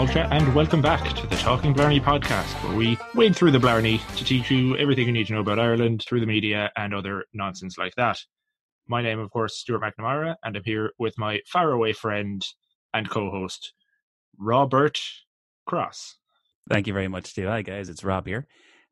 And 0.00 0.54
welcome 0.54 0.80
back 0.80 1.14
to 1.14 1.26
the 1.26 1.36
Talking 1.36 1.74
Blarney 1.74 2.00
podcast, 2.00 2.46
where 2.64 2.74
we 2.74 2.96
wade 3.14 3.36
through 3.36 3.50
the 3.50 3.58
Blarney 3.58 4.00
to 4.16 4.24
teach 4.24 4.50
you 4.50 4.74
everything 4.78 5.06
you 5.06 5.12
need 5.12 5.26
to 5.26 5.34
know 5.34 5.40
about 5.40 5.58
Ireland 5.58 6.06
through 6.08 6.20
the 6.20 6.26
media 6.26 6.70
and 6.74 6.94
other 6.94 7.26
nonsense 7.34 7.76
like 7.76 7.94
that. 7.96 8.18
My 8.88 9.02
name, 9.02 9.18
of 9.18 9.30
course, 9.30 9.58
Stuart 9.58 9.82
McNamara, 9.82 10.36
and 10.42 10.56
I'm 10.56 10.62
here 10.64 10.92
with 10.98 11.18
my 11.18 11.40
faraway 11.46 11.92
friend 11.92 12.42
and 12.94 13.10
co-host, 13.10 13.74
Robert 14.38 14.98
Cross. 15.66 16.16
Thank 16.66 16.86
you 16.86 16.94
very 16.94 17.08
much, 17.08 17.26
Stu. 17.26 17.46
Hi, 17.48 17.60
guys. 17.60 17.90
It's 17.90 18.02
Rob 18.02 18.26
here. 18.26 18.46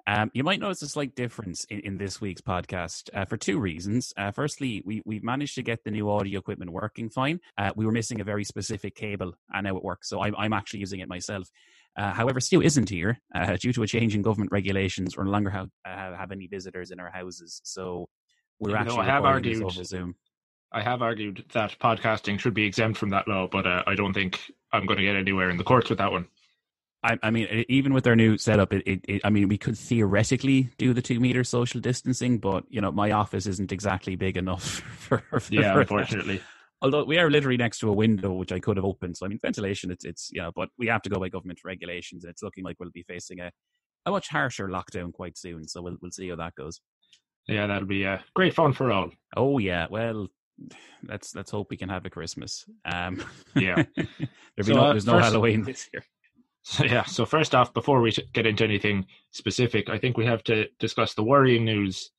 Um, 0.08 0.30
you 0.32 0.42
might 0.42 0.58
notice 0.58 0.80
a 0.80 0.88
slight 0.88 1.14
difference 1.14 1.64
in, 1.64 1.80
in 1.80 1.98
this 1.98 2.18
week's 2.18 2.40
podcast 2.40 3.10
uh, 3.12 3.26
for 3.26 3.36
two 3.36 3.60
reasons. 3.60 4.14
Uh, 4.16 4.30
firstly, 4.30 4.82
we, 4.86 5.02
we've 5.04 5.22
managed 5.22 5.54
to 5.56 5.62
get 5.62 5.84
the 5.84 5.90
new 5.90 6.10
audio 6.10 6.38
equipment 6.38 6.72
working 6.72 7.10
fine. 7.10 7.40
Uh, 7.58 7.72
we 7.76 7.84
were 7.84 7.92
missing 7.92 8.18
a 8.18 8.24
very 8.24 8.42
specific 8.42 8.94
cable, 8.94 9.34
and 9.52 9.64
now 9.64 9.76
it 9.76 9.84
works. 9.84 10.08
So 10.08 10.22
I'm, 10.22 10.34
I'm 10.36 10.54
actually 10.54 10.80
using 10.80 11.00
it 11.00 11.10
myself. 11.10 11.50
Uh, 11.94 12.12
however, 12.14 12.40
Stu 12.40 12.62
isn't 12.62 12.88
here 12.88 13.20
uh, 13.34 13.58
due 13.60 13.74
to 13.74 13.82
a 13.82 13.86
change 13.86 14.14
in 14.14 14.22
government 14.22 14.50
regulations. 14.50 15.14
We're 15.14 15.24
no 15.24 15.30
longer 15.30 15.50
have, 15.50 15.68
uh, 15.84 16.16
have 16.16 16.32
any 16.32 16.46
visitors 16.46 16.90
in 16.90 17.00
our 17.00 17.10
houses. 17.10 17.60
So 17.64 18.08
we're 18.58 18.70
know, 18.70 18.76
actually 18.76 19.00
I 19.00 19.04
have 19.04 19.24
argued- 19.26 19.62
over 19.62 19.84
Zoom. 19.84 20.14
I 20.72 20.82
have 20.82 21.00
argued 21.02 21.44
that 21.54 21.76
podcasting 21.80 22.38
should 22.38 22.52
be 22.52 22.64
exempt 22.64 22.98
from 22.98 23.10
that 23.10 23.26
law, 23.26 23.46
but 23.50 23.66
uh, 23.66 23.82
I 23.86 23.94
don't 23.94 24.12
think 24.12 24.40
I'm 24.72 24.84
going 24.84 24.98
to 24.98 25.02
get 25.02 25.16
anywhere 25.16 25.48
in 25.48 25.56
the 25.56 25.64
courts 25.64 25.88
with 25.88 25.98
that 25.98 26.12
one. 26.12 26.28
I, 27.02 27.16
I 27.22 27.30
mean, 27.30 27.64
even 27.68 27.94
with 27.94 28.06
our 28.06 28.16
new 28.16 28.36
setup, 28.38 28.72
it, 28.72 28.82
it, 28.86 29.04
it, 29.08 29.20
I 29.24 29.30
mean, 29.30 29.48
we 29.48 29.56
could 29.58 29.78
theoretically 29.78 30.70
do 30.78 30.92
the 30.92 31.02
two 31.02 31.20
meter 31.20 31.44
social 31.44 31.80
distancing, 31.80 32.38
but 32.38 32.64
you 32.68 32.80
know, 32.80 32.91
my 32.91 33.12
office 33.12 33.46
isn't 33.46 33.70
exactly 33.70 34.16
big 34.16 34.36
enough 34.36 34.64
for. 34.98 35.19
for 35.19 35.41
Yeah, 35.50 35.72
for 35.72 35.78
that. 35.78 35.80
unfortunately. 35.82 36.42
Although 36.80 37.04
we 37.04 37.19
are 37.19 37.30
literally 37.30 37.56
next 37.56 37.78
to 37.80 37.88
a 37.88 37.92
window, 37.92 38.32
which 38.32 38.52
I 38.52 38.60
could 38.60 38.76
have 38.76 38.84
opened. 38.84 39.16
So 39.16 39.26
I 39.26 39.28
mean, 39.28 39.38
ventilation, 39.41 39.91
it's 39.91 40.04
it's 40.04 40.30
you 40.32 40.41
know, 40.42 40.52
but 40.54 40.69
we 40.78 40.86
have 40.88 41.02
to 41.02 41.10
go 41.10 41.19
by 41.19 41.28
government 41.28 41.60
regulations, 41.64 42.24
and 42.24 42.30
it's 42.30 42.42
looking 42.42 42.64
like 42.64 42.76
we'll 42.78 42.91
be 42.91 43.02
facing 43.02 43.41
a 43.41 43.50
a 44.06 44.10
much 44.10 44.28
harsher 44.28 44.69
lockdown 44.69 45.12
quite 45.12 45.36
soon. 45.36 45.66
So 45.66 45.82
we'll 45.82 45.96
we'll 46.00 46.12
see 46.12 46.28
how 46.28 46.36
that 46.36 46.54
goes. 46.54 46.80
Yeah, 47.48 47.66
that'll 47.66 47.88
be 47.88 48.06
uh, 48.06 48.19
great 48.34 48.54
fun 48.54 48.72
for 48.72 48.92
all. 48.92 49.10
Oh 49.36 49.59
yeah, 49.59 49.86
well, 49.91 50.28
let's 51.03 51.34
let's 51.34 51.50
hope 51.50 51.69
we 51.70 51.76
can 51.76 51.88
have 51.88 52.04
a 52.04 52.10
Christmas. 52.10 52.65
Um, 52.84 53.25
Yeah. 53.56 53.82
there'll 53.97 54.06
be 54.56 54.62
So, 54.62 54.75
no, 54.75 54.80
uh, 54.82 54.92
there's 54.92 55.06
no 55.06 55.19
Halloween 55.19 55.65
this 55.65 55.88
year. 55.92 56.04
So, 56.62 56.84
yeah, 56.84 57.04
so 57.04 57.24
first 57.24 57.54
off, 57.54 57.72
before 57.72 58.00
we 58.00 58.12
get 58.32 58.46
into 58.46 58.64
anything 58.64 59.06
specific, 59.30 59.88
I 59.88 59.98
think 59.98 60.16
we 60.16 60.26
have 60.26 60.44
to 60.44 60.66
discuss 60.78 61.14
the 61.14 61.22
worrying 61.22 61.64
news 61.64 62.10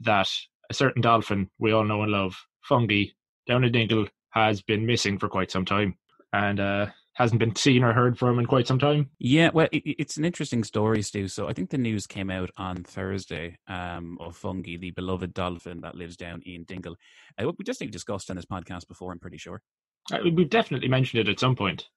that 0.00 0.28
a 0.70 0.74
certain 0.74 1.02
dolphin 1.02 1.48
we 1.58 1.72
all 1.72 1.84
know 1.84 2.02
and 2.02 2.10
love, 2.10 2.36
Fungie, 2.68 3.12
down 3.46 3.64
in 3.64 3.72
Dingle, 3.72 4.08
has 4.30 4.62
been 4.62 4.84
missing 4.84 5.18
for 5.18 5.28
quite 5.28 5.50
some 5.50 5.64
time 5.64 5.96
and 6.32 6.60
uh, 6.60 6.86
hasn't 7.14 7.38
been 7.38 7.54
seen 7.56 7.82
or 7.82 7.92
heard 7.92 8.18
from 8.18 8.38
in 8.38 8.46
quite 8.46 8.66
some 8.66 8.78
time. 8.78 9.10
Yeah, 9.18 9.50
well, 9.52 9.68
it, 9.72 9.82
it's 9.84 10.16
an 10.16 10.24
interesting 10.24 10.64
story, 10.64 11.02
Stu. 11.02 11.28
So 11.28 11.48
I 11.48 11.52
think 11.52 11.70
the 11.70 11.78
news 11.78 12.06
came 12.06 12.30
out 12.30 12.50
on 12.56 12.84
Thursday 12.84 13.58
um, 13.68 14.18
of 14.20 14.38
Fungie, 14.40 14.78
the 14.78 14.90
beloved 14.90 15.34
dolphin 15.34 15.80
that 15.82 15.94
lives 15.94 16.16
down 16.16 16.42
in 16.44 16.64
Dingle. 16.64 16.96
Uh, 17.40 17.50
we 17.58 17.64
just 17.64 17.80
discussed 17.90 18.30
on 18.30 18.36
this 18.36 18.46
podcast 18.46 18.88
before, 18.88 19.12
I'm 19.12 19.18
pretty 19.18 19.38
sure. 19.38 19.62
Uh, 20.12 20.18
We've 20.32 20.50
definitely 20.50 20.88
mentioned 20.88 21.20
it 21.20 21.30
at 21.30 21.40
some 21.40 21.56
point. 21.56 21.88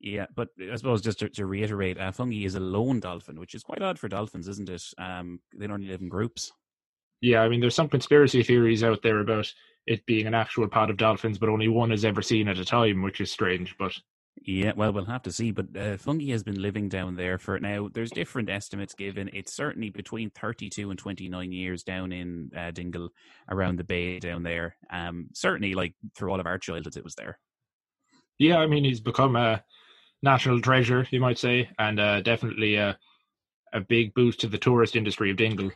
Yeah, 0.00 0.26
but 0.34 0.48
I 0.60 0.76
suppose 0.76 1.02
just 1.02 1.18
to, 1.18 1.28
to 1.28 1.44
reiterate, 1.44 1.98
uh, 1.98 2.10
Fungie 2.10 2.46
is 2.46 2.54
a 2.54 2.60
lone 2.60 3.00
dolphin, 3.00 3.38
which 3.38 3.54
is 3.54 3.62
quite 3.62 3.82
odd 3.82 3.98
for 3.98 4.08
dolphins, 4.08 4.48
isn't 4.48 4.70
it? 4.70 4.82
Um, 4.96 5.40
they 5.54 5.66
normally 5.66 5.88
live 5.88 6.00
in 6.00 6.08
groups. 6.08 6.50
Yeah, 7.20 7.42
I 7.42 7.50
mean, 7.50 7.60
there's 7.60 7.74
some 7.74 7.88
conspiracy 7.88 8.42
theories 8.42 8.82
out 8.82 9.02
there 9.02 9.18
about 9.18 9.52
it 9.86 10.06
being 10.06 10.26
an 10.26 10.34
actual 10.34 10.68
pod 10.68 10.88
of 10.88 10.96
dolphins, 10.96 11.36
but 11.36 11.50
only 11.50 11.68
one 11.68 11.92
is 11.92 12.04
ever 12.04 12.22
seen 12.22 12.48
at 12.48 12.58
a 12.58 12.64
time, 12.64 13.02
which 13.02 13.20
is 13.20 13.30
strange. 13.30 13.76
But 13.78 13.92
Yeah, 14.40 14.72
well, 14.74 14.90
we'll 14.90 15.04
have 15.04 15.22
to 15.22 15.32
see. 15.32 15.50
But 15.50 15.66
uh, 15.76 15.98
Fungie 15.98 16.30
has 16.30 16.42
been 16.42 16.62
living 16.62 16.88
down 16.88 17.16
there 17.16 17.36
for 17.36 17.58
now. 17.60 17.90
There's 17.92 18.10
different 18.10 18.48
estimates 18.48 18.94
given. 18.94 19.28
It's 19.34 19.52
certainly 19.52 19.90
between 19.90 20.30
32 20.30 20.88
and 20.88 20.98
29 20.98 21.52
years 21.52 21.82
down 21.82 22.10
in 22.12 22.50
uh, 22.56 22.70
Dingle, 22.70 23.10
around 23.50 23.78
the 23.78 23.84
bay 23.84 24.18
down 24.18 24.44
there. 24.44 24.76
Um, 24.90 25.28
certainly, 25.34 25.74
like 25.74 25.92
through 26.16 26.30
all 26.30 26.40
of 26.40 26.46
our 26.46 26.58
childhoods, 26.58 26.96
it 26.96 27.04
was 27.04 27.16
there. 27.16 27.38
yeah, 28.38 28.56
I 28.56 28.66
mean, 28.66 28.84
he's 28.84 29.00
become 29.00 29.36
a 29.36 29.62
national 30.22 30.60
treasure, 30.60 31.06
you 31.10 31.20
might 31.20 31.38
say, 31.38 31.70
and 31.78 31.98
uh, 32.00 32.20
definitely 32.20 32.76
a, 32.76 32.98
a 33.72 33.80
big 33.80 34.14
boost 34.14 34.40
to 34.40 34.48
the 34.48 34.58
tourist 34.58 34.96
industry 34.96 35.30
of 35.30 35.36
Dingle. 35.36 35.70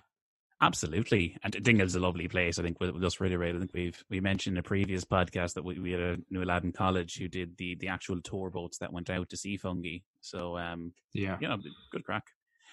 Absolutely, 0.60 1.36
and 1.42 1.52
Dingle's 1.62 1.94
a 1.94 2.00
lovely 2.00 2.28
place. 2.28 2.58
I 2.58 2.62
think 2.62 2.78
we'll, 2.80 2.92
we'll 2.92 3.02
just 3.02 3.20
reiterate. 3.20 3.54
I 3.54 3.58
think 3.58 3.72
we've 3.74 4.02
we 4.08 4.20
mentioned 4.20 4.54
in 4.56 4.60
a 4.60 4.62
previous 4.62 5.04
podcast 5.04 5.54
that 5.54 5.64
we, 5.64 5.78
we 5.78 5.90
had 5.90 6.00
a 6.00 6.18
new 6.30 6.44
lad 6.44 6.64
in 6.64 6.72
college 6.72 7.18
who 7.18 7.28
did 7.28 7.56
the 7.58 7.74
the 7.74 7.88
actual 7.88 8.20
tour 8.22 8.50
boats 8.50 8.78
that 8.78 8.92
went 8.92 9.10
out 9.10 9.28
to 9.30 9.36
see 9.36 9.58
Fungie. 9.58 10.02
So 10.20 10.56
um, 10.56 10.92
Yeah. 11.12 11.36
you 11.40 11.48
know, 11.48 11.58
good 11.90 12.04
crack. 12.04 12.24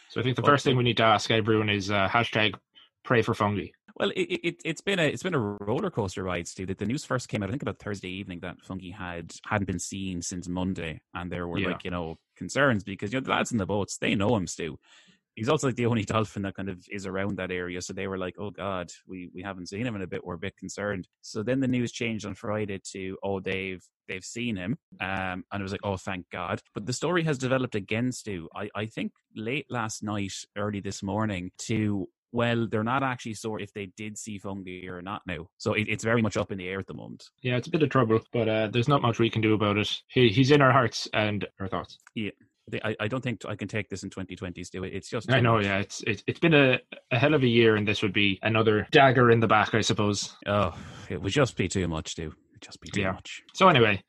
So 0.09 0.21
I 0.21 0.23
think 0.23 0.35
the 0.35 0.41
Well, 0.41 0.51
first 0.51 0.63
thing 0.63 0.77
we 0.77 0.83
need 0.83 0.97
to 0.97 1.03
ask 1.03 1.31
everyone 1.31 1.69
is 1.69 1.89
uh, 1.89 2.07
hashtag 2.07 2.53
pray 3.03 3.23
for 3.23 3.33
Fungie. 3.33 3.71
Well, 4.01 4.11
it, 4.17 4.23
it 4.23 4.55
it's 4.65 4.81
been 4.81 4.99
a 4.99 5.03
it's 5.03 5.23
been 5.23 5.35
a 5.35 5.39
roller 5.39 5.91
coaster 5.91 6.23
ride, 6.23 6.49
Steve. 6.49 6.67
That 6.69 6.79
the 6.79 6.87
news 6.87 7.05
first 7.05 7.29
came 7.29 7.43
out, 7.43 7.49
I 7.49 7.53
think, 7.53 7.63
about 7.63 7.79
Thursday 7.79 8.09
evening 8.09 8.41
that 8.41 8.57
Fungie 8.67 8.95
had 8.95 9.33
hadn't 9.47 9.67
been 9.67 9.79
seen 9.79 10.23
since 10.23 10.49
Monday, 10.49 11.01
and 11.15 11.31
there 11.31 11.47
were 11.47 11.59
Yeah. 11.59 11.69
like 11.69 11.85
you 11.85 11.91
know 11.91 12.17
concerns 12.37 12.83
because 12.83 13.13
you 13.13 13.21
know 13.21 13.25
the 13.25 13.31
lads 13.31 13.53
in 13.53 13.59
the 13.59 13.67
boats 13.67 13.99
they 13.99 14.15
know 14.15 14.35
him, 14.35 14.47
Stu. 14.47 14.79
He's 15.35 15.49
also 15.49 15.67
like 15.67 15.77
the 15.77 15.87
only 15.87 16.03
dolphin 16.15 16.43
that 16.43 16.55
kind 16.55 16.69
of 16.69 16.85
is 16.91 17.07
around 17.07 17.37
that 17.39 17.51
area, 17.51 17.81
so 17.81 17.93
they 17.93 18.07
were 18.07 18.19
like, 18.19 18.35
"Oh 18.39 18.51
God, 18.51 18.91
we 19.07 19.29
we 19.35 19.43
haven't 19.43 19.69
seen 19.69 19.87
him 19.87 19.95
in 19.97 20.03
a 20.03 20.07
bit. 20.07 20.25
We're 20.25 20.35
a 20.35 20.39
bit 20.39 20.57
concerned." 20.57 21.07
So 21.21 21.43
then 21.43 21.61
the 21.61 21.69
news 21.69 21.93
changed 21.93 22.27
on 22.27 22.35
Friday 22.35 22.81
to, 22.93 23.17
"Oh, 23.23 23.39
they've 23.39 23.83
they've 24.09 24.25
seen 24.25 24.57
him," 24.57 24.77
um, 25.01 25.45
and 25.51 25.61
it 25.61 25.63
was 25.63 25.73
like, 25.73 25.85
"Oh, 25.85 25.97
thank 25.97 26.29
God." 26.31 26.61
But 26.75 26.87
the 26.87 26.93
story 26.93 27.23
has 27.25 27.39
developed 27.39 27.75
again, 27.75 28.11
Stu. 28.13 28.49
I 28.55 28.69
I 28.75 28.87
think 28.87 29.13
late 29.35 29.67
last 29.69 30.03
night, 30.03 30.33
early 30.57 30.81
this 30.81 31.03
morning, 31.03 31.51
to 31.69 32.07
well, 32.31 32.67
they're 32.69 32.83
not 32.83 33.03
actually 33.03 33.33
sure 33.35 33.59
if 33.59 33.73
they 33.73 33.91
did 33.97 34.17
see 34.17 34.39
Fungie 34.39 34.87
or 34.87 35.01
not 35.01 35.21
now. 35.27 35.47
So 35.57 35.73
it, 35.73 35.87
it's 35.89 36.03
very 36.03 36.21
much 36.21 36.37
up 36.37 36.51
in 36.51 36.57
the 36.57 36.67
air 36.67 36.79
at 36.79 36.87
the 36.87 36.93
moment. 36.93 37.23
Yeah, 37.41 37.57
it's 37.57 37.67
a 37.67 37.71
bit 37.71 37.83
of 37.83 37.89
trouble, 37.89 38.19
but 38.31 38.47
uh, 38.47 38.67
there's 38.71 38.87
not 38.87 39.01
much 39.01 39.19
we 39.19 39.29
can 39.29 39.41
do 39.41 39.53
about 39.53 39.77
it. 39.77 39.89
He, 40.07 40.29
he's 40.29 40.51
in 40.51 40.61
our 40.61 40.71
hearts 40.71 41.07
and 41.13 41.45
our 41.59 41.67
thoughts. 41.67 41.97
Yeah. 42.15 42.31
I, 42.85 42.95
I 43.01 43.07
don't 43.09 43.21
think 43.21 43.41
I 43.45 43.55
can 43.55 43.67
take 43.67 43.89
this 43.89 44.03
in 44.03 44.09
2020, 44.11 44.63
Stu. 44.63 44.83
It's 44.85 45.09
just. 45.09 45.29
I 45.29 45.41
know, 45.41 45.55
much. 45.57 45.65
yeah, 45.65 45.79
it's 45.79 46.01
it's 46.07 46.23
it's 46.25 46.39
been 46.39 46.53
a, 46.53 46.79
a 47.09 47.19
hell 47.19 47.33
of 47.33 47.43
a 47.43 47.47
year, 47.47 47.75
and 47.75 47.85
this 47.85 48.01
would 48.01 48.13
be 48.13 48.39
another 48.43 48.87
dagger 48.91 49.29
in 49.29 49.41
the 49.41 49.47
back, 49.47 49.73
I 49.73 49.81
suppose. 49.81 50.33
Oh, 50.45 50.73
it 51.09 51.21
would 51.21 51.33
just 51.33 51.57
be 51.57 51.67
too 51.67 51.87
much, 51.89 52.11
Stu. 52.11 52.33
It'd 52.51 52.61
just 52.61 52.79
be 52.79 52.89
too 52.89 53.01
Yeah. 53.01 53.11
much. 53.13 53.41
So 53.55 53.67
anyway, 53.67 54.01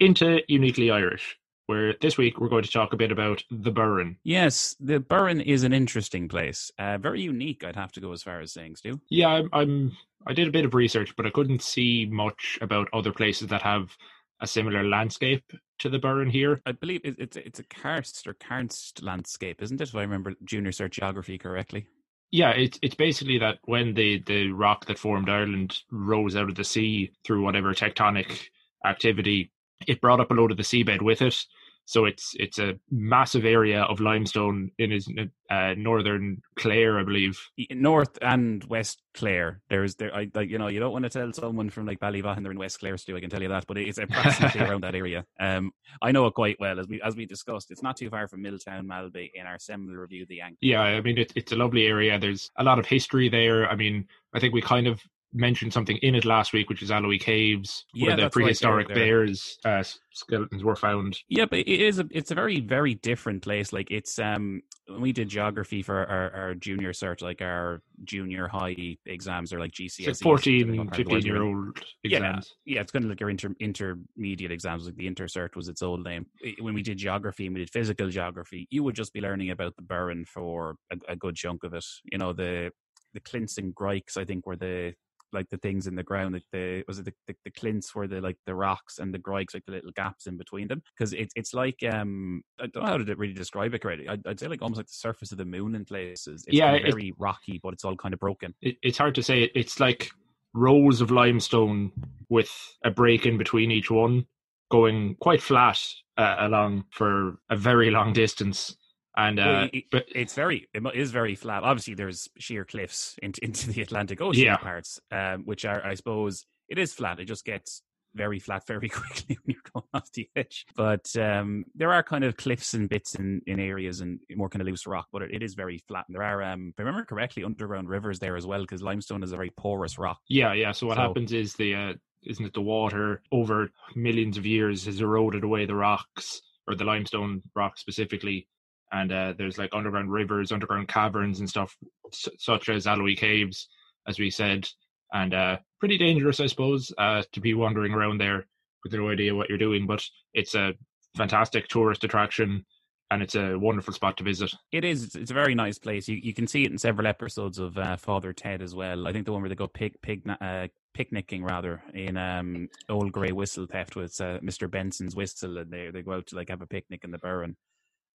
into 0.00 0.40
uniquely 0.48 0.90
Irish, 0.90 1.36
where 1.68 1.94
this 2.00 2.16
week 2.16 2.40
we're 2.40 2.48
going 2.48 2.64
to 2.64 2.70
talk 2.70 2.94
a 2.94 2.96
bit 2.96 3.12
about 3.12 3.44
the 3.50 3.70
Burren. 3.70 4.16
Yes, 4.24 4.74
the 4.80 5.00
Burren 5.00 5.40
is 5.40 5.64
an 5.64 5.74
interesting 5.74 6.26
place. 6.26 6.72
Uh, 6.78 6.96
very 6.96 7.20
unique, 7.20 7.62
I'd 7.62 7.76
have 7.76 7.92
to 7.92 8.00
go 8.00 8.12
as 8.12 8.22
far 8.22 8.40
as 8.40 8.52
saying, 8.52 8.76
Stu. 8.76 9.00
Yeah, 9.10 9.28
I'm, 9.28 9.50
I'm 9.52 9.96
I 10.26 10.32
did 10.32 10.48
a 10.48 10.52
bit 10.52 10.64
of 10.64 10.74
research, 10.74 11.14
but 11.14 11.26
I 11.26 11.30
couldn't 11.30 11.62
see 11.62 12.06
much 12.10 12.58
about 12.62 12.88
other 12.92 13.12
places 13.12 13.48
that 13.48 13.62
have 13.62 13.94
a 14.40 14.46
similar 14.46 14.82
landscape 14.82 15.44
to 15.80 15.90
the 15.90 15.98
Burren 15.98 16.30
here. 16.30 16.62
I 16.64 16.72
believe 16.72 17.02
it, 17.04 17.16
it's 17.18 17.36
it's 17.36 17.58
a 17.58 17.64
karst 17.64 18.26
or 18.26 18.34
karst 18.34 19.02
landscape, 19.02 19.62
isn't 19.62 19.80
it? 19.80 19.88
If 19.88 19.94
I 19.94 20.00
remember 20.00 20.34
junior 20.44 20.70
cert 20.70 20.90
geography 20.90 21.36
correctly. 21.36 21.86
Yeah, 22.30 22.50
it's 22.50 22.78
it's 22.82 22.94
basically 22.94 23.38
that 23.38 23.58
when 23.64 23.92
the 23.92 24.22
the 24.26 24.52
rock 24.52 24.86
that 24.86 24.98
formed 24.98 25.28
Ireland 25.28 25.78
rose 25.90 26.34
out 26.34 26.48
of 26.48 26.54
the 26.54 26.64
sea 26.64 27.12
through 27.24 27.42
whatever 27.42 27.74
tectonic 27.74 28.48
activity, 28.86 29.50
it 29.86 30.00
brought 30.00 30.20
up 30.20 30.30
a 30.30 30.34
load 30.34 30.50
of 30.50 30.56
the 30.56 30.62
seabed 30.62 31.02
with 31.02 31.22
it, 31.22 31.36
So 31.84 32.04
it's 32.04 32.34
it's 32.38 32.58
a 32.58 32.78
massive 32.90 33.46
area 33.46 33.82
of 33.82 33.98
limestone 34.00 34.70
in 34.78 34.90
his 34.90 35.08
uh, 35.48 35.72
northern 35.78 36.42
Clare, 36.56 36.98
I 36.98 37.02
believe. 37.02 37.40
North 37.70 38.18
and 38.20 38.62
West 38.64 39.00
Clare. 39.14 39.62
There's 39.70 39.94
there, 39.94 40.14
I 40.14 40.28
like 40.34 40.50
you 40.50 40.58
know 40.58 40.68
you 40.68 40.80
don't 40.80 40.92
want 40.92 41.04
to 41.04 41.08
tell 41.08 41.32
someone 41.32 41.70
from 41.70 41.86
like 41.86 42.00
Ballyvaughan 42.00 42.42
they're 42.42 42.52
in 42.52 42.58
West 42.58 42.80
Clare, 42.80 42.98
Stu. 42.98 43.16
I 43.16 43.20
can 43.20 43.30
tell 43.30 43.40
you 43.40 43.48
that, 43.48 43.66
but 43.66 43.78
it's 43.78 43.96
approximately 43.96 44.60
around 44.66 44.82
that 44.82 44.94
area. 44.94 45.24
Um, 45.40 45.72
I 46.02 46.12
know 46.12 46.26
it 46.26 46.34
quite 46.34 46.60
well 46.60 46.78
as 46.78 46.86
we 46.88 47.00
as 47.00 47.16
we 47.16 47.24
discussed. 47.24 47.70
It's 47.70 47.82
not 47.82 47.96
too 47.96 48.10
far 48.10 48.28
from 48.28 48.42
Milltown, 48.42 48.86
Malbay 48.86 49.30
in 49.34 49.46
our 49.46 49.58
seminal 49.58 49.96
review, 49.96 50.26
the 50.28 50.36
Yank. 50.36 50.58
Yeah, 50.60 50.82
I 50.82 51.00
mean 51.00 51.16
it, 51.16 51.32
it's 51.36 51.52
a 51.52 51.56
lovely 51.56 51.86
area. 51.86 52.18
There's 52.18 52.50
a 52.58 52.64
lot 52.64 52.78
of 52.78 52.84
history 52.84 53.30
there. 53.30 53.66
I 53.66 53.76
mean, 53.76 54.06
I 54.34 54.40
think 54.40 54.52
we 54.52 54.60
kind 54.60 54.86
of 54.86 55.00
mentioned 55.32 55.72
something 55.72 55.96
in 55.98 56.14
it 56.14 56.24
last 56.24 56.52
week, 56.52 56.68
which 56.68 56.82
is 56.82 56.90
Aillwee 56.90 57.20
Caves, 57.20 57.84
Yeah, 57.92 58.06
where 58.08 58.16
the 58.16 58.22
that's 58.22 58.36
right, 58.36 58.42
prehistoric 58.44 58.88
there- 58.88 58.96
there. 58.96 59.06
bears 59.26 59.58
uh, 59.64 59.82
skeletons 60.12 60.64
were 60.64 60.76
found. 60.76 61.18
Yeah, 61.28 61.44
but 61.44 61.60
it 61.60 61.68
is 61.80 61.98
a 61.98 62.06
it's 62.10 62.30
a 62.30 62.34
very 62.34 62.60
very 62.60 62.94
different 62.94 63.42
place. 63.42 63.72
Like 63.72 63.90
it's 63.90 64.18
um 64.18 64.62
when 64.86 65.02
we 65.02 65.12
did 65.12 65.28
geography 65.28 65.82
for 65.82 66.06
our, 66.06 66.30
our 66.34 66.54
junior 66.54 66.92
cert, 66.92 67.20
like 67.20 67.42
our 67.42 67.82
junior 68.04 68.48
high 68.48 68.96
exams 69.04 69.52
or 69.52 69.60
like 69.60 69.72
GCSEs. 69.72 70.08
It's 70.08 70.20
like 70.22 70.24
14, 70.24 70.58
depending 70.60 70.80
on 70.80 70.86
what 70.86 70.94
part 70.94 71.00
of 71.00 71.08
the 71.08 71.14
15 71.14 71.14
world 71.14 71.24
you're 71.24 71.34
year 71.36 71.42
old 71.66 71.78
Yeah. 72.04 72.16
exams. 72.18 72.54
Yeah, 72.64 72.80
it's 72.80 72.92
kind 72.92 73.04
of 73.04 73.10
like 73.10 73.20
your 73.20 73.28
inter, 73.28 73.54
intermediate 73.60 74.50
exams, 74.50 74.86
like 74.86 74.96
the 74.96 75.10
intercert 75.10 75.56
was 75.56 75.68
its 75.68 75.82
old 75.82 76.04
name. 76.04 76.24
When 76.60 76.72
we 76.72 76.82
did 76.82 76.96
geography 76.96 77.44
and 77.46 77.54
we 77.54 77.60
did 77.60 77.70
physical 77.70 78.08
geography, 78.08 78.66
you 78.70 78.82
would 78.82 78.94
just 78.94 79.12
be 79.12 79.20
learning 79.20 79.50
about 79.50 79.76
the 79.76 79.82
Burren 79.82 80.24
for 80.24 80.76
a, 80.90 80.96
a 81.12 81.16
good 81.16 81.36
chunk 81.36 81.64
of 81.64 81.74
it. 81.74 81.84
You 82.10 82.16
know, 82.18 82.32
the 82.32 82.70
the 83.14 83.20
clints 83.20 83.58
and 83.58 83.74
grikes, 83.74 84.16
I 84.16 84.24
think, 84.24 84.46
were 84.46 84.56
the 84.56 84.94
like 85.32 85.48
the 85.50 85.58
things 85.58 85.86
in 85.86 85.94
the 85.94 86.02
ground. 86.02 86.34
Like 86.34 86.44
the 86.52 86.84
was 86.88 86.98
it 86.98 87.04
the, 87.06 87.12
the, 87.26 87.34
the 87.44 87.50
clints 87.50 87.94
were 87.94 88.06
the 88.06 88.20
like 88.20 88.36
the 88.46 88.54
rocks 88.54 88.98
and 88.98 89.12
the 89.12 89.18
grikes 89.18 89.54
like 89.54 89.64
the 89.66 89.72
little 89.72 89.92
gaps 89.94 90.26
in 90.26 90.36
between 90.36 90.68
them. 90.68 90.82
Because 90.96 91.12
it's 91.12 91.32
it's 91.36 91.54
like 91.54 91.76
um 91.90 92.42
I 92.60 92.66
don't 92.66 92.82
know 92.84 92.90
how 92.90 92.98
to 92.98 93.14
really 93.16 93.34
describe 93.34 93.74
it 93.74 93.82
correctly. 93.82 94.08
I'd, 94.08 94.26
I'd 94.26 94.40
say 94.40 94.48
like 94.48 94.62
almost 94.62 94.78
like 94.78 94.86
the 94.86 94.92
surface 94.92 95.32
of 95.32 95.38
the 95.38 95.44
moon 95.44 95.74
in 95.74 95.84
places. 95.84 96.44
It's 96.46 96.56
Yeah, 96.56 96.72
it- 96.72 96.90
very 96.92 97.12
rocky, 97.18 97.60
but 97.62 97.72
it's 97.74 97.84
all 97.84 97.96
kind 97.96 98.14
of 98.14 98.20
broken. 98.20 98.54
It, 98.62 98.76
it's 98.82 98.98
hard 98.98 99.14
to 99.16 99.22
say. 99.22 99.50
It's 99.54 99.80
like 99.80 100.10
rows 100.54 101.00
of 101.00 101.10
limestone 101.10 101.92
with 102.28 102.50
a 102.84 102.90
break 102.90 103.26
in 103.26 103.38
between 103.38 103.70
each 103.70 103.90
one, 103.90 104.26
going 104.70 105.14
quite 105.20 105.42
flat 105.42 105.80
uh, 106.16 106.36
along 106.40 106.84
for 106.90 107.38
a 107.50 107.56
very 107.56 107.90
long 107.90 108.12
distance. 108.12 108.76
And 109.18 109.38
uh, 109.40 109.42
Well, 109.44 109.68
it- 109.72 109.84
but 109.90 110.04
it's 110.14 110.34
very 110.34 110.68
it 110.72 110.82
is 110.94 111.10
very 111.10 111.34
flat. 111.34 111.64
Obviously, 111.64 111.94
there's 111.94 112.28
sheer 112.38 112.64
cliffs 112.64 113.16
into 113.22 113.44
into 113.44 113.70
the 113.72 113.82
Atlantic 113.82 114.20
Ocean 114.20 114.44
Yeah. 114.44 114.56
parts, 114.56 115.00
um, 115.10 115.42
which 115.44 115.64
are 115.64 115.84
I 115.84 115.94
suppose 115.94 116.46
it 116.68 116.78
is 116.78 116.94
flat. 116.94 117.18
It 117.20 117.24
just 117.26 117.44
gets 117.44 117.82
very 118.14 118.38
flat 118.38 118.66
very 118.66 118.88
quickly 118.98 119.36
when 119.42 119.54
you're 119.54 119.70
going 119.74 119.84
off 119.92 120.10
the 120.12 120.28
edge. 120.34 120.64
But 120.76 121.14
um, 121.16 121.64
there 121.74 121.92
are 121.92 122.02
kind 122.02 122.24
of 122.24 122.36
cliffs 122.36 122.72
and 122.74 122.88
bits 122.88 123.14
in, 123.16 123.42
in 123.46 123.60
areas 123.60 124.00
and 124.00 124.18
more 124.34 124.48
kind 124.48 124.62
of 124.62 124.66
loose 124.68 124.86
rock, 124.86 125.08
but 125.12 125.22
it, 125.22 125.30
it 125.34 125.42
is 125.42 125.54
very 125.54 125.78
flat. 125.88 126.04
And 126.08 126.14
there 126.16 126.22
are, 126.22 126.42
um, 126.42 126.68
if 126.74 126.80
I 126.80 126.82
remember 126.84 127.04
correctly, 127.04 127.44
underground 127.44 127.88
rivers 127.88 128.18
there 128.18 128.36
as 128.36 128.46
well 128.46 128.62
because 128.62 128.82
limestone 128.82 129.22
is 129.22 129.32
a 129.32 129.36
very 129.36 129.50
porous 129.56 129.98
rock. 129.98 130.18
Yeah, 130.28 130.52
yeah. 130.54 130.72
So 130.72 130.86
what 130.86 130.96
So- 130.96 131.02
happens 131.02 131.32
is 131.32 131.52
the 131.54 131.74
uh, 131.74 131.92
isn't 132.24 132.44
it 132.46 132.54
the 132.54 132.62
water 132.62 133.22
over 133.30 133.70
millions 133.94 134.36
of 134.38 134.44
years 134.46 134.86
has 134.86 135.00
eroded 135.00 135.44
away 135.44 135.66
the 135.66 135.74
rocks 135.76 136.40
or 136.66 136.74
the 136.74 136.84
limestone 136.84 137.42
rock 137.54 137.78
specifically, 137.78 138.48
and 138.92 139.12
uh, 139.12 139.34
there's 139.36 139.58
like 139.58 139.70
underground 139.72 140.10
rivers, 140.10 140.52
underground 140.52 140.88
caverns, 140.88 141.40
and 141.40 141.48
stuff 141.48 141.76
s- 142.12 142.28
such 142.38 142.68
as 142.68 142.86
Aillwee 142.86 143.16
Caves, 143.18 143.68
as 144.06 144.18
we 144.18 144.30
said, 144.30 144.68
and 145.12 145.34
uh, 145.34 145.56
pretty 145.80 145.98
dangerous, 145.98 146.40
I 146.40 146.46
suppose, 146.46 146.92
uh, 146.98 147.22
to 147.32 147.40
be 147.40 147.54
wandering 147.54 147.92
around 147.92 148.18
there 148.18 148.46
with 148.84 148.92
no 148.92 149.10
idea 149.10 149.34
what 149.34 149.48
you're 149.48 149.58
doing. 149.58 149.86
But 149.86 150.04
it's 150.34 150.54
a 150.54 150.74
fantastic 151.16 151.68
tourist 151.68 152.04
attraction, 152.04 152.64
and 153.10 153.22
it's 153.22 153.34
a 153.34 153.56
wonderful 153.56 153.94
spot 153.94 154.16
to 154.18 154.24
visit. 154.24 154.52
It 154.72 154.84
is. 154.84 155.14
It's, 155.14 155.30
a 155.30 155.34
very 155.34 155.54
nice 155.54 155.78
place. 155.78 156.08
You 156.08 156.16
you 156.16 156.34
can 156.34 156.46
see 156.46 156.64
it 156.64 156.70
in 156.70 156.78
several 156.78 157.06
episodes 157.06 157.58
of 157.58 157.76
uh, 157.76 157.96
Father 157.96 158.32
Ted 158.32 158.62
as 158.62 158.74
well. 158.74 159.06
I 159.06 159.12
think 159.12 159.26
the 159.26 159.32
one 159.32 159.42
where 159.42 159.48
they 159.48 159.54
go 159.54 159.66
pig 159.66 160.00
pig 160.02 160.22
uh, 160.40 160.68
picnicking 160.94 161.44
rather 161.44 161.82
in 161.94 162.16
um 162.16 162.68
old 162.88 163.12
grey 163.12 163.32
whistle 163.32 163.66
theft 163.66 163.96
with 163.96 164.20
uh, 164.20 164.38
Mr 164.40 164.70
Benson's 164.70 165.16
whistle, 165.16 165.58
and 165.58 165.70
they 165.70 165.90
they 165.90 166.02
go 166.02 166.12
out 166.12 166.26
to 166.28 166.36
like 166.36 166.48
have 166.48 166.62
a 166.62 166.66
picnic 166.66 167.04
in 167.04 167.10
the 167.10 167.18
Burren, 167.18 167.56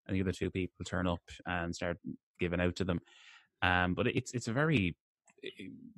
and 0.07 0.15
the 0.15 0.21
other 0.21 0.31
two 0.31 0.51
people 0.51 0.85
turn 0.85 1.07
up 1.07 1.21
and 1.45 1.75
start 1.75 1.97
giving 2.39 2.61
out 2.61 2.75
to 2.77 2.85
them. 2.85 2.99
Um, 3.61 3.93
but 3.93 4.07
it's 4.07 4.33
it's 4.33 4.47
a 4.47 4.53
very 4.53 4.97
eh, 5.43 5.49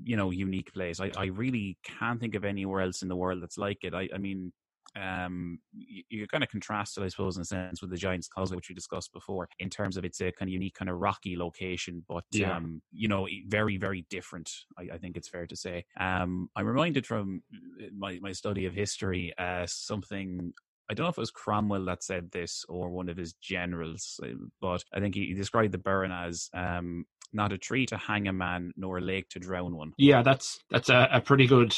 you 0.04 0.16
know 0.18 0.31
unique 0.31 0.74
place. 0.74 1.00
I 1.00 1.12
I 1.16 1.25
really 1.25 1.78
can't 1.84 2.19
think 2.19 2.36
of 2.36 2.46
anywhere 2.46 2.81
else 2.81 3.02
in 3.02 3.10
the 3.10 3.16
world 3.16 3.42
that's 3.42 3.57
like 3.57 3.84
it. 3.84 3.94
I 3.94 4.10
I 4.13 4.18
mean 4.18 4.54
um, 4.96 5.60
you, 5.74 6.04
you 6.10 6.28
kind 6.28 6.42
of 6.44 6.50
contrast 6.50 6.98
it, 6.98 7.04
I 7.04 7.10
suppose, 7.10 7.36
in 7.36 7.42
a 7.42 7.46
sense 7.46 7.81
with 7.81 7.90
the 7.92 7.98
Giants 7.98 8.30
Causeway, 8.30 8.56
which 8.56 8.69
we 8.69 8.75
discussed 8.75 9.12
before, 9.12 9.50
in 9.60 9.69
terms 9.69 9.98
of 9.98 10.06
it's 10.06 10.22
a 10.22 10.31
kind 10.31 10.48
of 10.48 10.54
unique, 10.54 10.75
kind 10.75 10.90
of 10.90 10.98
rocky 11.00 11.36
location, 11.36 12.06
but 12.07 12.24
Yeah. 12.31 12.60
um, 12.60 12.81
you 12.94 13.10
know, 13.10 13.28
very, 13.48 13.75
very 13.75 14.04
different. 14.10 14.54
I, 14.78 14.84
I 14.94 14.98
think 14.98 15.18
it's 15.18 15.28
fair 15.28 15.48
to 15.48 15.56
say. 15.56 15.84
Um, 16.00 16.50
I'm 16.56 16.66
reminded 16.66 17.06
from 17.06 17.44
uh, 17.54 17.88
my 17.94 18.19
my 18.22 18.31
study 18.31 18.66
of 18.68 18.74
history, 18.74 19.34
uh, 19.38 19.66
something. 19.68 20.54
I 20.90 20.94
don't 20.94 21.06
know 21.06 21.10
if 21.10 21.18
it 21.18 21.22
was 21.22 21.32
Cromwell 21.32 21.86
that 21.86 22.04
said 22.04 22.32
this 22.32 22.66
or 22.70 22.90
one 22.90 23.10
of 23.10 23.18
his 23.18 23.34
generals, 23.34 24.20
uh, 24.24 24.28
but 24.62 24.84
I 24.94 25.00
think 25.00 25.16
he, 25.16 25.26
he 25.28 25.34
described 25.34 25.74
the 25.74 25.80
Burren 25.80 26.12
as 26.12 26.50
um, 26.54 27.06
not 27.34 27.52
a 27.52 27.58
tree 27.58 27.86
to 27.88 27.98
hang 27.98 28.28
a 28.28 28.34
man, 28.34 28.72
nor 28.78 28.98
a 28.98 29.02
lake 29.02 29.30
to 29.30 29.40
drown 29.40 29.76
one. 29.76 29.94
Yeah, 29.98 30.22
that's 30.22 30.60
that's 30.70 30.90
a, 30.90 31.10
a 31.12 31.22
pretty 31.22 31.48
good 31.48 31.76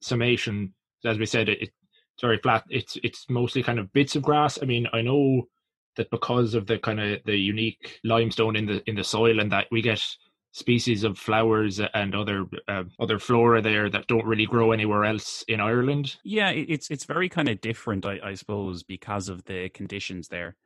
summation. 0.00 0.74
As 1.04 1.18
we 1.18 1.26
said, 1.26 1.48
it, 1.48 1.62
it's 1.62 1.72
very 2.20 2.38
flat. 2.38 2.64
It's 2.70 2.96
it's 3.02 3.26
mostly 3.28 3.62
kind 3.62 3.78
of 3.78 3.92
bits 3.92 4.16
of 4.16 4.22
grass. 4.22 4.58
I 4.62 4.66
mean, 4.66 4.86
I 4.92 5.02
know 5.02 5.48
that 5.96 6.10
because 6.10 6.54
of 6.54 6.66
the 6.66 6.78
kind 6.78 7.00
of 7.00 7.20
the 7.24 7.36
unique 7.36 8.00
limestone 8.04 8.56
in 8.56 8.66
the 8.66 8.88
in 8.88 8.94
the 8.94 9.04
soil, 9.04 9.40
and 9.40 9.50
that 9.52 9.66
we 9.70 9.82
get 9.82 10.04
species 10.52 11.04
of 11.04 11.18
flowers 11.18 11.80
and 11.94 12.14
other 12.14 12.46
uh, 12.68 12.84
other 12.98 13.18
flora 13.18 13.60
there 13.62 13.90
that 13.90 14.06
don't 14.06 14.24
really 14.26 14.46
grow 14.46 14.72
anywhere 14.72 15.04
else 15.04 15.44
in 15.48 15.60
Ireland. 15.60 16.16
Yeah, 16.24 16.50
it's 16.50 16.90
it's 16.90 17.04
very 17.04 17.28
kind 17.28 17.48
of 17.48 17.60
different, 17.60 18.06
I, 18.06 18.18
I 18.22 18.34
suppose, 18.34 18.82
because 18.82 19.28
of 19.28 19.44
the 19.44 19.68
conditions 19.68 20.28
there. 20.28 20.56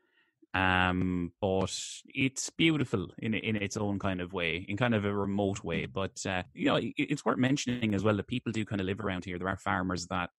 Um, 0.55 1.33
but 1.41 1.75
it's 2.07 2.51
beautiful 2.51 3.09
in 3.19 3.35
in 3.35 3.57
its 3.57 3.77
own 3.77 3.99
kind 3.99 4.21
of 4.21 4.33
way, 4.33 4.65
in 4.69 4.77
kind 4.77 4.95
of 4.95 5.05
a 5.05 5.15
remote 5.15 5.65
way. 5.65 5.87
But 5.87 6.25
uh, 6.27 6.43
you 6.55 6.67
know, 6.67 6.77
it, 6.77 6.93
it's 6.97 7.25
worth 7.25 7.39
mentioning 7.39 7.95
as 7.95 8.05
well 8.05 8.17
that 8.17 8.27
people 8.27 8.53
do 8.53 8.65
kind 8.65 8.81
of 8.81 8.87
live 8.87 9.01
around 9.01 9.25
here. 9.25 9.39
There 9.39 9.49
are 9.49 9.57
farmers 9.57 10.07
that 10.09 10.31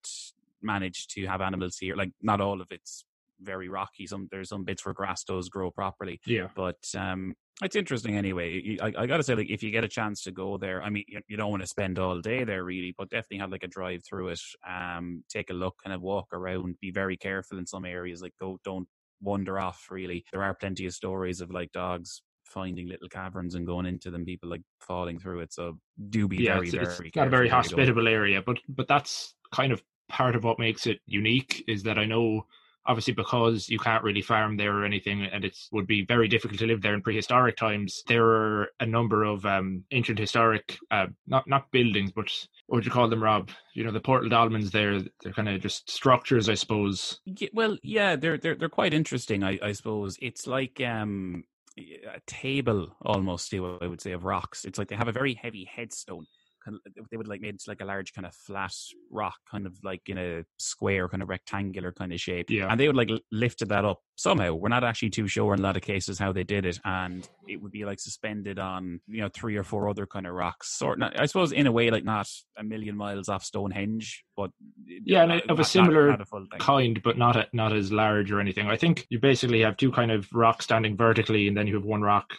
manage 0.62 1.08
to 1.08 1.26
have 1.26 1.40
animals 1.40 1.76
here. 1.78 1.96
Like 1.96 2.12
not 2.22 2.40
all 2.40 2.60
of 2.60 2.68
it's 2.70 3.04
very 3.40 3.68
rocky. 3.68 4.06
Some 4.06 4.28
there's 4.30 4.48
some 4.48 4.64
bits 4.64 4.84
where 4.84 4.94
grass 4.94 5.24
does 5.24 5.48
grow 5.48 5.70
properly. 5.70 6.20
Yeah, 6.26 6.48
But 6.54 6.84
um, 6.96 7.34
it's 7.62 7.76
interesting 7.76 8.16
anyway. 8.16 8.78
I, 8.80 8.92
I 8.98 9.06
got 9.06 9.18
to 9.18 9.22
say, 9.22 9.34
like, 9.34 9.50
if 9.50 9.62
you 9.62 9.70
get 9.70 9.84
a 9.84 9.88
chance 9.88 10.22
to 10.24 10.32
go 10.32 10.58
there, 10.58 10.82
I 10.82 10.90
mean, 10.90 11.04
you, 11.06 11.20
you 11.28 11.36
don't 11.36 11.50
want 11.50 11.62
to 11.62 11.68
spend 11.68 11.98
all 11.98 12.20
day 12.20 12.44
there 12.44 12.64
really, 12.64 12.94
but 12.96 13.10
definitely 13.10 13.38
have 13.38 13.52
like 13.52 13.62
a 13.62 13.68
drive 13.68 14.02
through 14.04 14.28
it. 14.28 14.40
Um, 14.68 15.22
take 15.28 15.50
a 15.50 15.54
look, 15.54 15.76
kind 15.82 15.94
of 15.94 16.02
walk 16.02 16.28
around. 16.32 16.76
Be 16.80 16.90
very 16.90 17.16
careful 17.16 17.58
in 17.58 17.66
some 17.66 17.84
areas. 17.84 18.22
Like, 18.22 18.34
go 18.40 18.58
don't 18.64 18.88
wander 19.20 19.58
off. 19.58 19.86
Really, 19.90 20.24
there 20.32 20.42
are 20.42 20.54
plenty 20.54 20.86
of 20.86 20.94
stories 20.94 21.40
of 21.40 21.50
like 21.50 21.70
dogs 21.72 22.22
finding 22.44 22.88
little 22.88 23.08
caverns 23.08 23.54
and 23.54 23.66
going 23.66 23.86
into 23.86 24.10
them. 24.10 24.24
People 24.24 24.50
like 24.50 24.62
falling 24.80 25.18
through 25.18 25.40
it. 25.40 25.52
So 25.52 25.78
do 26.10 26.28
be 26.28 26.38
yeah, 26.38 26.54
very, 26.54 26.68
it's, 26.68 26.74
very. 26.74 27.08
it's 27.08 27.16
not 27.16 27.28
a 27.28 27.30
very 27.30 27.30
where 27.30 27.44
you 27.44 27.50
go. 27.50 27.56
hospitable 27.56 28.08
area, 28.08 28.42
but 28.44 28.58
but 28.68 28.88
that's 28.88 29.34
kind 29.52 29.72
of 29.72 29.82
part 30.08 30.36
of 30.36 30.44
what 30.44 30.58
makes 30.58 30.86
it 30.86 31.00
unique 31.06 31.64
is 31.66 31.82
that 31.84 31.98
I 31.98 32.04
know 32.04 32.46
obviously 32.86 33.14
because 33.14 33.68
you 33.68 33.78
can't 33.78 34.04
really 34.04 34.22
farm 34.22 34.56
there 34.56 34.76
or 34.76 34.84
anything 34.84 35.24
and 35.24 35.44
it 35.44 35.56
would 35.72 35.86
be 35.86 36.04
very 36.04 36.28
difficult 36.28 36.58
to 36.58 36.66
live 36.66 36.82
there 36.82 36.94
in 36.94 37.02
prehistoric 37.02 37.56
times 37.56 38.02
there 38.06 38.24
are 38.24 38.68
a 38.80 38.86
number 38.86 39.24
of 39.24 39.44
um 39.46 39.82
ancient 39.90 40.18
historic 40.18 40.78
uh 40.90 41.06
not 41.26 41.46
not 41.48 41.70
buildings 41.70 42.12
but 42.12 42.30
what 42.66 42.76
would 42.76 42.84
you 42.84 42.90
call 42.90 43.08
them 43.08 43.22
rob 43.22 43.50
you 43.74 43.84
know 43.84 43.92
the 43.92 44.00
portal 44.00 44.30
dolmens 44.30 44.70
there 44.70 45.00
they're 45.22 45.32
kind 45.32 45.48
of 45.48 45.60
just 45.60 45.90
structures 45.90 46.48
i 46.48 46.54
suppose 46.54 47.20
Yeah, 47.24 47.48
well, 47.52 47.76
yeah, 47.82 48.16
they're 48.16 48.38
they're 48.38 48.54
they're 48.54 48.68
quite 48.68 48.94
interesting. 48.94 49.42
I, 49.42 49.58
I 49.62 49.72
suppose 49.72 50.18
it's 50.20 50.46
like 50.46 50.80
um 50.80 51.44
a 51.78 52.20
table 52.26 52.94
almost. 53.02 53.52
I 53.54 53.86
would 53.86 54.00
say 54.00 54.12
of 54.12 54.24
rocks. 54.24 54.64
It's 54.64 54.78
like 54.78 54.88
they 54.88 54.96
have 54.96 55.08
a 55.08 55.12
very 55.12 55.34
heavy 55.34 55.64
headstone. 55.64 56.26
Kind 56.64 56.78
of, 56.98 57.06
they 57.10 57.16
would 57.16 57.28
like 57.28 57.40
made 57.40 57.54
it 57.56 57.62
like 57.68 57.80
a 57.80 57.84
large 57.84 58.12
kind 58.14 58.26
of 58.26 58.34
flat 58.34 58.72
rock, 59.10 59.36
kind 59.50 59.66
of 59.66 59.74
like 59.84 60.02
in 60.08 60.16
a 60.18 60.44
square, 60.58 61.08
kind 61.08 61.22
of 61.22 61.28
rectangular 61.28 61.92
kind 61.92 62.12
of 62.12 62.20
shape. 62.20 62.48
Yeah. 62.50 62.68
and 62.70 62.80
they 62.80 62.86
would 62.86 62.96
like 62.96 63.10
lifted 63.30 63.68
that 63.68 63.84
up 63.84 64.00
somehow. 64.16 64.54
We're 64.54 64.68
not 64.70 64.84
actually 64.84 65.10
too 65.10 65.28
sure 65.28 65.52
in 65.54 65.60
a 65.60 65.62
lot 65.62 65.76
of 65.76 65.82
cases 65.82 66.18
how 66.18 66.32
they 66.32 66.44
did 66.44 66.64
it, 66.64 66.78
and 66.84 67.28
it 67.48 67.60
would 67.60 67.72
be 67.72 67.84
like 67.84 68.00
suspended 68.00 68.58
on 68.58 69.00
you 69.06 69.20
know 69.20 69.28
three 69.34 69.56
or 69.56 69.64
four 69.64 69.88
other 69.88 70.06
kind 70.06 70.26
of 70.26 70.32
rocks. 70.32 70.72
Sort, 70.76 71.02
of, 71.02 71.12
I 71.16 71.26
suppose, 71.26 71.52
in 71.52 71.66
a 71.66 71.72
way, 71.72 71.90
like 71.90 72.04
not 72.04 72.28
a 72.56 72.64
million 72.64 72.96
miles 72.96 73.28
off 73.28 73.44
Stonehenge, 73.44 74.24
but 74.36 74.50
Yeah, 74.86 75.22
and 75.22 75.32
not- 75.32 75.50
of 75.50 75.58
a 75.58 75.62
not- 75.62 75.66
similar 75.66 76.08
not 76.08 76.20
a 76.22 76.58
kind 76.58 77.02
but 77.02 77.18
not 77.18 77.36
a, 77.36 77.46
not 77.52 77.72
as 77.74 77.92
large 77.92 78.30
or 78.32 78.40
anything 78.40 78.68
i 78.68 78.76
think 78.76 79.06
you 79.10 79.18
basically 79.18 79.60
have 79.60 79.76
two 79.76 79.90
kind 79.92 80.10
of 80.10 80.26
rocks 80.32 80.64
standing 80.64 80.96
vertically 80.96 81.46
and 81.48 81.56
then 81.56 81.66
you 81.66 81.74
have 81.74 81.84
one 81.84 82.00
rock 82.02 82.34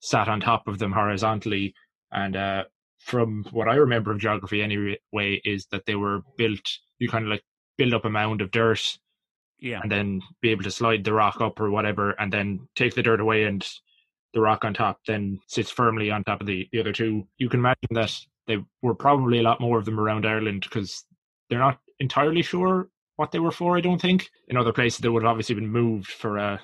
sat 0.00 0.28
on 0.28 0.40
top 0.40 0.68
of 0.68 0.78
them 0.78 0.92
horizontally 0.92 1.74
and 2.12 2.36
uh 2.36 2.64
from 3.04 3.44
what 3.52 3.68
i 3.68 3.74
remember 3.74 4.10
of 4.12 4.18
geography 4.18 4.62
anyway 4.62 5.40
is 5.44 5.66
that 5.70 5.84
they 5.86 5.94
were 5.94 6.20
built 6.36 6.66
you 6.98 7.08
kind 7.08 7.24
of 7.24 7.30
like 7.30 7.42
build 7.78 7.92
up 7.94 8.04
a 8.04 8.10
mound 8.10 8.40
of 8.40 8.50
dirt 8.50 8.98
Yeah. 9.60 9.80
and 9.82 9.90
then 9.90 10.20
be 10.42 10.50
able 10.50 10.62
to 10.64 10.70
slide 10.70 11.04
the 11.04 11.12
rock 11.12 11.40
up 11.40 11.58
or 11.60 11.70
whatever, 11.70 12.10
and 12.20 12.32
then 12.32 12.68
take 12.76 12.94
the 12.94 13.02
dirt 13.02 13.20
away, 13.20 13.44
and 13.44 13.66
the 14.34 14.40
rock 14.40 14.64
on 14.64 14.74
top 14.74 14.98
then 15.06 15.40
sits 15.48 15.70
firmly 15.70 16.10
on 16.10 16.22
top 16.24 16.40
of 16.40 16.46
the, 16.46 16.68
the 16.72 16.80
other 16.80 16.92
two. 16.92 17.26
You 17.38 17.48
can 17.48 17.60
imagine 17.60 17.88
that 17.92 18.12
there 18.46 18.62
were 18.82 18.94
probably 18.94 19.38
a 19.38 19.42
lot 19.42 19.60
more 19.60 19.78
of 19.78 19.84
them 19.86 19.98
around 19.98 20.26
Ireland 20.26 20.62
because 20.68 21.04
they're 21.48 21.58
not 21.66 21.78
entirely 21.98 22.42
sure 22.42 22.88
what 23.16 23.30
they 23.32 23.38
were 23.40 23.52
for. 23.52 23.76
I 23.76 23.80
don't 23.80 24.00
think 24.00 24.28
in 24.48 24.56
other 24.56 24.72
places 24.72 24.98
they 25.00 25.08
would 25.08 25.22
have 25.22 25.30
obviously 25.30 25.54
been 25.54 25.68
moved 25.82 26.10
for 26.10 26.38
uh, 26.38 26.58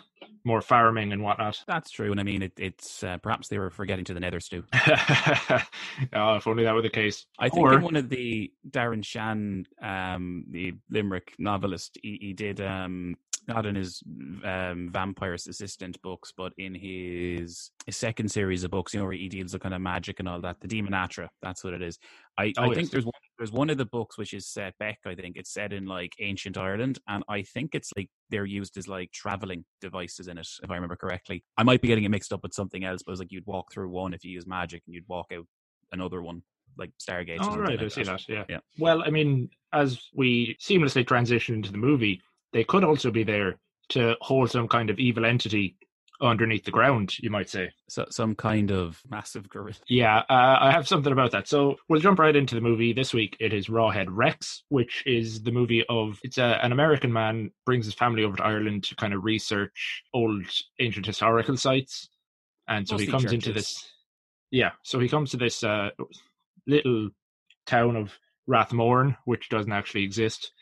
more 0.44 0.60
farming 0.60 1.12
and 1.12 1.22
whatnot. 1.22 1.62
That's 1.66 1.90
true, 1.90 2.10
and 2.10 2.20
I 2.20 2.22
mean, 2.22 2.42
it, 2.42 2.52
it's 2.58 3.02
uh, 3.04 3.18
perhaps 3.18 3.48
they 3.48 3.58
were 3.58 3.70
forgetting 3.70 4.04
to 4.06 4.14
the 4.14 4.20
Nether 4.20 4.40
stew. 4.40 4.64
oh, 4.72 6.36
if 6.36 6.46
only 6.46 6.64
that 6.64 6.74
were 6.74 6.82
the 6.82 6.90
case. 6.90 7.26
I 7.38 7.48
think 7.48 7.66
Or- 7.66 7.74
in 7.74 7.82
one 7.82 7.96
of 7.96 8.08
the 8.08 8.52
Darren 8.68 9.04
Shan, 9.04 9.66
um, 9.82 10.44
the 10.50 10.74
Limerick 10.90 11.34
novelist, 11.38 11.98
he, 12.02 12.18
he 12.20 12.32
did 12.32 12.60
um, 12.60 13.16
not 13.50 13.66
in 13.66 13.74
his 13.74 14.02
um, 14.44 14.88
Vampire's 14.92 15.46
Assistant 15.46 16.00
books, 16.02 16.32
but 16.36 16.52
in 16.56 16.74
his, 16.74 17.70
his 17.86 17.96
second 17.96 18.30
series 18.30 18.64
of 18.64 18.70
books, 18.70 18.94
you 18.94 19.00
know, 19.00 19.04
where 19.04 19.14
he 19.14 19.28
deals 19.28 19.52
with 19.52 19.62
kind 19.62 19.74
of 19.74 19.80
magic 19.80 20.18
and 20.20 20.28
all 20.28 20.40
that. 20.40 20.60
The 20.60 20.68
Demonata, 20.68 21.28
that's 21.42 21.62
what 21.62 21.74
it 21.74 21.82
is. 21.82 21.98
I, 22.38 22.52
Oh, 22.56 22.64
I 22.64 22.66
yes. 22.66 22.74
think 22.76 22.90
there's 22.90 23.04
one, 23.04 23.12
there's 23.38 23.52
one 23.52 23.70
of 23.70 23.78
the 23.78 23.84
books 23.84 24.16
which 24.18 24.32
is 24.34 24.46
set 24.46 24.76
back. 24.78 24.98
I 25.06 25.14
think 25.14 25.36
it's 25.36 25.52
set 25.52 25.72
in 25.72 25.86
like 25.86 26.12
ancient 26.20 26.56
Ireland, 26.56 26.98
and 27.08 27.22
I 27.28 27.42
think 27.42 27.74
it's 27.74 27.90
like 27.96 28.08
they're 28.30 28.46
used 28.46 28.76
as 28.76 28.88
like 28.88 29.10
traveling 29.12 29.64
devices 29.80 30.28
in 30.28 30.38
it, 30.38 30.48
if 30.62 30.70
I 30.70 30.74
remember 30.74 30.96
correctly. 30.96 31.44
I 31.56 31.62
might 31.62 31.82
be 31.82 31.88
getting 31.88 32.04
it 32.04 32.10
mixed 32.10 32.32
up 32.32 32.42
with 32.42 32.54
something 32.54 32.84
else, 32.84 33.02
but 33.02 33.10
it 33.10 33.12
was 33.12 33.20
like 33.20 33.32
you'd 33.32 33.46
walk 33.46 33.72
through 33.72 33.90
one 33.90 34.14
if 34.14 34.24
you 34.24 34.30
use 34.32 34.46
magic, 34.46 34.82
and 34.86 34.94
you'd 34.94 35.08
walk 35.08 35.32
out 35.32 35.46
another 35.92 36.22
one, 36.22 36.42
like 36.78 36.90
Stargate. 37.00 37.38
Oh, 37.40 37.56
right, 37.56 37.78
like 37.78 37.82
I 37.82 37.88
see 37.88 38.02
that. 38.04 38.28
Yeah. 38.28 38.44
Yeah. 38.48 38.58
Well, 38.78 39.02
I 39.04 39.10
mean, 39.10 39.50
as 39.72 40.00
we 40.14 40.56
seamlessly 40.60 41.06
transition 41.06 41.54
into 41.56 41.72
the 41.72 41.78
movie, 41.78 42.20
they 42.52 42.64
could 42.64 42.84
also 42.84 43.10
be 43.10 43.24
there 43.24 43.58
to 43.90 44.16
hold 44.20 44.50
some 44.50 44.68
kind 44.68 44.90
of 44.90 44.98
evil 44.98 45.24
entity 45.24 45.76
underneath 46.22 46.64
the 46.64 46.70
ground, 46.70 47.18
you 47.18 47.30
might 47.30 47.48
say. 47.48 47.70
So 47.88 48.06
some 48.10 48.34
kind 48.34 48.70
of 48.70 49.00
massive 49.08 49.48
gorilla. 49.48 49.76
Yeah, 49.88 50.18
uh, 50.18 50.58
I 50.60 50.70
have 50.70 50.86
something 50.86 51.12
about 51.12 51.32
that. 51.32 51.48
So 51.48 51.76
we'll 51.88 52.00
jump 52.00 52.18
right 52.18 52.36
into 52.36 52.54
the 52.54 52.60
movie. 52.60 52.92
This 52.92 53.14
week 53.14 53.36
it 53.40 53.52
is 53.52 53.68
Rawhead 53.68 54.06
Rex, 54.10 54.64
which 54.68 55.02
is 55.06 55.42
the 55.42 55.52
movie 55.52 55.84
of 55.88 56.20
it's 56.22 56.38
a, 56.38 56.58
an 56.62 56.72
American 56.72 57.12
man 57.12 57.50
brings 57.64 57.86
his 57.86 57.94
family 57.94 58.24
over 58.24 58.36
to 58.36 58.44
Ireland 58.44 58.84
to 58.84 58.96
kind 58.96 59.14
of 59.14 59.24
research 59.24 60.02
old 60.12 60.44
ancient 60.78 61.06
historical 61.06 61.56
sites, 61.56 62.08
and 62.68 62.86
so 62.86 62.96
he 62.96 63.06
Mostly 63.06 63.12
comes 63.12 63.32
into 63.32 63.52
this. 63.52 63.90
Yeah, 64.50 64.72
so 64.82 64.98
he 64.98 65.08
comes 65.08 65.30
to 65.30 65.36
this 65.36 65.64
uh, 65.64 65.90
little 66.66 67.10
town 67.66 67.96
of 67.96 68.12
Rathmorn, 68.48 69.16
which 69.24 69.48
doesn't 69.48 69.72
actually 69.72 70.04
exist. 70.04 70.52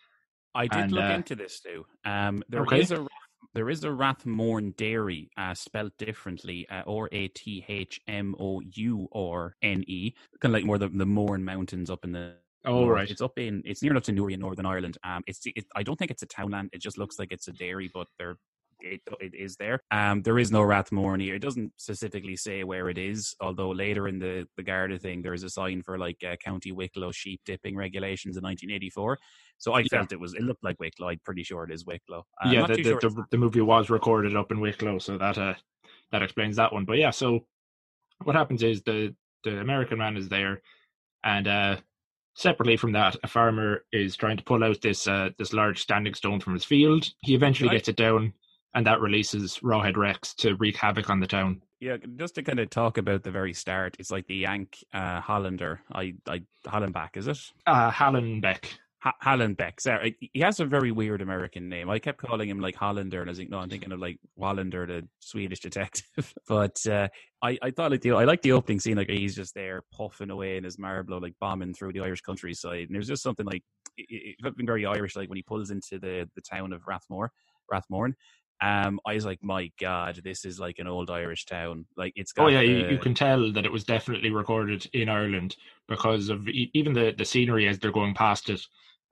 I 0.58 0.68
did 0.68 0.92
And, 0.92 0.92
look 0.92 1.08
uh, 1.08 1.10
into 1.10 1.34
this 1.36 1.60
too. 1.60 1.86
Um, 2.04 2.42
there 2.48 2.64
Okay. 2.64 2.72
is 2.72 2.92
a 2.92 3.06
there 3.54 3.70
is 3.70 3.84
a 3.84 3.88
Rathmorn 3.88 4.76
Dairy, 4.76 5.30
uh, 5.36 5.54
spelt 5.54 5.96
differently, 5.98 6.68
uh, 6.68 6.82
or 6.82 7.08
a 7.12 7.28
T 7.28 7.64
H 7.68 8.00
M 8.06 8.34
O 8.38 8.60
U 8.60 9.08
R 9.12 9.56
N 9.62 9.84
E, 9.88 10.14
kind 10.40 10.52
of 10.54 10.58
like 10.58 10.64
more 10.66 10.78
the 10.78 10.88
the 10.88 11.06
Mourne 11.06 11.44
Mountains 11.44 11.90
up 11.90 12.04
in 12.04 12.12
the. 12.12 12.38
Oh 12.64 12.86
north. 12.86 12.88
right, 12.88 13.08
It's 13.08 13.20
up 13.22 13.38
in 13.38 13.62
it's 13.64 13.82
near 13.82 13.92
enough 13.92 14.04
to 14.04 14.12
Newry 14.12 14.34
in 14.34 14.40
Northern 14.40 14.66
Ireland. 14.66 14.98
Um, 15.04 15.22
it's 15.26 15.40
it, 15.46 15.66
I 15.76 15.82
don't 15.82 15.96
think 15.96 16.10
it's 16.10 16.22
a 16.22 16.26
townland. 16.26 16.70
It 16.72 16.82
just 16.82 16.98
looks 16.98 17.18
like 17.18 17.32
it's 17.32 17.48
a 17.48 17.52
dairy, 17.52 17.88
but 17.92 18.08
there 18.18 18.36
it, 18.80 19.00
it 19.20 19.34
is 19.34 19.56
there. 19.56 19.80
Um, 19.90 20.22
there 20.22 20.38
is 20.38 20.50
no 20.50 20.60
Rathmorn 20.62 21.20
here. 21.20 21.34
It 21.34 21.42
doesn't 21.42 21.72
specifically 21.76 22.36
say 22.36 22.64
where 22.64 22.88
it 22.88 22.98
is. 22.98 23.34
Although 23.40 23.70
later 23.70 24.08
in 24.08 24.18
the 24.18 24.46
the 24.56 24.62
Garda 24.62 24.98
thing, 24.98 25.22
there 25.22 25.34
is 25.34 25.42
a 25.42 25.50
sign 25.50 25.82
for 25.82 25.98
like 25.98 26.22
uh, 26.24 26.36
County 26.36 26.72
Wicklow 26.72 27.12
sheep 27.12 27.40
dipping 27.44 27.76
regulations 27.76 28.36
in 28.36 28.42
1984. 28.42 29.18
So 29.58 29.72
I 29.72 29.80
Yeah. 29.80 29.86
felt 29.90 30.12
it 30.12 30.20
was 30.20 30.34
it 30.34 30.42
looked 30.42 30.64
like 30.64 30.78
Wicklow. 30.80 31.08
I'm 31.08 31.20
pretty 31.24 31.42
sure 31.42 31.64
it 31.64 31.72
is 31.72 31.84
Wicklow. 31.86 32.24
I'm 32.40 32.52
yeah, 32.52 32.66
the, 32.66 32.76
the, 32.76 32.82
sure 32.84 33.00
the, 33.00 33.24
the 33.30 33.38
movie 33.38 33.60
was 33.60 33.90
recorded 33.90 34.36
up 34.36 34.50
in 34.52 34.60
Wicklow, 34.60 34.98
so 34.98 35.18
that 35.18 35.38
uh, 35.38 35.54
that 36.12 36.22
explains 36.22 36.56
that 36.56 36.72
one. 36.72 36.84
But 36.84 36.98
yeah, 36.98 37.10
so 37.10 37.46
what 38.24 38.36
happens 38.36 38.62
is 38.62 38.82
the 38.82 39.14
the 39.44 39.60
American 39.60 39.98
man 39.98 40.16
is 40.16 40.28
there, 40.28 40.62
and 41.24 41.46
uh, 41.48 41.76
separately 42.34 42.76
from 42.76 42.92
that, 42.92 43.16
a 43.22 43.28
farmer 43.28 43.84
is 43.92 44.16
trying 44.16 44.36
to 44.36 44.44
pull 44.44 44.62
out 44.64 44.80
this 44.80 45.06
uh, 45.08 45.30
this 45.38 45.52
large 45.52 45.80
standing 45.80 46.14
stone 46.14 46.40
from 46.40 46.54
his 46.54 46.64
field. 46.64 47.08
He 47.22 47.34
eventually 47.34 47.68
Right. 47.68 47.76
gets 47.76 47.88
it 47.88 47.96
down, 47.96 48.32
and 48.78 48.86
that 48.86 49.00
releases 49.00 49.58
Rawhead 49.58 49.96
Rex 49.96 50.34
to 50.34 50.54
wreak 50.54 50.76
havoc 50.76 51.10
on 51.10 51.18
the 51.18 51.26
town. 51.26 51.60
Yeah, 51.80 51.96
just 52.14 52.36
to 52.36 52.44
kind 52.44 52.60
of 52.60 52.70
talk 52.70 52.96
about 52.96 53.24
the 53.24 53.30
very 53.32 53.52
start, 53.52 53.96
it's 53.98 54.12
like 54.12 54.28
the 54.28 54.36
Yank 54.36 54.78
uh, 54.94 55.20
Hollander. 55.20 55.80
I, 55.92 56.14
I 56.28 56.42
Hollenbach, 56.64 57.16
is 57.16 57.26
it? 57.26 57.40
Uh, 57.66 57.90
Hallenbeck. 57.90 58.66
Ha- 59.00 59.16
Hallenbeck. 59.20 59.80
Sorry, 59.80 60.16
he 60.32 60.40
has 60.40 60.60
a 60.60 60.64
very 60.64 60.92
weird 60.92 61.22
American 61.22 61.68
name. 61.68 61.90
I 61.90 61.98
kept 61.98 62.18
calling 62.18 62.48
him 62.48 62.60
like 62.60 62.76
Hollander, 62.76 63.20
and 63.20 63.28
I 63.28 63.32
was 63.32 63.40
like, 63.40 63.50
no, 63.50 63.58
I'm 63.58 63.68
thinking 63.68 63.90
of 63.90 63.98
like 63.98 64.20
Wallander, 64.38 64.86
the 64.86 65.08
Swedish 65.18 65.58
detective. 65.58 66.32
but 66.48 66.80
uh, 66.86 67.08
I, 67.42 67.58
I 67.60 67.72
thought 67.72 67.90
like 67.90 68.02
the 68.02 68.12
I 68.12 68.24
like 68.24 68.42
the 68.42 68.52
opening 68.52 68.78
scene, 68.78 68.96
like 68.96 69.10
he's 69.10 69.34
just 69.34 69.54
there 69.54 69.82
puffing 69.92 70.30
away 70.30 70.56
in 70.56 70.62
his 70.62 70.78
Marlboro, 70.78 71.18
like 71.18 71.34
bombing 71.40 71.74
through 71.74 71.94
the 71.94 72.00
Irish 72.00 72.20
countryside, 72.20 72.86
and 72.86 72.94
there's 72.94 73.08
just 73.08 73.24
something 73.24 73.46
like 73.46 73.64
it, 73.96 74.06
it, 74.08 74.36
it 74.38 74.42
felt 74.42 74.54
very 74.56 74.86
Irish, 74.86 75.16
like 75.16 75.28
when 75.28 75.36
he 75.36 75.42
pulls 75.42 75.72
into 75.72 75.98
the 75.98 76.28
the 76.36 76.42
town 76.42 76.72
of 76.72 76.82
Rathmore, 76.84 77.30
Rathmorn. 77.72 78.14
Um, 78.60 78.98
I 79.06 79.14
was 79.14 79.24
like, 79.24 79.42
my 79.42 79.70
God, 79.80 80.20
this 80.24 80.44
is 80.44 80.58
like 80.58 80.78
an 80.78 80.86
old 80.88 81.10
Irish 81.10 81.46
town. 81.46 81.86
Like 81.96 82.12
it's 82.16 82.32
got 82.32 82.46
Oh 82.46 82.48
yeah, 82.48 82.60
you, 82.60 82.76
the- 82.76 82.92
you 82.94 82.98
can 82.98 83.14
tell 83.14 83.52
that 83.52 83.64
it 83.64 83.72
was 83.72 83.84
definitely 83.84 84.30
recorded 84.30 84.86
in 84.92 85.08
Ireland 85.08 85.56
because 85.88 86.28
of 86.28 86.48
even 86.48 86.92
the 86.92 87.14
the 87.16 87.24
scenery 87.24 87.68
as 87.68 87.78
they're 87.78 87.92
going 87.92 88.14
past 88.14 88.50
it 88.50 88.60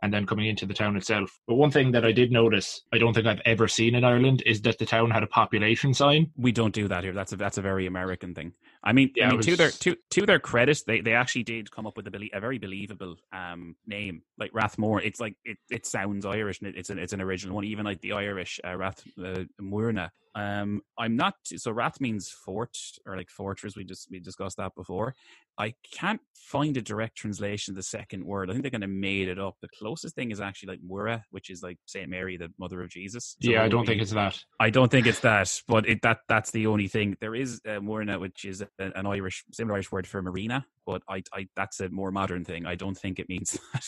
and 0.03 0.13
then 0.13 0.27
coming 0.27 0.47
into 0.47 0.67
the 0.67 0.75
town 0.75 0.97
itself. 0.97 1.41
But 1.47 1.55
one 1.55 1.71
thing 1.71 1.91
that 1.93 2.05
I 2.05 2.13
did 2.13 2.31
notice, 2.31 2.83
I 2.93 2.99
don't 2.99 3.15
think 3.15 3.27
I've 3.27 3.41
ever 3.47 3.67
seen 3.67 3.95
in 3.95 4.05
Ireland, 4.05 4.43
is 4.45 4.61
that 4.63 4.79
the 4.79 4.85
town 4.85 5.11
had 5.11 5.23
a 5.23 5.27
population 5.27 5.95
sign. 5.95 6.31
we 6.37 6.53
don't 6.53 6.75
do 6.75 6.87
that 6.89 7.03
here. 7.05 7.15
That's 7.15 7.33
a 7.33 7.37
that's 7.37 7.57
a 7.59 7.63
very 7.63 7.87
American 7.87 8.35
thing. 8.35 8.53
I 8.87 8.93
mean, 8.93 9.11
Yeah, 9.17 9.29
I 9.29 9.31
mean 9.33 9.41
to 9.41 9.57
their 9.57 9.71
to 9.71 9.97
to 10.13 10.27
their 10.27 10.39
credit, 10.39 10.81
they, 10.87 11.01
they 11.01 11.13
actually 11.13 11.43
did 11.43 11.73
come 11.73 11.89
up 11.89 11.97
with 11.97 12.07
a, 12.07 12.11
belie- 12.11 12.31
a 12.33 12.41
very 12.41 12.59
believable 12.59 13.17
um 13.33 13.75
name 13.85 14.23
like 14.39 14.53
Rathmore. 14.53 15.05
It's 15.05 15.19
like 15.19 15.35
it, 15.45 15.59
it 15.69 15.85
sounds 15.85 16.25
Irish 16.25 16.61
and 16.61 16.69
it, 16.69 16.79
it's 16.79 16.91
an 16.91 16.99
it's 17.01 17.13
an 17.13 17.21
original 17.21 17.57
one. 17.57 17.65
Even 17.65 17.85
like 17.85 18.01
the 18.01 18.13
Irish 18.13 18.61
uh, 18.65 18.77
Rath 18.77 19.03
uh, 19.23 19.43
Um, 20.37 20.83
I'm 20.97 21.17
not 21.17 21.35
so 21.45 21.73
Rath 21.73 22.01
means 22.01 22.31
fort 22.31 22.77
or 23.05 23.17
like 23.17 23.29
fortress. 23.29 23.77
We 23.77 23.85
just 23.85 24.09
we 24.09 24.21
discussed 24.21 24.59
that 24.59 24.77
before. 24.77 25.17
I 25.59 25.75
can't 25.91 26.21
find 26.35 26.77
a 26.77 26.83
direct 26.83 27.17
translation 27.17 27.73
of 27.73 27.77
the 27.77 27.83
second 27.83 28.25
word. 28.25 28.51
I 28.51 28.53
think 28.53 28.63
they 28.63 28.71
kind 28.71 28.85
of 28.85 28.91
made 28.91 29.29
it 29.29 29.39
up. 29.39 29.57
The 29.63 29.69
closest 29.69 30.15
thing 30.15 30.31
is 30.31 30.41
actually 30.41 30.75
like 30.75 30.81
Mura, 30.83 31.25
which 31.31 31.49
is 31.49 31.63
like 31.63 31.79
Saint 31.87 32.11
Mary, 32.11 32.37
the 32.37 32.53
mother 32.59 32.83
of 32.83 32.91
Jesus. 32.91 33.37
So 33.43 33.51
yeah, 33.51 33.63
I 33.63 33.69
don't 33.69 33.81
would 33.81 33.87
think 33.89 34.03
it's 34.03 34.13
that. 34.13 34.39
I 34.61 34.71
don't 34.71 34.91
think 34.91 35.07
it's 35.07 35.21
that, 35.21 35.63
but 35.67 35.89
it, 35.89 36.03
that 36.03 36.19
that's 36.29 36.51
the 36.51 36.67
only 36.67 36.89
thing. 36.89 37.17
There 37.21 37.35
is 37.35 37.61
uh, 37.67 37.81
Morna, 37.81 38.19
which 38.19 38.45
is 38.45 38.63
an 38.79 39.07
Irish, 39.07 39.45
similar 39.53 39.75
Irish 39.77 39.91
word 39.93 40.07
for 40.07 40.23
marina, 40.23 40.67
but 40.85 41.03
I, 41.09 41.23
I 41.33 41.49
that's 41.57 41.81
a 41.81 41.89
more 41.89 42.11
modern 42.11 42.45
thing. 42.45 42.67
I 42.67 42.75
don't 42.75 42.97
think 42.97 43.19
it 43.19 43.29
means 43.29 43.59
that. 43.73 43.85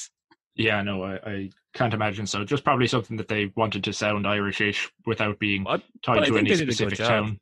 Yeah, 0.56 0.82
no, 0.82 1.04
I, 1.04 1.14
I 1.24 1.50
can't 1.74 1.94
imagine 1.94 2.26
so. 2.26 2.44
Just 2.44 2.64
probably 2.64 2.88
something 2.88 3.16
that 3.18 3.28
they 3.28 3.52
wanted 3.56 3.84
to 3.84 3.92
sound 3.92 4.24
Irishish 4.24 4.88
without 5.06 5.38
being 5.38 5.64
But- 5.64 5.82
tied 6.02 6.16
but 6.20 6.24
to 6.26 6.38
any 6.38 6.50
they 6.50 6.56
did 6.56 6.62
a 6.62 6.66
good 6.66 6.74
specific 6.74 6.98
town. 6.98 7.38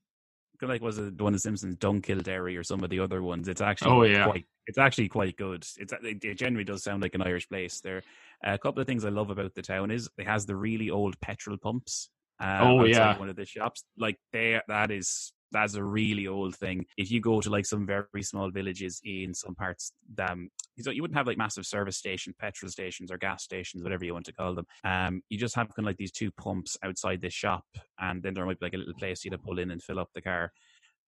like 0.63 0.83
was 0.83 0.99
it 0.99 1.21
one 1.21 1.33
of 1.35 1.41
Simpsons, 1.41 1.77
Dunkilderry, 1.77 2.59
or 2.59 2.63
some 2.63 2.85
of 2.85 2.91
the 2.91 3.01
other 3.01 3.23
ones? 3.23 3.49
It's 3.49 3.61
actually 3.63 3.91
Oh, 3.91 4.03
yeah. 4.03 4.25
quite, 4.27 4.45
it's 4.67 4.77
actually 4.79 5.09
quite 5.09 5.37
good. 5.37 5.65
It's 5.79 5.93
it, 5.93 6.25
it 6.25 6.35
generally 6.35 6.65
does 6.65 6.83
sound 6.83 7.01
like 7.03 7.15
an 7.15 7.23
Irish 7.23 7.49
place. 7.49 7.81
There, 7.81 8.03
a 8.45 8.59
couple 8.59 8.81
of 8.83 8.87
things 8.87 9.05
I 9.05 9.09
love 9.11 9.31
about 9.31 9.55
the 9.55 9.63
town 9.63 9.91
is 9.91 10.11
it 10.19 10.27
has 10.27 10.45
the 10.45 10.57
really 10.57 10.91
old 10.91 11.19
petrol 11.21 11.57
pumps. 11.57 12.11
Uh, 12.39 12.59
Oh, 12.61 12.85
yeah. 12.85 13.17
one 13.19 13.31
of 13.31 13.37
the 13.37 13.47
shops. 13.47 13.83
Like 13.97 14.19
there, 14.35 14.63
that 14.69 14.91
is 14.91 15.33
that's 15.53 15.75
a 15.75 15.83
really 15.83 16.27
old 16.27 16.57
thing. 16.57 16.87
If 16.97 17.11
you 17.11 17.21
go 17.21 17.41
to 17.41 17.51
like 17.51 17.67
some 17.67 17.87
very 17.87 18.23
small 18.23 18.51
villages 18.51 19.01
in 19.05 19.35
some 19.35 19.55
parts, 19.55 19.93
um, 20.19 20.51
you 20.77 20.93
you 20.93 21.03
wouldn't 21.03 21.17
have 21.17 21.27
like 21.27 21.39
massive 21.39 21.67
service 21.67 21.97
stations, 21.97 22.37
petrol 22.39 22.71
stations, 22.71 23.11
or 23.11 23.19
gas 23.19 23.45
stations, 23.45 23.83
whatever 23.83 24.05
you 24.05 24.13
want 24.13 24.27
to 24.27 24.33
call 24.33 24.55
them. 24.55 24.67
Um, 24.85 25.23
you 25.29 25.39
just 25.39 25.55
have 25.57 25.69
kind 25.69 25.87
of 25.87 25.87
like 25.87 25.97
these 25.99 26.13
two 26.13 26.31
pumps 26.33 26.77
outside 26.85 27.21
this 27.21 27.35
shop, 27.35 27.65
and 27.99 28.23
then 28.23 28.35
there 28.35 28.45
might 28.45 28.59
be 28.59 28.67
like 28.67 28.75
a 28.75 28.79
little 28.79 28.95
place 28.95 29.25
you 29.25 29.31
to 29.31 29.39
pull 29.39 29.59
in 29.59 29.71
and 29.71 29.83
fill 29.83 29.99
up 29.99 30.11
the 30.15 30.23
car. 30.23 30.53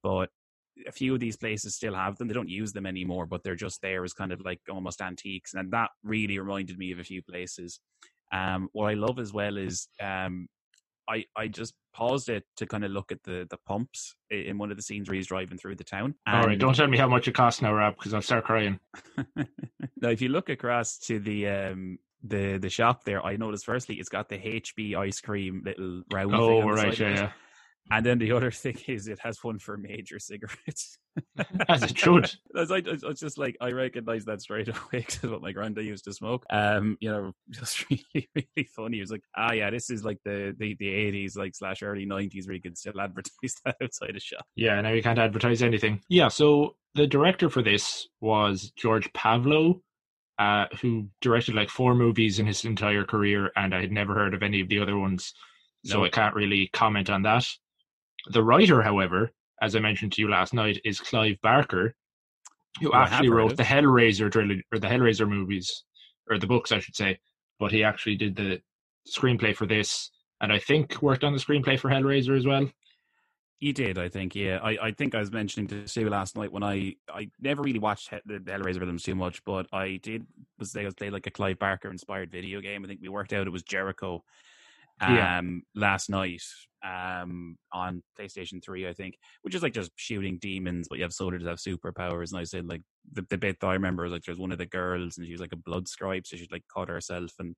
But 0.02 0.30
a 0.86 0.92
few 0.92 1.14
of 1.14 1.20
these 1.20 1.36
places 1.36 1.74
still 1.74 1.94
have 1.94 2.16
them. 2.16 2.28
They 2.28 2.34
don't 2.34 2.48
use 2.48 2.72
them 2.72 2.86
anymore, 2.86 3.26
but 3.26 3.42
they're 3.42 3.56
just 3.56 3.82
there 3.82 4.04
as 4.04 4.12
kind 4.12 4.32
of 4.32 4.40
like 4.44 4.60
almost 4.70 5.02
antiques, 5.02 5.54
and 5.54 5.72
that 5.72 5.90
really 6.04 6.38
reminded 6.38 6.78
me 6.78 6.92
of 6.92 7.00
a 7.00 7.04
few 7.04 7.22
places. 7.22 7.80
Um, 8.32 8.68
what 8.72 8.90
I 8.90 8.94
love 8.94 9.18
as 9.18 9.32
well 9.32 9.56
is 9.56 9.88
um, 10.00 10.48
I 11.08 11.24
I 11.36 11.48
just 11.48 11.74
paused 11.94 12.28
it 12.28 12.44
to 12.56 12.66
kind 12.66 12.84
of 12.84 12.90
look 12.90 13.10
at 13.10 13.22
the 13.24 13.46
the 13.48 13.58
pumps 13.66 14.14
in 14.30 14.58
one 14.58 14.70
of 14.70 14.76
the 14.76 14.82
scenes 14.82 15.08
where 15.08 15.16
he's 15.16 15.26
driving 15.28 15.58
through 15.58 15.76
the 15.76 15.84
town. 15.84 16.14
All 16.26 16.46
right, 16.46 16.58
don't 16.58 16.74
tell 16.74 16.86
me 16.86 16.98
how 16.98 17.08
much 17.08 17.28
it 17.28 17.34
costs 17.34 17.62
now, 17.62 17.72
Rob, 17.72 17.96
because 17.96 18.14
I'll 18.14 18.22
start 18.22 18.44
crying. 18.44 18.78
now, 19.36 20.10
if 20.10 20.20
you 20.20 20.28
look 20.28 20.48
across 20.48 20.98
to 21.06 21.18
the 21.18 21.48
um 21.48 21.98
the 22.22 22.58
the 22.58 22.70
shop 22.70 23.04
there, 23.04 23.24
I 23.24 23.36
noticed 23.36 23.64
firstly 23.64 23.96
it's 23.96 24.08
got 24.08 24.28
the 24.28 24.38
HB 24.38 24.96
ice 24.96 25.20
cream 25.20 25.62
little 25.64 26.02
round. 26.12 26.30
thing 26.30 26.40
Oh, 26.40 26.62
right, 26.68 26.98
yeah, 26.98 27.08
yeah. 27.08 27.30
And 27.90 28.04
then 28.04 28.18
the 28.18 28.32
other 28.32 28.50
thing 28.62 28.78
is 28.86 29.08
it 29.08 29.18
has 29.20 29.42
one 29.42 29.58
for 29.58 29.76
major 29.76 30.18
cigarettes. 30.18 30.98
As 31.68 31.82
it 31.82 31.98
should. 31.98 32.30
I 32.56 32.60
was, 32.60 32.70
like, 32.70 32.86
I 32.86 33.06
was 33.06 33.18
just 33.18 33.38
like, 33.38 33.56
I 33.60 33.72
recognize 33.72 34.24
that 34.26 34.40
straight 34.40 34.68
away 34.68 35.04
because 35.06 35.30
what 35.30 35.42
my 35.42 35.52
granddad 35.52 35.84
used 35.84 36.04
to 36.04 36.12
smoke. 36.12 36.44
Um, 36.50 36.96
you 37.00 37.10
know, 37.10 37.32
just 37.50 37.88
really, 37.90 38.28
really 38.34 38.68
funny. 38.76 38.96
He 38.96 39.00
was 39.00 39.10
like, 39.10 39.22
ah, 39.36 39.52
yeah, 39.52 39.70
this 39.70 39.90
is 39.90 40.04
like 40.04 40.18
the 40.24 40.54
the, 40.58 40.76
the 40.78 40.86
80s, 40.86 41.36
like 41.36 41.54
slash 41.54 41.82
early 41.82 42.06
90s 42.06 42.46
where 42.46 42.54
you 42.54 42.62
could 42.62 42.78
still 42.78 43.00
advertise 43.00 43.54
that 43.64 43.76
outside 43.82 44.16
a 44.16 44.20
shop. 44.20 44.44
Yeah, 44.54 44.80
now 44.80 44.90
you 44.90 45.02
can't 45.02 45.18
advertise 45.18 45.62
anything. 45.62 46.00
Yeah, 46.08 46.28
so 46.28 46.76
the 46.94 47.06
director 47.06 47.48
for 47.48 47.62
this 47.62 48.08
was 48.20 48.72
George 48.76 49.12
Pavlou, 49.12 49.80
uh, 50.38 50.66
who 50.80 51.08
directed 51.20 51.54
like 51.54 51.68
four 51.70 51.94
movies 51.94 52.38
in 52.38 52.46
his 52.46 52.64
entire 52.64 53.04
career, 53.04 53.50
and 53.56 53.74
I 53.74 53.80
had 53.80 53.92
never 53.92 54.14
heard 54.14 54.34
of 54.34 54.42
any 54.42 54.60
of 54.60 54.68
the 54.68 54.78
other 54.80 54.96
ones, 54.96 55.34
so 55.84 55.98
No. 55.98 56.04
I 56.04 56.08
can't 56.10 56.34
really 56.34 56.68
comment 56.72 57.10
on 57.10 57.22
that. 57.22 57.44
The 58.26 58.42
writer, 58.42 58.82
however, 58.82 59.30
as 59.60 59.74
I 59.74 59.80
mentioned 59.80 60.12
to 60.12 60.22
you 60.22 60.28
last 60.28 60.54
night, 60.54 60.80
is 60.84 61.00
Clive 61.00 61.36
Barker, 61.42 61.94
who 62.80 62.90
oh, 62.90 62.94
I 62.94 63.04
have 63.04 63.12
actually 63.14 63.30
wrote 63.30 63.56
the 63.56 63.62
Hellraiser 63.62 64.30
trilogy 64.30 64.62
or 64.72 64.78
the 64.78 64.86
Hellraiser 64.86 65.28
movies, 65.28 65.84
or 66.30 66.38
the 66.38 66.46
books, 66.46 66.72
I 66.72 66.78
should 66.78 66.96
say. 66.96 67.18
But 67.58 67.72
he 67.72 67.82
actually 67.82 68.16
did 68.16 68.36
the 68.36 68.60
screenplay 69.08 69.54
for 69.54 69.66
this, 69.66 70.10
and 70.40 70.52
I 70.52 70.58
think 70.58 71.00
worked 71.02 71.24
on 71.24 71.32
the 71.32 71.38
screenplay 71.38 71.78
for 71.78 71.90
Hellraiser 71.90 72.36
as 72.36 72.46
well. 72.46 72.68
He 73.58 73.72
did, 73.72 73.98
I 73.98 74.08
think. 74.08 74.36
Yeah, 74.36 74.60
I, 74.62 74.78
I 74.80 74.92
think 74.92 75.16
I 75.16 75.18
was 75.18 75.32
mentioning 75.32 75.66
to 75.68 75.88
Sue 75.88 76.08
last 76.08 76.36
night 76.36 76.52
when 76.52 76.62
I 76.62 76.94
I 77.12 77.28
never 77.40 77.62
really 77.62 77.80
watched 77.80 78.10
he- 78.10 78.20
the, 78.24 78.38
the 78.38 78.52
Hellraiser 78.52 78.78
films 78.78 79.02
too 79.02 79.16
much, 79.16 79.44
but 79.44 79.66
I 79.72 79.98
did 80.00 80.26
was 80.58 80.72
they 80.72 80.84
was 80.84 80.94
played 80.94 81.12
like 81.12 81.26
a 81.26 81.32
Clive 81.32 81.58
Barker 81.58 81.90
inspired 81.90 82.30
video 82.30 82.60
game. 82.60 82.84
I 82.84 82.88
think 82.88 83.00
we 83.02 83.08
worked 83.08 83.32
out 83.32 83.48
it 83.48 83.50
was 83.50 83.64
Jericho. 83.64 84.22
Um, 85.00 85.16
Yeah. 85.16 85.40
last 85.74 86.10
night, 86.10 86.42
um, 86.84 87.56
on 87.72 88.02
PlayStation 88.18 88.62
Three, 88.64 88.88
I 88.88 88.92
think, 88.92 89.16
which 89.42 89.54
is 89.54 89.62
like 89.62 89.72
just 89.72 89.90
shooting 89.96 90.38
demons, 90.40 90.86
but 90.88 90.98
you 90.98 91.04
have 91.04 91.12
soldiers 91.12 91.42
that 91.44 91.50
have 91.50 91.58
superpowers. 91.58 92.30
And 92.30 92.40
I 92.40 92.44
said 92.44 92.66
like 92.68 92.82
the 93.12 93.24
the 93.30 93.38
bit 93.38 93.58
that 93.60 93.66
I 93.66 93.72
remember 93.74 94.02
was 94.04 94.12
like 94.12 94.22
there's 94.24 94.38
one 94.38 94.52
of 94.52 94.58
the 94.58 94.66
girls 94.66 95.16
and 95.18 95.26
she 95.26 95.32
was 95.32 95.40
like 95.40 95.52
a 95.52 95.56
blood 95.56 95.88
scribe, 95.88 96.26
so 96.26 96.36
she'd 96.36 96.52
like 96.52 96.64
cut 96.74 96.88
herself 96.88 97.32
and 97.38 97.54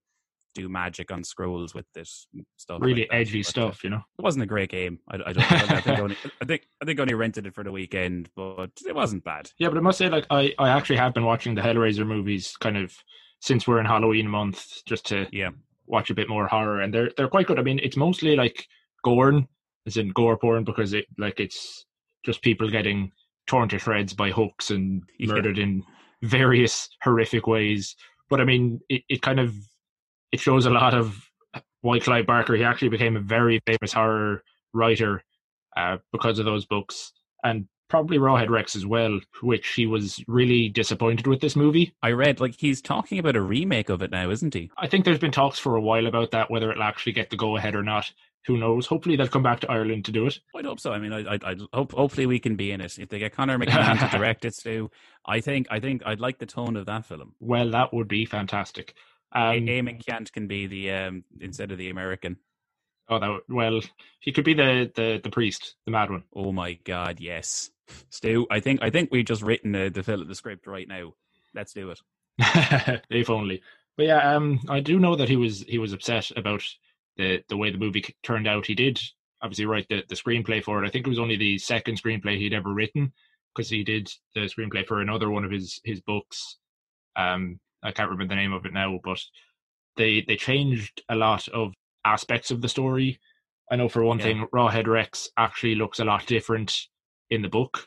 do 0.57 0.69
magic 0.69 1.13
on 1.13 1.23
scrolls 1.23 1.75
with 1.75 1.87
this 1.95 2.27
stuff. 2.57 2.81
Really 2.83 3.03
like 3.03 3.09
edgy 3.13 3.43
But, 3.43 3.47
uh, 3.49 3.51
stuff, 3.51 3.85
you 3.85 3.91
know. 3.91 4.03
it 4.19 4.23
wasn't 4.23 4.43
a 4.43 4.47
great 4.49 4.71
game. 4.71 4.99
I, 5.09 5.17
I 5.27 5.33
don't. 5.33 5.53
I 5.53 5.81
think 5.81 5.99
I 5.99 6.01
only, 6.01 6.17
I 6.43 6.45
think 6.45 6.63
I 6.83 6.85
think 6.85 6.99
only 6.99 7.15
rented 7.15 7.47
it 7.47 7.55
for 7.55 7.63
the 7.63 7.71
weekend, 7.71 8.29
but 8.35 8.71
it 8.85 8.95
wasn't 8.95 9.23
bad. 9.23 9.51
Yeah, 9.59 9.69
but 9.69 9.79
I 9.79 9.81
must 9.81 9.99
say, 9.99 10.09
like, 10.09 10.27
I, 10.29 10.53
I 10.59 10.71
actually 10.71 10.97
have 10.97 11.15
been 11.15 11.25
watching 11.25 11.55
the 11.55 11.61
Hellraiser 11.63 12.05
movies 12.07 12.57
kind 12.57 12.77
of 12.77 12.93
since 13.41 13.69
we're 13.69 13.79
in 13.81 13.87
Halloween 13.87 14.27
month, 14.29 14.85
just 14.87 15.07
to 15.07 15.27
Yeah. 15.31 15.51
Watch 15.91 16.11
a 16.11 16.15
bit 16.15 16.29
more 16.29 16.47
horror, 16.47 16.81
and 16.81 16.95
they're 16.95 17.11
they're 17.17 17.29
quite 17.29 17.47
good. 17.47 17.59
I 17.59 17.63
mean, 17.63 17.81
it's 17.83 17.97
mostly 17.97 18.37
like 18.37 18.67
gore, 19.05 19.43
as 19.87 19.97
in 19.97 20.11
gore 20.11 20.39
porn, 20.39 20.65
because 20.65 20.93
it 20.93 21.07
like 21.19 21.41
it's 21.41 21.85
just 22.25 22.43
people 22.43 22.71
getting 22.71 23.13
torn 23.47 23.69
to 23.69 23.79
shreds 23.79 24.15
by 24.15 24.31
hooks 24.31 24.71
and 24.71 25.03
Yeah. 25.19 25.35
murdered 25.35 25.59
in 25.59 25.83
various 26.23 26.89
horrific 27.03 27.47
ways. 27.47 27.97
But 28.29 28.41
I 28.41 28.45
mean, 28.45 28.81
it, 28.89 29.03
it 29.09 29.23
kind 29.23 29.41
of 29.41 29.55
it 30.33 30.41
shows 30.41 30.67
a 30.67 30.71
lot 30.71 30.95
of 30.95 31.21
why 31.81 31.99
Clive 31.99 32.27
Barker. 32.27 32.55
He 32.55 32.65
actually 32.65 32.91
became 32.91 33.17
a 33.17 33.21
very 33.21 33.61
famous 33.67 33.93
horror 33.93 34.43
writer 34.73 35.23
uh, 35.77 35.97
because 36.13 36.39
of 36.39 36.45
those 36.45 36.67
books, 36.67 37.13
and 37.43 37.67
probably 37.91 38.19
Rawhead 38.19 38.49
Rex 38.49 38.75
as 38.77 38.87
well, 38.87 39.21
which 39.43 39.69
he 39.75 39.87
was 39.87 40.23
really 40.27 40.69
disappointed 40.71 41.27
with 41.27 41.41
this 41.41 41.57
movie. 41.57 41.93
I 42.03 42.13
read 42.13 42.41
like 42.41 42.55
he's 42.59 42.81
talking 42.81 43.19
about 43.19 43.37
a 43.37 43.43
remake 43.43 43.91
of 43.91 44.01
it 44.03 44.11
now, 44.11 44.31
isn't 44.31 44.55
he? 44.55 44.71
I 44.79 44.87
think 44.87 45.05
there's 45.05 45.19
been 45.19 45.33
talks 45.33 45.59
for 45.59 45.77
a 45.77 45.81
while 45.83 46.07
about 46.07 46.31
that, 46.31 46.51
whether 46.51 46.71
it'll 46.71 46.83
actually 46.83 47.13
get 47.13 47.31
the 47.31 47.37
go 47.37 47.57
ahead 47.57 47.75
or 47.75 47.83
not. 47.83 48.11
Who 48.47 48.57
knows? 48.57 48.87
Hopefully 48.87 49.17
they'll 49.17 49.29
come 49.29 49.43
back 49.43 49.61
to 49.61 49.71
Ireland 49.71 50.07
to 50.07 50.13
do 50.13 50.27
it. 50.27 50.39
I'd 50.57 50.65
hope 50.65 50.81
so. 50.81 50.93
I 50.93 50.99
mean, 50.99 51.13
I, 51.13 51.35
I, 51.35 51.39
I 51.45 51.57
hope 51.75 51.93
hopefully 51.93 52.25
we 52.27 52.39
can 52.39 52.57
be 52.57 52.73
in 52.73 52.81
it. 52.81 52.99
If 52.99 53.11
they 53.11 53.19
get 53.19 53.35
Connor 53.35 53.59
McCann 53.59 53.99
to 54.01 54.09
direct 54.19 54.47
it, 54.47 54.57
too, 54.57 54.91
I 55.27 55.41
think 55.41 55.67
I 55.71 55.79
think 55.81 56.03
I'd 56.07 56.21
like 56.21 56.39
the 56.39 56.47
tone 56.47 56.77
of 56.77 56.87
that 56.87 57.05
film. 57.05 57.35
Well, 57.41 57.71
that 57.73 57.93
would 57.93 58.09
be 58.09 58.25
fantastic. 58.25 58.95
Um, 59.33 59.69
A. 59.69 59.83
McCant 59.83 60.33
can 60.33 60.47
be 60.47 60.67
the 60.67 60.91
um 60.93 61.25
instead 61.41 61.71
of 61.71 61.79
the 61.79 61.91
American. 61.91 62.39
oh, 63.09 63.19
that 63.19 63.41
well, 63.49 63.81
he 64.21 64.33
could 64.33 64.45
be 64.45 64.55
the, 64.55 64.91
the 64.95 65.21
the 65.23 65.31
priest, 65.31 65.77
the 65.85 65.91
mad 65.91 66.11
one. 66.11 66.25
Oh 66.35 66.53
my 66.53 66.75
God, 66.85 67.21
yes, 67.21 67.71
Stu. 68.11 68.47
I 68.51 68.61
think 68.61 68.83
I 68.83 68.91
think 68.91 69.11
we've 69.11 69.25
just 69.25 69.43
written 69.43 69.73
the 69.73 69.89
the, 69.91 70.25
the 70.25 70.35
script 70.35 70.67
right 70.67 70.89
now. 70.89 71.15
Let's 71.55 71.73
do 71.73 71.91
it. 71.91 72.01
if 73.11 73.31
only. 73.31 73.63
But 73.97 74.07
yeah, 74.07 74.35
um, 74.35 74.61
I 74.69 74.81
do 74.81 74.99
know 74.99 75.17
that 75.17 75.29
he 75.29 75.37
was 75.37 75.63
he 75.69 75.79
was 75.79 75.93
upset 75.93 76.31
about 76.37 76.63
the 77.17 77.43
the 77.49 77.57
way 77.57 77.71
the 77.71 77.79
movie 77.79 78.05
turned 78.23 78.49
out. 78.49 78.67
He 78.67 78.75
did 78.75 79.01
obviously 79.43 79.67
write 79.67 79.89
the, 79.89 80.05
the 80.09 80.15
screenplay 80.15 80.63
for 80.63 80.83
it. 80.83 80.87
I 80.87 80.91
think 80.91 81.07
it 81.07 81.11
was 81.11 81.19
only 81.19 81.37
the 81.37 81.59
second 81.59 82.01
screenplay 82.03 82.37
he'd 82.39 82.55
ever 82.55 82.73
written 82.73 83.13
because 83.55 83.69
he 83.71 83.83
did 83.83 84.13
the 84.35 84.43
screenplay 84.43 84.87
for 84.87 85.01
another 85.01 85.31
one 85.31 85.45
of 85.45 85.51
his 85.51 85.81
his 85.85 86.01
books. 86.01 86.57
Um, 87.17 87.59
I 87.83 87.93
can't 87.93 88.11
remember 88.11 88.33
the 88.33 88.41
name 88.41 88.53
of 88.53 88.65
it 88.67 88.73
now, 88.73 88.99
but 89.03 89.21
they 89.97 90.25
they 90.27 90.37
changed 90.37 91.03
a 91.09 91.17
lot 91.17 91.49
of 91.49 91.75
aspects 92.05 92.51
of 92.51 92.63
the 92.63 92.69
story. 92.69 93.19
I 93.71 93.77
know 93.77 93.89
for 93.89 94.03
one 94.03 94.19
Yeah. 94.19 94.25
thing, 94.25 94.47
Rawhead 94.53 94.87
Rex 94.87 95.31
actually 95.37 95.75
looks 95.75 96.01
a 96.01 96.05
lot 96.05 96.27
different 96.27 96.87
in 97.31 97.43
the 97.43 97.49
book. 97.49 97.87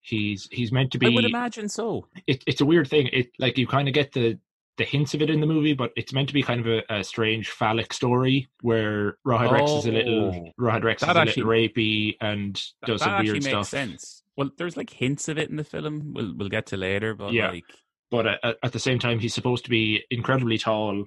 He's 0.00 0.48
he's 0.52 0.70
meant 0.70 0.90
to 0.92 0.98
be 0.98 1.06
I 1.06 1.10
would 1.10 1.24
imagine 1.24 1.68
so. 1.68 2.06
it, 2.26 2.44
it's 2.46 2.60
a 2.60 2.66
weird 2.66 2.88
thing. 2.88 3.08
It 3.12 3.28
like 3.38 3.56
you 3.56 3.66
kind 3.66 3.88
of 3.88 3.94
get 3.94 4.12
the 4.12 4.38
the 4.76 4.84
hints 4.84 5.14
of 5.14 5.22
it 5.22 5.30
in 5.30 5.40
the 5.40 5.46
movie, 5.46 5.72
but 5.72 5.92
it's 5.96 6.12
meant 6.12 6.26
to 6.28 6.34
be 6.34 6.42
kind 6.42 6.60
of 6.60 6.66
a, 6.66 6.82
a 6.98 7.04
strange 7.04 7.48
phallic 7.50 7.92
story 7.92 8.48
where 8.60 9.16
Rawhead 9.26 9.52
Rex 9.52 9.70
is 9.70 9.86
a 9.86 9.92
little 9.92 10.52
Oh. 10.58 10.62
Rawhead 10.62 10.82
Rex 10.84 11.00
That 11.02 11.10
is 11.10 11.16
a 11.16 11.20
actually- 11.20 11.42
little 11.44 11.52
rapey 11.52 12.16
and 12.20 12.54
does 12.84 13.00
that 13.00 13.04
some 13.04 13.10
actually 13.14 13.30
weird 13.32 13.44
makes 13.44 13.46
stuff. 13.46 13.66
sense. 13.68 14.22
Well, 14.36 14.50
there's 14.58 14.76
like 14.76 14.90
hints 14.90 15.28
of 15.28 15.38
it 15.38 15.48
in 15.48 15.56
the 15.56 15.64
film. 15.64 16.12
We'll 16.12 16.34
we'll 16.36 16.48
get 16.48 16.66
to 16.66 16.76
later, 16.76 17.14
but 17.14 17.32
Yeah. 17.32 17.50
like 17.52 17.64
But 18.10 18.26
at, 18.26 18.56
at 18.62 18.72
the 18.72 18.78
same 18.80 18.98
time, 18.98 19.20
he's 19.20 19.32
supposed 19.32 19.64
to 19.64 19.70
be 19.70 20.04
incredibly 20.10 20.58
tall, 20.58 21.04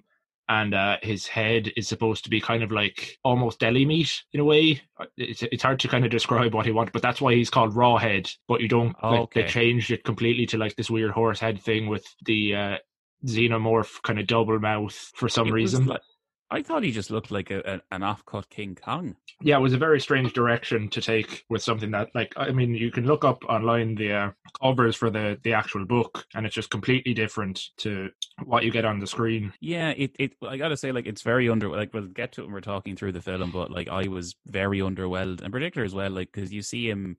and 0.49 0.73
uh, 0.73 0.97
his 1.01 1.27
head 1.27 1.71
is 1.75 1.87
supposed 1.87 2.23
to 2.23 2.29
be 2.29 2.39
kind 2.39 2.63
of 2.63 2.71
like 2.71 3.17
almost 3.23 3.59
deli 3.59 3.85
meat 3.85 4.23
in 4.33 4.39
a 4.39 4.45
way. 4.45 4.81
It's 5.17 5.43
it's 5.43 5.63
hard 5.63 5.79
to 5.81 5.87
kind 5.87 6.05
of 6.05 6.11
describe 6.11 6.53
what 6.53 6.65
he 6.65 6.71
wants, 6.71 6.91
but 6.93 7.01
that's 7.01 7.19
why 7.21 7.33
he's 7.35 7.49
called 7.49 7.73
Rawhead. 7.75 8.31
But 8.47 8.61
you 8.61 8.67
don't 8.67 8.95
Oh, 9.03 9.09
like 9.09 9.33
they 9.33 9.43
changed 9.45 9.91
it 9.91 10.03
completely 10.03 10.45
to 10.47 10.57
like 10.57 10.75
this 10.75 10.89
weird 10.89 11.11
horse 11.11 11.39
head 11.39 11.61
thing 11.61 11.87
with 11.87 12.05
the 12.25 12.55
uh, 12.55 12.77
xenomorph 13.25 14.01
kind 14.03 14.19
of 14.19 14.27
double 14.27 14.59
mouth 14.59 14.93
for 15.15 15.27
some 15.29 15.47
it 15.47 15.51
was 15.51 15.73
reason. 15.73 15.85
like- 15.87 16.01
I 16.49 16.61
thought 16.61 16.83
he 16.83 16.91
just 16.91 17.11
looked 17.11 17.29
like 17.29 17.51
a, 17.51 17.59
a, 17.65 17.95
an 17.95 18.03
off-cut 18.03 18.49
King 18.49 18.75
Kong. 18.75 19.15
yeah, 19.41 19.57
it 19.57 19.61
was 19.61 19.73
a 19.73 19.77
very 19.77 19.99
strange 19.99 20.31
direction 20.33 20.87
to 20.89 21.01
take 21.01 21.43
with 21.49 21.61
something 21.61 21.91
that, 21.91 22.09
like, 22.15 22.33
I 22.37 22.51
mean, 22.51 22.73
you 22.73 22.89
can 22.89 23.05
look 23.05 23.25
up 23.25 23.43
online 23.45 23.95
the 23.95 24.13
uh, 24.13 24.31
covers 24.61 24.95
for 24.95 25.09
the 25.09 25.37
the 25.43 25.53
actual 25.53 25.85
book, 25.85 26.25
and 26.33 26.45
it's 26.45 26.55
just 26.55 26.69
completely 26.69 27.13
different 27.13 27.61
to 27.77 28.09
what 28.45 28.63
you 28.63 28.71
get 28.71 28.85
on 28.85 28.99
the 28.99 29.07
screen. 29.07 29.53
Yeah, 29.59 29.89
it, 29.89 30.15
it 30.19 30.31
I 30.47 30.57
gotta 30.57 30.77
say, 30.77 30.91
like 30.91 31.05
it's 31.05 31.21
very 31.21 31.49
under. 31.49 31.69
Like 31.69 31.93
we'll 31.93 32.07
get 32.07 32.31
to 32.33 32.41
it 32.41 32.45
when 32.45 32.53
we're 32.53 32.61
talking 32.61 32.95
through 32.95 33.11
the 33.11 33.21
film, 33.21 33.51
but 33.51 33.69
like 33.69 33.89
I 33.89 34.07
was 34.07 34.35
very 34.45 34.79
underwhelmed, 34.79 35.41
in 35.41 35.51
particular 35.51 35.85
as 35.85 35.93
well, 35.93 36.11
like 36.11 36.31
because 36.31 36.53
you 36.53 36.61
see 36.61 36.89
him 36.89 37.17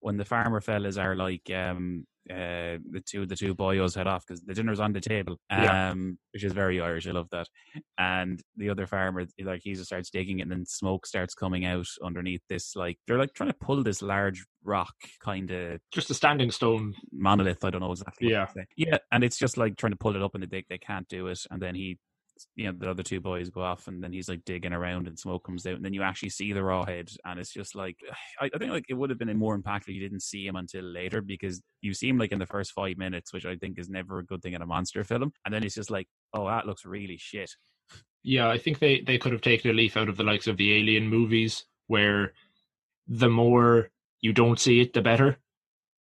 when 0.00 0.16
the 0.16 0.24
farmer 0.24 0.60
fellas 0.60 0.98
are 0.98 1.16
like 1.16 1.50
um 1.50 2.06
uh 2.30 2.78
the 2.90 3.02
two 3.06 3.24
the 3.26 3.36
two 3.36 3.54
boyos 3.54 3.94
head 3.94 4.06
off 4.06 4.24
because 4.26 4.42
the 4.42 4.54
dinner's 4.54 4.80
on 4.80 4.92
the 4.92 5.00
table 5.00 5.36
um 5.50 5.62
Yeah. 5.62 5.94
which 6.32 6.44
is 6.44 6.52
very 6.52 6.80
irish 6.80 7.06
i 7.06 7.12
love 7.12 7.28
that 7.30 7.46
and 7.98 8.42
the 8.56 8.68
other 8.70 8.86
farmer 8.86 9.26
like 9.42 9.60
he 9.62 9.74
just 9.74 9.86
starts 9.86 10.10
digging 10.10 10.40
it 10.40 10.42
and 10.42 10.50
then 10.50 10.66
smoke 10.66 11.06
starts 11.06 11.34
coming 11.34 11.64
out 11.64 11.86
underneath 12.02 12.42
this 12.48 12.74
like 12.74 12.98
they're 13.06 13.18
like 13.18 13.32
trying 13.34 13.50
to 13.50 13.56
pull 13.60 13.82
this 13.82 14.02
large 14.02 14.44
rock 14.64 14.94
kind 15.20 15.50
of 15.52 15.78
Just 15.92 16.10
a 16.10 16.14
standing 16.14 16.50
stone. 16.50 16.94
monolith. 17.12 17.64
I 17.64 17.70
don't 17.70 17.80
know 17.80 17.92
exactly. 17.92 18.30
Yeah. 18.30 18.46
Yeah, 18.76 18.98
and 19.12 19.22
it's 19.22 19.38
just 19.38 19.56
like 19.56 19.76
trying 19.76 19.92
to 19.92 19.96
pull 19.98 20.16
it 20.16 20.22
up, 20.22 20.34
and 20.34 20.42
they 20.42 20.64
they 20.68 20.78
can't 20.78 21.06
do 21.08 21.28
it. 21.28 21.38
And 21.52 21.62
then 21.62 21.76
he, 21.76 21.98
you 22.54 22.66
know, 22.66 22.72
the 22.78 22.90
other 22.90 23.02
two 23.02 23.20
boys 23.20 23.50
go 23.50 23.62
off, 23.62 23.88
and 23.88 24.02
then 24.02 24.12
he's 24.12 24.28
like 24.28 24.44
digging 24.44 24.72
around, 24.72 25.06
and 25.06 25.18
smoke 25.18 25.44
comes 25.44 25.66
out, 25.66 25.74
and 25.74 25.84
then 25.84 25.94
you 25.94 26.02
actually 26.02 26.30
see 26.30 26.52
the 26.52 26.62
raw 26.62 26.84
head, 26.84 27.08
and 27.24 27.40
it's 27.40 27.52
just 27.52 27.74
like 27.74 27.96
I, 28.40 28.50
I 28.54 28.58
think 28.58 28.72
like 28.72 28.86
it 28.88 28.94
would 28.94 29.10
have 29.10 29.18
been 29.18 29.36
more 29.36 29.58
impactful 29.58 29.88
if 29.88 29.94
you 29.94 30.00
didn't 30.00 30.22
see 30.22 30.46
him 30.46 30.56
until 30.56 30.84
later 30.84 31.20
because 31.20 31.62
you 31.80 31.94
see 31.94 32.08
him 32.08 32.18
like 32.18 32.32
in 32.32 32.38
the 32.38 32.46
first 32.46 32.72
five 32.72 32.96
minutes, 32.98 33.32
which 33.32 33.46
I 33.46 33.56
think 33.56 33.78
is 33.78 33.88
never 33.88 34.18
a 34.18 34.24
good 34.24 34.42
thing 34.42 34.54
in 34.54 34.62
a 34.62 34.66
monster 34.66 35.04
film, 35.04 35.32
and 35.44 35.54
then 35.54 35.64
it's 35.64 35.74
just 35.74 35.90
like, 35.90 36.08
oh, 36.34 36.46
that 36.46 36.66
looks 36.66 36.84
really 36.84 37.18
shit. 37.18 37.50
Yeah, 38.22 38.48
I 38.48 38.58
think 38.58 38.78
they 38.78 39.00
they 39.00 39.18
could 39.18 39.32
have 39.32 39.42
taken 39.42 39.70
a 39.70 39.74
leaf 39.74 39.96
out 39.96 40.08
of 40.08 40.16
the 40.16 40.24
likes 40.24 40.46
of 40.46 40.56
the 40.56 40.72
Alien 40.74 41.08
movies, 41.08 41.64
where 41.86 42.32
the 43.08 43.28
more 43.28 43.90
you 44.20 44.32
don't 44.32 44.58
see 44.58 44.80
it, 44.80 44.92
the 44.92 45.02
better. 45.02 45.36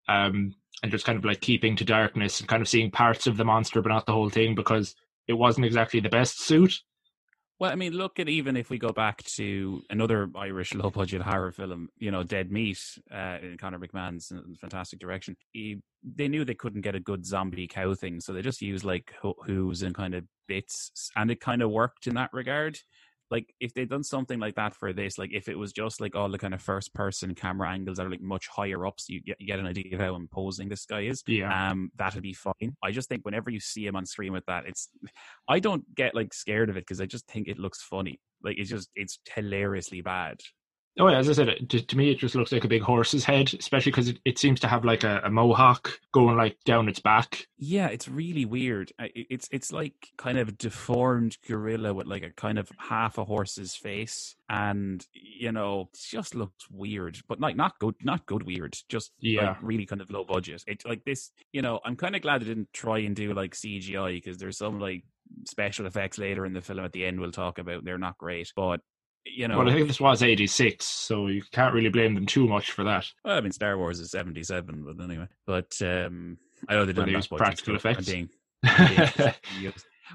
Um, 0.07 0.55
and 0.81 0.91
just 0.91 1.05
kind 1.05 1.17
of 1.17 1.23
like 1.23 1.39
keeping 1.39 1.75
to 1.77 1.85
darkness 1.85 2.39
and 2.39 2.49
kind 2.49 2.61
of 2.61 2.67
seeing 2.67 2.91
parts 2.91 3.25
of 3.25 3.37
the 3.37 3.45
monster, 3.45 3.81
but 3.81 3.89
not 3.89 4.05
the 4.05 4.11
whole 4.11 4.29
thing, 4.29 4.53
because 4.53 4.95
it 5.27 5.33
wasn't 5.33 5.65
exactly 5.65 5.99
the 5.99 6.09
best 6.09 6.41
suit. 6.41 6.79
Well, 7.59 7.71
I 7.71 7.75
mean, 7.75 7.93
look 7.93 8.19
at 8.19 8.27
even 8.27 8.57
if 8.57 8.69
we 8.69 8.77
go 8.77 8.91
back 8.91 9.23
to 9.35 9.81
another 9.89 10.29
Irish 10.35 10.73
low 10.73 10.89
budget 10.89 11.21
horror 11.21 11.51
film, 11.51 11.87
you 11.97 12.11
know, 12.11 12.23
Dead 12.23 12.51
Meat 12.51 12.79
uh, 13.13 13.37
in 13.41 13.57
Conor 13.57 13.79
McMahon's 13.79 14.33
fantastic 14.59 14.99
direction. 14.99 15.35
He, 15.51 15.79
they 16.03 16.27
knew 16.27 16.43
they 16.43 16.55
couldn't 16.55 16.81
get 16.81 16.95
a 16.95 16.99
good 16.99 17.25
zombie 17.25 17.67
cow 17.67 17.93
thing, 17.93 18.19
so 18.19 18.33
they 18.33 18.41
just 18.41 18.61
used 18.61 18.83
like 18.83 19.13
ho- 19.21 19.35
hooves 19.45 19.83
and 19.83 19.95
kind 19.95 20.15
of 20.15 20.25
bits, 20.47 21.11
and 21.15 21.31
it 21.31 21.39
kind 21.39 21.61
of 21.61 21.71
worked 21.71 22.07
in 22.07 22.15
that 22.15 22.31
regard. 22.33 22.79
Like 23.33 23.51
if 23.59 23.73
they'd 23.73 23.89
done 23.89 24.03
something 24.03 24.39
like 24.39 24.53
that 24.53 24.75
for 24.75 24.93
this, 24.93 25.17
like 25.17 25.33
if 25.33 25.49
it 25.49 25.57
was 25.57 25.73
just 25.73 25.99
like 25.99 26.15
all 26.15 26.29
the 26.29 26.37
kind 26.37 26.53
of 26.53 26.61
first 26.61 26.93
person 26.93 27.33
camera 27.33 27.67
angles 27.67 27.97
that 27.97 28.05
are 28.05 28.09
like 28.11 28.21
much 28.21 28.47
higher 28.47 28.85
up, 28.85 28.99
so 28.99 29.11
you 29.11 29.21
get, 29.21 29.41
you 29.41 29.47
get 29.47 29.57
an 29.57 29.65
idea 29.65 29.95
of 29.95 29.99
how 29.99 30.13
imposing 30.13 30.69
this 30.69 30.85
guy 30.85 31.01
is. 31.01 31.23
Yeah. 31.25 31.71
Um, 31.71 31.91
that'd 31.97 32.21
be 32.21 32.33
fine. 32.33 32.75
I 32.83 32.91
just 32.91 33.09
think 33.09 33.25
whenever 33.25 33.49
you 33.49 33.59
see 33.59 33.87
him 33.87 33.95
on 33.95 34.05
screen 34.05 34.33
with 34.33 34.45
that, 34.45 34.67
it's 34.67 34.87
I 35.47 35.57
don't 35.57 35.83
get 35.95 36.13
like 36.13 36.31
scared 36.31 36.69
of 36.69 36.77
it 36.77 36.81
because 36.81 37.01
I 37.01 37.07
just 37.07 37.25
think 37.25 37.47
it 37.47 37.57
looks 37.57 37.81
funny. 37.81 38.19
Like 38.43 38.59
it's 38.59 38.69
just 38.69 38.91
it's 38.93 39.17
hilariously 39.33 40.01
bad. 40.01 40.39
Oh, 40.99 41.07
yeah, 41.07 41.17
as 41.17 41.27
I 41.27 41.33
said, 41.33 41.49
it, 41.49 41.69
to, 41.69 41.81
to 41.81 41.97
me, 41.97 42.11
it 42.11 42.19
just 42.19 42.35
looks 42.35 42.51
like 42.51 42.65
a 42.65 42.67
big 42.67 42.83
horse's 42.83 43.23
head, 43.25 43.51
especially 43.57 43.91
because 43.91 44.09
it, 44.09 44.19
it 44.25 44.37
seems 44.37 44.59
to 44.59 44.67
have 44.67 44.85
like 44.85 45.03
a, 45.03 45.21
a 45.23 45.31
mohawk 45.31 45.99
going 46.11 46.37
like 46.37 46.57
down 46.65 46.87
its 46.87 46.99
back. 46.99 47.47
Yeah, 47.57 47.87
it's 47.87 48.07
really 48.07 48.45
weird. 48.45 48.91
It's 48.99 49.49
it's 49.51 49.71
like 49.71 49.95
kind 50.17 50.37
of 50.37 50.55
deformed 50.57 51.37
gorilla 51.47 51.95
with 51.95 52.05
like 52.05 52.21
a 52.21 52.29
kind 52.29 52.59
of 52.59 52.69
half 52.77 53.17
a 53.17 53.25
horse's 53.25 53.73
face, 53.75 54.35
and 54.49 55.03
you 55.13 55.51
know, 55.51 55.89
it 55.93 55.99
just 56.11 56.35
looks 56.35 56.69
weird. 56.69 57.17
But 57.27 57.39
like 57.39 57.55
not 57.55 57.79
good, 57.79 57.95
not 58.03 58.27
good 58.27 58.43
weird. 58.43 58.77
Just 58.87 59.11
Yeah. 59.19 59.47
like 59.47 59.63
really 59.63 59.87
kind 59.87 60.01
of 60.01 60.11
low 60.11 60.23
budget. 60.25 60.63
It's 60.67 60.85
like 60.85 61.03
this. 61.05 61.31
You 61.51 61.63
know, 61.63 61.79
I'm 61.83 61.95
kind 61.95 62.15
of 62.15 62.21
glad 62.21 62.41
they 62.41 62.45
didn't 62.45 62.71
try 62.71 62.99
and 62.99 63.15
do 63.15 63.33
like 63.33 63.55
CGI 63.55 64.13
because 64.13 64.37
there's 64.37 64.57
some 64.59 64.79
like 64.79 65.03
special 65.47 65.87
effects 65.87 66.19
later 66.19 66.45
in 66.45 66.53
the 66.53 66.61
film 66.61 66.79
at 66.81 66.91
the 66.91 67.03
end 67.05 67.19
we'll 67.19 67.31
talk 67.31 67.57
about. 67.57 67.83
They're 67.83 67.97
not 67.97 68.19
great, 68.19 68.51
but 68.55 68.81
you 69.25 69.47
know, 69.47 69.57
Well, 69.57 69.69
I 69.69 69.73
think 69.73 69.87
this 69.87 69.99
was 69.99 70.21
86, 70.21 70.85
so 70.85 71.27
you 71.27 71.43
can't 71.51 71.73
really 71.73 71.89
blame 71.89 72.13
them 72.13 72.25
too 72.25 72.47
much 72.47 72.71
for 72.71 72.83
that. 72.83 73.05
Well, 73.23 73.37
I 73.37 73.41
mean, 73.41 73.51
Star 73.51 73.77
Wars 73.77 73.99
is 73.99 74.11
seventy-seven, 74.11 74.83
but 74.83 75.03
anyway. 75.03 75.27
But 75.45 75.75
um, 75.81 76.37
I 76.67 76.73
know 76.73 76.85
they 76.85 76.93
didn't 76.93 77.13
have 77.13 77.29
practical 77.29 77.75
effects. 77.75 78.09
being 78.09 78.29
well, 78.63 79.33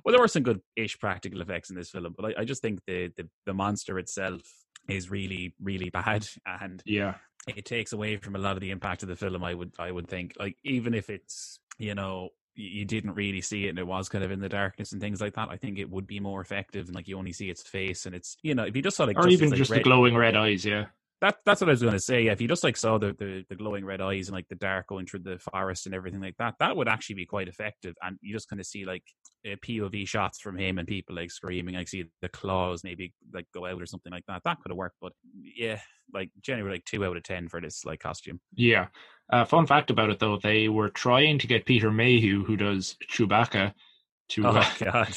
there 0.07 0.21
were 0.21 0.29
some 0.29 0.43
good-ish 0.43 0.99
practical 0.99 1.41
effects 1.41 1.71
in 1.71 1.77
this 1.77 1.91
film, 1.91 2.15
but 2.17 2.27
I, 2.27 2.43
I 2.43 2.45
just 2.45 2.63
think 2.63 2.81
the, 2.87 3.13
the 3.17 3.29
the 3.47 3.55
monster 3.55 3.99
itself 3.99 4.43
is 4.89 5.11
really, 5.11 5.55
really 5.63 5.91
bad, 5.91 6.27
and 6.61 6.83
yeah. 6.87 7.15
it 7.47 7.65
takes 7.65 7.93
away 7.93 8.17
from 8.17 8.37
a 8.37 8.39
lot 8.39 8.57
of 8.57 8.61
the 8.61 8.71
impact 8.71 9.03
of 9.03 9.09
the 9.09 9.17
film. 9.17 9.43
I 9.45 9.55
would, 9.55 9.73
I 9.79 9.91
would 9.91 10.09
think, 10.09 10.35
like 10.39 10.57
even 10.65 10.95
if 10.95 11.11
it's 11.11 11.61
you 11.79 11.95
know 11.95 12.31
you 12.59 12.85
didn't 12.85 13.15
really 13.15 13.41
see 13.41 13.67
it 13.67 13.71
and 13.71 13.79
it 13.79 13.87
was 13.87 14.09
kind 14.09 14.25
of 14.25 14.31
in 14.33 14.41
the 14.41 14.49
darkness 14.49 14.93
and 14.93 15.01
things 15.01 15.21
like 15.21 15.35
that, 15.35 15.49
I 15.49 15.57
think 15.57 15.79
it 15.79 15.89
would 15.89 16.07
be 16.07 16.19
more 16.21 16.41
effective. 16.41 16.87
And 16.87 16.95
like 16.95 17.07
you 17.09 17.17
only 17.17 17.33
see 17.33 17.49
its 17.51 17.63
face, 17.63 18.05
and 18.07 18.15
it's 18.15 18.37
you 18.43 18.55
know 18.55 18.65
if 18.65 18.75
you 18.77 18.83
just 18.83 18.97
saw 18.97 19.05
like 19.05 19.17
Or 19.17 19.23
just, 19.23 19.33
even 19.35 19.51
like, 19.51 19.59
just 19.59 19.71
red- 19.71 19.81
the 19.81 19.85
glowing 19.85 20.17
red 20.17 20.37
eyes, 20.37 20.65
yeah. 20.65 20.87
That 21.21 21.37
that's 21.45 21.61
what 21.61 21.69
I 21.69 21.73
was 21.73 21.83
going 21.83 21.95
to 21.95 22.01
say. 22.01 22.23
Yeah, 22.23 22.33
if 22.33 22.41
you 22.41 22.49
just 22.49 22.65
like 22.65 22.77
saw 22.77 22.99
the, 22.99 23.15
the 23.19 23.45
the 23.49 23.57
glowing 23.57 23.85
red 23.85 24.01
eyes 24.01 24.29
and 24.29 24.35
like 24.35 24.49
the 24.49 24.55
dark 24.55 24.87
going 24.87 25.07
through 25.07 25.21
the 25.21 25.39
forest 25.39 25.87
and 25.87 25.95
everything 25.95 26.21
like 26.21 26.37
that, 26.39 26.55
that 26.61 26.77
would 26.77 26.89
actually 26.89 27.17
be 27.17 27.27
quite 27.27 27.49
effective. 27.49 27.95
And 28.03 28.19
you 28.21 28.35
just 28.35 28.49
kind 28.49 28.61
of 28.61 28.67
see 28.67 28.85
like 28.85 29.03
uh, 29.47 29.57
POV 29.67 30.07
shots 30.07 30.41
from 30.41 30.57
him 30.57 30.79
and 30.79 30.87
people 30.87 31.17
like 31.17 31.31
screaming. 31.31 31.77
I 31.77 31.85
see 31.85 32.05
the 32.23 32.29
claws 32.29 32.85
maybe 32.85 33.13
like 33.35 33.47
go 33.53 33.67
out 33.67 33.83
or 33.83 33.87
something 33.87 34.13
like 34.13 34.25
that. 34.29 34.43
That 34.45 34.59
could 34.61 34.71
have 34.71 34.79
worked, 34.79 34.97
but 35.01 35.13
yeah, 35.43 35.81
like 36.15 36.31
generally 36.41 36.77
like 36.77 36.85
two 36.85 37.05
out 37.05 37.17
of 37.17 37.23
ten 37.25 37.49
for 37.49 37.61
this 37.61 37.85
like 37.85 38.01
costume. 38.01 38.41
Yeah. 38.55 38.87
Uh, 39.31 39.45
fun 39.45 39.67
fact 39.67 39.91
about 39.91 40.11
it, 40.11 40.19
though, 40.19 40.39
they 40.43 40.69
were 40.69 40.89
trying 40.89 41.39
to 41.39 41.47
get 41.47 41.67
Peter 41.67 41.91
Mayhew, 41.91 42.45
who 42.45 42.57
does 42.57 42.97
Chewbacca, 43.13 43.75
to 44.31 44.47
Oh 44.47 44.51
uh, 44.51 44.65
god, 44.79 45.15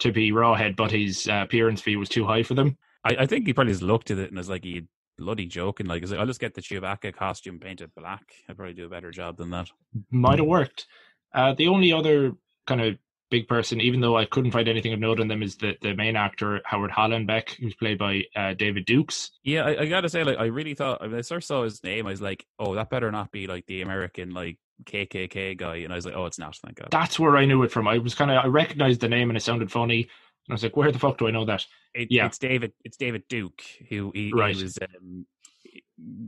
to 0.00 0.12
be 0.12 0.32
Rawhead, 0.32 0.76
but 0.76 0.90
his 0.90 1.28
uh, 1.28 1.42
appearance 1.44 1.80
fee 1.80 1.96
was 1.96 2.08
too 2.08 2.26
high 2.26 2.42
for 2.42 2.54
them. 2.54 2.76
I, 3.04 3.16
I 3.20 3.26
think 3.26 3.46
he 3.46 3.52
probably 3.52 3.72
just 3.72 3.82
looked 3.82 4.10
at 4.10 4.18
it 4.18 4.28
and 4.28 4.36
was 4.36 4.48
like 4.48 4.64
he 4.64 4.86
bloody 5.16 5.46
joking. 5.46 5.86
Like, 5.86 6.08
like, 6.08 6.18
I'll 6.18 6.26
just 6.26 6.40
get 6.40 6.54
the 6.54 6.60
Chewbacca 6.60 7.14
costume 7.14 7.58
painted 7.58 7.90
black. 7.94 8.22
I'd 8.48 8.56
probably 8.56 8.74
do 8.74 8.86
a 8.86 8.90
better 8.90 9.10
job 9.10 9.36
than 9.36 9.50
that. 9.50 9.68
Might 10.10 10.38
have 10.38 10.48
worked. 10.48 10.86
Uh, 11.34 11.54
the 11.54 11.68
only 11.68 11.92
other 11.92 12.32
kind 12.66 12.80
of 12.80 12.96
big 13.30 13.48
person, 13.48 13.80
even 13.80 14.00
though 14.00 14.16
I 14.16 14.26
couldn't 14.26 14.52
find 14.52 14.68
anything 14.68 14.92
of 14.92 15.00
note 15.00 15.20
on 15.20 15.28
them, 15.28 15.42
is 15.42 15.56
the, 15.56 15.76
the 15.82 15.94
main 15.94 16.16
actor, 16.16 16.60
Howard 16.64 16.90
Hallenbeck, 16.90 17.50
who's 17.58 17.74
played 17.74 17.98
by 17.98 18.22
uh, 18.36 18.54
David 18.54 18.86
Dukes. 18.86 19.30
Yeah, 19.42 19.64
I, 19.64 19.82
I 19.82 19.86
gotta 19.86 20.08
say, 20.08 20.22
like, 20.22 20.38
I 20.38 20.46
really 20.46 20.74
thought 20.74 21.02
I 21.02 21.22
first 21.22 21.48
saw 21.48 21.64
his 21.64 21.82
name, 21.82 22.06
I 22.06 22.10
was 22.10 22.22
like, 22.22 22.46
oh, 22.58 22.74
that 22.74 22.90
better 22.90 23.10
not 23.10 23.32
be 23.32 23.46
like 23.46 23.66
the 23.66 23.82
American 23.82 24.30
like 24.30 24.58
KKK 24.84 25.56
guy, 25.56 25.76
and 25.76 25.92
I 25.92 25.96
was 25.96 26.06
like, 26.06 26.14
oh, 26.14 26.26
it's 26.26 26.38
not. 26.38 26.56
Thank 26.56 26.76
God. 26.76 26.88
That's 26.90 27.18
where 27.18 27.36
I 27.36 27.44
knew 27.44 27.62
it 27.62 27.72
from. 27.72 27.88
I 27.88 27.98
was 27.98 28.14
kind 28.14 28.30
of, 28.30 28.44
I 28.44 28.46
recognized 28.48 29.00
the 29.00 29.08
name 29.08 29.30
and 29.30 29.36
it 29.36 29.42
sounded 29.42 29.70
funny. 29.70 30.08
I 30.50 30.52
was 30.54 30.62
like, 30.62 30.76
where 30.76 30.92
the 30.92 30.98
fuck 30.98 31.18
do 31.18 31.26
I 31.26 31.30
know 31.30 31.44
that? 31.46 31.64
It, 31.94 32.08
yeah. 32.10 32.26
it's 32.26 32.38
David. 32.38 32.72
It's 32.84 32.96
David 32.96 33.24
Duke, 33.28 33.62
who 33.88 34.10
he, 34.14 34.32
Right. 34.34 34.54
he 34.54 34.62
was 34.62 34.78
um, 34.82 35.26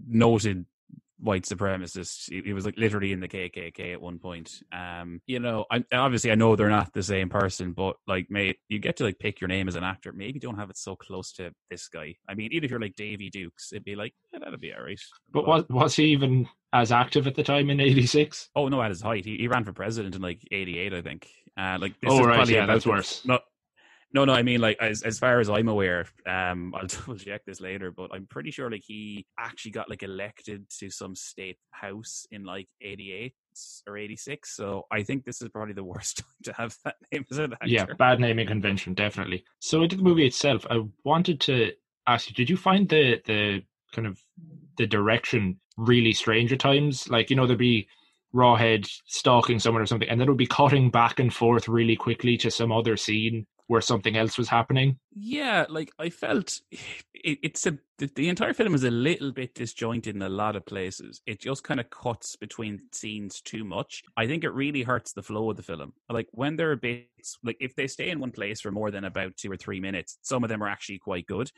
noted 0.09 0.65
white 1.19 1.45
supremacist. 1.45 2.29
He, 2.31 2.43
he 2.43 2.53
was 2.53 2.67
like 2.67 2.77
literally 2.77 3.13
in 3.13 3.21
the 3.21 3.29
KKK 3.29 3.93
at 3.95 4.01
one 4.01 4.19
point. 4.19 4.63
Um, 4.73 5.21
you 5.27 5.39
know, 5.41 5.65
I 5.71 5.83
obviously 5.93 6.31
I 6.31 6.35
know 6.35 6.57
they're 6.57 6.69
not 6.69 6.93
the 6.93 7.03
same 7.03 7.29
person, 7.29 7.73
but 7.73 7.97
like, 8.07 8.27
mate, 8.31 8.59
you 8.69 8.79
get 8.79 8.97
to 8.99 9.05
like 9.05 9.19
pick 9.19 9.41
your 9.41 9.49
name 9.49 9.67
as 9.69 9.77
an 9.77 9.85
actor. 9.85 10.13
Maybe 10.13 10.39
don't 10.39 10.59
have 10.59 10.71
it 10.71 10.77
so 10.79 10.95
close 10.97 11.33
to 11.35 11.53
this 11.71 11.89
guy. 11.89 12.15
I 12.29 12.35
mean, 12.35 12.53
even 12.53 12.65
if 12.65 12.71
you're 12.71 12.81
like 12.81 12.97
Davy 12.97 13.31
Dukes, 13.31 13.73
it'd 13.73 13.85
be 13.85 13.97
like 13.97 14.15
yeah, 14.33 14.41
that'd 14.41 14.61
be 14.61 14.75
alright. 14.75 15.01
But 15.33 15.47
was, 15.47 15.65
was 15.71 15.97
he 15.97 16.05
even 16.07 16.49
as 16.73 16.93
active 16.93 17.27
at 17.27 17.35
the 17.35 17.43
time 17.43 17.71
in 17.71 17.81
86? 17.81 18.51
Oh 18.55 18.69
no, 18.69 18.83
at 18.83 18.91
his 18.91 19.01
height, 19.03 19.25
he, 19.25 19.37
he 19.39 19.49
ran 19.49 19.65
for 19.65 19.73
president 19.73 20.15
in 20.15 20.23
like 20.23 20.41
'88, 20.51 20.93
I 20.95 21.03
think. 21.03 21.29
Uh, 21.59 21.79
like 21.81 21.99
this 22.01 22.11
Oh, 22.13 22.21
is 22.21 22.27
right, 22.27 22.35
probably 22.37 22.55
yeah, 22.55 22.67
that's 22.67 22.87
worse. 22.87 23.25
No, 23.25 23.39
no, 24.13 24.25
no. 24.25 24.33
I 24.33 24.43
mean, 24.43 24.61
like 24.61 24.79
as 24.81 25.03
as 25.03 25.19
far 25.19 25.41
as 25.41 25.51
I'm 25.51 25.69
aware, 25.69 26.07
um, 26.27 26.75
I'll 26.81 26.87
double 26.87 27.17
check 27.17 27.45
this 27.45 27.61
later, 27.61 27.91
but 27.91 28.11
I'm 28.13 28.27
pretty 28.27 28.51
sure 28.51 28.71
like 28.71 28.85
he 28.87 29.27
actually 29.39 29.73
got 29.73 29.91
like 29.91 30.03
elected 30.03 30.69
to 30.79 30.91
some 30.91 31.15
state 31.15 31.59
house 31.71 32.27
in 32.31 32.45
like 32.45 32.69
'88 32.81 33.35
or 33.87 33.99
'86. 33.99 34.57
So 34.57 34.87
I 34.93 35.03
think 35.03 35.25
this 35.25 35.43
is 35.43 35.49
probably 35.49 35.75
the 35.75 35.85
worst 35.85 36.19
time 36.19 36.27
to 36.45 36.53
have 36.53 36.77
that 36.85 36.97
name 37.13 37.27
as 37.31 37.39
an 37.39 37.53
actor. 37.55 37.67
Yeah, 37.67 37.87
bad 37.99 38.21
naming 38.21 38.47
convention, 38.47 38.95
definitely. 38.95 39.45
So 39.59 39.83
into 39.83 39.97
the 39.97 40.03
movie 40.03 40.27
itself, 40.27 40.67
I 40.71 40.83
wanted 41.05 41.41
to 41.43 41.73
ask 42.07 42.29
you: 42.29 42.35
Did 42.35 42.49
you 42.49 42.57
find 42.57 42.89
the 42.89 43.21
the 43.27 43.63
kind 43.93 44.07
of 44.07 44.21
the 44.79 44.87
direction 44.87 45.59
really 45.77 46.13
strange 46.13 46.53
at 46.53 46.61
times? 46.61 47.09
Like 47.09 47.29
you 47.29 47.37
know, 47.37 47.47
there'd 47.47 47.59
be 47.59 47.89
Rawhead 48.33 48.89
stalking 49.07 49.59
someone 49.59 49.83
or 49.83 49.87
something, 49.87 50.09
and 50.09 50.21
then 50.21 50.29
it 50.29 50.31
would 50.31 50.39
be 50.39 50.47
cutting 50.47 50.91
back 50.91 51.19
and 51.19 51.35
forth 51.35 51.69
really 51.69 51.97
quickly 51.97 52.37
to 52.39 52.51
some 52.51 52.71
other 52.71 52.97
scene 52.97 53.47
where 53.69 53.81
something 53.81 54.17
else 54.17 54.39
was 54.39 54.49
happening. 54.49 54.99
Yeah, 55.15 55.67
like 55.69 55.91
I 55.99 56.11
felt 56.11 56.61
it, 56.71 57.39
it's 57.43 57.67
a 57.67 57.79
the, 57.99 58.11
the 58.15 58.29
entire 58.29 58.53
film 58.53 58.75
is 58.75 58.85
a 58.85 58.91
little 58.91 59.33
bit 59.33 59.55
disjointed 59.55 60.15
in 60.15 60.23
a 60.23 60.29
lot 60.29 60.55
of 60.55 60.67
places. 60.67 61.23
It 61.27 61.41
just 61.41 61.65
kind 61.65 61.81
of 61.81 61.89
cuts 61.89 62.37
between 62.37 62.83
scenes 62.93 63.41
too 63.41 63.65
much. 63.65 64.03
I 64.17 64.27
think 64.27 64.45
it 64.45 64.51
really 64.51 64.83
hurts 64.83 65.13
the 65.13 65.23
flow 65.23 65.51
of 65.51 65.57
the 65.57 65.63
film. 65.63 65.95
Like 66.11 66.29
when 66.33 66.57
there 66.57 66.71
are 66.71 66.77
bits, 66.77 67.39
like 67.43 67.57
if 67.59 67.75
they 67.75 67.87
stay 67.87 68.11
in 68.11 68.21
one 68.21 68.33
place 68.33 68.61
for 68.61 68.71
more 68.71 68.91
than 68.91 69.05
about 69.05 69.37
two 69.37 69.51
or 69.51 69.57
three 69.57 69.81
minutes, 69.81 70.19
some 70.23 70.45
of 70.45 70.51
them 70.51 70.63
are 70.63 70.69
actually 70.69 70.99
quite 70.99 71.27
good. 71.27 71.51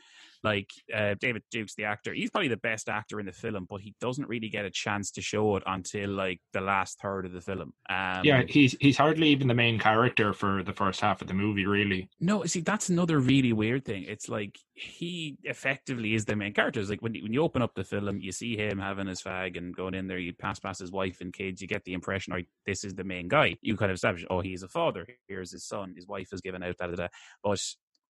Like 0.43 0.69
uh, 0.95 1.15
David 1.19 1.43
Dukes, 1.51 1.75
the 1.75 1.83
actor, 1.83 2.13
he's 2.13 2.29
probably 2.29 2.47
the 2.47 2.57
best 2.57 2.87
actor 2.87 3.19
in 3.19 3.25
the 3.25 3.31
film, 3.31 3.65
but 3.69 3.81
he 3.81 3.93
doesn't 3.99 4.27
really 4.29 4.49
get 4.49 4.65
a 4.65 4.69
chance 4.69 5.11
to 5.11 5.21
show 5.21 5.57
it 5.57 5.63
until 5.65 6.09
like 6.11 6.39
the 6.53 6.61
last 6.61 6.99
third 7.01 7.25
of 7.25 7.33
the 7.33 7.41
film. 7.41 7.73
Um, 7.89 8.23
yeah, 8.23 8.43
he's 8.47 8.75
he's 8.79 8.97
hardly 8.97 9.29
even 9.29 9.47
the 9.47 9.53
main 9.53 9.79
character 9.79 10.33
for 10.33 10.63
the 10.63 10.73
first 10.73 11.01
half 11.01 11.21
of 11.21 11.27
the 11.27 11.33
movie, 11.33 11.65
really. 11.65 12.09
No, 12.19 12.45
see, 12.45 12.61
that's 12.61 12.89
another 12.89 13.19
really 13.19 13.53
weird 13.53 13.85
thing. 13.85 14.03
It's 14.07 14.29
like 14.29 14.57
he 14.73 15.37
effectively 15.43 16.13
is 16.13 16.25
the 16.25 16.35
main 16.35 16.53
character. 16.53 16.79
It's 16.79 16.89
like 16.89 17.01
when 17.01 17.13
you, 17.13 17.23
when 17.23 17.33
you 17.33 17.43
open 17.43 17.61
up 17.61 17.73
the 17.75 17.83
film, 17.83 18.19
you 18.21 18.31
see 18.31 18.55
him 18.55 18.79
having 18.79 19.07
his 19.07 19.21
fag 19.21 19.57
and 19.57 19.75
going 19.75 19.93
in 19.93 20.07
there. 20.07 20.19
You 20.19 20.33
pass 20.33 20.59
past 20.59 20.79
his 20.79 20.91
wife 20.91 21.19
and 21.21 21.33
kids. 21.33 21.61
You 21.61 21.67
get 21.67 21.83
the 21.83 21.93
impression, 21.93 22.33
right, 22.33 22.47
this 22.65 22.83
is 22.83 22.95
the 22.95 23.03
main 23.03 23.27
guy. 23.27 23.57
You 23.61 23.75
kind 23.75 23.91
of 23.91 23.95
establish, 23.95 24.25
oh, 24.29 24.39
he's 24.39 24.63
a 24.63 24.67
father. 24.67 25.05
Here's 25.27 25.51
his 25.51 25.65
son. 25.65 25.93
His 25.95 26.07
wife 26.07 26.29
is 26.31 26.41
given 26.41 26.63
out. 26.63 26.77
Da 26.77 26.87
da 26.87 26.95
da. 26.95 27.07
But 27.43 27.61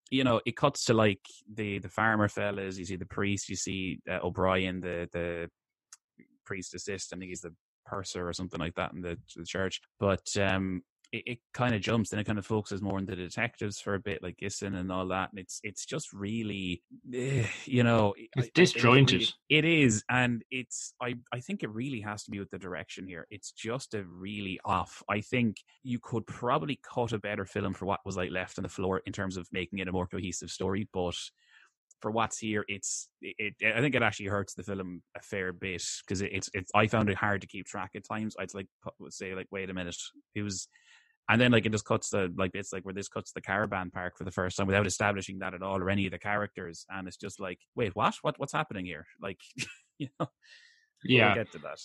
you 0.10 0.24
know, 0.24 0.41
it 0.45 0.56
cuts 0.56 0.86
to 0.86 0.93
like 0.93 1.22
the 1.54 1.80
the 1.80 1.89
farmer 1.89 2.28
fellas. 2.28 2.78
You 2.78 2.86
see 2.86 2.95
the 2.95 3.06
priest. 3.06 3.50
You 3.50 3.56
see 3.56 4.00
uh, 4.10 4.19
O'Brien, 4.24 4.82
the 4.82 5.08
the 5.12 5.50
priest 6.45 6.74
assist. 6.74 7.13
I 7.13 7.17
think 7.17 7.30
he's 7.30 7.41
the 7.41 7.54
purser 7.86 8.28
or 8.28 8.34
something 8.34 8.60
like 8.60 8.76
that 8.76 8.93
in 8.93 9.02
the, 9.02 9.17
the 9.36 9.45
church. 9.45 9.82
But 10.00 10.26
um, 10.38 10.84
it, 11.12 11.24
it 11.26 11.39
kind 11.54 11.74
of 11.74 11.82
jumps 11.82 12.12
and 12.12 12.22
it 12.22 12.26
kind 12.26 12.38
of 12.39 12.45
focuses 12.45 12.82
more 12.82 12.98
on 12.98 13.06
the 13.06 13.15
detectives 13.15 13.80
for 13.80 13.95
a 13.95 14.00
bit, 14.00 14.22
like 14.22 14.38
Gissing 14.38 14.76
and 14.76 14.91
all 14.91 15.08
that. 15.08 15.30
And 15.32 15.39
it's 15.39 15.60
it's 15.63 15.86
just 15.86 16.13
really, 16.13 16.84
eh, 17.13 17.45
you 17.65 17.84
know, 17.84 18.13
I- 18.17 18.28
It's 18.38 18.45
I 18.45 18.48
it 18.48 18.54
disjointed. 18.54 19.19
really- 19.22 19.34
it 19.50 19.65
is, 19.65 20.04
and 20.10 20.43
it's 20.52 20.93
I 21.02 21.15
I 21.34 21.39
think 21.39 21.63
it 21.63 21.69
really 21.72 22.02
has 22.02 22.24
to 22.26 22.32
be 22.32 22.39
with 22.39 22.52
the 22.52 22.60
direction 22.60 23.08
here. 23.08 23.28
It's 23.30 23.52
just 23.52 23.93
a 23.93 24.04
really 24.04 24.60
off. 24.65 25.02
I 25.10 25.22
think 25.22 25.58
you 25.84 26.00
could 26.02 26.26
probably 26.28 26.80
cut 26.84 27.13
a 27.13 27.19
better 27.19 27.45
film 27.45 27.74
for 27.74 27.86
what 27.86 28.02
was 28.06 28.17
like 28.17 28.32
left 28.32 28.58
on 28.60 28.63
the 28.63 28.69
floor 28.69 29.02
in 29.06 29.13
terms 29.13 29.38
of 29.38 29.48
making 29.52 29.80
it 29.80 29.88
a 29.88 29.91
more 29.91 30.08
cohesive 30.08 30.50
story, 30.52 30.88
but. 30.93 31.15
For 32.02 32.12
what's 32.12 32.38
here, 32.38 32.63
it's 32.69 33.10
it, 33.22 33.56
it. 33.60 33.76
I 33.76 33.82
think 33.82 33.93
it 33.93 34.02
actually 34.02 34.28
hurts 34.28 34.54
the 34.54 34.63
film 34.63 35.02
a 35.17 35.22
fair 35.22 35.52
bit 35.52 35.84
because 36.00 36.22
it, 36.22 36.32
it's 36.32 36.50
it's. 36.54 36.72
I 36.74 36.88
found 36.88 37.10
it 37.10 37.17
hard 37.17 37.41
to 37.41 37.48
keep 37.48 37.65
track 37.65 37.89
at 37.93 38.06
times. 38.08 38.38
I'd 38.39 38.54
like 38.54 38.67
say 39.10 39.36
like, 39.36 39.48
wait 39.52 39.69
a 39.69 39.74
minute, 39.74 39.98
it 40.34 40.41
was 40.41 40.69
and 41.30 41.39
then 41.39 41.52
like 41.52 41.65
it 41.65 41.72
just 41.72 41.86
cuts 41.86 42.10
the 42.10 42.34
like 42.38 42.52
it's 42.54 42.74
like 42.74 42.84
where 42.84 42.94
this 42.94 43.08
cuts 43.08 43.32
the 43.32 43.42
caravan 43.42 43.89
park 43.92 44.18
for 44.18 44.24
the 44.26 44.32
first 44.32 44.58
time 44.58 44.68
without 44.68 44.88
establishing 44.88 45.39
that 45.39 45.54
at 45.54 45.62
all 45.62 45.78
or 45.82 45.89
any 45.89 46.06
of 46.06 46.12
the 46.12 46.20
characters 46.20 46.86
and 46.89 47.08
it's 47.08 47.18
just 47.18 47.39
like 47.39 47.60
wait 47.76 47.96
what 47.96 48.15
what 48.24 48.38
what's 48.39 48.54
happening 48.54 48.86
here 48.86 49.06
like 49.22 49.39
you 50.00 50.08
know 50.20 50.28
we'll 50.28 50.32
Yeah. 51.04 51.34
get 51.36 51.52
to 51.52 51.60
that 51.60 51.80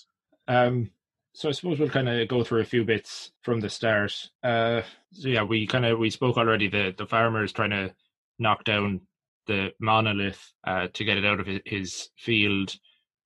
Um, 0.48 0.90
so 1.34 1.48
I 1.48 1.52
suppose 1.52 1.78
we'll 1.78 1.88
kind 1.88 2.08
of 2.08 2.28
go 2.28 2.44
through 2.44 2.60
a 2.60 2.64
few 2.64 2.84
bits 2.84 3.32
from 3.42 3.60
the 3.60 3.68
start. 3.68 4.30
Uh, 4.42 4.82
so 5.12 5.28
yeah, 5.28 5.42
we 5.42 5.66
kind 5.66 5.84
of 5.84 5.98
we 5.98 6.10
spoke 6.10 6.36
already. 6.36 6.68
The 6.68 6.94
the 6.96 7.06
farmer 7.06 7.42
is 7.42 7.52
trying 7.52 7.70
to 7.70 7.92
knock 8.38 8.64
down 8.64 9.00
the 9.46 9.72
monolith 9.80 10.52
uh, 10.66 10.86
to 10.92 11.04
get 11.04 11.16
it 11.18 11.24
out 11.24 11.40
of 11.40 11.48
his 11.66 12.08
field, 12.16 12.76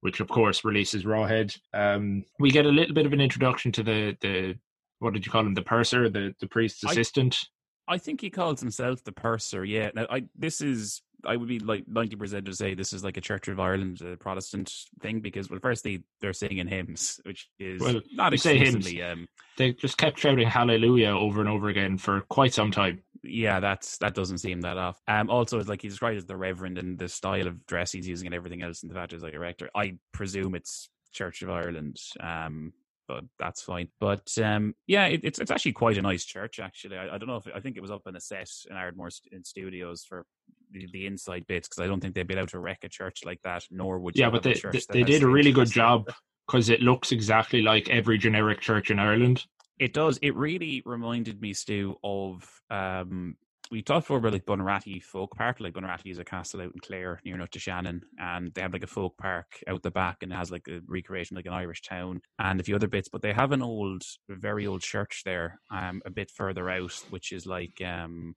which 0.01 0.21
of 0.21 0.29
course 0.29 0.65
releases 0.65 1.05
Rawhead. 1.05 1.59
Um, 1.75 2.25
we 2.39 2.51
get 2.51 2.65
a 2.67 2.71
little 2.71 2.95
bit 2.95 3.05
of 3.07 3.13
an 3.13 3.21
introduction 3.21 3.73
to 3.73 3.83
the 3.83 4.17
the 4.23 4.55
what 5.01 5.13
did 5.15 5.25
you 5.27 5.33
call 5.33 5.43
him? 5.47 5.55
The 5.55 5.63
purser, 5.63 6.09
the 6.09 6.35
the 6.41 6.47
priest's 6.49 6.85
I- 6.85 6.93
assistant. 6.93 7.39
I 7.91 7.97
think 7.97 8.21
he 8.21 8.29
calls 8.29 8.61
himself 8.61 9.03
the 9.03 9.13
purser. 9.13 9.65
Yeah. 9.65 9.91
Now, 9.95 10.07
I 10.11 10.25
this 10.37 10.61
is 10.61 11.01
I 11.25 11.37
would 11.37 11.49
be 11.49 11.59
like 11.59 11.85
ninety 11.89 12.17
percent 12.17 12.45
to 12.45 12.55
say 12.55 12.75
this 12.75 12.93
is 12.93 13.03
like 13.03 13.17
a 13.17 13.21
Church 13.23 13.49
of 13.49 13.59
Ireland 13.59 14.03
uh, 14.03 14.17
Protestant 14.17 14.71
thing 15.01 15.21
because 15.21 15.49
well, 15.49 15.59
firstly 15.63 16.05
they're 16.21 16.35
singing 16.35 16.67
hymns, 16.69 17.19
which 17.25 17.49
is 17.59 17.81
Well, 17.81 18.03
not 18.13 18.33
you 18.33 18.39
say 18.39 18.59
hymns. 18.59 18.75
exclusively. 18.87 19.03
Um, 19.03 19.27
They 19.57 19.73
just 19.73 19.97
kept 19.97 20.19
shouting 20.19 20.47
Hallelujah 20.47 21.09
over 21.17 21.41
and 21.41 21.49
over 21.49 21.71
again 21.71 21.97
for 21.97 22.21
quite 22.29 22.53
some 22.53 22.71
time. 22.71 23.03
yeah, 23.23 23.59
that's 23.59 23.97
that 23.99 24.15
doesn't 24.15 24.39
seem 24.39 24.61
that 24.61 24.77
off. 24.77 25.01
Um, 25.09 25.31
also, 25.31 25.59
it's 25.59 25.69
like 25.71 25.81
he's 25.81 25.93
described 25.95 26.19
as 26.19 26.27
the 26.27 26.37
Reverend 26.37 26.77
and 26.77 26.99
the 26.99 27.09
style 27.09 27.47
of 27.47 27.65
dress 27.67 27.91
he's 27.91 28.07
using 28.07 28.27
and 28.27 28.35
everything 28.35 28.63
else, 28.63 28.83
and 28.83 28.91
the 28.91 28.95
fact 28.95 29.15
is 29.15 29.23
like 29.23 29.33
a 29.35 29.39
rector. 29.41 29.71
I 29.75 29.97
presume 30.13 30.55
it's 30.55 30.91
Church 31.15 31.41
of 31.41 31.49
Ireland. 31.49 31.97
Um, 32.21 32.75
but 33.09 33.25
that's 33.39 33.63
fine. 33.63 33.89
But 33.99 34.31
um, 34.43 34.75
yeah, 34.87 35.07
it, 35.07 35.23
it's 35.25 35.39
it's 35.39 35.51
actually 35.51 35.73
quite 35.73 35.99
a 35.99 36.03
nice 36.03 36.25
church. 36.25 36.61
Actually, 36.61 36.99
I, 36.99 37.15
I 37.15 37.19
don't 37.19 37.27
know 37.27 37.37
if 37.37 37.49
I 37.53 37.61
think 37.61 37.77
it 37.77 37.81
was 37.81 37.91
up 37.91 38.03
in 38.07 38.15
a 38.15 38.21
set 38.21 38.51
in 38.71 38.77
Ardmore 38.77 39.11
st- 39.11 39.33
in 39.33 39.43
studios 39.43 40.05
for 40.05 40.27
the, 40.71 40.87
the 40.93 41.07
inside 41.07 41.47
bits 41.47 41.69
because 41.69 41.83
I 41.83 41.87
don't 41.87 42.01
think 42.01 42.15
they'd 42.15 42.27
be 42.27 42.35
allowed 42.35 42.51
to 42.51 42.61
wreck 42.61 42.81
a 42.85 42.89
church 42.89 43.21
like 43.25 43.41
that. 43.43 43.65
Nor 43.71 43.99
would 43.99 44.17
you 44.17 44.25
Yeah, 44.25 44.31
but 44.31 44.43
they 44.43 44.55
they, 44.55 44.81
they 44.91 45.03
did 45.03 45.23
a 45.23 45.29
really 45.29 45.53
good 45.53 45.71
job 45.71 46.09
because 46.47 46.69
it 46.69 46.83
looks 46.83 47.11
exactly 47.11 47.63
like 47.63 47.89
every 47.89 48.19
generic 48.19 48.61
church 48.61 48.91
in 48.91 48.99
Ireland. 48.99 49.45
It 49.79 49.95
does. 49.95 50.19
It 50.23 50.37
really 50.37 50.83
reminded 50.85 51.41
me, 51.41 51.55
Stu, 51.55 51.97
of 52.05 52.49
um 52.71 53.37
we 53.71 53.83
talked 53.83 54.05
before 54.05 54.19
about 54.19 54.33
like 54.33 54.47
Bunratty 54.47 55.03
Folk 55.03 55.37
Park. 55.37 55.61
Like 55.61 55.75
Bunratty 55.75 56.11
is 56.11 56.19
a 56.19 56.25
castle 56.25 56.61
out 56.61 56.73
in 56.73 56.81
Clare 56.81 57.21
near 57.25 57.37
Nut 57.37 57.51
to 57.53 57.59
Shannon, 57.59 58.03
and 58.19 58.53
they 58.55 58.61
have 58.63 58.73
like 58.73 58.83
a 58.83 58.89
folk 58.89 59.17
park 59.19 59.63
out 59.67 59.83
the 59.83 59.91
back 59.91 60.19
and 60.23 60.33
it 60.33 60.37
has 60.37 60.51
like 60.51 60.67
a 60.69 60.81
recreation 60.87 61.37
like 61.37 61.47
an 61.47 61.53
Irish 61.53 61.83
town 61.83 62.21
and 62.39 62.61
a 62.61 62.65
few 62.65 62.77
other 62.77 62.89
bits. 62.89 63.09
But 63.09 63.23
they 63.23 63.33
have 63.33 63.53
an 63.53 63.63
old, 63.63 64.03
very 64.29 64.67
old 64.67 64.83
church 64.83 65.23
there, 65.25 65.61
um, 65.71 66.03
a 66.05 66.11
bit 66.11 66.31
further 66.31 66.69
out, 66.71 66.93
which 67.11 67.33
is 67.33 67.47
like 67.47 67.81
um 67.83 68.35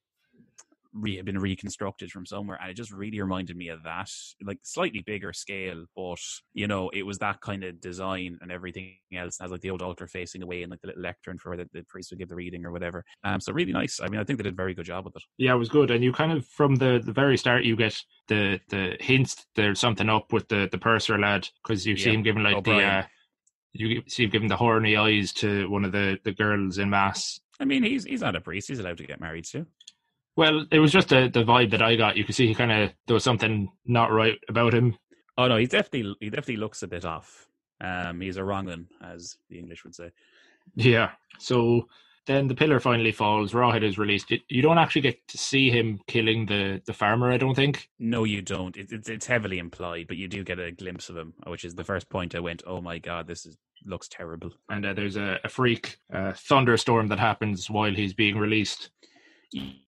re- 0.93 1.21
been 1.21 1.39
reconstructed 1.39 2.12
from 2.12 2.25
somewhere, 2.25 2.58
and 2.62 2.69
it 2.69 2.75
just 2.75 2.91
really 2.91 3.19
reminded 3.21 3.56
me 3.56 3.69
of 3.69 3.84
that, 3.84 4.10
like 4.43 4.60
slightly 4.63 5.01
bigger 5.01 5.34
scale, 5.34 5.86
but 5.95 6.19
you 6.54 6.67
know, 6.67 6.89
it 6.89 7.04
was 7.04 7.19
that 7.19 7.41
kind 7.41 7.63
of 7.63 7.80
design 7.82 8.38
and 8.41 8.51
everything 8.51 8.95
else. 9.13 9.38
Has 9.39 9.51
like 9.51 9.62
the 9.62 9.69
old 9.69 9.82
altar 9.82 10.08
facing 10.08 10.43
away 10.43 10.63
and 10.63 10.71
like 10.71 10.82
the 10.82 10.88
little 10.88 11.01
lectern 11.01 11.38
for 11.38 11.49
where 11.49 11.58
the, 11.58 11.69
the 11.73 11.84
priest 11.84 12.12
would 12.12 12.19
give 12.19 12.30
the 12.30 12.36
reading 12.36 12.65
or 12.65 12.71
whatever. 12.71 13.04
Um, 13.23 13.39
so 13.39 13.54
really 13.54 13.73
nice. 13.73 13.99
I 14.01 14.08
mean, 14.08 14.19
I 14.19 14.23
think 14.23 14.38
they 14.38 14.43
did 14.43 14.54
a 14.54 14.56
very 14.56 14.73
good 14.73 14.86
job 14.86 15.06
with 15.06 15.15
it. 15.15 15.23
Yeah, 15.38 15.54
it 15.54 15.58
was 15.58 15.69
good, 15.69 15.91
and 15.91 16.04
you 16.04 16.12
kind 16.13 16.32
of 16.32 16.45
from 16.47 16.75
the, 16.75 17.01
the 17.04 17.13
very 17.13 17.38
start 17.38 17.63
you 17.63 17.75
get 17.75 18.01
the 18.27 18.60
the 18.69 18.97
hints 18.99 19.45
there's 19.56 19.80
something 19.80 20.10
up 20.10 20.32
with 20.32 20.47
the 20.47 20.69
the 20.71 20.77
purser 20.77 21.17
lad 21.17 21.47
because 21.63 21.86
you 21.86 21.97
see 21.97 22.13
him 22.13 22.23
giving 22.23 22.43
like 22.43 22.63
the 22.63 22.84
uh, 22.84 23.04
you 23.73 24.04
see 24.08 24.23
him 24.23 24.30
giving 24.30 24.47
the 24.47 24.58
horny 24.58 24.95
eyes 24.95 25.34
to 25.34 25.69
one 25.69 25.86
of 25.86 25.91
the 25.91 26.19
the 26.23 26.32
girls 26.32 26.77
in 26.77 26.89
mass. 26.89 27.39
I 27.60 27.65
mean, 27.65 27.84
he's 27.84 28.06
he's 28.06 28.21
not 28.21 28.36
a 28.36 28.41
priest; 28.41 28.67
he's 28.67 28.80
allowed 28.80 28.97
to 28.97 29.06
get 29.06 29.21
married 29.21 29.45
too. 29.45 29.65
Well, 30.36 30.65
it 30.72 30.80
was 30.80 30.91
just 30.91 31.10
the 31.10 31.30
the 31.32 31.44
vibe 31.44 31.72
that 31.72 31.82
I 31.82 31.96
got. 31.96 32.17
You 32.17 32.24
could 32.24 32.36
see 32.36 32.48
he 32.48 32.56
kind 32.56 32.72
of 32.72 32.91
there 33.08 33.13
was 33.13 33.24
something 33.24 33.72
not 33.86 34.12
right 34.12 34.38
about 34.50 34.74
him. 34.74 34.98
Oh 35.38 35.48
no, 35.48 35.58
he's 35.58 35.70
definitely 35.70 36.15
he 36.20 36.30
definitely 36.30 36.58
looks 36.58 36.84
a 36.84 36.88
bit 36.88 37.06
off. 37.06 37.48
Um, 37.82 38.22
he's 38.22 38.38
a 38.38 38.44
wrong 38.44 38.65
one, 38.67 38.88
as 39.04 39.38
the 39.50 39.58
English 39.60 39.84
would 39.84 39.96
say. 39.96 40.12
Yeah. 40.76 41.12
So 41.39 41.88
then 42.28 42.48
the 42.48 42.56
pillar 42.56 42.80
finally 42.80 43.12
falls. 43.12 43.54
Rawhead 43.54 43.84
is 43.84 43.98
released. 43.98 44.32
It- 44.32 44.44
You 44.50 44.62
don't 44.62 44.78
actually 44.78 45.02
get 45.02 45.28
to 45.30 45.38
see 45.38 45.70
him 45.70 46.00
killing 46.08 46.46
the 46.46 46.82
the 46.86 46.94
farmer. 46.94 47.32
I 47.32 47.38
don't 47.38 47.56
think. 47.56 47.89
No, 48.00 48.24
you 48.24 48.41
don't. 48.41 48.78
It, 48.78 48.91
it's 48.91 49.10
it's 49.10 49.26
heavily 49.26 49.58
implied, 49.58 50.08
but 50.08 50.17
you 50.17 50.28
do 50.28 50.44
get 50.44 50.60
a 50.60 50.72
glimpse 50.72 51.10
of 51.10 51.17
him, 51.17 51.34
which 51.48 51.65
is 51.65 51.76
the 51.76 51.84
first 51.84 52.10
point 52.10 52.36
I 52.36 52.39
went. 52.39 52.63
Oh 52.65 52.82
my 52.82 53.00
god, 53.00 53.28
this 53.28 53.46
is 53.46 53.58
looks 53.86 54.08
terrible. 54.08 54.52
And 54.70 54.86
uh, 54.86 54.94
there's 54.94 55.15
a, 55.17 55.39
a 55.44 55.50
freak 55.50 55.98
uh, 56.13 56.34
thunderstorm 56.34 57.08
that 57.08 57.20
happens 57.20 57.70
while 57.70 57.94
he's 57.94 58.13
being 58.13 58.38
released. 58.38 58.91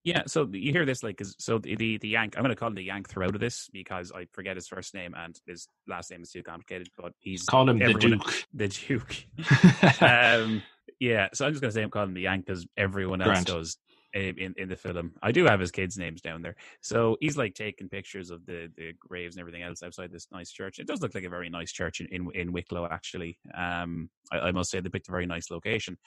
Yeah, 0.03 0.23
so 0.27 0.47
you 0.51 0.71
hear 0.71 0.85
this 0.85 1.03
like 1.03 1.21
so 1.39 1.57
the 1.57 1.75
the, 1.75 1.97
the 1.97 2.09
Yank. 2.09 2.35
I'm 2.35 2.43
going 2.43 2.53
to 2.53 2.59
call 2.59 2.67
him 2.67 2.75
the 2.75 2.83
Yank 2.83 3.09
throughout 3.09 3.35
of 3.35 3.41
this 3.41 3.69
because 3.71 4.11
I 4.11 4.27
forget 4.33 4.57
his 4.57 4.67
first 4.67 4.93
name 4.93 5.13
and 5.17 5.39
his 5.47 5.67
last 5.87 6.11
name 6.11 6.21
is 6.21 6.31
too 6.31 6.43
complicated. 6.43 6.89
But 6.97 7.13
he's 7.19 7.43
Call 7.43 7.69
him 7.69 7.79
the 7.79 7.93
Duke. 7.93 8.45
The 8.53 8.67
Duke. 8.67 9.15
um, 10.01 10.61
yeah, 10.99 11.29
so 11.33 11.45
I'm 11.45 11.53
just 11.53 11.61
going 11.61 11.69
to 11.69 11.73
say 11.73 11.81
I'm 11.81 11.89
calling 11.89 12.09
him 12.09 12.15
the 12.15 12.21
Yank 12.21 12.45
because 12.45 12.65
everyone 12.77 13.21
else 13.21 13.29
Grant. 13.29 13.47
does 13.47 13.77
in 14.13 14.53
in 14.57 14.69
the 14.69 14.75
film. 14.75 15.13
I 15.21 15.31
do 15.31 15.45
have 15.45 15.59
his 15.59 15.71
kids' 15.71 15.97
names 15.97 16.21
down 16.21 16.41
there. 16.41 16.55
So 16.81 17.17
he's 17.19 17.37
like 17.37 17.55
taking 17.55 17.89
pictures 17.89 18.29
of 18.29 18.45
the 18.45 18.69
the 18.77 18.93
graves 18.99 19.35
and 19.35 19.41
everything 19.41 19.63
else 19.63 19.81
outside 19.81 20.11
this 20.11 20.27
nice 20.31 20.51
church. 20.51 20.79
It 20.79 20.87
does 20.87 21.01
look 21.01 21.15
like 21.15 21.23
a 21.23 21.29
very 21.29 21.49
nice 21.49 21.71
church 21.71 21.99
in 21.99 22.07
in, 22.07 22.29
in 22.33 22.51
Wicklow, 22.51 22.87
actually. 22.89 23.39
Um, 23.55 24.09
I, 24.31 24.39
I 24.39 24.51
must 24.51 24.69
say 24.69 24.79
they 24.79 24.89
picked 24.89 25.07
a 25.07 25.11
very 25.11 25.25
nice 25.25 25.49
location. 25.49 25.97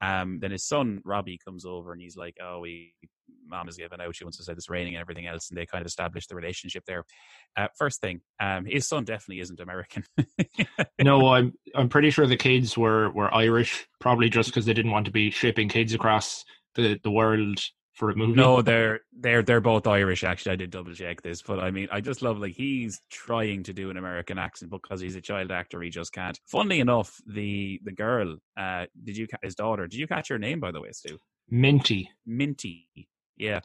Um, 0.00 0.38
then 0.40 0.50
his 0.50 0.66
son 0.66 1.00
Robbie 1.04 1.38
comes 1.42 1.64
over 1.64 1.92
and 1.92 2.00
he's 2.00 2.16
like, 2.16 2.36
"Oh, 2.42 2.60
we 2.60 2.94
mom 3.48 3.68
is 3.68 3.76
giving 3.76 4.00
out. 4.00 4.14
She 4.14 4.24
wants 4.24 4.36
to 4.38 4.44
say 4.44 4.52
it's 4.52 4.68
raining 4.68 4.94
and 4.94 5.00
everything 5.00 5.26
else." 5.26 5.48
And 5.48 5.56
they 5.56 5.66
kind 5.66 5.82
of 5.82 5.86
establish 5.86 6.26
the 6.26 6.34
relationship 6.34 6.84
there. 6.86 7.04
Uh, 7.56 7.68
first 7.76 8.00
thing, 8.00 8.20
um, 8.40 8.66
his 8.66 8.86
son 8.86 9.04
definitely 9.04 9.40
isn't 9.40 9.60
American. 9.60 10.04
no, 11.02 11.28
I'm 11.28 11.54
I'm 11.74 11.88
pretty 11.88 12.10
sure 12.10 12.26
the 12.26 12.36
kids 12.36 12.76
were 12.76 13.10
were 13.10 13.32
Irish, 13.34 13.86
probably 14.00 14.28
just 14.28 14.50
because 14.50 14.66
they 14.66 14.74
didn't 14.74 14.92
want 14.92 15.06
to 15.06 15.12
be 15.12 15.30
shipping 15.30 15.68
kids 15.68 15.94
across 15.94 16.44
the 16.74 17.00
the 17.02 17.10
world 17.10 17.60
for 17.96 18.10
a 18.10 18.16
movie. 18.16 18.34
No, 18.34 18.62
they're 18.62 19.00
they're 19.12 19.42
they're 19.42 19.60
both 19.60 19.86
Irish. 19.86 20.22
Actually, 20.22 20.52
I 20.52 20.56
did 20.56 20.70
double 20.70 20.94
check 20.94 21.22
this, 21.22 21.42
but 21.42 21.58
I 21.58 21.70
mean, 21.70 21.88
I 21.90 22.00
just 22.00 22.22
love 22.22 22.38
like 22.38 22.54
he's 22.54 23.00
trying 23.10 23.64
to 23.64 23.72
do 23.72 23.90
an 23.90 23.96
American 23.96 24.38
accent 24.38 24.70
because 24.70 25.00
he's 25.00 25.16
a 25.16 25.20
child 25.20 25.50
actor. 25.50 25.80
He 25.82 25.90
just 25.90 26.12
can't. 26.12 26.38
Funnily 26.46 26.80
enough, 26.80 27.20
the 27.26 27.80
the 27.84 27.92
girl, 27.92 28.36
uh, 28.56 28.86
did 29.02 29.16
you 29.16 29.26
his 29.42 29.54
daughter? 29.54 29.86
Did 29.88 29.98
you 29.98 30.06
catch 30.06 30.28
her 30.28 30.38
name 30.38 30.60
by 30.60 30.70
the 30.70 30.80
way, 30.80 30.92
Stu? 30.92 31.18
Minty. 31.50 32.10
Minty. 32.24 32.88
Yeah, 33.36 33.60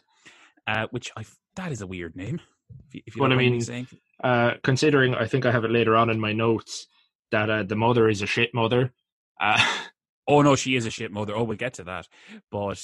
uh, 0.68 0.88
which 0.92 1.12
I 1.16 1.26
that 1.56 1.72
is 1.72 1.82
a 1.82 1.88
weird 1.88 2.16
name. 2.16 2.40
If 2.88 2.96
you, 2.96 3.02
if 3.06 3.16
you 3.16 3.22
Well, 3.22 3.32
I 3.34 3.36
me 3.36 3.50
mean, 3.50 3.62
saying. 3.62 3.88
Uh, 4.24 4.54
considering 4.64 5.14
I 5.16 5.28
think 5.28 5.46
I 5.46 5.52
have 5.52 5.66
it 5.66 5.72
later 5.72 5.96
on 5.96 6.10
in 6.10 6.20
my 6.20 6.34
notes 6.34 6.88
that 7.32 7.50
uh, 7.50 7.64
the 7.64 7.76
mother 7.76 8.10
is 8.10 8.22
a 8.22 8.28
shit 8.28 8.54
mother. 8.54 8.94
Uh, 9.40 9.64
Oh 10.28 10.42
no, 10.42 10.56
she 10.56 10.76
is 10.76 10.86
a 10.86 10.92
shit 10.92 11.12
mother. 11.12 11.36
Oh, 11.36 11.44
we'll 11.44 11.58
get 11.58 11.74
to 11.74 11.84
that. 11.86 12.08
But 12.52 12.82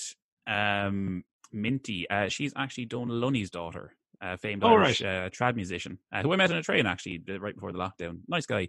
um, 0.47 1.23
Minty, 1.51 2.10
uh, 2.10 2.29
she's 2.29 2.53
actually 2.55 2.86
Donal 2.86 3.15
Lunny's 3.15 3.49
daughter, 3.49 3.95
uh, 4.21 4.38
famed 4.38 4.63
Oh, 4.63 4.75
Irish 4.75 5.01
uh, 5.01 5.29
trad 5.29 5.55
musician, 5.55 5.97
uh, 6.12 6.21
who 6.21 6.33
I 6.33 6.36
met 6.36 6.51
on 6.51 6.57
a 6.57 6.63
train 6.63 6.86
actually 6.86 7.21
right 7.39 7.55
before 7.55 7.71
the 7.71 7.79
lockdown. 7.79 8.19
Nice 8.27 8.45
guy. 8.45 8.67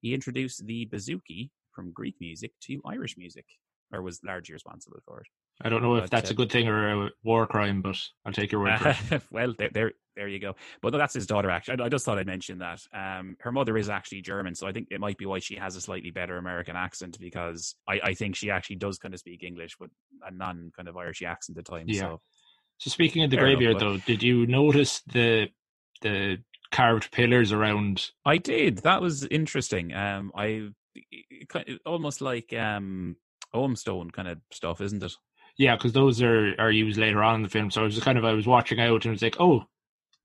He 0.00 0.14
introduced 0.14 0.64
the 0.66 0.86
bouzouki 0.86 1.50
from 1.72 1.92
Greek 1.92 2.16
music 2.20 2.52
to 2.62 2.80
Irish 2.84 3.16
music, 3.16 3.46
or 3.92 4.02
was 4.02 4.20
largely 4.24 4.52
responsible 4.52 4.98
for 5.04 5.20
it. 5.20 5.26
I 5.62 5.68
don't 5.68 5.82
know 5.82 5.96
if 5.96 6.04
But, 6.04 6.10
that's 6.10 6.30
uh, 6.30 6.32
a 6.32 6.36
good 6.36 6.50
thing 6.50 6.68
or 6.68 7.06
a 7.06 7.10
war 7.22 7.46
crime, 7.46 7.82
but 7.82 7.98
I'll 8.24 8.32
take 8.32 8.52
your 8.52 8.62
word 8.62 8.78
for 8.78 9.14
it. 9.14 9.22
well, 9.30 9.54
there, 9.58 9.70
there, 9.72 9.92
there 10.16 10.28
you 10.28 10.38
go. 10.38 10.56
But 10.80 10.92
no, 10.92 10.98
that's 10.98 11.14
his 11.14 11.26
daughter. 11.26 11.50
Actually, 11.50 11.82
I, 11.82 11.86
I 11.86 11.88
just 11.88 12.04
thought 12.04 12.18
I'd 12.18 12.26
mention 12.26 12.58
that. 12.58 12.80
Um, 12.94 13.36
her 13.40 13.52
mother 13.52 13.76
is 13.76 13.88
actually 13.88 14.22
German, 14.22 14.54
so 14.54 14.66
I 14.66 14.72
think 14.72 14.88
it 14.90 15.00
might 15.00 15.18
be 15.18 15.26
why 15.26 15.38
she 15.38 15.56
has 15.56 15.76
a 15.76 15.80
slightly 15.80 16.10
better 16.10 16.38
American 16.38 16.76
accent 16.76 17.18
because 17.20 17.74
I, 17.88 18.00
I 18.02 18.14
think 18.14 18.36
she 18.36 18.50
actually 18.50 18.76
does 18.76 18.98
kind 18.98 19.12
of 19.12 19.20
speak 19.20 19.42
English 19.42 19.78
with 19.78 19.90
a 20.26 20.30
non 20.30 20.72
kind 20.74 20.88
of 20.88 20.96
Irish 20.96 21.22
accent 21.22 21.58
at 21.58 21.66
times. 21.66 21.90
Yeah. 21.90 22.00
So 22.00 22.20
So 22.78 22.90
speaking 22.90 23.22
of 23.24 23.30
the 23.30 23.36
Fair 23.36 23.46
enough, 23.46 23.58
graveyard, 23.58 23.78
but- 23.78 23.84
though, 23.84 23.96
did 23.98 24.22
you 24.22 24.46
notice 24.46 25.02
the 25.12 25.48
the 26.00 26.38
carved 26.72 27.10
pillars 27.12 27.52
around? 27.52 28.10
I 28.24 28.38
did. 28.38 28.78
That 28.78 29.02
was 29.02 29.24
interesting. 29.26 29.92
Um, 29.92 30.32
I 30.34 30.68
it 30.94 31.48
kind 31.48 31.68
of- 31.68 31.78
almost 31.84 32.20
like 32.22 32.52
um, 32.54 33.16
Stone 33.74 34.10
kind 34.12 34.28
of 34.28 34.38
stuff, 34.52 34.80
isn't 34.80 35.02
it? 35.02 35.12
Yeah, 35.60 35.76
because 35.76 35.92
those 35.92 36.22
are 36.22 36.54
are 36.58 36.70
used 36.70 36.98
later 36.98 37.22
on 37.22 37.34
in 37.34 37.42
the 37.42 37.50
film. 37.50 37.70
So 37.70 37.82
I 37.82 37.84
was 37.84 38.00
kind 38.00 38.16
of 38.16 38.24
I 38.24 38.32
was 38.32 38.46
watching 38.46 38.80
out 38.80 39.04
and 39.04 39.12
was 39.12 39.20
like, 39.20 39.36
oh, 39.38 39.64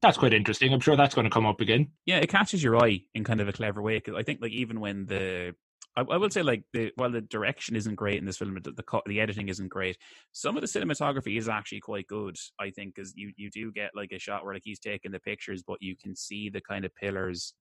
that's 0.02 0.18
quite 0.18 0.34
interesting. 0.34 0.72
I'm 0.72 0.80
sure 0.80 0.96
that's 0.96 1.14
going 1.14 1.26
to 1.26 1.30
come 1.30 1.46
up 1.46 1.60
again. 1.60 1.90
Yeah, 2.06 2.20
it 2.20 2.30
catches 2.30 2.64
your 2.64 2.82
eye 2.82 3.02
in 3.14 3.26
kind 3.26 3.42
of 3.42 3.50
a 3.50 3.52
clever 3.52 3.82
way. 3.82 3.98
Because 3.98 4.16
I 4.16 4.24
think, 4.24 4.40
like, 4.42 4.54
even 4.54 4.80
when 4.80 5.08
the, 5.08 5.54
I, 5.98 6.04
I 6.04 6.16
will 6.16 6.30
say, 6.30 6.42
like, 6.42 6.64
the 6.72 6.94
while 6.96 7.12
the 7.12 7.20
direction 7.20 7.76
isn't 7.76 7.96
great 7.96 8.18
in 8.18 8.26
this 8.26 8.38
film, 8.38 8.58
the 8.64 8.72
the, 8.72 9.02
the 9.08 9.20
editing 9.20 9.50
isn't 9.50 9.68
great. 9.68 9.98
Some 10.32 10.56
of 10.56 10.62
the 10.62 10.68
cinematography 10.70 11.38
is 11.38 11.50
actually 11.50 11.82
quite 11.82 12.08
good. 12.08 12.38
I 12.58 12.70
think, 12.70 12.96
because 12.96 13.12
you 13.18 13.34
you 13.36 13.50
do 13.52 13.74
get 13.74 13.92
like 13.94 14.14
a 14.14 14.20
shot 14.20 14.46
where 14.46 14.54
like 14.54 14.64
he's 14.64 14.80
taking 14.80 15.12
the 15.12 15.20
pictures, 15.20 15.64
but 15.68 15.82
you 15.82 15.98
can 16.02 16.16
see 16.16 16.50
the 16.50 16.62
kind 16.62 16.86
of 16.86 16.96
pillars 16.96 17.54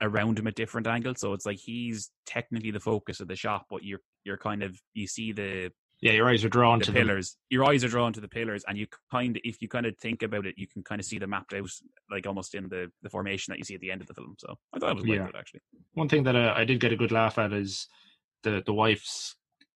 around 0.00 0.38
him 0.38 0.46
at 0.46 0.54
different 0.54 0.86
angles. 0.86 1.18
So 1.18 1.32
it's 1.32 1.46
like 1.46 1.58
he's 1.58 2.08
technically 2.24 2.70
the 2.70 2.78
focus 2.78 3.18
of 3.18 3.26
the 3.26 3.34
shot, 3.34 3.64
but 3.68 3.82
you're 3.82 4.02
you're 4.22 4.38
kind 4.38 4.62
of 4.62 4.78
you 4.94 5.08
see 5.08 5.32
the 5.32 5.72
Yeah, 6.00 6.12
your 6.12 6.28
eyes 6.28 6.44
are 6.44 6.50
drawn 6.50 6.78
the 6.78 6.84
to 6.86 6.92
them. 6.92 7.06
pillars. 7.06 7.36
Your 7.48 7.64
eyes 7.64 7.82
are 7.82 7.88
drawn 7.88 8.12
to 8.12 8.20
the 8.20 8.28
pillars, 8.28 8.64
and 8.68 8.76
you 8.76 8.86
kind 9.10 9.36
of, 9.36 9.42
if 9.44 9.62
you 9.62 9.68
kind 9.68 9.86
of 9.86 9.96
think 9.96 10.22
about 10.22 10.44
it, 10.46 10.54
you 10.58 10.66
can 10.66 10.82
kind 10.82 11.00
of 11.00 11.06
see 11.06 11.18
them 11.18 11.30
mapped 11.30 11.54
out, 11.54 11.70
like 12.10 12.26
almost 12.26 12.54
in 12.54 12.68
the, 12.68 12.90
the 13.02 13.08
formation 13.08 13.52
that 13.52 13.58
you 13.58 13.64
see 13.64 13.74
at 13.74 13.80
the 13.80 13.90
end 13.90 14.02
of 14.02 14.06
the 14.06 14.14
film. 14.14 14.34
So 14.38 14.58
I 14.74 14.78
thought 14.78 14.90
it 14.90 14.94
was 14.96 15.04
quite 15.04 15.14
Yeah. 15.16 15.24
good, 15.26 15.36
actually. 15.36 15.60
One 15.94 16.08
thing 16.08 16.24
that 16.24 16.36
uh, 16.36 16.52
I 16.54 16.64
did 16.64 16.80
get 16.80 16.92
a 16.92 16.96
good 16.96 17.12
laugh 17.12 17.38
at 17.38 17.52
is 17.52 17.88
the 18.42 18.62
the 18.66 18.74
wife 18.74 19.34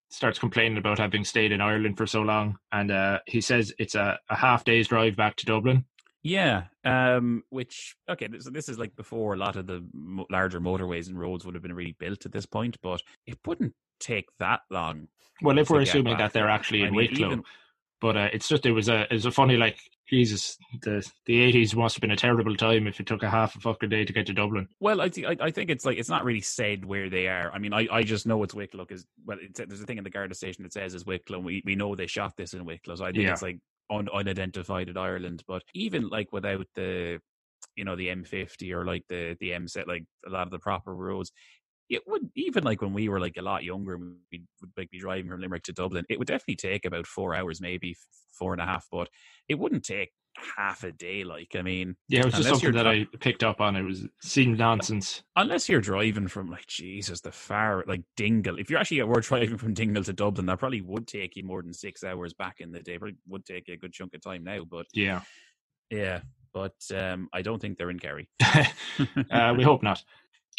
starts 0.09 0.37
complaining 0.37 0.77
about 0.77 0.99
having 0.99 1.23
stayed 1.23 1.51
in 1.51 1.61
Ireland 1.61 1.97
for 1.97 2.05
so 2.05 2.21
long, 2.21 2.57
and 2.71 2.91
uh, 2.91 3.19
he 3.25 3.41
says 3.41 3.73
it's 3.79 3.95
a, 3.95 4.19
a 4.29 4.35
half 4.35 4.63
day's 4.63 4.89
drive 4.89 5.15
back 5.15 5.35
to 5.37 5.45
Dublin. 5.45 5.85
Yeah, 6.21 6.65
um, 6.85 7.43
which 7.49 7.95
okay, 8.07 8.27
so 8.37 8.51
this 8.51 8.69
is 8.69 8.77
like 8.77 8.95
before 8.95 9.33
a 9.33 9.37
lot 9.37 9.55
of 9.55 9.65
the 9.65 9.83
larger 10.29 10.61
motorways 10.61 11.07
and 11.07 11.19
roads 11.19 11.45
would 11.45 11.55
have 11.55 11.63
been 11.63 11.73
really 11.73 11.95
built 11.97 12.27
at 12.27 12.31
this 12.31 12.45
point, 12.45 12.77
but 12.83 13.01
it 13.25 13.39
wouldn't 13.47 13.73
take 14.01 14.25
that 14.39 14.61
long. 14.69 15.07
Well, 15.41 15.57
if 15.57 15.69
we're 15.69 15.81
assuming 15.81 16.17
that 16.17 16.33
they're 16.33 16.49
actually 16.49 16.81
in 16.83 16.93
Wicklow, 16.95 17.27
even- 17.27 17.43
but 17.99 18.17
uh, 18.17 18.29
it's 18.33 18.47
just 18.47 18.65
it 18.65 18.71
was 18.71 18.89
a 18.89 19.01
it 19.03 19.13
was 19.13 19.25
a 19.27 19.31
funny 19.31 19.57
like 19.57 19.77
Jesus 20.09 20.57
the 20.81 21.07
the 21.27 21.39
eighties 21.39 21.75
must 21.75 21.95
have 21.95 22.01
been 22.01 22.09
a 22.11 22.15
terrible 22.15 22.55
time 22.55 22.87
if 22.87 22.99
it 22.99 23.05
took 23.05 23.21
a 23.21 23.29
half 23.29 23.55
a 23.55 23.59
fucking 23.59 23.89
day 23.89 24.03
to 24.03 24.11
get 24.11 24.25
to 24.25 24.33
Dublin. 24.33 24.67
Well, 24.79 25.01
I, 25.01 25.09
thi- 25.09 25.25
I 25.27 25.37
I 25.39 25.51
think 25.51 25.69
it's 25.69 25.85
like 25.85 25.97
it's 25.99 26.09
not 26.09 26.25
really 26.25 26.41
said 26.41 26.83
where 26.83 27.09
they 27.11 27.27
are. 27.27 27.51
I 27.53 27.59
mean, 27.59 27.73
I, 27.73 27.87
I 27.91 28.01
just 28.03 28.25
know 28.25 28.41
it's 28.43 28.55
Wicklow 28.55 28.85
because 28.85 29.05
well, 29.25 29.37
it's, 29.39 29.59
there's 29.59 29.81
a 29.81 29.85
thing 29.85 29.99
in 29.99 30.03
the 30.03 30.09
Garda 30.09 30.33
station 30.33 30.63
that 30.63 30.73
says 30.73 30.95
it's 30.95 31.05
Wicklow. 31.05 31.37
And 31.37 31.45
we 31.45 31.61
we 31.63 31.75
know 31.75 31.95
they 31.95 32.07
shot 32.07 32.35
this 32.37 32.53
in 32.55 32.65
Wicklow, 32.65 32.95
so 32.95 33.05
I 33.05 33.11
think 33.11 33.23
Yeah. 33.25 33.33
it's 33.33 33.43
like 33.43 33.59
un, 33.91 34.09
unidentified 34.11 34.89
in 34.89 34.97
Ireland. 34.97 35.43
But 35.47 35.61
even 35.75 36.09
like 36.09 36.31
without 36.33 36.65
the, 36.75 37.19
you 37.75 37.85
know, 37.85 37.95
the 37.95 38.07
M50 38.07 38.73
or 38.73 38.83
like 38.83 39.03
the 39.09 39.37
the 39.39 39.53
M 39.53 39.67
set, 39.67 39.87
like 39.87 40.05
a 40.25 40.29
lot 40.31 40.47
of 40.47 40.51
the 40.51 40.59
proper 40.59 40.93
roads, 40.95 41.31
it 41.91 42.07
would 42.07 42.29
even 42.35 42.63
like 42.63 42.81
when 42.81 42.93
we 42.93 43.09
were 43.09 43.19
like 43.19 43.37
a 43.37 43.41
lot 43.41 43.63
younger, 43.63 43.95
and 43.95 44.15
we 44.31 44.43
would 44.61 44.71
like 44.77 44.89
be 44.89 44.99
driving 44.99 45.29
from 45.29 45.41
Limerick 45.41 45.63
to 45.63 45.73
Dublin. 45.73 46.05
It 46.09 46.17
would 46.17 46.27
definitely 46.27 46.55
take 46.55 46.85
about 46.85 47.05
four 47.05 47.35
hours, 47.35 47.59
maybe 47.61 47.97
four 48.31 48.53
and 48.53 48.61
a 48.61 48.65
half, 48.65 48.87
but 48.91 49.09
it 49.49 49.59
wouldn't 49.59 49.83
take 49.83 50.11
half 50.57 50.85
a 50.85 50.91
day. 50.93 51.25
Like 51.25 51.49
I 51.55 51.61
mean, 51.61 51.97
Yeah, 52.07 52.21
it 52.21 52.25
was 52.25 52.35
just 52.35 52.47
something 52.47 52.71
that 52.71 52.87
I 52.87 53.05
picked 53.19 53.43
up 53.43 53.59
on. 53.59 53.75
It 53.75 53.83
was 53.83 54.07
seemed 54.21 54.57
nonsense. 54.57 55.23
unless 55.35 55.67
you're 55.67 55.81
driving 55.81 56.29
from 56.29 56.49
like 56.49 56.65
Jesus, 56.67 57.19
the 57.19 57.31
far 57.33 57.83
like 57.87 58.03
Dingle. 58.15 58.57
If 58.57 58.69
you're 58.69 58.79
actually 58.79 59.03
were 59.03 59.19
driving 59.21 59.57
from 59.57 59.73
Dingle 59.73 60.03
to 60.05 60.13
Dublin, 60.13 60.45
that 60.45 60.59
probably 60.59 60.81
would 60.81 61.07
take 61.07 61.35
you 61.35 61.43
more 61.43 61.61
than 61.61 61.73
six 61.73 62.05
hours 62.05 62.33
back 62.33 62.61
in 62.61 62.71
the 62.71 62.79
day. 62.79 62.97
Probably 62.97 63.17
would 63.27 63.45
take 63.45 63.67
you 63.67 63.73
a 63.73 63.77
good 63.77 63.93
chunk 63.93 64.13
of 64.13 64.21
time 64.21 64.45
now. 64.45 64.63
But 64.63 64.85
Yeah, 64.93 65.21
yeah, 65.89 66.21
but 66.53 66.75
um, 66.95 67.29
I 67.33 67.41
don't 67.41 67.61
think 67.61 67.77
they're 67.77 67.89
in 67.89 67.99
Kerry. 67.99 68.29
uh, 69.29 69.53
we 69.57 69.63
hope 69.63 69.83
not. 69.83 70.03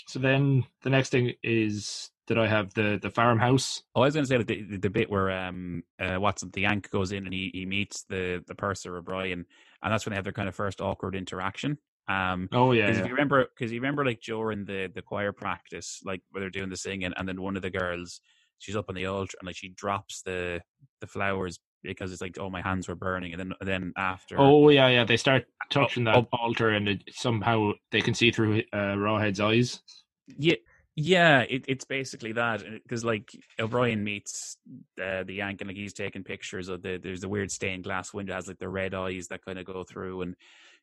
So 0.07 0.19
then 0.19 0.65
the 0.83 0.91
next 0.91 1.11
thing 1.11 1.35
is 1.43 2.11
that 2.29 2.39
I 2.39 2.49
have 2.49 2.75
the 2.75 2.99
the 3.03 3.11
farmhouse. 3.11 3.83
Oh, 3.95 4.03
I 4.03 4.07
was 4.07 4.15
going 4.15 4.25
to 4.25 4.29
say 4.29 4.39
like, 4.39 4.47
the, 4.47 4.63
the 4.79 4.91
bit 4.91 5.11
where 5.11 5.31
um 5.31 5.85
uh, 6.01 6.21
Watson 6.21 6.51
the 6.53 6.63
Yank 6.63 6.91
goes 6.91 7.13
in 7.13 7.25
and 7.25 7.33
he, 7.33 7.51
he 7.55 7.67
meets 7.67 8.05
the 8.05 8.43
the 8.47 8.55
purser 8.55 8.97
O'Brien, 8.97 9.47
and 9.83 9.93
that's 9.93 10.07
when 10.07 10.13
they 10.13 10.17
have 10.17 10.25
their 10.25 10.33
kind 10.33 10.49
of 10.49 10.55
first 10.55 10.81
awkward 10.81 11.15
interaction. 11.17 11.79
Um, 12.09 12.51
Oh 12.53 12.73
yeah, 12.73 12.87
Because 12.87 12.99
yeah. 12.99 13.05
if 13.05 13.07
you 13.07 13.13
remember, 13.15 13.47
because 13.57 13.73
you 13.73 13.81
remember, 13.81 14.05
like 14.05 14.21
during 14.23 14.65
the 14.65 14.91
the 14.95 15.03
choir 15.03 15.33
practice, 15.33 16.01
like 16.05 16.23
where 16.31 16.41
they're 16.41 16.51
doing 16.51 16.71
the 16.71 16.77
singing, 16.77 17.13
and 17.17 17.29
then 17.29 17.41
one 17.43 17.57
of 17.57 17.63
the 17.63 17.71
girls, 17.71 18.21
she's 18.59 18.77
up 18.77 18.87
on 18.89 18.95
the 18.95 19.07
altar, 19.07 19.37
and 19.41 19.47
like 19.47 19.57
she 19.57 19.69
drops 19.71 20.23
the 20.23 20.61
the 21.01 21.07
flowers 21.07 21.59
because 21.83 22.13
it's 22.13 22.21
like, 22.21 22.39
oh, 22.39 22.51
my 22.51 22.63
hands 22.63 22.89
were 22.89 22.95
burning, 22.95 23.33
and 23.33 23.41
then 23.41 23.53
and 23.61 23.69
then 23.69 23.93
after, 23.97 24.37
Oh 24.39 24.69
yeah, 24.69 24.89
yeah. 24.89 25.05
They 25.05 25.17
start 25.17 25.47
touching 25.71 26.05
that 26.05 26.17
oh. 26.17 26.29
altar, 26.33 26.71
and 26.71 26.89
it, 26.89 27.03
somehow 27.11 27.73
they 27.91 28.01
can 28.01 28.15
see 28.15 28.31
through 28.31 28.63
uh, 28.73 28.95
Rawhead's 28.97 29.41
eyes. 29.41 29.81
yeah, 30.27 30.57
yeah, 30.95 31.41
it, 31.41 31.65
it's 31.69 31.87
basically 31.87 32.33
that 32.33 32.63
because 32.83 33.05
like 33.05 33.31
O'Brien 33.59 34.05
meets 34.05 34.59
uh, 35.03 35.23
the 35.25 35.35
Yank, 35.35 35.61
and 35.61 35.69
like 35.69 35.77
he's 35.77 35.95
taking 35.95 36.23
pictures 36.23 36.69
of 36.69 36.83
the 36.83 36.99
there's 37.03 37.23
the 37.23 37.29
weird 37.29 37.51
stained 37.51 37.85
glass 37.85 38.13
window 38.13 38.35
has 38.35 38.47
like 38.47 38.59
the 38.59 38.69
red 38.69 38.93
eyes 38.95 39.29
that 39.29 39.45
kind 39.45 39.59
of 39.59 39.65
go 39.65 39.85
through, 39.85 40.21
and 40.21 40.37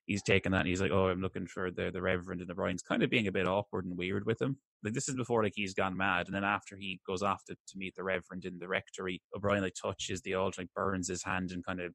he's 0.09 0.23
taking 0.23 0.51
that 0.51 0.61
and 0.61 0.67
he's 0.67 0.81
like, 0.81 0.91
oh, 0.91 1.07
I'm 1.07 1.21
looking 1.21 1.45
for 1.45 1.69
the 1.69 1.91
the 1.91 2.01
Reverend, 2.01 2.41
and 2.41 2.49
O'Brien's 2.49 2.81
kind 2.81 3.03
of 3.03 3.11
being 3.11 3.27
a 3.27 3.31
bit 3.31 3.47
awkward 3.47 3.85
and 3.85 3.95
weird 3.95 4.25
with 4.25 4.41
him. 4.41 4.57
Like 4.83 4.93
this 4.93 5.07
is 5.07 5.15
before 5.15 5.43
like 5.43 5.53
he's 5.55 5.75
gone 5.75 5.95
mad, 5.95 6.25
and 6.25 6.35
then 6.35 6.43
after 6.43 6.75
he 6.75 6.99
goes 7.05 7.21
off 7.21 7.45
to, 7.45 7.53
to 7.53 7.77
meet 7.77 7.95
the 7.95 8.03
Reverend 8.03 8.43
in 8.43 8.57
the 8.57 8.67
rectory, 8.67 9.21
O'Brien 9.35 9.61
like 9.61 9.75
touches 9.79 10.21
the 10.21 10.33
altar, 10.33 10.63
like 10.63 10.73
burns 10.73 11.07
his 11.07 11.23
hand, 11.23 11.51
and 11.51 11.63
kind 11.65 11.79
of. 11.79 11.93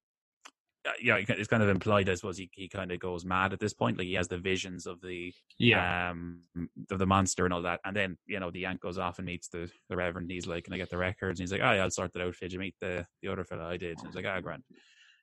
Yeah, 1.02 1.16
it's 1.16 1.48
kind 1.48 1.62
of 1.62 1.70
implied, 1.70 2.10
I 2.10 2.14
suppose. 2.14 2.36
He, 2.36 2.50
he 2.52 2.68
kind 2.68 2.92
of 2.92 3.00
goes 3.00 3.24
mad 3.24 3.54
at 3.54 3.58
this 3.58 3.72
point. 3.72 3.96
Like 3.96 4.06
he 4.06 4.12
has 4.14 4.28
the 4.28 4.36
visions 4.36 4.86
of 4.86 5.00
the 5.00 5.32
Yeah, 5.58 6.10
um 6.10 6.42
of 6.90 6.98
the 6.98 7.06
monster 7.06 7.46
and 7.46 7.54
all 7.54 7.62
that. 7.62 7.80
And 7.86 7.96
then, 7.96 8.18
you 8.26 8.38
know, 8.38 8.50
the 8.50 8.60
Yank 8.60 8.82
goes 8.82 8.98
off 8.98 9.18
and 9.18 9.24
meets 9.24 9.48
the, 9.48 9.70
the 9.88 9.96
Reverend. 9.96 10.30
He's 10.30 10.46
like, 10.46 10.64
Can 10.64 10.74
I 10.74 10.76
get 10.76 10.90
the 10.90 10.98
records? 10.98 11.40
And 11.40 11.44
he's 11.48 11.52
like, 11.52 11.62
Oh, 11.62 11.72
yeah, 11.72 11.82
I'll 11.84 11.90
sort 11.90 12.12
that 12.12 12.22
out 12.22 12.34
for 12.34 12.44
you. 12.44 12.58
Meet 12.58 12.74
the, 12.82 13.06
the 13.22 13.28
other 13.28 13.44
fellow 13.44 13.64
I 13.64 13.78
did. 13.78 13.96
And 13.96 14.08
he's 14.08 14.14
like, 14.14 14.26
Ah, 14.26 14.40
grand. 14.40 14.62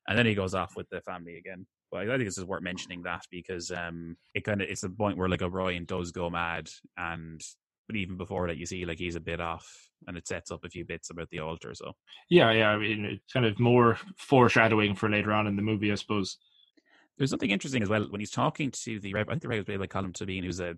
And 0.07 0.17
then 0.17 0.25
he 0.25 0.33
goes 0.33 0.55
off 0.55 0.75
with 0.75 0.89
the 0.89 0.99
family 1.01 1.37
again. 1.37 1.67
But 1.91 2.01
I 2.01 2.17
think 2.17 2.25
this 2.25 2.37
is 2.37 2.45
worth 2.45 2.63
mentioning 2.63 3.03
that 3.03 3.25
because 3.31 3.71
um 3.71 4.15
it 4.33 4.43
kind 4.43 4.61
of 4.61 4.69
it's 4.69 4.81
the 4.81 4.89
point 4.89 5.17
where 5.17 5.29
like 5.29 5.41
O'Brien 5.41 5.85
does 5.85 6.11
go 6.11 6.29
mad 6.29 6.69
and 6.97 7.41
but 7.87 7.97
even 7.97 8.15
before 8.17 8.47
that 8.47 8.57
you 8.57 8.65
see 8.65 8.85
like 8.85 8.99
he's 8.99 9.15
a 9.15 9.19
bit 9.19 9.41
off 9.41 9.67
and 10.07 10.17
it 10.17 10.27
sets 10.27 10.51
up 10.51 10.63
a 10.63 10.69
few 10.69 10.85
bits 10.85 11.09
about 11.09 11.29
the 11.29 11.39
altar. 11.39 11.73
So 11.73 11.93
yeah, 12.29 12.51
yeah. 12.51 12.69
I 12.69 12.77
mean, 12.77 13.05
it's 13.05 13.33
kind 13.33 13.45
of 13.45 13.59
more 13.59 13.97
foreshadowing 14.17 14.95
for 14.95 15.09
later 15.09 15.33
on 15.33 15.47
in 15.47 15.55
the 15.55 15.61
movie, 15.61 15.91
I 15.91 15.95
suppose. 15.95 16.37
There's 17.21 17.29
something 17.29 17.51
interesting 17.51 17.83
as 17.83 17.89
well 17.89 18.07
when 18.09 18.19
he's 18.19 18.31
talking 18.31 18.71
to 18.71 18.99
the 18.99 19.13
Rev. 19.13 19.29
I 19.29 19.33
think 19.33 19.43
the 19.43 19.47
Rev 19.47 19.59
was 19.59 19.65
played 19.65 19.79
by 19.79 20.01
Niall 20.01 20.11
Tóibín, 20.11 20.43
who's 20.43 20.59
a 20.59 20.73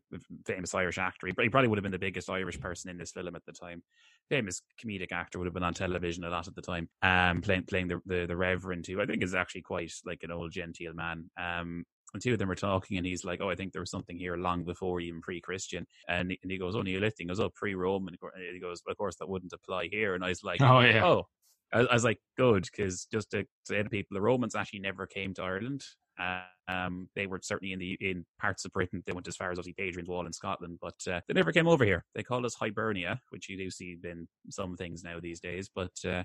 famous 0.45 0.75
Irish 0.75 0.97
actor. 0.97 1.27
He 1.27 1.33
he 1.41 1.47
probably 1.47 1.69
would 1.69 1.77
have 1.77 1.83
been 1.83 1.93
the 1.93 1.97
biggest 1.97 2.29
Irish 2.29 2.59
person 2.59 2.89
in 2.89 2.97
this 2.97 3.13
film 3.13 3.33
at 3.33 3.45
the 3.45 3.53
time. 3.53 3.81
Famous 4.29 4.61
comedic 4.77 5.13
actor 5.13 5.39
would 5.39 5.45
have 5.45 5.53
been 5.53 5.63
on 5.63 5.73
television 5.73 6.25
a 6.25 6.29
lot 6.29 6.49
at 6.49 6.53
the 6.53 6.61
time. 6.61 6.89
Um, 7.01 7.39
playing 7.39 7.63
playing 7.63 7.87
the, 7.87 8.01
the 8.05 8.25
the 8.25 8.35
Reverend, 8.35 8.85
who 8.87 9.01
I 9.01 9.05
think 9.05 9.23
is 9.23 9.33
actually 9.33 9.61
quite 9.61 9.93
like 10.05 10.23
an 10.23 10.31
old 10.31 10.51
genteel 10.51 10.93
man. 10.93 11.29
Um, 11.37 11.85
and 12.13 12.21
two 12.21 12.33
of 12.33 12.39
them 12.39 12.51
are 12.51 12.55
talking, 12.55 12.97
and 12.97 13.05
he's 13.05 13.23
like, 13.23 13.39
"Oh, 13.39 13.49
I 13.49 13.55
think 13.55 13.71
there 13.71 13.81
was 13.81 13.91
something 13.91 14.19
here 14.19 14.35
long 14.35 14.65
before 14.65 14.99
even 14.99 15.21
pre-Christian." 15.21 15.87
And 16.09 16.31
he, 16.31 16.39
and 16.43 16.51
he 16.51 16.57
goes, 16.57 16.75
"Oh, 16.75 16.81
Neolithic." 16.81 17.19
He 17.19 17.25
goes, 17.25 17.39
"Oh, 17.39 17.51
pre-Roman." 17.55 18.17
And 18.21 18.53
he 18.53 18.59
goes, 18.59 18.81
"Of 18.85 18.97
course, 18.97 19.15
that 19.15 19.29
wouldn't 19.29 19.53
apply 19.53 19.87
here." 19.87 20.13
And 20.13 20.25
I 20.25 20.27
was 20.27 20.43
like, 20.43 20.59
Oh 20.61 20.81
yeah, 20.81 21.05
Oh, 21.05 21.23
I, 21.71 21.79
I 21.79 21.93
was 21.93 22.03
like, 22.03 22.19
good, 22.35 22.63
because 22.63 23.05
just 23.05 23.31
to 23.31 23.45
say 23.65 23.81
to 23.81 23.89
people, 23.89 24.15
the 24.15 24.21
Romans 24.21 24.55
actually 24.55 24.79
never 24.79 25.07
came 25.07 25.33
to 25.35 25.43
Ireland. 25.43 25.85
Um, 26.19 27.09
they 27.15 27.27
were 27.27 27.39
certainly 27.43 27.73
in 27.73 27.79
the 27.79 27.97
in 27.99 28.25
parts 28.39 28.65
of 28.65 28.71
Britain. 28.71 29.03
They 29.05 29.13
went 29.13 29.27
as 29.27 29.35
far 29.35 29.51
as 29.51 29.59
obviously 29.59 29.83
Hadrian's 29.83 30.09
Wall 30.09 30.25
in 30.25 30.33
Scotland, 30.33 30.79
but 30.81 30.95
uh, 31.11 31.19
they 31.27 31.33
never 31.33 31.51
came 31.51 31.67
over 31.67 31.83
here. 31.83 32.05
They 32.15 32.23
called 32.23 32.45
us 32.45 32.55
Hibernia, 32.55 33.19
which 33.29 33.49
you 33.49 33.57
do 33.57 33.69
see 33.69 33.97
in 34.03 34.27
some 34.49 34.75
things 34.77 35.03
now 35.03 35.19
these 35.19 35.41
days. 35.41 35.69
But 35.73 35.91
uh, 36.05 36.23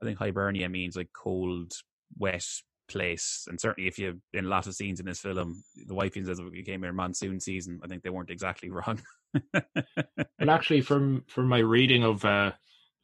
I 0.00 0.04
think 0.04 0.18
Hibernia 0.18 0.68
means 0.68 0.96
like 0.96 1.10
cold, 1.12 1.72
wet 2.18 2.44
place. 2.88 3.46
And 3.48 3.60
certainly, 3.60 3.88
if 3.88 3.98
you 3.98 4.20
in 4.32 4.44
a 4.44 4.48
lot 4.48 4.66
of 4.66 4.74
scenes 4.74 5.00
in 5.00 5.06
this 5.06 5.20
film, 5.20 5.62
the 5.86 5.94
wife 5.94 6.14
says 6.14 6.40
we 6.40 6.62
came 6.62 6.82
here 6.82 6.92
monsoon 6.92 7.40
season. 7.40 7.80
I 7.82 7.86
think 7.86 8.02
they 8.02 8.10
weren't 8.10 8.30
exactly 8.30 8.70
wrong. 8.70 9.00
and 10.38 10.50
actually, 10.50 10.82
from 10.82 11.24
from 11.28 11.48
my 11.48 11.58
reading 11.58 12.04
of 12.04 12.24
uh, 12.24 12.52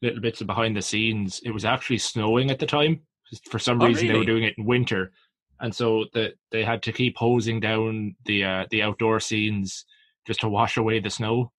little 0.01 0.21
bits 0.21 0.41
of 0.41 0.47
behind 0.47 0.75
the 0.75 0.81
scenes, 0.81 1.41
it 1.43 1.51
was 1.51 1.65
actually 1.65 1.97
snowing 1.97 2.51
at 2.51 2.59
the 2.59 2.65
time. 2.65 3.01
For 3.49 3.59
some 3.59 3.81
Oh, 3.81 3.87
reason, 3.87 4.07
they 4.07 4.17
were 4.17 4.23
doing 4.23 4.43
it 4.43 4.55
in 4.57 4.63
winter, 4.63 5.11
and 5.59 5.73
so 5.73 6.05
that 6.13 6.33
they 6.51 6.63
had 6.63 6.83
to 6.83 6.91
keep 6.91 7.17
hosing 7.17 7.59
down 7.59 8.15
the 8.25 8.43
uh, 8.43 8.65
the 8.69 8.83
outdoor 8.83 9.19
scenes 9.19 9.85
just 10.25 10.41
to 10.41 10.49
wash 10.49 10.77
away 10.77 10.99
the 10.99 11.09
snow. 11.09 11.51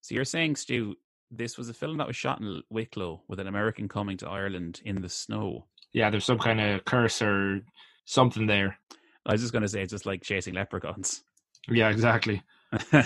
So 0.00 0.14
you're 0.14 0.24
saying, 0.24 0.56
Stu, 0.56 0.96
this 1.30 1.56
was 1.56 1.68
a 1.68 1.74
film 1.74 1.98
that 1.98 2.06
was 2.06 2.16
shot 2.16 2.40
in 2.40 2.62
Wicklow 2.70 3.22
with 3.28 3.40
an 3.40 3.46
American 3.46 3.88
coming 3.88 4.16
to 4.18 4.28
Ireland 4.28 4.80
in 4.84 5.00
the 5.00 5.08
snow. 5.08 5.66
Yeah, 5.92 6.10
there's 6.10 6.24
some 6.24 6.38
kind 6.38 6.60
of 6.60 6.84
curse 6.84 7.22
or 7.22 7.60
something 8.04 8.46
there. 8.46 8.78
I 9.26 9.32
was 9.32 9.40
just 9.40 9.52
going 9.52 9.62
to 9.62 9.68
say 9.68 9.82
it's 9.82 9.92
just 9.92 10.06
like 10.06 10.22
chasing 10.22 10.54
leprechauns. 10.54 11.22
Yeah, 11.68 11.88
exactly. 11.88 12.42
so 12.90 13.02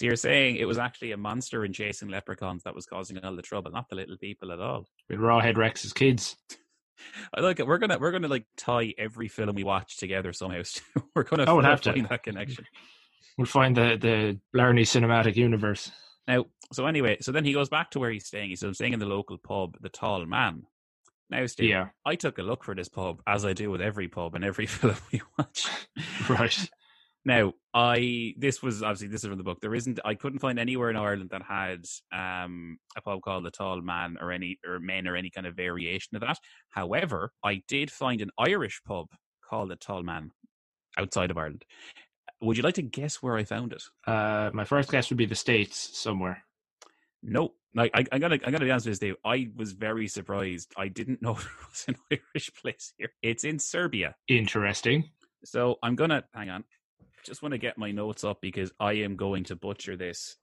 you're 0.00 0.16
saying 0.16 0.56
it 0.56 0.64
was 0.64 0.78
actually 0.78 1.12
a 1.12 1.16
monster 1.16 1.64
in 1.64 1.72
chasing 1.72 2.08
leprechauns 2.08 2.62
that 2.62 2.74
was 2.74 2.86
causing 2.86 3.18
all 3.18 3.36
the 3.36 3.42
trouble, 3.42 3.70
not 3.70 3.88
the 3.88 3.96
little 3.96 4.16
people 4.16 4.50
at 4.50 4.60
all. 4.60 4.86
With 5.08 5.18
Rawhead 5.18 5.56
Rex's 5.56 5.92
kids. 5.92 6.36
I 7.34 7.40
like 7.40 7.58
it. 7.60 7.66
We're 7.66 7.78
gonna 7.78 7.98
we're 7.98 8.12
gonna 8.12 8.28
like 8.28 8.46
tie 8.56 8.94
every 8.98 9.28
film 9.28 9.54
we 9.54 9.64
watch 9.64 9.96
together 9.96 10.32
somehow. 10.32 10.62
We're 11.14 11.24
gonna 11.24 11.44
I 11.44 11.52
would 11.52 11.64
have 11.64 11.80
to. 11.82 11.92
find 11.92 12.04
that 12.06 12.12
uh, 12.12 12.18
connection. 12.18 12.64
We'll 13.38 13.46
find 13.46 13.76
the 13.76 13.96
the 14.00 14.38
Blarney 14.54 14.82
cinematic 14.82 15.36
universe. 15.36 15.90
Now, 16.28 16.46
so 16.72 16.86
anyway, 16.86 17.16
so 17.20 17.32
then 17.32 17.44
he 17.44 17.52
goes 17.52 17.68
back 17.68 17.90
to 17.92 17.98
where 17.98 18.10
he's 18.10 18.26
staying. 18.26 18.50
He's 18.50 18.64
staying 18.72 18.92
in 18.92 19.00
the 19.00 19.06
local 19.06 19.38
pub, 19.38 19.76
the 19.80 19.88
Tall 19.88 20.24
Man. 20.26 20.62
Now, 21.30 21.46
Stu, 21.46 21.66
Yeah, 21.66 21.88
I 22.06 22.14
took 22.14 22.38
a 22.38 22.42
look 22.42 22.62
for 22.62 22.74
this 22.74 22.88
pub, 22.88 23.22
as 23.26 23.44
I 23.44 23.54
do 23.54 23.70
with 23.70 23.80
every 23.80 24.06
pub 24.06 24.34
and 24.34 24.44
every 24.44 24.66
film 24.78 24.94
we 25.10 25.22
watch. 25.38 25.66
right. 26.28 26.68
Now, 27.24 27.52
I 27.72 28.34
this 28.36 28.62
was 28.62 28.82
obviously 28.82 29.08
this 29.08 29.22
is 29.22 29.28
from 29.28 29.38
the 29.38 29.44
book. 29.44 29.60
There 29.60 29.74
isn't 29.74 30.00
I 30.04 30.14
couldn't 30.14 30.40
find 30.40 30.58
anywhere 30.58 30.90
in 30.90 30.96
Ireland 30.96 31.30
that 31.30 31.42
had 31.42 31.84
um 32.12 32.78
a 32.96 33.00
pub 33.00 33.22
called 33.22 33.44
the 33.44 33.50
Tall 33.50 33.80
Man 33.80 34.16
or 34.20 34.32
any 34.32 34.58
or 34.66 34.80
Men 34.80 35.06
or 35.06 35.16
any 35.16 35.30
kind 35.30 35.46
of 35.46 35.54
variation 35.54 36.16
of 36.16 36.22
that. 36.22 36.38
However, 36.70 37.32
I 37.44 37.62
did 37.68 37.90
find 37.90 38.20
an 38.20 38.30
Irish 38.38 38.80
pub 38.86 39.06
called 39.48 39.70
the 39.70 39.76
Tall 39.76 40.02
Man 40.02 40.30
outside 40.98 41.30
of 41.30 41.38
Ireland. 41.38 41.64
Would 42.40 42.56
you 42.56 42.64
like 42.64 42.74
to 42.74 42.82
guess 42.82 43.22
where 43.22 43.36
I 43.36 43.44
found 43.44 43.72
it? 43.72 43.84
Uh, 44.04 44.50
my 44.52 44.64
first 44.64 44.90
guess 44.90 45.08
would 45.10 45.18
be 45.18 45.26
the 45.26 45.36
states 45.36 45.96
somewhere. 45.96 46.42
No. 47.22 47.54
Like 47.74 47.92
I, 47.94 48.04
I 48.12 48.18
gotta, 48.18 48.38
I 48.44 48.50
gotta 48.50 48.64
be 48.64 48.70
honest 48.70 48.86
with 48.86 49.02
you, 49.02 49.10
Dave. 49.10 49.16
I 49.24 49.48
was 49.56 49.72
very 49.72 50.08
surprised. 50.08 50.72
I 50.76 50.88
didn't 50.88 51.22
know 51.22 51.34
there 51.40 51.68
was 51.70 51.84
an 51.88 51.96
Irish 52.10 52.50
place 52.60 52.92
here. 52.98 53.12
It's 53.22 53.44
in 53.44 53.58
Serbia. 53.58 54.16
Interesting. 54.28 55.10
So 55.44 55.76
I'm 55.82 55.94
gonna 55.94 56.24
hang 56.34 56.50
on. 56.50 56.64
Just 57.24 57.42
want 57.42 57.52
to 57.52 57.58
get 57.58 57.78
my 57.78 57.90
notes 57.90 58.24
up 58.24 58.40
because 58.40 58.72
I 58.80 58.92
am 58.94 59.16
going 59.16 59.44
to 59.44 59.56
butcher 59.56 59.96
this. 59.96 60.36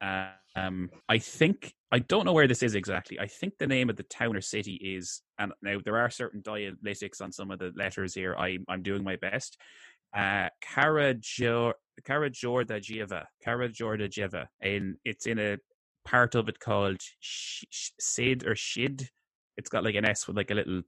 Um, 0.55 0.89
I 1.07 1.17
think 1.17 1.73
I 1.91 1.99
don't 1.99 2.25
know 2.25 2.33
where 2.33 2.47
this 2.47 2.63
is 2.63 2.75
exactly. 2.75 3.19
I 3.19 3.27
think 3.27 3.57
the 3.57 3.67
name 3.67 3.89
of 3.89 3.95
the 3.95 4.03
town 4.03 4.35
or 4.35 4.41
city 4.41 4.75
is, 4.75 5.21
and 5.37 5.51
now 5.61 5.77
there 5.83 5.97
are 5.97 6.09
certain 6.09 6.41
dialectics 6.41 7.21
on 7.21 7.31
some 7.31 7.51
of 7.51 7.59
the 7.59 7.71
letters 7.75 8.13
here. 8.13 8.35
I 8.37 8.57
I'm 8.67 8.81
doing 8.81 9.03
my 9.03 9.15
best. 9.15 9.57
Uh, 10.15 10.49
Karajor 10.65 11.73
Karajordajiva, 12.01 13.25
Karajordajiva, 13.45 14.47
and 14.61 14.95
it's 15.05 15.27
in 15.27 15.39
a 15.39 15.57
part 16.05 16.35
of 16.35 16.49
it 16.49 16.59
called 16.59 17.01
Sid 17.21 18.45
or 18.47 18.55
Shid. 18.55 19.09
It's 19.57 19.69
got 19.69 19.83
like 19.83 19.95
an 19.95 20.05
S 20.05 20.27
with 20.27 20.37
like 20.37 20.51
a 20.51 20.55
little 20.55 20.81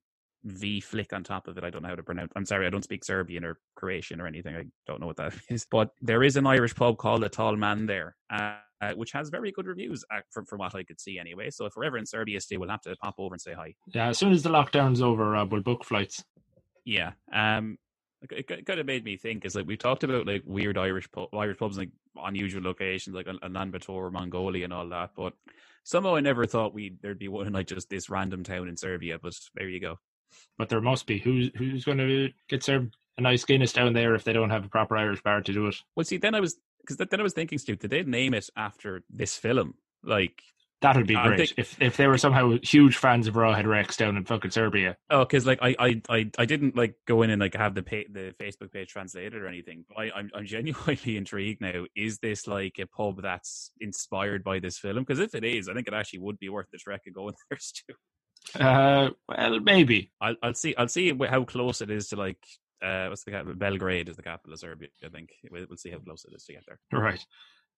V 0.44 0.80
flick 0.80 1.14
on 1.14 1.24
top 1.24 1.48
of 1.48 1.58
it. 1.58 1.64
I 1.64 1.70
don't 1.70 1.84
know 1.84 1.90
how 1.90 1.96
to 1.96 2.04
pronounce. 2.04 2.32
I'm 2.36 2.46
sorry, 2.46 2.66
I 2.66 2.70
don't 2.70 2.84
speak 2.84 3.06
Serbian 3.06 3.46
or 3.46 3.60
Croatian 3.76 4.20
or 4.20 4.28
anything. 4.28 4.56
I 4.56 4.66
don't 4.88 5.00
know 5.00 5.08
what 5.08 5.18
that 5.18 5.34
is. 5.50 5.66
But 5.70 5.92
there 6.02 6.24
is 6.24 6.36
an 6.36 6.48
Irish 6.48 6.76
pub 6.76 6.98
called 6.98 7.22
the 7.22 7.30
Tall 7.30 7.56
Man 7.56 7.86
there, 7.86 8.16
uh, 8.32 8.56
which 8.96 9.12
has 9.12 9.30
very 9.30 9.52
good 9.52 9.68
reviews 9.68 10.04
uh, 10.12 10.22
from 10.32 10.46
from 10.46 10.60
what 10.60 10.74
I 10.76 10.84
could 10.84 11.00
see 11.00 11.20
anyway. 11.20 11.50
So 11.52 11.66
if 11.66 11.74
we're 11.76 11.86
ever 11.86 11.98
in 11.98 12.06
Serbia, 12.06 12.42
stay, 12.42 12.58
we'll 12.58 12.70
have 12.70 12.82
to 12.82 12.96
pop 12.98 13.16
over 13.20 13.36
and 13.36 13.42
say 13.42 13.54
hi. 13.54 13.76
Yeah, 13.88 14.10
as 14.10 14.18
soon 14.18 14.32
as 14.32 14.42
the 14.42 14.50
lockdown's 14.50 15.02
over, 15.02 15.36
uh, 15.36 15.46
we'll 15.46 15.62
book 15.62 15.86
flights. 15.86 16.24
Yeah. 16.86 17.12
Um. 17.32 17.78
It, 18.30 18.52
it 18.52 18.68
kind 18.68 18.80
of 18.80 18.86
made 18.86 19.04
me 19.04 19.18
think 19.18 19.46
is 19.46 19.56
like 19.56 19.66
we 19.66 19.78
talked 19.78 20.04
about 20.04 20.28
like 20.28 20.44
weird 20.46 20.78
Irish 20.78 21.10
pub, 21.12 21.34
Irish 21.34 21.58
pubs 21.58 21.80
like 21.80 21.90
unusual 22.24 22.62
locations 22.62 23.16
like 23.16 23.26
Ulaanbaatar, 23.26 24.12
Mongolia, 24.12 24.64
and 24.64 24.74
all 24.74 24.88
that. 24.90 25.12
But 25.16 25.34
somehow 25.84 26.16
I 26.16 26.20
never 26.20 26.46
thought 26.46 26.74
we 26.74 26.98
there'd 27.02 27.18
be 27.18 27.30
one 27.30 27.52
like 27.52 27.66
just 27.66 27.90
this 27.90 28.12
random 28.12 28.44
town 28.44 28.68
in 28.68 28.78
Serbia. 28.78 29.18
But 29.20 29.34
there 29.56 29.68
you 29.68 29.80
go 29.80 29.98
but 30.58 30.70
there 30.70 30.82
must 30.82 31.06
be. 31.06 31.20
Who's 31.20 31.50
who's 31.56 31.86
going 31.86 31.98
to 31.98 32.30
get 32.50 32.64
served 32.64 32.96
a 33.18 33.22
nice 33.22 33.46
Guinness 33.46 33.74
down 33.74 33.94
there 33.94 34.16
if 34.16 34.24
they 34.24 34.34
don't 34.34 34.50
have 34.50 34.66
a 34.66 34.70
proper 34.70 34.98
Irish 34.98 35.22
bar 35.22 35.42
to 35.42 35.54
do 35.54 35.68
it? 35.68 35.76
Well, 35.96 36.04
see, 36.04 36.18
then 36.18 36.36
I 36.36 36.40
was 36.40 36.58
because 36.82 36.98
then 36.98 37.20
I 37.20 37.24
was 37.24 37.34
thinking, 37.34 37.58
Stu, 37.58 37.76
did 37.76 37.90
they 37.90 38.04
name 38.04 38.34
it 38.34 38.50
after 38.56 39.04
this 39.10 39.38
film? 39.38 39.76
Like 40.04 40.42
that 40.82 40.96
would 40.96 41.06
be 41.06 41.14
great 41.14 41.38
think, 41.38 41.54
if 41.58 41.80
if 41.80 41.96
they 41.96 42.08
were 42.08 42.18
somehow 42.18 42.58
huge 42.64 42.98
fans 42.98 43.28
of 43.28 43.36
Rawhead 43.36 43.68
Rex 43.68 43.98
down 43.98 44.18
in 44.18 44.26
fucking 44.26 44.50
Serbia. 44.50 44.98
Oh, 45.12 45.20
because 45.20 45.46
like 45.46 45.60
I, 45.62 45.76
I 45.80 46.02
I 46.10 46.32
I 46.40 46.46
didn't 46.46 46.76
like 46.76 46.96
go 47.08 47.22
in 47.22 47.30
and 47.30 47.40
like 47.40 47.56
have 47.56 47.76
the 47.76 47.84
pay, 47.84 48.08
the 48.12 48.34
Facebook 48.40 48.72
page 48.72 48.90
translated 48.90 49.36
or 49.36 49.48
anything. 49.48 49.86
But 49.88 49.98
I, 50.00 50.12
I'm 50.16 50.32
I'm 50.34 50.46
genuinely 50.46 51.18
intrigued 51.18 51.62
now. 51.62 51.86
Is 51.96 52.18
this 52.18 52.48
like 52.48 52.80
a 52.80 52.88
pub 52.88 53.22
that's 53.22 53.72
inspired 53.80 54.44
by 54.44 54.60
this 54.60 54.80
film? 54.80 55.00
Because 55.00 55.20
if 55.20 55.36
it 55.36 55.44
is, 55.44 55.70
I 55.70 55.76
think 55.76 55.88
it 55.88 55.94
actually 55.94 56.20
would 56.20 56.40
be 56.40 56.50
worth 56.50 56.68
the 56.72 56.80
trek 56.80 57.02
of 57.08 57.14
going 57.14 57.36
there, 57.50 57.60
Stu. 57.60 57.94
Uh, 58.60 59.10
well, 59.28 59.60
maybe. 59.60 60.12
I'll 60.20 60.36
I'll 60.42 60.54
see. 60.54 60.76
I'll 60.76 60.88
see 60.88 61.14
how 61.30 61.44
close 61.44 61.82
it 61.82 61.92
is 61.92 62.10
to 62.10 62.16
like 62.16 62.38
uh, 62.82 63.08
what's 63.08 63.24
the 63.24 63.32
capital? 63.32 63.56
Belgrade 63.56 64.10
is 64.10 64.16
the 64.16 64.24
capital 64.24 64.54
of 64.54 64.60
Serbia. 64.60 64.90
I 65.04 65.10
think 65.10 65.32
we'll, 65.52 65.66
we'll 65.70 65.78
see 65.78 65.92
how 65.92 66.00
close 66.00 66.26
it 66.26 66.36
is 66.36 66.44
to 66.46 66.54
get 66.54 66.64
there. 66.68 66.80
Right. 66.92 67.24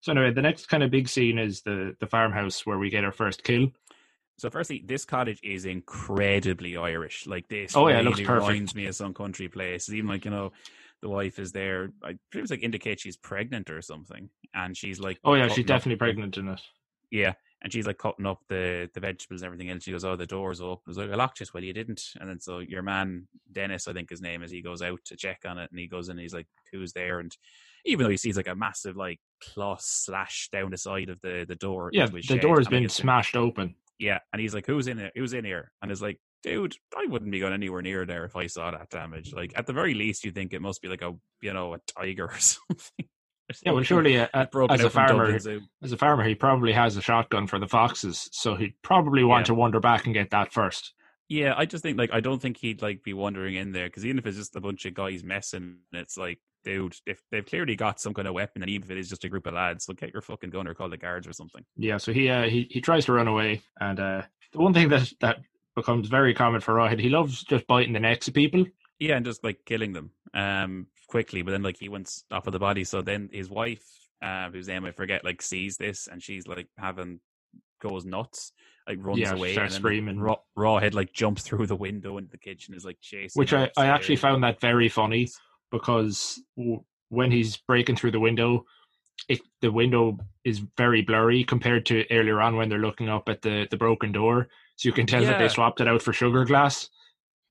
So 0.01 0.11
anyway, 0.11 0.33
the 0.33 0.41
next 0.41 0.67
kind 0.67 0.83
of 0.83 0.91
big 0.91 1.07
scene 1.07 1.39
is 1.39 1.61
the 1.61 1.95
the 1.99 2.07
farmhouse 2.07 2.65
where 2.65 2.77
we 2.77 2.89
get 2.89 3.05
our 3.05 3.11
first 3.11 3.43
kill. 3.43 3.69
So 4.37 4.49
firstly, 4.49 4.83
this 4.85 5.05
cottage 5.05 5.39
is 5.43 5.65
incredibly 5.65 6.75
Irish. 6.75 7.27
Like 7.27 7.47
this, 7.47 7.75
oh 7.75 7.87
yeah, 7.87 7.95
really 7.95 8.07
it 8.07 8.09
looks 8.09 8.21
perfect. 8.21 8.47
Reminds 8.49 8.75
me 8.75 8.85
of 8.87 8.95
some 8.95 9.13
country 9.13 9.47
place. 9.47 9.89
Even 9.89 10.09
like 10.09 10.25
you 10.25 10.31
know, 10.31 10.51
the 11.01 11.09
wife 11.09 11.39
is 11.39 11.51
there. 11.51 11.89
I 12.03 12.17
it 12.33 12.49
like 12.49 12.63
indicate 12.63 12.99
she's 12.99 13.17
pregnant 13.17 13.69
or 13.69 13.81
something, 13.81 14.29
and 14.53 14.75
she's 14.75 14.99
like, 14.99 15.19
oh 15.23 15.35
yeah, 15.35 15.47
she's 15.47 15.65
definitely 15.65 15.97
pregnant 15.97 16.37
in 16.37 16.49
it. 16.49 16.61
Yeah, 17.11 17.33
and 17.63 17.71
she's 17.71 17.87
like 17.87 17.97
cutting 17.97 18.25
up 18.25 18.41
the 18.49 18.89
the 18.93 18.99
vegetables 18.99 19.41
and 19.41 19.45
everything 19.45 19.69
else. 19.69 19.83
She 19.83 19.91
goes, 19.91 20.03
"Oh, 20.03 20.15
the 20.15 20.25
door's 20.25 20.61
open." 20.61 20.83
I 20.85 20.89
was 20.89 20.97
like, 20.97 21.09
"I 21.09 21.15
locked 21.15 21.41
it." 21.41 21.53
Well, 21.53 21.63
you 21.63 21.73
didn't. 21.73 22.01
And 22.19 22.29
then 22.29 22.39
so 22.39 22.59
your 22.59 22.81
man 22.81 23.27
Dennis, 23.51 23.87
I 23.87 23.93
think 23.93 24.09
his 24.09 24.21
name 24.21 24.43
is, 24.43 24.51
he 24.51 24.61
goes 24.61 24.81
out 24.81 24.99
to 25.05 25.15
check 25.15 25.41
on 25.45 25.57
it, 25.57 25.71
and 25.71 25.79
he 25.79 25.87
goes 25.87 26.09
in. 26.09 26.13
and 26.13 26.21
He's 26.21 26.33
like, 26.33 26.47
"Who's 26.71 26.93
there?" 26.93 27.19
And 27.19 27.35
even 27.85 28.03
though 28.03 28.09
he 28.09 28.17
sees 28.17 28.37
like 28.37 28.47
a 28.47 28.55
massive 28.55 28.97
like 28.97 29.19
cloth 29.41 29.81
slash 29.81 30.49
down 30.51 30.71
the 30.71 30.77
side 30.77 31.09
of 31.09 31.19
the 31.21 31.45
the 31.47 31.55
door, 31.55 31.89
yeah, 31.93 32.07
the 32.07 32.21
shed, 32.21 32.41
door 32.41 32.57
has 32.57 32.67
been 32.67 32.89
smashed 32.89 33.35
open. 33.35 33.75
Yeah, 33.97 34.19
and 34.33 34.41
he's 34.41 34.53
like, 34.53 34.65
"Who's 34.65 34.87
in 34.87 34.99
it? 34.99 35.13
Who's 35.15 35.33
in 35.33 35.45
here?" 35.45 35.71
And 35.81 35.91
it's 35.91 36.01
like, 36.01 36.19
dude, 36.43 36.75
I 36.95 37.05
wouldn't 37.07 37.31
be 37.31 37.39
going 37.39 37.53
anywhere 37.53 37.81
near 37.81 38.05
there 38.05 38.25
if 38.25 38.35
I 38.35 38.47
saw 38.47 38.71
that 38.71 38.89
damage. 38.89 39.33
Like 39.33 39.53
at 39.55 39.65
the 39.65 39.73
very 39.73 39.93
least, 39.93 40.25
you 40.25 40.31
think 40.31 40.53
it 40.53 40.61
must 40.61 40.81
be 40.81 40.89
like 40.89 41.01
a 41.01 41.13
you 41.41 41.53
know 41.53 41.75
a 41.75 41.79
tiger 41.87 42.25
or 42.31 42.39
something. 42.39 43.07
Yeah, 43.65 43.73
well, 43.73 43.83
surely 43.83 44.19
uh, 44.19 44.27
as 44.69 44.81
a 44.81 44.89
farmer, 44.89 45.25
as 45.25 45.91
a 45.91 45.97
farmer, 45.97 46.23
he 46.23 46.35
probably 46.35 46.71
has 46.71 46.95
a 46.95 47.01
shotgun 47.01 47.47
for 47.47 47.59
the 47.59 47.67
foxes, 47.67 48.29
so 48.31 48.55
he'd 48.55 48.75
probably 48.81 49.23
want 49.23 49.41
yeah. 49.41 49.47
to 49.47 49.53
wander 49.55 49.79
back 49.79 50.05
and 50.05 50.13
get 50.13 50.29
that 50.31 50.53
first. 50.53 50.93
Yeah, 51.29 51.53
I 51.57 51.65
just 51.65 51.83
think 51.83 51.97
like 51.97 52.13
I 52.13 52.19
don't 52.19 52.41
think 52.41 52.57
he'd 52.57 52.81
like 52.81 53.03
be 53.03 53.13
wandering 53.13 53.55
in 53.55 53.71
there 53.71 53.87
because 53.87 54.05
even 54.05 54.17
if 54.17 54.25
it's 54.25 54.37
just 54.37 54.55
a 54.55 54.61
bunch 54.61 54.85
of 54.85 54.93
guys 54.93 55.23
messing, 55.23 55.77
it's 55.91 56.17
like, 56.17 56.39
dude, 56.63 56.95
if 57.05 57.21
they've 57.31 57.45
clearly 57.45 57.75
got 57.75 57.99
some 57.99 58.13
kind 58.13 58.27
of 58.27 58.33
weapon, 58.33 58.61
and 58.61 58.69
even 58.69 58.85
if 58.85 58.91
it 58.91 58.97
is 58.97 59.09
just 59.09 59.23
a 59.23 59.29
group 59.29 59.47
of 59.47 59.53
lads, 59.53 59.87
look 59.87 59.97
get 59.99 60.13
your 60.13 60.21
fucking 60.21 60.49
gun 60.49 60.67
or 60.67 60.73
call 60.73 60.89
the 60.89 60.97
guards 60.97 61.27
or 61.27 61.33
something. 61.33 61.63
Yeah, 61.75 61.97
so 61.97 62.13
he 62.13 62.29
uh, 62.29 62.43
he 62.43 62.67
he 62.69 62.81
tries 62.81 63.05
to 63.05 63.13
run 63.13 63.27
away, 63.27 63.61
and 63.79 63.99
uh, 63.99 64.21
the 64.51 64.59
one 64.59 64.73
thing 64.73 64.89
that 64.89 65.11
that 65.21 65.39
becomes 65.75 66.07
very 66.07 66.33
common 66.33 66.61
for 66.61 66.75
Rawhead, 66.75 66.99
he 66.99 67.09
loves 67.09 67.43
just 67.43 67.67
biting 67.67 67.93
the 67.93 67.99
necks 67.99 68.27
of 68.27 68.33
people. 68.33 68.65
Yeah, 68.99 69.17
and 69.17 69.25
just 69.25 69.43
like 69.43 69.65
killing 69.65 69.93
them. 69.93 70.11
Um, 70.33 70.87
quickly, 71.13 71.43
but 71.43 71.51
then 71.51 71.61
like 71.61 71.77
he 71.77 71.89
went 71.89 72.11
off 72.31 72.47
of 72.47 72.53
the 72.53 72.59
body. 72.59 72.83
So 72.83 73.03
then 73.03 73.29
his 73.31 73.47
wife, 73.47 73.85
uh, 74.23 74.49
whose 74.49 74.67
name 74.67 74.83
I 74.83 74.91
forget, 74.91 75.23
like 75.23 75.43
sees 75.43 75.77
this 75.77 76.07
and 76.11 76.23
she's 76.23 76.47
like 76.47 76.67
having 76.75 77.19
goes 77.79 78.03
nuts, 78.03 78.51
like 78.87 78.97
runs 78.99 79.19
yeah, 79.19 79.33
away, 79.33 79.53
starts 79.53 79.75
and 79.75 79.83
screaming. 79.83 80.19
Raw, 80.19 80.37
Rawhead 80.57 80.95
like 80.95 81.13
jumps 81.13 81.43
through 81.47 81.67
the 81.67 81.75
window 81.75 82.17
into 82.17 82.31
the 82.31 82.39
kitchen, 82.39 82.73
is 82.73 82.83
like 82.83 82.97
chasing. 82.99 83.39
Which 83.39 83.53
I, 83.53 83.69
I 83.77 83.85
actually 83.85 84.15
found 84.15 84.43
that 84.43 84.59
very 84.59 84.89
funny 84.89 85.29
because 85.69 86.41
when 87.09 87.29
he's 87.29 87.57
breaking 87.57 87.97
through 87.97 88.11
the 88.11 88.19
window, 88.19 88.65
it 89.29 89.41
the 89.61 89.71
window 89.71 90.17
is 90.43 90.63
very 90.77 91.03
blurry 91.03 91.43
compared 91.43 91.85
to 91.85 92.11
earlier 92.11 92.41
on 92.41 92.55
when 92.55 92.69
they're 92.69 92.79
looking 92.79 93.07
up 93.07 93.29
at 93.29 93.43
the 93.43 93.67
the 93.69 93.77
broken 93.77 94.11
door. 94.11 94.47
So 94.77 94.89
you 94.89 94.93
can 94.93 95.05
tell 95.05 95.21
yeah. 95.21 95.29
that 95.29 95.37
they 95.37 95.47
swapped 95.47 95.79
it 95.79 95.87
out 95.87 96.01
for 96.01 96.11
sugar 96.11 96.43
glass. 96.43 96.89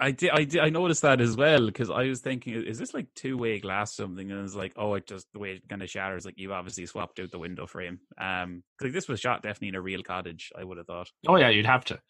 I 0.01 0.11
did, 0.11 0.31
I 0.31 0.45
did, 0.45 0.61
I 0.61 0.69
noticed 0.69 1.03
that 1.03 1.21
as 1.21 1.37
well 1.37 1.67
because 1.67 1.91
I 1.91 2.05
was 2.05 2.21
thinking, 2.21 2.55
is 2.55 2.79
this 2.79 2.93
like 2.93 3.07
two 3.15 3.39
way 3.39 3.61
glass 3.61 3.95
something? 3.95 4.31
And 4.31 4.45
it's 4.45 4.55
like, 4.55 4.73
oh, 4.77 4.95
it 4.95 5.07
just 5.07 5.27
the 5.33 5.39
way 5.39 5.53
it 5.53 5.69
kind 5.69 5.83
of 5.83 5.91
shatters. 5.91 6.25
Like 6.25 6.39
you 6.39 6.53
obviously 6.53 6.87
swapped 6.87 7.21
out 7.21 7.31
the 7.31 7.39
window 7.39 7.67
frame. 7.67 8.01
Um, 8.19 8.65
like 8.81 8.93
this 8.93 9.09
was 9.09 9.21
shot 9.21 9.43
definitely 9.43 9.69
in 9.69 9.75
a 9.77 9.81
real 9.81 10.03
cottage. 10.03 10.51
I 10.59 10.65
would 10.65 10.79
have 10.79 10.87
thought. 10.87 11.11
Oh 11.29 11.37
yeah, 11.37 11.51
you'd 11.51 11.67
have 11.67 11.85
to. 11.87 12.01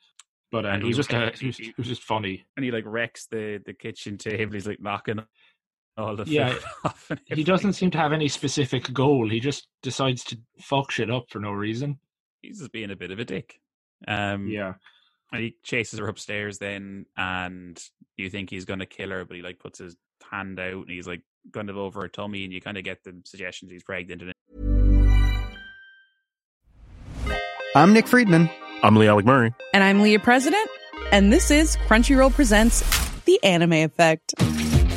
But 0.50 0.66
uh, 0.66 0.70
it 0.70 0.84
was 0.84 0.96
just, 0.96 1.12
uh, 1.12 1.30
it, 1.32 1.42
was, 1.42 1.60
it 1.60 1.76
was 1.76 1.86
just 1.86 2.02
funny. 2.02 2.44
And 2.56 2.64
he 2.64 2.70
like 2.70 2.84
wrecks 2.86 3.26
the 3.26 3.60
the 3.64 3.74
kitchen 3.74 4.16
table. 4.16 4.54
He's 4.54 4.66
like 4.66 4.80
knocking 4.80 5.20
all 5.98 6.16
the 6.16 6.24
yeah. 6.24 6.54
he 7.26 7.44
doesn't 7.44 7.74
seem 7.74 7.90
to 7.90 7.98
have 7.98 8.12
any 8.12 8.28
specific 8.28 8.90
goal. 8.92 9.28
He 9.28 9.40
just 9.40 9.68
decides 9.82 10.24
to 10.24 10.38
fuck 10.60 10.90
shit 10.90 11.10
up 11.10 11.24
for 11.28 11.40
no 11.40 11.52
reason. 11.52 11.98
He's 12.40 12.60
just 12.60 12.72
being 12.72 12.90
a 12.90 12.96
bit 12.96 13.10
of 13.10 13.18
a 13.18 13.24
dick. 13.24 13.60
Um, 14.08 14.48
yeah 14.48 14.74
and 14.74 14.76
he 15.40 15.56
chases 15.62 15.98
her 15.98 16.08
upstairs 16.08 16.58
then 16.58 17.06
and 17.16 17.82
you 18.16 18.28
think 18.28 18.50
he's 18.50 18.64
gonna 18.64 18.86
kill 18.86 19.10
her 19.10 19.24
but 19.24 19.36
he 19.36 19.42
like 19.42 19.58
puts 19.58 19.78
his 19.78 19.96
hand 20.30 20.58
out 20.58 20.82
and 20.82 20.90
he's 20.90 21.06
like 21.06 21.22
kind 21.52 21.70
of 21.70 21.76
over 21.76 22.02
her 22.02 22.08
tummy 22.08 22.44
and 22.44 22.52
you 22.52 22.60
kind 22.60 22.76
of 22.78 22.84
get 22.84 23.02
the 23.04 23.20
suggestions 23.24 23.70
he's 23.70 23.82
pregnant 23.82 24.22
and 24.22 24.32
i'm 27.74 27.92
nick 27.92 28.06
friedman. 28.06 28.48
I'm 28.82 28.96
lee 28.96 29.06
alec 29.08 29.24
murray. 29.24 29.54
And 29.72 29.82
i'm 29.82 30.02
leah 30.02 30.18
president 30.18 30.68
and 31.10 31.32
this 31.32 31.50
is 31.50 31.76
crunchyroll 31.88 32.32
presents 32.32 32.82
the 33.24 33.42
anime 33.42 33.72
effect 33.72 34.34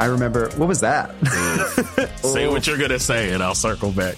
I 0.00 0.06
remember, 0.06 0.48
what 0.56 0.66
was 0.66 0.80
that? 0.80 1.10
say 2.22 2.48
what 2.48 2.66
you're 2.66 2.78
going 2.78 2.88
to 2.88 2.98
say, 2.98 3.34
and 3.34 3.42
I'll 3.42 3.54
circle 3.54 3.92
back. 3.92 4.16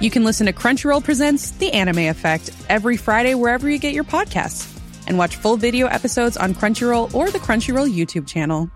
You 0.00 0.08
can 0.08 0.22
listen 0.22 0.46
to 0.46 0.52
Crunchyroll 0.52 1.02
Presents 1.02 1.50
The 1.50 1.72
Anime 1.72 1.98
Effect 1.98 2.50
every 2.68 2.96
Friday 2.96 3.34
wherever 3.34 3.68
you 3.68 3.80
get 3.80 3.92
your 3.92 4.04
podcasts, 4.04 4.78
and 5.08 5.18
watch 5.18 5.34
full 5.34 5.56
video 5.56 5.88
episodes 5.88 6.36
on 6.36 6.54
Crunchyroll 6.54 7.12
or 7.12 7.28
the 7.32 7.40
Crunchyroll 7.40 7.92
YouTube 7.92 8.28
channel. 8.28 8.70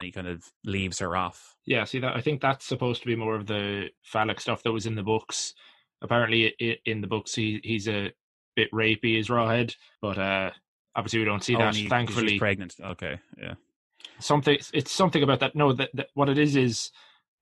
He 0.00 0.10
kind 0.10 0.26
of 0.26 0.42
leaves 0.64 1.00
her 1.00 1.14
off. 1.14 1.54
Yeah, 1.66 1.84
see 1.84 1.98
that 1.98 2.16
I 2.16 2.22
think 2.22 2.40
that's 2.40 2.64
supposed 2.64 3.02
to 3.02 3.06
be 3.06 3.14
more 3.14 3.34
of 3.34 3.46
the 3.46 3.88
phallic 4.04 4.40
stuff 4.40 4.62
that 4.62 4.72
was 4.72 4.86
in 4.86 4.94
the 4.94 5.02
books. 5.02 5.52
Apparently, 6.00 6.78
in 6.86 7.02
the 7.02 7.06
books, 7.06 7.34
he 7.34 7.60
he's 7.62 7.88
a 7.88 8.12
bit 8.58 8.72
rapey 8.72 9.20
as 9.20 9.28
Rawhead, 9.28 9.76
but 10.02 10.18
uh, 10.18 10.50
obviously 10.96 11.20
we 11.20 11.24
don't 11.24 11.44
see 11.44 11.54
oh, 11.54 11.60
that. 11.60 11.76
He, 11.76 11.88
thankfully, 11.88 12.38
pregnant. 12.38 12.74
Okay, 12.80 13.20
yeah. 13.40 13.54
Something. 14.18 14.58
It's 14.74 14.90
something 14.90 15.22
about 15.22 15.40
that. 15.40 15.54
No, 15.54 15.72
that, 15.72 15.90
that 15.94 16.08
what 16.14 16.28
it 16.28 16.38
is 16.38 16.56
is 16.56 16.90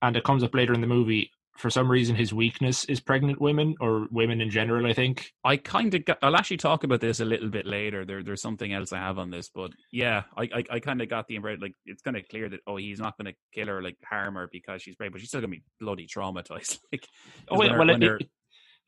and 0.03 0.17
it 0.17 0.25
comes 0.25 0.43
up 0.43 0.55
later 0.55 0.75
in 0.75 0.81
the 0.81 0.87
movie. 0.87 1.31
For 1.57 1.71
some 1.71 1.91
reason, 1.91 2.14
his 2.14 2.35
weakness 2.35 2.85
is 2.85 3.01
pregnant 3.01 3.41
women 3.41 3.77
or 3.81 4.09
women 4.11 4.43
in 4.43 4.51
general. 4.51 4.87
I 4.87 4.93
think. 4.93 5.33
I 5.43 5.57
kind 5.57 5.95
of 5.95 6.05
got. 6.05 6.19
I'll 6.21 6.37
actually 6.37 6.59
talk 6.59 6.85
about 6.85 7.01
this 7.01 7.21
a 7.21 7.25
little 7.25 7.49
bit 7.49 7.64
later. 7.64 8.05
There, 8.05 8.23
there's 8.23 8.43
something 8.43 8.75
else 8.75 8.93
I 8.93 8.99
have 8.99 9.17
on 9.19 9.31
this, 9.31 9.49
but 9.55 9.71
yeah, 9.91 10.25
I, 10.37 10.43
I, 10.43 10.64
I 10.73 10.81
kind 10.81 11.01
of 11.01 11.09
got 11.09 11.29
the 11.29 11.37
impression 11.37 11.62
like 11.62 11.73
it's 11.87 12.03
kind 12.03 12.14
of 12.19 12.29
clear 12.29 12.51
that 12.51 12.61
oh, 12.67 12.77
he's 12.77 13.01
not 13.01 13.17
going 13.17 13.33
to 13.33 13.39
kill 13.55 13.69
her, 13.69 13.83
like 13.83 13.97
harm 14.05 14.35
her 14.35 14.51
because 14.53 14.83
she's 14.83 14.97
pregnant, 14.97 15.14
but 15.14 15.21
she's 15.23 15.31
still 15.31 15.41
going 15.41 15.51
to 15.51 15.57
be 15.57 15.64
bloody 15.81 16.07
traumatized. 16.07 16.79
like, 16.93 17.09
oh, 17.49 17.59
well, 17.59 17.79
well 17.79 17.89
it, 17.89 18.03
it, 18.03 18.29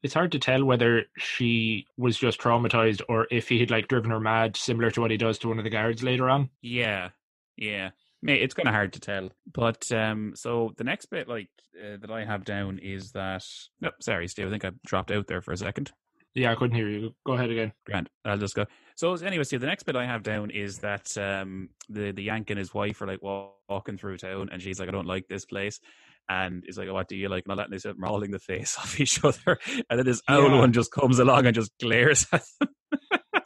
it's 0.03 0.15
hard 0.15 0.33
to 0.33 0.39
tell 0.39 0.65
whether 0.65 1.05
she 1.17 1.87
was 1.97 2.17
just 2.17 2.41
traumatized 2.41 3.03
or 3.09 3.27
if 3.31 3.49
he 3.49 3.59
had 3.61 3.71
like 3.71 3.89
driven 3.89 4.11
her 4.11 4.21
mad, 4.21 4.57
similar 4.57 4.91
to 4.93 5.01
what 5.01 5.11
he 5.11 5.17
does 5.17 5.39
to 5.39 5.49
one 5.49 5.59
of 5.59 5.65
the 5.65 5.71
guards 5.71 6.03
later 6.03 6.29
on. 6.31 6.51
Yeah, 6.63 7.11
yeah. 7.57 7.91
It's 8.23 8.55
kind 8.55 8.69
of 8.69 8.75
hard 8.75 8.93
to 8.95 9.01
tell. 9.01 9.31
But 9.53 9.91
um, 9.93 10.33
so 10.35 10.73
the 10.77 10.85
next 10.85 11.07
bit, 11.07 11.29
like 11.29 11.49
uh, 11.79 11.99
that 12.01 12.11
I 12.11 12.25
have 12.25 12.45
down 12.45 12.79
is 12.81 13.13
that. 13.13 13.45
No, 13.81 13.91
sorry, 14.01 14.27
Steve. 14.29 14.49
I 14.49 14.51
think 14.51 14.65
I 14.65 14.73
dropped 14.85 15.13
out 15.13 15.27
there 15.29 15.41
for 15.41 15.53
a 15.53 15.57
second. 15.57 15.93
Yeah, 16.35 16.53
I 16.53 16.55
couldn't 16.57 16.77
hear 16.77 16.89
you. 16.89 17.15
Go 17.25 17.33
ahead 17.33 17.51
again. 17.51 17.73
Grant, 17.87 18.09
I'll 18.25 18.39
just 18.39 18.55
go. 18.55 18.67
So 18.97 19.15
anyway, 19.15 19.45
Steve, 19.45 19.61
the 19.61 19.67
next 19.67 19.85
bit 19.85 19.97
I 19.97 20.07
have 20.07 20.23
down 20.23 20.51
is 20.51 20.79
that 20.79 21.17
um, 21.17 21.71
the 21.89 22.13
the 22.13 22.25
Yank 22.25 22.51
and 22.51 22.59
his 22.59 22.75
wife 22.75 23.01
are 23.03 23.07
like 23.07 23.23
walking 23.23 23.99
through 23.99 24.19
town, 24.19 24.49
and 24.53 24.61
she's 24.61 24.81
like, 24.81 24.89
"I 24.89 24.93
don't 24.93 25.07
like 25.07 25.29
this 25.29 25.45
place." 25.45 25.81
And 26.29 26.63
he's 26.67 26.77
like, 26.77 26.89
oh, 26.89 26.95
"What 26.95 27.09
do 27.09 27.17
you 27.17 27.29
like?" 27.29 27.45
And 27.45 27.53
all 27.53 27.57
that, 27.57 27.67
and 27.67 27.73
they 27.73 27.79
start 27.79 27.99
mauling 27.99 28.31
the 28.31 28.39
face 28.39 28.77
off 28.79 29.01
each 29.01 29.23
other. 29.25 29.59
And 29.89 29.99
then 29.99 30.07
this 30.07 30.23
yeah. 30.29 30.37
owl 30.37 30.59
one 30.59 30.73
just 30.73 30.93
comes 30.93 31.19
along 31.19 31.47
and 31.47 31.55
just 31.55 31.73
glares 31.81 32.27
at 32.33 32.45
them. 32.61 32.69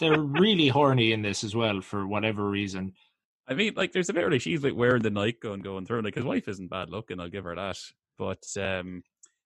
They're 0.01 0.21
really 0.21 0.69
horny 0.69 1.13
in 1.13 1.23
this 1.23 1.45
as 1.45 1.55
well, 1.55 1.81
for 1.81 2.07
whatever 2.07 2.49
reason. 2.49 2.93
I 3.49 3.55
mean, 3.55 3.75
like, 3.77 3.93
there's 3.93 4.09
a 4.09 4.13
bit 4.13 4.23
where 4.23 4.31
like, 4.31 4.41
she's 4.41 4.63
like 4.63 4.75
wearing 4.75 5.03
the 5.03 5.11
night 5.11 5.41
gun 5.41 5.61
going 5.61 5.87
through. 5.87 6.03
Like, 6.03 6.15
his 6.15 6.25
wife 6.25 6.49
isn't 6.49 6.71
bad 6.71 6.91
looking. 6.91 7.21
I'll 7.21 7.29
give 7.29 7.45
her 7.45 7.57
that. 7.57 7.79
But 8.19 8.45
um, 8.61 9.03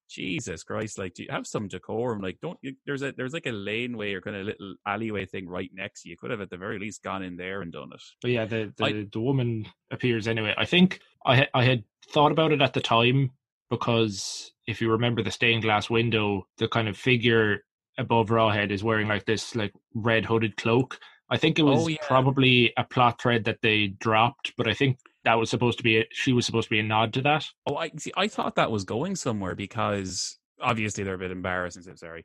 Jesus 0.08 0.62
Christ, 0.62 0.98
like, 0.98 1.14
do 1.14 1.24
you 1.24 1.28
have 1.30 1.46
some 1.46 1.68
decorum? 1.68 2.20
Like, 2.20 2.38
don't 2.40 2.58
you, 2.62 2.74
there's 2.84 3.02
a 3.02 3.12
there's 3.12 3.32
like 3.32 3.46
a 3.46 3.52
laneway 3.52 4.12
or 4.14 4.20
kind 4.20 4.36
of 4.36 4.46
little 4.46 4.74
alleyway 4.86 5.26
thing 5.26 5.48
right 5.48 5.70
next 5.72 6.02
to 6.02 6.08
you. 6.08 6.12
you. 6.12 6.16
Could 6.16 6.30
have 6.30 6.40
at 6.40 6.50
the 6.50 6.56
very 6.56 6.78
least 6.78 7.02
gone 7.02 7.22
in 7.22 7.36
there 7.36 7.62
and 7.62 7.72
done 7.72 7.90
it. 7.92 8.02
But 8.22 8.30
yeah, 8.30 8.44
the 8.44 8.72
the, 8.76 8.84
I, 8.84 9.06
the 9.10 9.20
woman 9.20 9.66
appears 9.90 10.28
anyway. 10.28 10.54
I 10.56 10.64
think 10.64 11.00
I 11.24 11.48
I 11.52 11.64
had 11.64 11.84
thought 12.10 12.32
about 12.32 12.52
it 12.52 12.62
at 12.62 12.72
the 12.72 12.80
time 12.80 13.32
because 13.70 14.52
if 14.66 14.80
you 14.80 14.90
remember 14.90 15.22
the 15.22 15.30
stained 15.30 15.62
glass 15.62 15.90
window, 15.90 16.46
the 16.58 16.68
kind 16.68 16.88
of 16.88 16.96
figure 16.96 17.64
above 17.98 18.28
Rawhead 18.28 18.70
is 18.70 18.84
wearing 18.84 19.08
like 19.08 19.24
this 19.24 19.56
like 19.56 19.72
red 19.94 20.24
hooded 20.24 20.56
cloak 20.56 20.98
I 21.28 21.36
think 21.38 21.58
it 21.58 21.62
was 21.62 21.84
oh, 21.84 21.88
yeah. 21.88 21.96
probably 22.02 22.72
a 22.76 22.84
plot 22.84 23.20
thread 23.20 23.44
that 23.44 23.58
they 23.62 23.88
dropped, 23.88 24.52
but 24.56 24.68
I 24.68 24.74
think 24.74 24.98
that 25.24 25.34
was 25.34 25.50
supposed 25.50 25.78
to 25.78 25.84
be 25.84 25.98
a, 25.98 26.04
she 26.12 26.32
was 26.32 26.46
supposed 26.46 26.68
to 26.68 26.74
be 26.74 26.78
a 26.78 26.84
nod 26.84 27.12
to 27.14 27.22
that. 27.22 27.46
Oh, 27.66 27.76
I 27.76 27.90
see. 27.96 28.12
I 28.16 28.28
thought 28.28 28.54
that 28.56 28.70
was 28.70 28.84
going 28.84 29.16
somewhere 29.16 29.56
because 29.56 30.38
obviously 30.60 31.02
they're 31.02 31.14
a 31.14 31.18
bit 31.18 31.32
embarrassing. 31.32 31.82
So 31.82 31.94
sorry, 31.96 32.24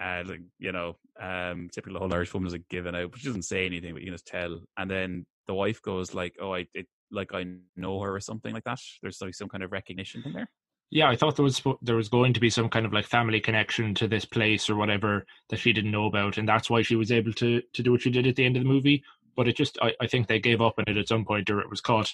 uh, 0.00 0.22
like 0.24 0.40
you 0.58 0.72
know, 0.72 0.96
um, 1.20 1.68
typical 1.70 1.98
whole 1.98 2.12
Irish 2.12 2.32
woman 2.32 2.46
is 2.46 2.54
like 2.54 2.68
giving 2.70 2.94
out, 2.94 3.10
but 3.10 3.20
she 3.20 3.26
doesn't 3.26 3.42
say 3.42 3.66
anything, 3.66 3.92
but 3.92 4.00
you 4.00 4.06
can 4.06 4.14
just 4.14 4.26
tell. 4.26 4.60
And 4.78 4.90
then 4.90 5.26
the 5.46 5.54
wife 5.54 5.82
goes 5.82 6.14
like, 6.14 6.36
"Oh, 6.40 6.54
I 6.54 6.66
it, 6.72 6.86
like 7.10 7.34
I 7.34 7.44
know 7.76 8.00
her" 8.00 8.14
or 8.14 8.20
something 8.20 8.52
like 8.52 8.64
that. 8.64 8.78
There's 9.02 9.20
like 9.20 9.34
some 9.34 9.48
kind 9.48 9.62
of 9.62 9.72
recognition 9.72 10.22
in 10.24 10.32
there. 10.32 10.48
Yeah, 10.90 11.10
I 11.10 11.16
thought 11.16 11.36
there 11.36 11.44
was 11.44 11.62
there 11.82 11.96
was 11.96 12.08
going 12.08 12.32
to 12.32 12.40
be 12.40 12.48
some 12.48 12.68
kind 12.70 12.86
of 12.86 12.92
like 12.92 13.06
family 13.06 13.40
connection 13.40 13.94
to 13.96 14.08
this 14.08 14.24
place 14.24 14.70
or 14.70 14.76
whatever 14.76 15.26
that 15.50 15.58
she 15.58 15.72
didn't 15.72 15.90
know 15.90 16.06
about, 16.06 16.38
and 16.38 16.48
that's 16.48 16.70
why 16.70 16.82
she 16.82 16.96
was 16.96 17.12
able 17.12 17.32
to 17.34 17.60
to 17.60 17.82
do 17.82 17.92
what 17.92 18.00
she 18.00 18.10
did 18.10 18.26
at 18.26 18.36
the 18.36 18.44
end 18.44 18.56
of 18.56 18.62
the 18.62 18.68
movie. 18.68 19.02
But 19.36 19.48
it 19.48 19.56
just, 19.56 19.78
I, 19.80 19.94
I 20.00 20.06
think 20.08 20.26
they 20.26 20.40
gave 20.40 20.60
up 20.60 20.74
on 20.78 20.84
it 20.88 20.96
at 20.96 21.06
some 21.06 21.24
point, 21.24 21.48
or 21.50 21.60
it 21.60 21.70
was 21.70 21.80
caught. 21.80 22.12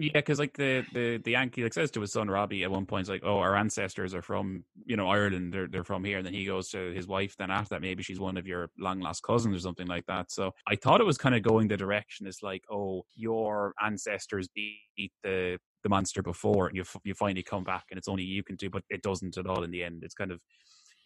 Yeah, 0.00 0.12
because 0.14 0.38
like 0.38 0.56
the 0.56 0.86
the 0.94 1.18
the 1.18 1.32
Yankee 1.32 1.62
like 1.62 1.74
says 1.74 1.90
to 1.90 2.00
his 2.00 2.12
son 2.12 2.30
Robbie 2.30 2.64
at 2.64 2.70
one 2.70 2.86
point, 2.86 3.06
like, 3.08 3.20
"Oh, 3.22 3.36
our 3.38 3.54
ancestors 3.54 4.14
are 4.14 4.22
from 4.22 4.64
you 4.86 4.96
know 4.96 5.08
Ireland. 5.10 5.52
They're 5.52 5.66
they're 5.68 5.84
from 5.84 6.04
here." 6.04 6.16
And 6.16 6.26
then 6.26 6.32
he 6.32 6.46
goes 6.46 6.70
to 6.70 6.90
his 6.92 7.06
wife. 7.06 7.36
Then 7.36 7.50
after 7.50 7.74
that, 7.74 7.82
maybe 7.82 8.02
she's 8.02 8.18
one 8.18 8.38
of 8.38 8.46
your 8.46 8.70
long 8.78 9.00
lost 9.00 9.22
cousins 9.22 9.54
or 9.54 9.60
something 9.60 9.86
like 9.86 10.06
that. 10.06 10.30
So 10.32 10.52
I 10.66 10.76
thought 10.76 11.02
it 11.02 11.06
was 11.06 11.18
kind 11.18 11.34
of 11.34 11.42
going 11.42 11.68
the 11.68 11.76
direction. 11.76 12.26
It's 12.26 12.42
like, 12.42 12.64
oh, 12.70 13.04
your 13.14 13.74
ancestors 13.84 14.48
beat 14.48 15.12
the 15.22 15.58
the 15.82 15.90
monster 15.90 16.22
before, 16.22 16.68
and 16.68 16.76
you 16.78 16.84
you 17.04 17.12
finally 17.14 17.42
come 17.42 17.64
back, 17.64 17.84
and 17.90 17.98
it's 17.98 18.08
only 18.08 18.22
you 18.24 18.42
can 18.42 18.56
do, 18.56 18.70
but 18.70 18.84
it 18.88 19.02
doesn't 19.02 19.36
at 19.36 19.46
all 19.46 19.64
in 19.64 19.70
the 19.70 19.84
end. 19.84 20.02
It's 20.02 20.14
kind 20.14 20.32
of 20.32 20.40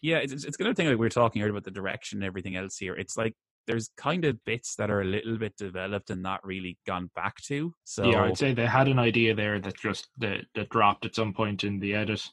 yeah, 0.01 0.17
it's 0.17 0.45
it's 0.45 0.57
kind 0.57 0.69
of 0.69 0.77
thing 0.77 0.87
like 0.87 0.93
we 0.97 1.05
were 1.05 1.09
talking 1.09 1.41
earlier 1.41 1.51
about 1.51 1.63
the 1.63 1.71
direction 1.71 2.19
and 2.19 2.25
everything 2.25 2.55
else 2.55 2.77
here. 2.77 2.95
It's 2.95 3.17
like 3.17 3.35
there's 3.67 3.89
kind 3.97 4.25
of 4.25 4.43
bits 4.45 4.75
that 4.75 4.91
are 4.91 5.01
a 5.01 5.05
little 5.05 5.37
bit 5.37 5.55
developed 5.57 6.09
and 6.09 6.21
not 6.21 6.45
really 6.45 6.77
gone 6.85 7.09
back 7.15 7.41
to. 7.43 7.73
So 7.83 8.09
yeah, 8.09 8.23
I'd 8.23 8.37
say 8.37 8.53
they 8.53 8.65
had 8.65 8.87
an 8.87 8.99
idea 8.99 9.35
there 9.35 9.59
that 9.59 9.77
just 9.77 10.07
that 10.19 10.45
that 10.55 10.69
dropped 10.69 11.05
at 11.05 11.15
some 11.15 11.33
point 11.33 11.63
in 11.63 11.79
the 11.79 11.95
edit. 11.95 12.23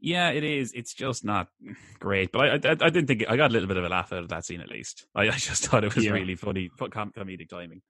Yeah, 0.00 0.30
it 0.30 0.42
is. 0.42 0.72
It's 0.72 0.94
just 0.94 1.24
not 1.24 1.48
great, 2.00 2.32
but 2.32 2.66
I, 2.66 2.70
I, 2.70 2.72
I 2.72 2.90
didn't 2.90 3.06
think 3.06 3.24
I 3.28 3.36
got 3.36 3.50
a 3.50 3.52
little 3.52 3.68
bit 3.68 3.76
of 3.76 3.84
a 3.84 3.88
laugh 3.88 4.12
out 4.12 4.24
of 4.24 4.28
that 4.30 4.44
scene 4.44 4.60
at 4.60 4.70
least. 4.70 5.06
I, 5.14 5.28
I 5.28 5.36
just 5.36 5.66
thought 5.66 5.84
it 5.84 5.94
was 5.94 6.04
yeah. 6.04 6.12
really 6.12 6.34
funny, 6.34 6.70
com- 6.90 7.12
comedic 7.12 7.48
timing. 7.48 7.82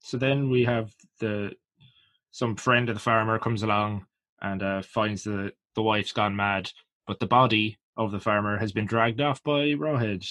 So 0.00 0.18
then 0.18 0.50
we 0.50 0.64
have 0.64 0.92
the 1.20 1.52
some 2.30 2.56
friend 2.56 2.88
of 2.88 2.96
the 2.96 3.00
farmer 3.00 3.38
comes 3.38 3.62
along 3.62 4.06
and 4.40 4.62
uh, 4.62 4.82
finds 4.82 5.24
the 5.24 5.52
the 5.74 5.82
wife's 5.82 6.12
gone 6.12 6.36
mad, 6.36 6.70
but 7.06 7.18
the 7.18 7.26
body 7.26 7.78
of 7.96 8.12
the 8.12 8.20
farmer 8.20 8.58
has 8.58 8.72
been 8.72 8.86
dragged 8.86 9.20
off 9.20 9.42
by 9.42 9.72
Rawhead. 9.74 10.26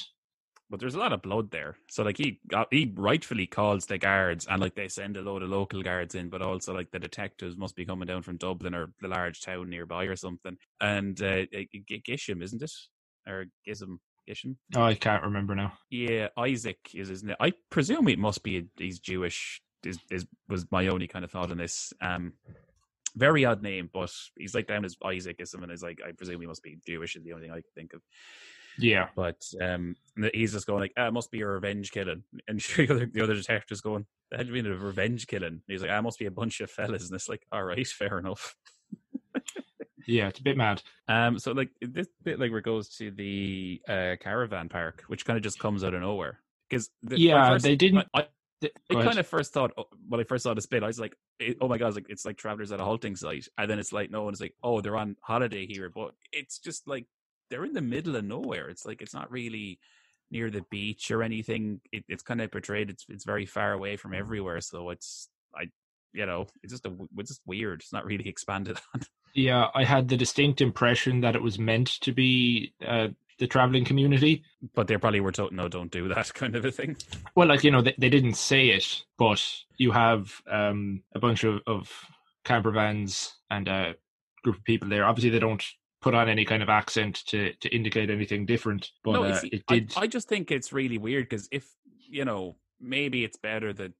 But 0.73 0.79
there's 0.79 0.95
a 0.95 0.99
lot 0.99 1.13
of 1.13 1.21
blood 1.21 1.51
there, 1.51 1.77
so 1.87 2.01
like 2.01 2.17
he 2.17 2.39
got, 2.47 2.67
he 2.71 2.91
rightfully 2.95 3.45
calls 3.45 3.85
the 3.85 3.99
guards, 3.99 4.47
and 4.49 4.59
like 4.59 4.73
they 4.73 4.87
send 4.87 5.15
a 5.15 5.21
load 5.21 5.43
of 5.43 5.51
local 5.51 5.83
guards 5.83 6.15
in, 6.15 6.29
but 6.29 6.41
also 6.41 6.73
like 6.73 6.89
the 6.89 6.97
detectives 6.97 7.55
must 7.55 7.75
be 7.75 7.85
coming 7.85 8.07
down 8.07 8.23
from 8.23 8.37
Dublin 8.37 8.73
or 8.73 8.91
the 8.99 9.07
large 9.07 9.41
town 9.41 9.69
nearby 9.69 10.05
or 10.05 10.15
something. 10.15 10.57
And 10.81 11.21
uh, 11.21 11.45
Gisham, 11.87 12.41
isn't 12.41 12.63
it, 12.63 12.71
or 13.27 13.45
Gizem? 13.67 13.99
Gisham? 14.27 14.55
Oh, 14.75 14.81
I 14.81 14.95
can't 14.95 15.21
remember 15.21 15.53
now. 15.53 15.73
Yeah, 15.91 16.29
Isaac 16.39 16.79
is 16.95 17.07
his 17.07 17.23
name. 17.23 17.35
I 17.39 17.53
presume 17.69 18.07
it 18.07 18.17
must 18.17 18.41
be 18.41 18.65
he's 18.75 18.97
Jewish 18.97 19.61
is, 19.83 19.99
is 20.09 20.25
was 20.49 20.65
my 20.71 20.87
only 20.87 21.07
kind 21.07 21.23
of 21.23 21.29
thought 21.29 21.51
on 21.51 21.59
this. 21.59 21.93
Um, 22.01 22.33
very 23.15 23.45
odd 23.45 23.61
name, 23.61 23.91
but 23.93 24.11
he's 24.35 24.55
like 24.55 24.65
down 24.65 24.85
as 24.85 24.95
Isaac 25.05 25.35
is 25.37 25.51
someone 25.51 25.69
is 25.69 25.83
like 25.83 25.99
I 26.03 26.13
presume 26.13 26.41
he 26.41 26.47
must 26.47 26.63
be 26.63 26.79
Jewish 26.87 27.15
is 27.15 27.23
the 27.23 27.33
only 27.33 27.45
thing 27.45 27.51
I 27.51 27.61
can 27.61 27.71
think 27.75 27.93
of. 27.93 28.01
Yeah, 28.77 29.07
but 29.15 29.41
um, 29.61 29.95
he's 30.33 30.53
just 30.53 30.67
going 30.67 30.81
like, 30.81 30.93
"Ah, 30.97 31.07
it 31.07 31.13
must 31.13 31.31
be 31.31 31.41
a 31.41 31.47
revenge 31.47 31.91
killing," 31.91 32.23
and 32.47 32.59
the 32.77 32.87
other, 32.89 33.05
the 33.05 33.21
other 33.21 33.35
detective's 33.35 33.81
going, 33.81 34.05
"The 34.31 34.37
hell 34.37 34.45
do 34.45 34.53
you 34.53 34.63
mean 34.63 34.71
a 34.71 34.75
revenge 34.75 35.27
killing?" 35.27 35.47
And 35.47 35.61
he's 35.67 35.81
like, 35.81 35.91
"I 35.91 35.97
ah, 35.97 36.01
must 36.01 36.19
be 36.19 36.25
a 36.25 36.31
bunch 36.31 36.61
of 36.61 36.71
fellas," 36.71 37.05
and 37.05 37.15
it's 37.15 37.29
like, 37.29 37.45
"All 37.51 37.63
right, 37.63 37.87
fair 37.87 38.17
enough." 38.17 38.55
yeah, 40.07 40.27
it's 40.27 40.39
a 40.39 40.43
bit 40.43 40.57
mad. 40.57 40.81
Um, 41.07 41.39
so 41.39 41.51
like 41.51 41.69
this 41.81 42.07
bit 42.23 42.39
like 42.39 42.51
where 42.51 42.59
it 42.59 42.65
goes 42.65 42.89
to 42.97 43.11
the 43.11 43.81
uh, 43.87 44.15
caravan 44.19 44.69
park, 44.69 45.03
which 45.07 45.25
kind 45.25 45.37
of 45.37 45.43
just 45.43 45.59
comes 45.59 45.83
out 45.83 45.93
of 45.93 46.01
nowhere 46.01 46.39
because 46.69 46.89
the, 47.03 47.19
yeah, 47.19 47.49
first, 47.49 47.63
they 47.63 47.75
didn't. 47.75 48.07
I, 48.13 48.27
it 48.61 48.73
kind 48.89 49.19
of 49.19 49.27
first 49.27 49.53
thought 49.53 49.71
oh, 49.77 49.85
when 50.07 50.21
I 50.21 50.23
first 50.23 50.43
saw 50.43 50.53
this 50.53 50.65
bit, 50.65 50.83
I 50.83 50.87
was 50.87 50.99
like, 50.99 51.15
"Oh 51.61 51.67
my 51.67 51.77
god!" 51.77 51.87
It's 51.87 51.95
like 51.95 52.05
it's 52.09 52.25
like 52.25 52.37
travelers 52.37 52.71
at 52.71 52.79
a 52.79 52.83
halting 52.83 53.15
site, 53.15 53.47
and 53.57 53.69
then 53.69 53.79
it's 53.79 53.91
like 53.93 54.09
no, 54.09 54.27
and 54.27 54.33
it's 54.33 54.41
like, 54.41 54.55
"Oh, 54.63 54.81
they're 54.81 54.97
on 54.97 55.15
holiday 55.21 55.65
here," 55.65 55.89
but 55.89 56.13
it's 56.31 56.59
just 56.59 56.87
like 56.87 57.05
they're 57.53 57.65
in 57.65 57.73
the 57.73 57.81
middle 57.81 58.15
of 58.15 58.25
nowhere. 58.25 58.67
It's 58.67 58.83
like 58.83 58.99
it's 58.99 59.13
not 59.13 59.31
really 59.31 59.77
near 60.31 60.49
the 60.49 60.65
beach 60.71 61.11
or 61.11 61.21
anything. 61.21 61.81
It, 61.91 62.03
it's 62.09 62.23
kind 62.23 62.41
of 62.41 62.49
portrayed. 62.49 62.89
It's 62.89 63.05
it's 63.09 63.25
very 63.25 63.45
far 63.45 63.73
away 63.73 63.95
from 63.95 64.15
everywhere, 64.15 64.59
so 64.59 64.89
it's 64.89 65.29
I, 65.55 65.65
you 66.13 66.25
know, 66.25 66.47
it's 66.63 66.73
just 66.73 66.87
a 66.87 66.93
it's 67.17 67.29
just 67.29 67.41
weird. 67.45 67.81
It's 67.81 67.93
not 67.93 68.05
really 68.05 68.27
expanded 68.27 68.79
on. 68.95 69.01
Yeah, 69.35 69.67
I 69.75 69.83
had 69.83 70.07
the 70.07 70.17
distinct 70.17 70.61
impression 70.61 71.21
that 71.21 71.35
it 71.35 71.43
was 71.43 71.59
meant 71.59 71.99
to 72.01 72.11
be 72.11 72.73
uh, 72.83 73.09
the 73.37 73.45
traveling 73.45 73.85
community. 73.85 74.43
But 74.73 74.87
they 74.87 74.97
probably 74.97 75.19
were 75.19 75.31
told, 75.31 75.53
no, 75.53 75.67
don't 75.67 75.91
do 75.91 76.07
that 76.07 76.33
kind 76.35 76.55
of 76.55 76.65
a 76.65 76.71
thing. 76.71 76.97
Well, 77.35 77.47
like, 77.47 77.63
you 77.63 77.71
know, 77.71 77.81
they, 77.81 77.95
they 77.97 78.09
didn't 78.09 78.35
say 78.35 78.69
it, 78.69 79.03
but 79.17 79.43
you 79.77 79.91
have 79.91 80.41
um, 80.49 81.03
a 81.13 81.19
bunch 81.19 81.43
of, 81.43 81.61
of 81.67 81.91
camper 82.43 82.71
vans 82.71 83.33
and 83.49 83.67
a 83.67 83.95
group 84.43 84.57
of 84.57 84.63
people 84.63 84.89
there. 84.89 85.05
Obviously, 85.05 85.31
they 85.31 85.39
don't 85.39 85.63
put 86.03 86.13
on 86.13 86.29
any 86.29 86.45
kind 86.45 86.61
of 86.61 86.69
accent 86.69 87.23
to, 87.27 87.53
to 87.53 87.69
indicate 87.69 88.09
anything 88.09 88.45
different, 88.45 88.91
but 89.03 89.13
no, 89.13 89.23
uh, 89.23 89.39
it 89.43 89.63
did. 89.67 89.93
I, 89.95 90.01
I 90.01 90.07
just 90.07 90.27
think 90.27 90.51
it's 90.51 90.71
really 90.71 90.97
weird 90.97 91.29
because 91.29 91.47
if, 91.51 91.67
you 91.97 92.25
know, 92.25 92.57
maybe 92.79 93.23
it's 93.23 93.37
better 93.37 93.73
that 93.73 93.93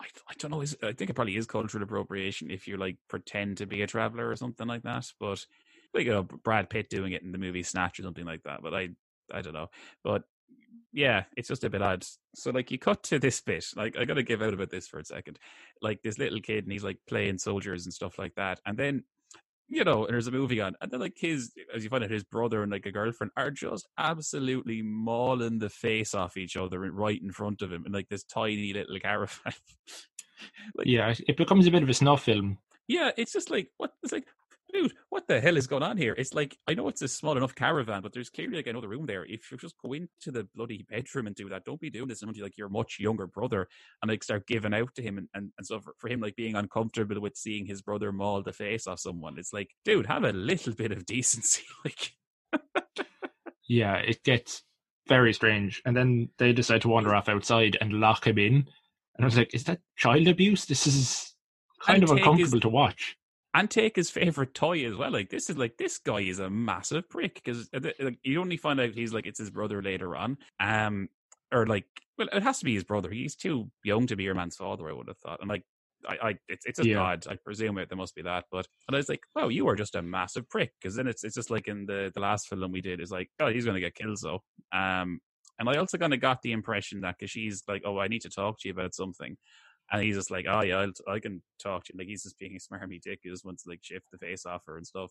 I, 0.00 0.06
I 0.28 0.32
don't 0.38 0.50
know. 0.50 0.62
I 0.62 0.92
think 0.92 1.10
it 1.10 1.14
probably 1.14 1.36
is 1.36 1.46
cultural 1.46 1.82
appropriation 1.82 2.50
if 2.50 2.66
you 2.66 2.76
like 2.76 2.96
pretend 3.08 3.58
to 3.58 3.66
be 3.66 3.82
a 3.82 3.86
traveler 3.86 4.28
or 4.28 4.36
something 4.36 4.66
like 4.66 4.82
that. 4.82 5.06
But 5.18 5.44
like 5.92 6.06
you 6.06 6.12
know 6.12 6.22
Brad 6.22 6.70
Pitt 6.70 6.88
doing 6.88 7.12
it 7.12 7.22
in 7.22 7.32
the 7.32 7.38
movie 7.38 7.62
Snatch 7.62 7.98
or 7.98 8.02
something 8.02 8.24
like 8.24 8.42
that. 8.44 8.62
But 8.62 8.74
I 8.74 8.88
I 9.32 9.42
don't 9.42 9.52
know. 9.52 9.68
But 10.02 10.22
yeah, 10.92 11.24
it's 11.36 11.48
just 11.48 11.64
a 11.64 11.70
bit 11.70 11.82
odd. 11.82 12.04
So 12.34 12.50
like 12.50 12.70
you 12.70 12.78
cut 12.78 13.02
to 13.04 13.18
this 13.18 13.40
bit, 13.40 13.64
like 13.76 13.96
I 13.98 14.04
gotta 14.04 14.22
give 14.22 14.42
out 14.42 14.54
about 14.54 14.70
this 14.70 14.88
for 14.88 14.98
a 14.98 15.04
second. 15.04 15.38
Like 15.82 16.02
this 16.02 16.18
little 16.18 16.40
kid 16.40 16.64
and 16.64 16.72
he's 16.72 16.84
like 16.84 16.98
playing 17.06 17.38
soldiers 17.38 17.84
and 17.84 17.92
stuff 17.92 18.18
like 18.18 18.34
that. 18.36 18.60
And 18.64 18.78
then 18.78 19.04
you 19.70 19.84
know, 19.84 20.04
and 20.04 20.12
there's 20.12 20.26
a 20.26 20.32
movie 20.32 20.60
on, 20.60 20.74
and 20.80 20.90
then 20.90 21.00
like 21.00 21.14
his, 21.16 21.52
as 21.74 21.84
you 21.84 21.90
find 21.90 22.02
out, 22.02 22.10
his 22.10 22.24
brother 22.24 22.62
and 22.62 22.72
like 22.72 22.86
a 22.86 22.92
girlfriend 22.92 23.30
are 23.36 23.52
just 23.52 23.88
absolutely 23.96 24.82
mauling 24.82 25.60
the 25.60 25.70
face 25.70 26.12
off 26.12 26.36
each 26.36 26.56
other 26.56 26.80
right 26.80 27.22
in 27.22 27.30
front 27.30 27.62
of 27.62 27.72
him 27.72 27.84
in 27.86 27.92
like 27.92 28.08
this 28.08 28.24
tiny 28.24 28.72
little 28.72 28.98
caravan. 28.98 29.52
like, 30.74 30.86
yeah, 30.86 31.14
it 31.26 31.36
becomes 31.36 31.66
a 31.68 31.70
bit 31.70 31.84
of 31.84 31.88
a 31.88 31.94
snuff 31.94 32.24
film. 32.24 32.58
Yeah, 32.88 33.12
it's 33.16 33.32
just 33.32 33.48
like 33.48 33.68
what 33.76 33.92
it's 34.02 34.12
like 34.12 34.26
dude, 34.72 34.92
what 35.08 35.26
the 35.28 35.40
hell 35.40 35.56
is 35.56 35.66
going 35.66 35.82
on 35.82 35.96
here? 35.96 36.14
It's 36.16 36.34
like 36.34 36.56
I 36.66 36.74
know 36.74 36.88
it's 36.88 37.02
a 37.02 37.08
small 37.08 37.36
enough 37.36 37.54
caravan, 37.54 38.02
but 38.02 38.12
there's 38.12 38.30
clearly 38.30 38.56
like 38.56 38.66
another 38.66 38.88
room 38.88 39.06
there. 39.06 39.24
If 39.24 39.50
you 39.50 39.58
just 39.58 39.76
go 39.82 39.92
into 39.92 40.30
the 40.30 40.48
bloody 40.54 40.84
bedroom 40.88 41.26
and 41.26 41.36
do 41.36 41.48
that, 41.48 41.64
don't 41.64 41.80
be 41.80 41.90
doing 41.90 42.08
this 42.08 42.22
until 42.22 42.42
like 42.44 42.56
your 42.58 42.68
much 42.68 42.98
younger 43.00 43.26
brother 43.26 43.68
and 44.02 44.10
like 44.10 44.22
start 44.24 44.46
giving 44.46 44.74
out 44.74 44.94
to 44.96 45.02
him 45.02 45.18
and, 45.18 45.28
and, 45.34 45.50
and 45.58 45.66
so 45.66 45.80
for, 45.80 45.94
for 45.98 46.08
him 46.08 46.20
like 46.20 46.36
being 46.36 46.54
uncomfortable 46.56 47.20
with 47.20 47.36
seeing 47.36 47.66
his 47.66 47.82
brother 47.82 48.12
maul 48.12 48.42
the 48.42 48.52
face 48.52 48.86
off 48.86 49.00
someone. 49.00 49.38
It's 49.38 49.52
like, 49.52 49.70
dude, 49.84 50.06
have 50.06 50.24
a 50.24 50.32
little 50.32 50.74
bit 50.74 50.92
of 50.92 51.06
decency. 51.14 51.62
Like 51.84 52.12
Yeah, 53.68 53.96
it 53.96 54.22
gets 54.24 54.62
very 55.08 55.32
strange. 55.32 55.80
And 55.84 55.96
then 55.96 56.28
they 56.38 56.52
decide 56.52 56.82
to 56.82 56.88
wander 56.88 57.14
off 57.14 57.28
outside 57.28 57.76
and 57.80 57.94
lock 58.00 58.26
him 58.26 58.38
in. 58.38 58.54
And 59.16 59.22
I 59.22 59.24
was 59.24 59.36
like, 59.36 59.54
is 59.54 59.64
that 59.64 59.80
child 59.96 60.26
abuse? 60.28 60.64
This 60.64 60.86
is 60.86 61.34
kind 61.82 62.02
And 62.02 62.04
of 62.04 62.08
take 62.10 62.18
his- 62.18 62.26
uncomfortable 62.26 62.60
to 62.60 62.68
watch. 62.68 63.16
And 63.54 63.70
take 63.70 63.96
his 63.96 64.10
favorite 64.10 64.54
toy 64.54 64.84
as 64.86 64.94
well. 64.94 65.10
Like 65.10 65.30
this 65.30 65.50
is 65.50 65.58
like 65.58 65.76
this 65.76 65.98
guy 65.98 66.20
is 66.20 66.38
a 66.38 66.50
massive 66.50 67.08
prick 67.08 67.34
because 67.34 67.68
like, 67.72 68.18
you 68.22 68.40
only 68.40 68.56
find 68.56 68.80
out 68.80 68.94
he's 68.94 69.12
like 69.12 69.26
it's 69.26 69.38
his 69.38 69.50
brother 69.50 69.82
later 69.82 70.16
on. 70.16 70.38
Um, 70.60 71.08
or 71.52 71.66
like 71.66 71.86
well, 72.18 72.28
it 72.32 72.42
has 72.42 72.58
to 72.60 72.64
be 72.64 72.74
his 72.74 72.84
brother. 72.84 73.10
He's 73.10 73.34
too 73.36 73.70
young 73.84 74.06
to 74.06 74.16
be 74.16 74.24
your 74.24 74.34
man's 74.34 74.56
father. 74.56 74.88
I 74.88 74.92
would 74.92 75.08
have 75.08 75.18
thought. 75.18 75.40
And 75.40 75.48
like 75.48 75.64
I, 76.08 76.18
I 76.30 76.38
it's 76.48 76.64
it's 76.66 76.78
just 76.78 76.90
Yeah. 76.90 76.96
odd. 76.96 77.26
I 77.28 77.36
presume 77.36 77.78
it 77.78 77.88
there 77.88 77.98
must 77.98 78.14
be 78.14 78.22
that. 78.22 78.46
But 78.50 78.68
and 78.88 78.94
I 78.96 78.98
was 78.98 79.08
like, 79.08 79.22
wow, 79.34 79.48
you 79.48 79.66
are 79.68 79.76
just 79.76 79.94
a 79.96 80.02
massive 80.02 80.48
prick. 80.48 80.72
Because 80.80 80.94
then 80.94 81.08
it's 81.08 81.24
it's 81.24 81.34
just 81.34 81.50
like 81.50 81.66
in 81.68 81.86
the 81.86 82.10
the 82.14 82.20
last 82.20 82.48
film 82.48 82.70
we 82.72 82.80
did 82.80 83.00
is 83.00 83.10
like, 83.10 83.30
oh, 83.40 83.48
he's 83.48 83.64
gonna 83.64 83.80
get 83.80 83.94
killed. 83.94 84.18
So 84.18 84.40
um. 84.72 85.20
And 85.58 85.68
I 85.68 85.76
also 85.76 85.98
kind 85.98 86.14
of 86.14 86.20
got 86.20 86.40
the 86.40 86.52
impression 86.52 87.02
that 87.02 87.16
because 87.18 87.30
she's 87.30 87.62
like, 87.68 87.82
"Oh, 87.84 87.98
I 87.98 88.08
need 88.08 88.22
to 88.22 88.30
talk 88.30 88.58
to 88.60 88.68
you 88.68 88.72
about 88.72 88.94
something," 88.94 89.36
and 89.92 90.02
he's 90.02 90.16
just 90.16 90.30
like, 90.30 90.46
"Oh 90.48 90.62
yeah, 90.62 90.78
I'll, 90.78 90.92
I 91.14 91.18
can 91.18 91.42
talk 91.62 91.84
to 91.84 91.92
you." 91.92 91.98
Like 91.98 92.08
he's 92.08 92.22
just 92.22 92.38
being 92.38 92.56
a 92.56 92.58
smarmy 92.58 93.00
dick. 93.00 93.20
He 93.22 93.30
just 93.30 93.44
wants 93.44 93.64
to 93.64 93.70
like 93.70 93.80
shift 93.82 94.06
the 94.12 94.18
face 94.18 94.46
off 94.46 94.62
her 94.66 94.76
and 94.76 94.86
stuff. 94.86 95.10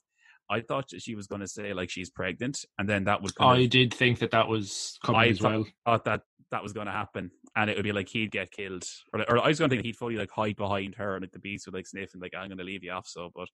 I 0.50 0.62
thought 0.62 0.90
she 0.98 1.16
was 1.16 1.28
going 1.28 1.42
to 1.42 1.48
say 1.48 1.74
like 1.74 1.90
she's 1.90 2.10
pregnant, 2.10 2.66
and 2.78 2.88
then 2.88 3.04
that 3.06 3.22
would 3.22 3.32
I 3.40 3.58
of 3.60 3.70
did 3.70 3.94
think 3.94 4.20
that 4.20 4.32
that 4.32 4.48
was 4.48 4.98
coming 5.06 5.22
I 5.22 5.28
as 5.28 5.40
thought- 5.40 5.52
well. 5.52 5.66
thought 5.86 6.06
that 6.06 6.22
that 6.52 6.64
was 6.64 6.74
going 6.74 6.88
to 6.88 6.92
happen, 6.92 7.30
and 7.56 7.70
it 7.70 7.76
would 7.78 7.84
be 7.84 7.92
like 7.92 8.10
he'd 8.10 8.32
get 8.32 8.52
killed, 8.52 8.84
or, 9.14 9.22
or 9.30 9.38
I 9.44 9.50
was 9.50 9.60
going 9.60 9.70
to 9.70 9.76
think 9.76 9.86
he'd 9.86 9.96
fully 9.98 10.16
like 10.16 10.32
hide 10.32 10.56
behind 10.56 10.96
her, 10.96 11.16
and 11.16 11.22
like 11.24 11.32
the 11.32 11.40
beast 11.40 11.68
would 11.68 11.76
like 11.76 11.86
sniff 11.86 12.14
and 12.14 12.22
like 12.22 12.34
I'm 12.36 12.48
going 12.48 12.58
to 12.58 12.64
leave 12.64 12.84
you 12.84 12.92
off. 12.92 13.08
So, 13.08 13.30
but 13.36 13.48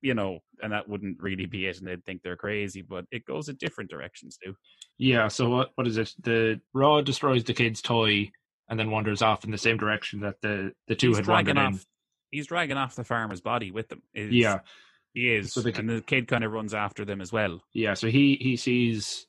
you 0.00 0.14
know, 0.14 0.38
and 0.62 0.72
that 0.72 0.88
wouldn't 0.88 1.18
really 1.20 1.46
be 1.46 1.66
it, 1.66 1.78
and 1.78 1.86
they'd 1.86 2.04
think 2.04 2.22
they're 2.22 2.36
crazy. 2.36 2.82
But 2.82 3.04
it 3.12 3.26
goes 3.26 3.48
in 3.50 3.56
different 3.56 3.90
directions 3.90 4.38
too. 4.42 4.54
Yeah, 4.98 5.28
so 5.28 5.48
what 5.50 5.70
what 5.74 5.86
is 5.86 5.98
it? 5.98 6.12
The 6.22 6.60
Raw 6.72 7.02
destroys 7.02 7.44
the 7.44 7.52
kid's 7.54 7.82
toy 7.82 8.30
and 8.72 8.80
then 8.80 8.90
wanders 8.90 9.20
off 9.20 9.44
in 9.44 9.50
the 9.50 9.58
same 9.58 9.76
direction 9.76 10.20
that 10.20 10.40
the, 10.40 10.72
the 10.88 10.94
two 10.94 11.08
he's 11.08 11.18
had 11.18 11.26
wandered 11.26 11.58
in. 11.58 11.58
off. 11.58 11.84
He's 12.30 12.46
dragging 12.46 12.78
off 12.78 12.96
the 12.96 13.04
farmer's 13.04 13.42
body 13.42 13.70
with 13.70 13.90
them. 13.90 14.00
Is- 14.14 14.32
Yeah. 14.32 14.60
he 15.12 15.28
is, 15.34 15.52
So 15.52 15.60
they 15.60 15.74
and 15.74 15.86
the 15.90 16.00
kid 16.00 16.26
kind 16.26 16.42
of 16.42 16.52
runs 16.52 16.72
after 16.72 17.04
them 17.04 17.20
as 17.20 17.30
well. 17.30 17.60
Yeah, 17.74 17.92
so 17.92 18.08
he 18.08 18.36
he 18.40 18.56
sees 18.56 19.26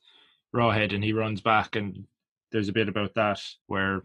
Rawhead 0.56 0.94
and 0.94 1.04
he 1.04 1.12
runs 1.12 1.42
back 1.42 1.76
and 1.76 2.06
there's 2.52 2.70
a 2.70 2.72
bit 2.72 2.88
about 2.88 3.12
that 3.16 3.42
where 3.66 4.00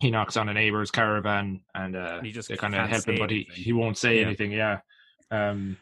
he 0.00 0.10
knocks 0.10 0.38
on 0.38 0.48
a 0.48 0.54
neighbor's 0.54 0.90
caravan 0.90 1.60
and 1.74 1.94
uh 1.94 2.22
He 2.22 2.32
just 2.32 2.48
they 2.48 2.56
kind 2.56 2.74
of 2.74 2.88
help 2.88 3.04
him 3.06 3.16
but 3.18 3.30
he, 3.30 3.46
he 3.52 3.74
won't 3.74 3.98
say 3.98 4.16
Yeah. 4.20 4.26
anything, 4.26 4.50
yeah. 4.50 4.78
Um 5.30 5.76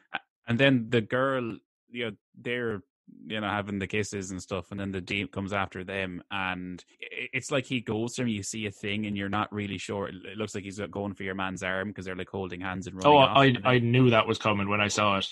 And 0.49 0.59
then 0.59 0.87
the 0.91 1.03
girl, 1.03 1.57
you 1.89 2.05
know, 2.07 2.17
they're 2.37 2.83
you 3.27 3.41
know 3.41 3.49
having 3.49 3.79
the 3.79 3.87
kisses 3.87 4.31
and 4.31 4.43
stuff, 4.43 4.71
and 4.71 4.81
then 4.81 4.93
the 4.93 5.01
deep 5.01 5.33
comes 5.33 5.53
after 5.53 5.85
them, 5.85 6.23
and 6.31 6.85
it's 7.01 7.51
like 7.51 7.67
he 7.67 7.81
goes 7.81 8.15
to 8.15 8.23
him. 8.23 8.29
You 8.29 8.43
see 8.43 8.67
a 8.67 8.71
thing, 8.71 9.07
and 9.07 9.17
you're 9.17 9.29
not 9.29 9.53
really 9.53 9.79
sure. 9.79 10.09
It 10.09 10.37
looks 10.37 10.55
like 10.55 10.65
he's 10.65 10.81
going 10.91 11.15
for 11.15 11.23
your 11.23 11.35
man's 11.35 11.63
arm 11.63 11.89
because 11.89 12.05
they're 12.05 12.17
like 12.17 12.29
holding 12.31 12.61
hands 12.61 12.87
and 12.87 12.97
running 12.97 13.13
Oh. 13.13 13.19
I 13.19 13.47
and 13.47 13.67
I 13.67 13.79
knew 13.79 14.11
that 14.11 14.27
was 14.27 14.39
coming 14.39 14.69
when 14.69 14.81
I 14.81 14.89
saw 14.89 15.19
it. 15.19 15.29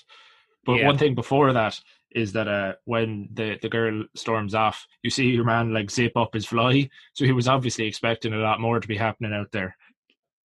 But 0.64 0.74
Yeah. 0.74 0.86
one 0.86 0.98
thing 0.98 1.14
before 1.14 1.52
that 1.52 1.80
is 2.10 2.32
that 2.32 2.48
uh, 2.48 2.74
when 2.84 3.28
the, 3.32 3.58
the 3.62 3.68
girl 3.68 4.04
storms 4.14 4.54
off, 4.54 4.86
you 5.02 5.10
see 5.10 5.26
your 5.30 5.44
man 5.44 5.72
like 5.72 5.90
zip 5.90 6.16
up 6.16 6.34
his 6.34 6.44
fly. 6.46 6.90
So 7.14 7.24
he 7.24 7.32
was 7.32 7.48
obviously 7.48 7.86
expecting 7.86 8.32
a 8.32 8.38
lot 8.38 8.60
more 8.60 8.80
to 8.80 8.88
be 8.88 8.96
happening 8.96 9.32
out 9.32 9.52
there. 9.52 9.76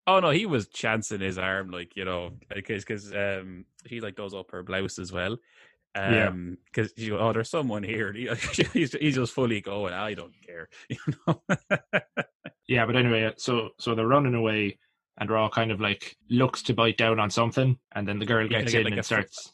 Oh 0.07 0.19
no, 0.19 0.29
he 0.29 0.45
was 0.45 0.67
chancing 0.67 1.21
his 1.21 1.39
arm, 1.39 1.71
like 1.71 1.95
you 1.95 2.05
know, 2.05 2.33
because 2.53 2.85
because 2.85 3.11
um, 3.13 3.65
she 3.87 3.99
like 3.99 4.15
does 4.15 4.35
up 4.35 4.51
her 4.51 4.61
blouse 4.61 4.99
as 4.99 5.11
well. 5.11 5.37
Yeah. 5.95 6.27
Um, 6.27 6.57
because 6.65 6.91
you 6.97 7.17
oh, 7.17 7.31
there's 7.31 7.49
someone 7.49 7.83
here. 7.83 8.11
He's 8.73 8.91
he's 8.93 9.15
just 9.15 9.33
fully 9.33 9.61
going. 9.61 9.93
I 9.93 10.13
don't 10.13 10.33
care, 10.45 10.67
you 10.89 10.97
know. 11.25 11.41
Yeah, 12.67 12.85
but 12.85 12.95
anyway, 12.95 13.33
so 13.37 13.69
so 13.79 13.95
they're 13.95 14.07
running 14.07 14.33
away, 14.33 14.77
and 15.17 15.29
they're 15.29 15.37
all 15.37 15.49
kind 15.49 15.71
of 15.71 15.79
like 15.79 16.17
looks 16.29 16.63
to 16.63 16.73
bite 16.73 16.97
down 16.97 17.19
on 17.19 17.29
something, 17.29 17.77
and 17.93 18.07
then 18.07 18.19
the 18.19 18.25
girl 18.25 18.47
gets 18.47 18.71
get 18.71 18.79
in 18.79 18.85
like 18.85 18.91
and 18.91 18.99
a 18.99 19.03
starts. 19.03 19.51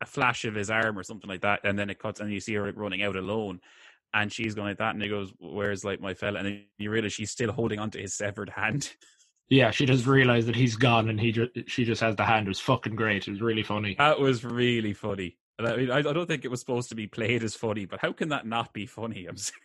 a 0.00 0.06
flash 0.06 0.44
of 0.44 0.54
his 0.54 0.70
arm 0.70 0.98
or 0.98 1.02
something 1.02 1.28
like 1.28 1.42
that, 1.42 1.60
and 1.64 1.78
then 1.78 1.90
it 1.90 1.98
cuts, 1.98 2.20
and 2.20 2.32
you 2.32 2.40
see 2.40 2.54
her 2.54 2.66
like, 2.66 2.76
running 2.76 3.02
out 3.02 3.16
alone, 3.16 3.60
and 4.14 4.32
she's 4.32 4.54
going 4.54 4.68
like 4.68 4.78
that, 4.78 4.94
and 4.94 5.02
he 5.02 5.08
goes, 5.08 5.32
"Where's 5.40 5.84
like 5.84 6.00
my 6.00 6.14
fella?" 6.14 6.38
And 6.38 6.46
then 6.46 6.64
you 6.78 6.90
realize 6.90 7.12
she's 7.12 7.30
still 7.30 7.52
holding 7.52 7.78
onto 7.78 8.00
his 8.00 8.14
severed 8.14 8.50
hand. 8.50 8.92
Yeah, 9.48 9.70
she 9.70 9.84
just 9.84 10.06
realized 10.06 10.48
that 10.48 10.56
he's 10.56 10.76
gone, 10.76 11.10
and 11.10 11.20
he 11.20 11.30
just 11.30 11.50
she 11.66 11.84
just 11.84 12.00
has 12.00 12.16
the 12.16 12.24
hand. 12.24 12.46
It 12.46 12.48
was 12.48 12.60
fucking 12.60 12.96
great. 12.96 13.28
It 13.28 13.32
was 13.32 13.42
really 13.42 13.62
funny. 13.62 13.96
That 13.98 14.18
was 14.18 14.44
really 14.44 14.94
funny. 14.94 15.36
And 15.64 15.72
I 15.72 15.76
mean, 15.76 15.90
I, 15.90 15.98
I 15.98 16.12
don't 16.12 16.26
think 16.26 16.44
it 16.44 16.50
was 16.50 16.60
supposed 16.60 16.88
to 16.90 16.94
be 16.94 17.06
played 17.06 17.42
as 17.42 17.54
funny, 17.54 17.84
but 17.84 18.00
how 18.00 18.12
can 18.12 18.30
that 18.30 18.46
not 18.46 18.72
be 18.72 18.86
funny? 18.86 19.26
I'm 19.26 19.36
sorry. 19.36 19.60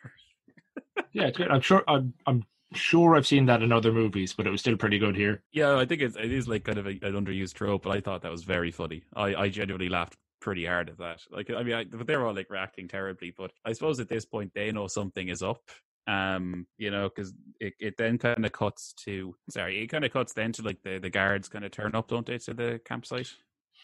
Yeah, 1.11 1.27
it's 1.27 1.37
good. 1.37 1.49
I'm 1.49 1.61
sure. 1.61 1.83
I'm, 1.87 2.13
I'm 2.25 2.43
sure 2.73 3.15
I've 3.15 3.27
seen 3.27 3.45
that 3.47 3.63
in 3.63 3.71
other 3.71 3.91
movies, 3.91 4.33
but 4.33 4.45
it 4.45 4.51
was 4.51 4.61
still 4.61 4.77
pretty 4.77 4.99
good 4.99 5.15
here. 5.15 5.41
Yeah, 5.51 5.77
I 5.77 5.85
think 5.85 6.01
it's, 6.01 6.15
it 6.15 6.31
is 6.31 6.47
like 6.47 6.63
kind 6.63 6.77
of 6.77 6.85
a, 6.85 6.91
an 6.91 7.13
underused 7.13 7.53
trope, 7.53 7.83
but 7.83 7.91
I 7.91 8.01
thought 8.01 8.21
that 8.21 8.31
was 8.31 8.43
very 8.43 8.71
funny. 8.71 9.03
I, 9.15 9.35
I 9.35 9.49
genuinely 9.49 9.89
laughed 9.89 10.17
pretty 10.39 10.65
hard 10.65 10.89
at 10.89 10.97
that. 10.99 11.21
Like, 11.31 11.49
I 11.49 11.63
mean, 11.63 11.73
I, 11.73 11.83
but 11.85 12.05
they're 12.07 12.25
all 12.25 12.35
like 12.35 12.49
reacting 12.49 12.87
terribly, 12.87 13.33
but 13.35 13.51
I 13.65 13.73
suppose 13.73 13.99
at 13.99 14.09
this 14.09 14.25
point 14.25 14.51
they 14.53 14.71
know 14.71 14.87
something 14.87 15.29
is 15.29 15.41
up. 15.41 15.61
Um, 16.07 16.67
you 16.77 16.89
know, 16.89 17.09
because 17.09 17.33
it, 17.59 17.73
it 17.79 17.97
then 17.97 18.17
kind 18.17 18.45
of 18.45 18.51
cuts 18.53 18.93
to 19.03 19.35
sorry, 19.49 19.83
it 19.83 19.87
kind 19.87 20.05
of 20.05 20.13
cuts 20.13 20.31
then 20.31 20.53
to 20.53 20.61
like 20.61 20.81
the 20.81 20.99
the 20.99 21.09
guards 21.09 21.49
kind 21.49 21.65
of 21.65 21.71
turn 21.71 21.95
up, 21.95 22.07
don't 22.07 22.25
they, 22.25 22.37
to 22.37 22.53
the 22.53 22.79
campsite? 22.85 23.33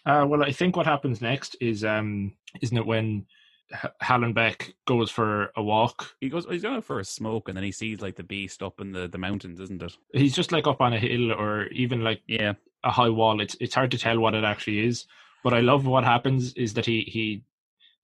Uh, 0.06 0.26
well, 0.28 0.44
I 0.44 0.52
think 0.52 0.76
what 0.76 0.86
happens 0.86 1.22
next 1.22 1.56
is, 1.62 1.84
um, 1.86 2.34
isn't 2.62 2.78
it 2.78 2.86
when 2.86 3.26
H- 3.74 3.92
Hallenbeck 4.02 4.74
goes 4.86 5.10
for 5.10 5.52
a 5.56 5.64
walk? 5.64 6.14
He 6.20 6.30
goes, 6.30 6.46
he's 6.50 6.62
going 6.62 6.82
for 6.82 7.00
a 7.00 7.06
smoke, 7.06 7.48
and 7.48 7.56
then 7.56 7.64
he 7.64 7.72
sees 7.72 8.02
like 8.02 8.16
the 8.16 8.24
beast 8.24 8.62
up 8.62 8.82
in 8.82 8.92
the 8.92 9.08
the 9.08 9.18
mountains, 9.18 9.60
isn't 9.60 9.82
it? 9.82 9.96
He's 10.14 10.36
just 10.36 10.52
like 10.52 10.68
up 10.68 10.82
on 10.82 10.94
a 10.94 11.00
hill 11.00 11.32
or 11.32 11.68
even 11.68 12.02
like 12.04 12.22
Yeah, 12.28 12.54
a 12.84 12.92
high 12.92 13.10
wall. 13.10 13.40
It's 13.40 13.56
it's 13.62 13.76
hard 13.76 13.92
to 13.92 13.98
tell 13.98 14.20
what 14.20 14.36
it 14.36 14.44
actually 14.44 14.86
is. 14.86 15.06
But 15.44 15.54
I 15.54 15.62
love 15.62 15.86
what 15.86 16.04
happens 16.04 16.54
is 16.54 16.74
that 16.74 16.86
he 16.86 17.02
he 17.04 17.44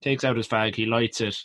takes 0.01 0.23
out 0.23 0.37
his 0.37 0.47
fag, 0.47 0.75
he 0.75 0.85
lights 0.85 1.21
it, 1.21 1.37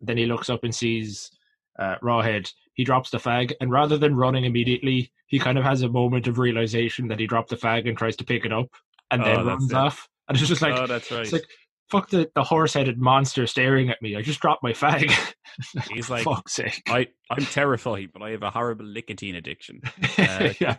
then 0.00 0.16
he 0.16 0.26
looks 0.26 0.50
up 0.50 0.64
and 0.64 0.74
sees 0.74 1.30
uh, 1.78 1.96
Rawhead. 2.02 2.52
He 2.74 2.84
drops 2.84 3.10
the 3.10 3.18
fag, 3.18 3.52
and 3.60 3.70
rather 3.72 3.98
than 3.98 4.14
running 4.16 4.44
immediately, 4.44 5.10
he 5.26 5.38
kind 5.40 5.58
of 5.58 5.64
has 5.64 5.82
a 5.82 5.88
moment 5.88 6.28
of 6.28 6.38
realization 6.38 7.08
that 7.08 7.18
he 7.18 7.26
dropped 7.26 7.50
the 7.50 7.56
fag 7.56 7.88
and 7.88 7.98
tries 7.98 8.16
to 8.16 8.24
pick 8.24 8.44
it 8.44 8.52
up, 8.52 8.70
and 9.10 9.22
Oh, 9.22 9.24
then 9.24 9.36
that's 9.36 9.46
runs 9.46 9.70
it. 9.72 9.76
off. 9.76 10.08
And 10.28 10.38
it's 10.38 10.48
just 10.48 10.62
like 10.62 10.74
oh, 10.78 10.86
that's 10.86 11.10
right. 11.10 11.22
it's 11.22 11.32
like 11.32 11.46
fuck 11.90 12.10
the 12.10 12.30
the 12.34 12.42
horse 12.44 12.74
headed 12.74 12.98
monster 12.98 13.46
staring 13.46 13.88
at 13.88 14.00
me. 14.02 14.14
I 14.16 14.22
just 14.22 14.40
dropped 14.40 14.62
my 14.62 14.72
fag. 14.72 15.10
He's 15.92 16.10
like, 16.10 16.24
fuck's 16.24 16.52
sake. 16.54 16.82
I 16.88 17.08
I'm 17.30 17.44
terrified, 17.46 18.10
but 18.12 18.22
I 18.22 18.30
have 18.30 18.42
a 18.42 18.50
horrible 18.50 18.84
nicotine 18.86 19.34
addiction. 19.36 19.80
Uh, 20.18 20.52
yeah, 20.60 20.76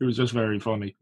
it 0.00 0.04
was 0.04 0.16
just 0.16 0.32
very 0.32 0.58
funny. 0.60 0.96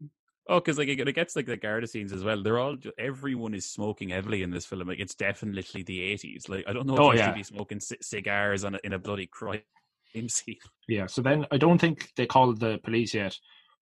Oh, 0.49 0.59
because 0.59 0.77
like 0.79 0.87
it 0.89 1.13
gets 1.13 1.35
like 1.35 1.45
the 1.45 1.55
Garda 1.55 1.85
scenes 1.87 2.11
as 2.11 2.23
well. 2.23 2.41
They're 2.41 2.57
all 2.57 2.75
everyone 2.97 3.53
is 3.53 3.69
smoking 3.69 4.09
heavily 4.09 4.41
in 4.41 4.49
this 4.49 4.65
film. 4.65 4.87
Like 4.87 4.99
it's 4.99 5.13
definitely 5.15 5.83
the 5.83 6.01
eighties. 6.01 6.49
Like 6.49 6.65
I 6.67 6.73
don't 6.73 6.87
know 6.87 6.95
if 6.95 6.99
Oh, 6.99 7.11
you 7.13 7.19
yeah. 7.19 7.27
should 7.27 7.35
be 7.35 7.43
smoking 7.43 7.79
c- 7.79 7.97
cigars 8.01 8.63
on 8.65 8.75
a, 8.75 8.79
in 8.83 8.93
a 8.93 8.99
bloody 8.99 9.27
crime 9.27 9.61
scene. 10.27 10.57
Yeah, 10.87 11.05
so 11.05 11.21
then 11.21 11.45
I 11.51 11.57
don't 11.57 11.77
think 11.79 12.09
they 12.17 12.25
called 12.25 12.59
the 12.59 12.79
police 12.83 13.13
yet 13.13 13.37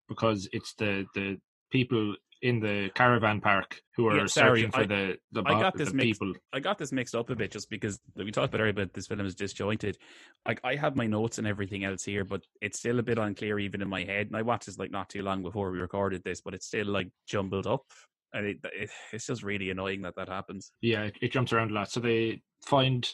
because 0.09 0.49
it's 0.51 0.73
the 0.75 1.05
the 1.15 1.37
people 1.71 2.15
in 2.41 2.59
the 2.61 2.89
caravan 2.95 3.41
park 3.41 3.81
who 3.97 4.07
are 4.07 4.17
Yeah, 4.17 4.25
sorry, 4.27 4.61
searching 4.61 4.71
for 4.71 4.81
I- 4.81 4.85
the 4.85 5.17
the, 5.33 5.41
I 5.45 5.53
bo- 5.53 5.59
got 5.59 5.77
this 5.77 5.89
the 5.89 5.95
mixed- 5.95 6.21
people. 6.21 6.33
I 6.53 6.59
got 6.59 6.77
this 6.77 6.91
mixed 6.91 7.13
up 7.15 7.29
a 7.29 7.35
bit 7.35 7.51
just 7.51 7.69
because 7.69 7.99
we 8.15 8.31
talked 8.31 8.47
about 8.53 8.61
earlier 8.61 8.73
but 8.73 8.93
this 8.93 9.07
film 9.07 9.25
is 9.25 9.35
disjointed. 9.35 9.97
Like 10.47 10.61
I 10.63 10.75
have 10.75 10.95
my 10.95 11.05
notes 11.05 11.37
and 11.37 11.45
everything 11.47 11.83
else 11.83 12.03
here, 12.03 12.23
but 12.23 12.41
it's 12.61 12.79
still 12.79 12.99
a 12.99 13.03
bit 13.03 13.17
unclear 13.17 13.59
even 13.59 13.81
in 13.81 13.89
my 13.89 14.03
head. 14.03 14.27
And 14.27 14.37
I 14.37 14.41
watched 14.43 14.67
this 14.67 14.77
like 14.79 14.91
not 14.91 15.09
too 15.09 15.21
long 15.21 15.43
before 15.43 15.69
we 15.71 15.79
recorded 15.79 16.23
this, 16.23 16.39
but 16.41 16.53
it's 16.53 16.65
still 16.67 16.87
like 16.87 17.09
jumbled 17.27 17.67
up, 17.67 17.83
and 18.33 18.45
it, 18.45 18.57
it 18.73 18.89
it's 19.11 19.27
just 19.27 19.43
really 19.43 19.69
annoying 19.69 20.03
that 20.03 20.15
that 20.15 20.29
happens. 20.29 20.71
Yeah, 20.81 21.03
it, 21.03 21.17
it 21.21 21.31
jumps 21.33 21.51
around 21.51 21.71
a 21.71 21.73
lot. 21.73 21.91
So 21.91 21.99
they 21.99 22.41
find 22.65 23.05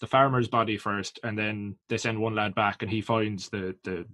the 0.00 0.06
farmer's 0.06 0.48
body 0.48 0.78
first, 0.78 1.20
and 1.22 1.38
then 1.38 1.76
they 1.90 1.98
send 1.98 2.18
one 2.18 2.34
lad 2.34 2.54
back, 2.54 2.80
and 2.82 2.90
he 2.90 3.02
finds 3.02 3.50
the 3.50 3.76
the 3.84 4.06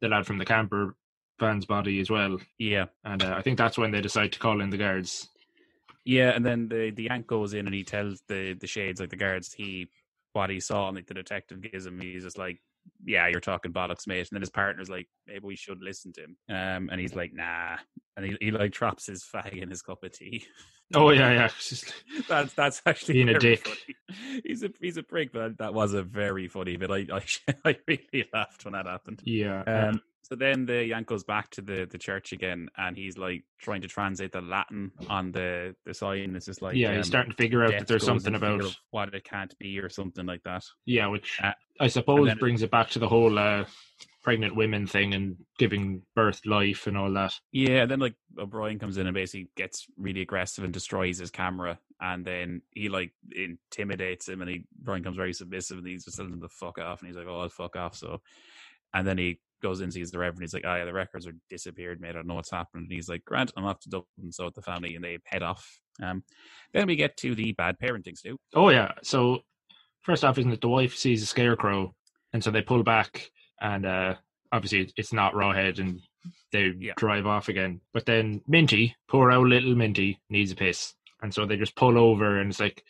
the 0.00 0.08
lad 0.08 0.24
from 0.26 0.38
the 0.38 0.44
camper 0.44 0.94
van's 1.38 1.66
body 1.66 2.00
as 2.00 2.10
well. 2.10 2.38
Yeah, 2.58 2.86
And 3.04 3.22
uh, 3.22 3.34
I 3.36 3.42
think 3.42 3.58
that's 3.58 3.78
when 3.78 3.90
they 3.90 4.00
decide 4.00 4.32
to 4.32 4.38
call 4.38 4.60
in 4.60 4.70
the 4.70 4.76
guards. 4.76 5.28
Yeah, 6.04 6.30
and 6.30 6.44
then 6.44 6.68
the 6.68 6.90
the 6.90 7.04
Yank 7.04 7.26
goes 7.26 7.54
in 7.54 7.66
and 7.66 7.74
he 7.74 7.82
tells 7.82 8.22
the 8.28 8.54
the 8.54 8.66
shades 8.66 9.00
like 9.00 9.10
the 9.10 9.16
guards 9.16 9.52
he 9.52 9.88
what 10.34 10.50
he 10.50 10.60
saw 10.60 10.88
and 10.88 10.96
like 10.96 11.06
the 11.06 11.14
detective 11.14 11.60
gives 11.62 11.86
him 11.86 12.00
he's 12.00 12.24
just 12.24 12.36
like 12.38 12.60
yeah, 13.02 13.26
you're 13.28 13.40
talking 13.40 13.72
bollocks, 13.72 14.06
mate. 14.06 14.18
And 14.18 14.28
then 14.32 14.42
his 14.42 14.50
partner's 14.50 14.90
like, 14.90 15.08
maybe 15.26 15.40
we 15.42 15.56
should 15.56 15.82
listen 15.82 16.12
to 16.12 16.24
him. 16.24 16.36
Um, 16.50 16.90
and 16.92 17.00
he's 17.00 17.14
like, 17.14 17.32
nah. 17.32 17.76
And 18.16 18.26
he, 18.26 18.36
he 18.38 18.50
like 18.50 18.72
drops 18.72 19.06
his 19.06 19.24
fag 19.24 19.56
in 19.62 19.70
his 19.70 19.80
cup 19.80 20.04
of 20.04 20.12
tea. 20.12 20.44
Oh 20.94 21.08
yeah, 21.10 21.32
yeah. 21.32 21.48
That's 22.28 22.52
that's 22.52 22.82
actually 22.84 23.14
Being 23.14 23.30
a 23.30 23.38
dick. 23.38 23.66
funny. 23.66 24.40
He's 24.44 24.62
a 24.62 24.70
he's 24.80 24.98
a 24.98 25.02
prick, 25.02 25.32
but 25.32 25.56
that 25.58 25.72
was 25.72 25.94
a 25.94 26.02
very 26.02 26.46
funny 26.46 26.76
bit. 26.76 26.90
I 26.90 27.06
I, 27.10 27.22
I 27.64 27.76
really 27.88 28.28
laughed 28.34 28.66
when 28.66 28.74
that 28.74 28.86
happened. 28.86 29.22
yeah. 29.24 29.62
Um, 29.62 30.02
so 30.24 30.34
then 30.34 30.64
the 30.64 30.86
Yank 30.86 31.06
goes 31.06 31.22
back 31.22 31.50
to 31.50 31.60
the, 31.60 31.86
the 31.90 31.98
church 31.98 32.32
again, 32.32 32.68
and 32.78 32.96
he's 32.96 33.18
like 33.18 33.44
trying 33.58 33.82
to 33.82 33.88
translate 33.88 34.32
the 34.32 34.40
Latin 34.40 34.90
on 35.08 35.32
the 35.32 35.74
the 35.84 35.92
sign. 35.92 36.34
It's 36.34 36.46
just 36.46 36.62
like 36.62 36.76
yeah, 36.76 36.90
um, 36.90 36.96
he's 36.96 37.06
starting 37.06 37.30
to 37.30 37.36
figure 37.36 37.62
out 37.62 37.72
that 37.72 37.86
there's 37.86 38.04
something 38.04 38.34
about 38.34 38.62
what 38.90 39.14
it 39.14 39.24
can't 39.24 39.56
be 39.58 39.78
or 39.78 39.90
something 39.90 40.24
like 40.24 40.42
that. 40.44 40.64
yeah, 40.86 41.06
which 41.08 41.38
Uh, 41.42 41.52
I 41.78 41.88
suppose 41.88 42.34
brings 42.36 42.62
it 42.62 42.70
back 42.70 42.88
to 42.90 42.98
the 42.98 43.08
whole 43.08 43.38
uh, 43.38 43.64
pregnant 44.22 44.56
women 44.56 44.86
thing 44.86 45.12
and 45.12 45.36
giving 45.58 46.00
birth 46.14 46.40
life 46.46 46.86
and 46.86 46.96
all 46.96 47.12
that. 47.12 47.34
Yeah, 47.52 47.82
and 47.82 47.90
then 47.90 48.00
like 48.00 48.14
O'Brien 48.38 48.78
comes 48.78 48.96
in 48.96 49.06
and 49.06 49.14
basically 49.14 49.50
gets 49.56 49.86
really 49.98 50.22
aggressive 50.22 50.64
and 50.64 50.72
destroys 50.72 51.18
his 51.18 51.30
camera, 51.30 51.78
and 52.00 52.24
then 52.24 52.62
he 52.70 52.88
like 52.88 53.12
intimidates 53.36 54.26
him, 54.28 54.40
and 54.40 54.50
he 54.50 54.64
Brian 54.82 55.04
comes 55.04 55.16
very 55.16 55.34
submissive, 55.34 55.76
and 55.78 55.86
he's 55.86 56.04
just 56.06 56.16
telling 56.16 56.32
him 56.32 56.40
to 56.40 56.48
fuck 56.48 56.78
off, 56.78 57.00
and 57.00 57.08
he's 57.08 57.16
like, 57.16 57.26
"Oh, 57.28 57.40
I'll 57.40 57.48
fuck 57.50 57.76
off." 57.76 57.94
So, 57.96 58.22
and 58.94 59.06
then 59.06 59.18
he 59.18 59.40
goes 59.64 59.80
in, 59.80 59.90
sees 59.90 60.12
the 60.12 60.18
Reverend, 60.20 60.42
he's 60.42 60.54
like, 60.54 60.64
"Oh 60.64 60.76
yeah, 60.76 60.84
the 60.84 60.92
records 60.92 61.26
are 61.26 61.32
disappeared, 61.50 62.00
mate. 62.00 62.10
I 62.10 62.12
don't 62.12 62.28
know 62.28 62.34
what's 62.34 62.50
happened." 62.52 62.84
And 62.84 62.92
he's 62.92 63.08
like, 63.08 63.24
"Grant, 63.24 63.52
I'm 63.56 63.64
off 63.66 63.80
to 63.80 63.88
Dublin." 63.88 64.30
So 64.30 64.44
with 64.44 64.54
the 64.54 64.62
family, 64.62 64.94
and 64.94 65.04
they 65.04 65.18
head 65.24 65.42
off. 65.42 65.80
Um, 66.02 66.22
then 66.72 66.86
we 66.86 66.94
get 66.96 67.16
to 67.18 67.34
the 67.34 67.52
bad 67.52 67.76
parenting, 67.82 68.16
Stu. 68.16 68.36
Oh 68.54 68.68
yeah. 68.68 68.92
So 69.02 69.40
first 70.02 70.24
off, 70.24 70.38
isn't 70.38 70.52
it 70.52 70.60
the 70.60 70.68
wife 70.68 70.94
sees 70.94 71.22
a 71.22 71.26
scarecrow, 71.26 71.94
and 72.32 72.44
so 72.44 72.50
they 72.52 72.62
pull 72.62 72.82
back, 72.84 73.30
and 73.60 73.84
uh, 73.86 74.14
obviously 74.52 74.92
it's 74.96 75.12
not 75.12 75.34
Rawhead, 75.34 75.80
and 75.80 76.00
they 76.52 76.72
Yeah. 76.78 76.92
drive 76.96 77.26
off 77.26 77.48
again. 77.48 77.80
But 77.92 78.06
then 78.06 78.42
Minty, 78.46 78.94
poor 79.08 79.32
old 79.32 79.48
little 79.48 79.74
Minty, 79.74 80.20
needs 80.30 80.52
a 80.52 80.56
piss, 80.56 80.94
and 81.22 81.32
so 81.34 81.46
they 81.46 81.56
just 81.56 81.74
pull 81.76 81.96
over, 81.98 82.38
and 82.40 82.50
it's 82.50 82.60
like 82.60 82.84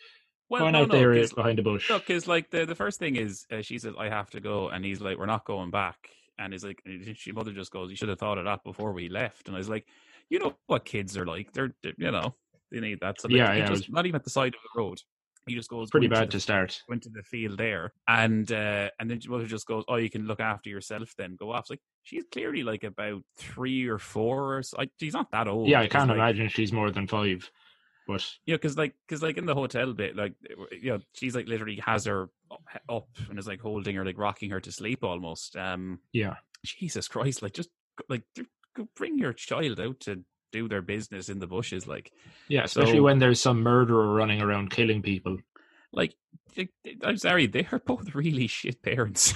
going 0.51 0.73
no, 0.73 0.83
out 0.83 0.89
no, 0.89 0.97
there 0.97 1.15
'cause- 1.15 1.33
behind 1.33 1.57
a 1.59 1.63
bush. 1.63 1.89
No, 1.89 1.97
because 1.99 2.27
like 2.27 2.49
the, 2.51 2.65
the 2.65 2.75
first 2.75 2.99
thing 2.99 3.15
is 3.15 3.45
uh, 3.51 3.61
she 3.61 3.77
says 3.79 3.93
I 3.97 4.09
have 4.09 4.29
to 4.31 4.39
go, 4.39 4.69
and 4.69 4.83
he's 4.85 5.01
like 5.01 5.17
we're 5.17 5.25
not 5.25 5.45
going 5.45 5.71
back, 5.71 5.97
and 6.39 6.53
he's 6.53 6.63
like 6.63 6.81
and 6.85 7.17
she 7.17 7.31
mother 7.31 7.51
just 7.51 7.71
goes 7.71 7.89
you 7.89 7.95
should 7.95 8.09
have 8.09 8.19
thought 8.19 8.37
of 8.37 8.45
that 8.45 8.63
before 8.63 8.93
we 8.93 9.09
left, 9.09 9.47
and 9.47 9.55
I 9.55 9.59
was 9.59 9.69
like 9.69 9.85
you 10.29 10.39
know 10.39 10.55
what 10.67 10.85
kids 10.85 11.17
are 11.17 11.25
like 11.25 11.51
they're, 11.53 11.73
they're 11.83 11.93
you 11.97 12.11
know 12.11 12.35
they 12.71 12.79
need 12.79 12.99
that 13.01 13.21
so 13.21 13.27
Yeah, 13.29 13.53
yeah, 13.53 13.67
just, 13.67 13.91
not 13.91 14.05
even 14.05 14.15
at 14.15 14.23
the 14.23 14.29
side 14.29 14.53
of 14.55 14.59
the 14.73 14.79
road 14.81 14.99
he 15.47 15.53
just 15.53 15.69
goes 15.69 15.91
Pretty 15.91 16.07
"Go 16.07 16.15
into 16.15 16.21
bad 16.21 16.27
the 16.29 16.31
to 16.31 16.39
start. 16.39 16.81
went 16.89 17.03
to 17.03 17.09
the 17.09 17.21
field 17.21 17.59
there, 17.59 17.93
and 18.07 18.51
uh, 18.51 18.89
and 18.99 19.09
then 19.11 19.19
mother 19.27 19.45
just 19.45 19.67
goes, 19.67 19.83
"Oh, 19.87 19.97
you 19.97 20.09
can 20.09 20.25
look 20.25 20.39
after 20.39 20.71
yourself." 20.71 21.13
Then 21.19 21.35
go 21.39 21.51
off. 21.51 21.59
It's 21.65 21.69
like 21.69 21.81
she's 22.01 22.23
clearly 22.31 22.63
like 22.63 22.83
about 22.83 23.21
three 23.37 23.85
or 23.87 23.99
four, 23.99 24.57
or 24.57 24.63
so. 24.63 24.77
Like, 24.79 24.89
she's 24.99 25.13
not 25.13 25.29
that 25.33 25.47
old. 25.47 25.67
Yeah, 25.69 25.81
I 25.81 25.87
can't 25.87 26.07
like- 26.09 26.15
imagine 26.15 26.49
she's 26.49 26.73
more 26.73 26.89
than 26.89 27.05
five. 27.05 27.47
But 28.07 28.25
Yeah, 28.45 28.55
because 28.55 28.77
like, 28.77 28.93
because 29.07 29.21
like 29.23 29.37
in 29.37 29.45
the 29.45 29.55
hotel 29.55 29.93
bit, 29.93 30.15
like, 30.15 30.33
eh, 30.49 30.53
you 30.81 30.91
know, 30.91 30.99
she's 31.13 31.35
like 31.35 31.47
literally 31.47 31.81
has 31.85 32.05
her 32.05 32.29
uh, 32.51 32.57
up 32.97 33.07
and 33.29 33.39
is 33.39 33.47
like 33.47 33.61
holding 33.61 33.95
her, 33.95 34.05
like 34.05 34.17
rocking 34.17 34.51
her 34.51 34.59
to 34.61 34.71
sleep 34.71 35.03
almost. 35.03 35.55
Um, 35.55 35.99
yeah, 36.13 36.35
Jesus 36.63 37.07
Christ, 37.07 37.41
like 37.41 37.53
just 37.53 37.69
like 38.09 38.23
bring 38.95 39.17
your 39.17 39.33
child 39.33 39.79
out 39.79 39.99
to 40.01 40.21
do 40.51 40.67
their 40.67 40.81
business 40.81 41.29
in 41.29 41.39
the 41.39 41.47
bushes, 41.47 41.87
like, 41.87 42.11
yeah, 42.47 42.63
especially 42.63 42.97
So- 42.97 43.03
when 43.03 43.19
there's 43.19 43.41
some 43.41 43.61
murderer 43.63 44.13
running 44.13 44.41
around 44.41 44.69
killing 44.71 45.01
people. 45.01 45.37
like. 45.91 46.13
they- 46.55 46.69
eh, 46.85 46.93
I'm 47.03 47.17
sorry, 47.17 47.47
they 47.47 47.67
are 47.71 47.79
both 47.79 48.13
really 48.15 48.47
shit 48.47 48.81
parents. 48.81 49.33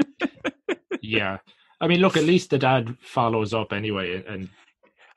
yeah. 1.00 1.38
I 1.80 1.86
mean, 1.88 2.00
look, 2.00 2.16
at 2.16 2.24
least 2.24 2.50
the 2.50 2.58
dad 2.58 2.96
follows 3.00 3.52
up 3.52 3.72
anyway, 3.72 4.24
and 4.26 4.48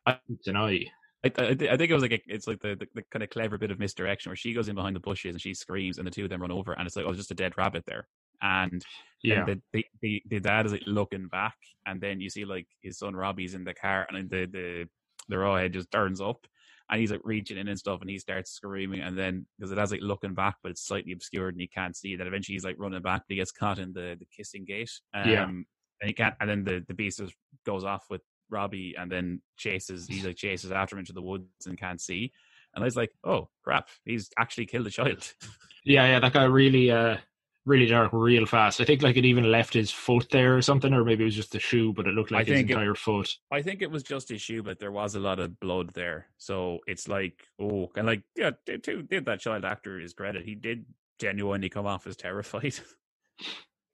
I 0.06 0.18
deny. 0.44 0.86
I, 1.26 1.32
I, 1.38 1.50
I 1.50 1.78
think 1.78 1.90
it 1.90 1.94
was 1.94 2.02
like 2.02 2.14
a, 2.14 2.20
it's 2.28 2.48
like 2.48 2.62
the, 2.62 2.76
the, 2.76 2.88
the 2.96 3.04
kind 3.12 3.24
of 3.24 3.30
clever 3.30 3.58
bit 3.58 3.72
of 3.72 3.80
misdirection 3.80 4.30
where 4.30 4.38
she 4.38 4.54
goes 4.54 4.70
in 4.70 4.76
behind 4.76 4.96
the 4.96 5.02
bushes 5.02 5.34
and 5.36 5.42
she 5.42 5.54
screams 5.54 5.98
and 5.98 6.08
the 6.08 6.12
two 6.12 6.24
of 6.24 6.30
them 6.30 6.42
run 6.42 6.52
over 6.52 6.74
and 6.74 6.88
it's 6.88 6.96
like 6.96 7.06
oh 7.06 7.10
there's 7.10 7.18
just 7.18 7.32
a 7.32 7.36
dead 7.36 7.58
rabbit 7.58 7.84
there. 7.86 8.08
And 8.42 8.86
Yeah, 9.22 9.44
the, 9.46 9.62
the, 9.74 9.86
the, 10.02 10.24
the 10.28 10.40
dad 10.40 10.66
is 10.66 10.72
like 10.72 10.84
looking 10.86 11.28
back 11.28 11.58
and 11.86 12.00
then 12.00 12.22
you 12.22 12.30
see 12.30 12.46
like 12.46 12.68
his 12.82 12.98
son 12.98 13.16
Robbie's 13.16 13.54
in 13.54 13.66
the 13.66 13.74
car 13.74 14.08
and 14.10 14.18
then 14.18 14.30
the 14.30 14.46
the 14.46 14.90
the 15.28 15.36
rawhead 15.36 15.74
just 15.74 15.92
turns 15.92 16.22
up 16.22 16.48
and 16.90 17.00
he's 17.00 17.12
like 17.12 17.22
reaching 17.24 17.58
in 17.58 17.68
and 17.68 17.78
stuff 17.78 18.02
and 18.02 18.10
he 18.10 18.18
starts 18.18 18.52
screaming 18.52 19.02
and 19.02 19.18
then 19.18 19.46
because 19.58 19.70
the 19.70 19.76
dad's 19.76 19.92
like 19.92 20.02
looking 20.02 20.34
back 20.34 20.56
but 20.64 20.72
it's 20.72 20.88
slightly 20.88 21.12
obscured 21.12 21.54
and 21.54 21.62
he 21.62 21.68
can't 21.68 21.96
see 21.98 22.16
that 22.16 22.28
eventually 22.28 22.56
he's 22.56 22.64
like 22.64 22.78
running 22.80 23.02
back 23.02 23.24
but 23.28 23.34
he 23.34 23.36
gets 23.36 23.52
caught 23.52 23.78
in 23.78 23.92
the 23.94 24.16
the 24.18 24.26
kissing 24.36 24.64
gate. 24.66 24.92
Um, 25.14 25.30
Yeah. 25.30 25.44
and 25.44 26.08
he 26.08 26.14
can't 26.14 26.36
and 26.40 26.50
then 26.50 26.64
the 26.64 26.84
the 26.88 26.94
beast 26.94 27.20
just 27.20 27.36
goes 27.66 27.84
off 27.84 28.06
with 28.10 28.22
Robbie 28.50 28.96
and 28.98 29.12
then 29.12 29.42
chases 29.58 30.08
he 30.08 30.22
like 30.22 30.36
chases 30.36 30.72
after 30.72 30.96
him 30.96 31.00
into 31.00 31.14
the 31.14 31.22
woods 31.22 31.66
and 31.66 31.78
can't 31.78 32.02
see 32.02 32.32
and 32.74 32.84
I 32.84 32.86
was 32.86 32.96
like 32.96 33.12
oh 33.24 33.50
crap 33.64 33.90
he's 34.06 34.30
actually 34.38 34.66
killed 34.68 34.88
a 34.88 34.92
child 34.92 35.34
yeah, 35.86 36.06
yeah. 36.08 36.20
That 36.20 36.34
guy 36.34 36.44
really, 36.44 36.92
uh, 36.92 37.18
really 37.66 37.86
dark, 37.86 38.12
real 38.14 38.46
fast. 38.46 38.82
I 38.82 38.86
think 38.86 39.02
like 39.02 39.18
it 39.18 39.26
even 39.26 39.52
left 39.52 39.74
his 39.74 39.92
foot 39.92 40.28
there 40.32 40.56
or 40.58 40.62
something, 40.62 40.94
or 40.94 41.04
maybe 41.04 41.24
it 41.24 41.26
was 41.26 41.36
just 41.36 41.52
the 41.52 41.60
shoe, 41.60 41.94
but 41.94 42.08
it 42.08 42.14
looked 42.14 42.32
like 42.32 42.48
his 42.48 42.58
think 42.60 42.70
it- 42.70 42.74
entire 42.74 42.96
foot. 42.96 43.30
I 43.52 43.62
think 43.62 43.82
it 43.82 43.92
was 43.92 44.04
just 44.04 44.30
his 44.30 44.42
shoe, 44.42 44.64
but 44.64 44.80
there 44.80 44.92
was 44.92 45.16
a 45.16 45.20
lot 45.20 45.40
of 45.40 45.60
blood 45.60 45.92
there. 45.94 46.28
So 46.38 46.80
it's 46.88 47.08
like, 47.08 47.44
oh, 47.60 47.90
and 47.96 48.08
like, 48.08 48.24
yeah, 48.36 48.52
did, 48.66 48.84
did 49.10 49.26
that 49.26 49.40
child 49.40 49.66
actor 49.66 50.00
his 50.00 50.14
credit. 50.14 50.46
He 50.46 50.56
did 50.56 50.86
genuinely 51.20 51.70
come 51.70 51.86
off 51.86 52.08
as 52.08 52.16
terrified. 52.16 52.76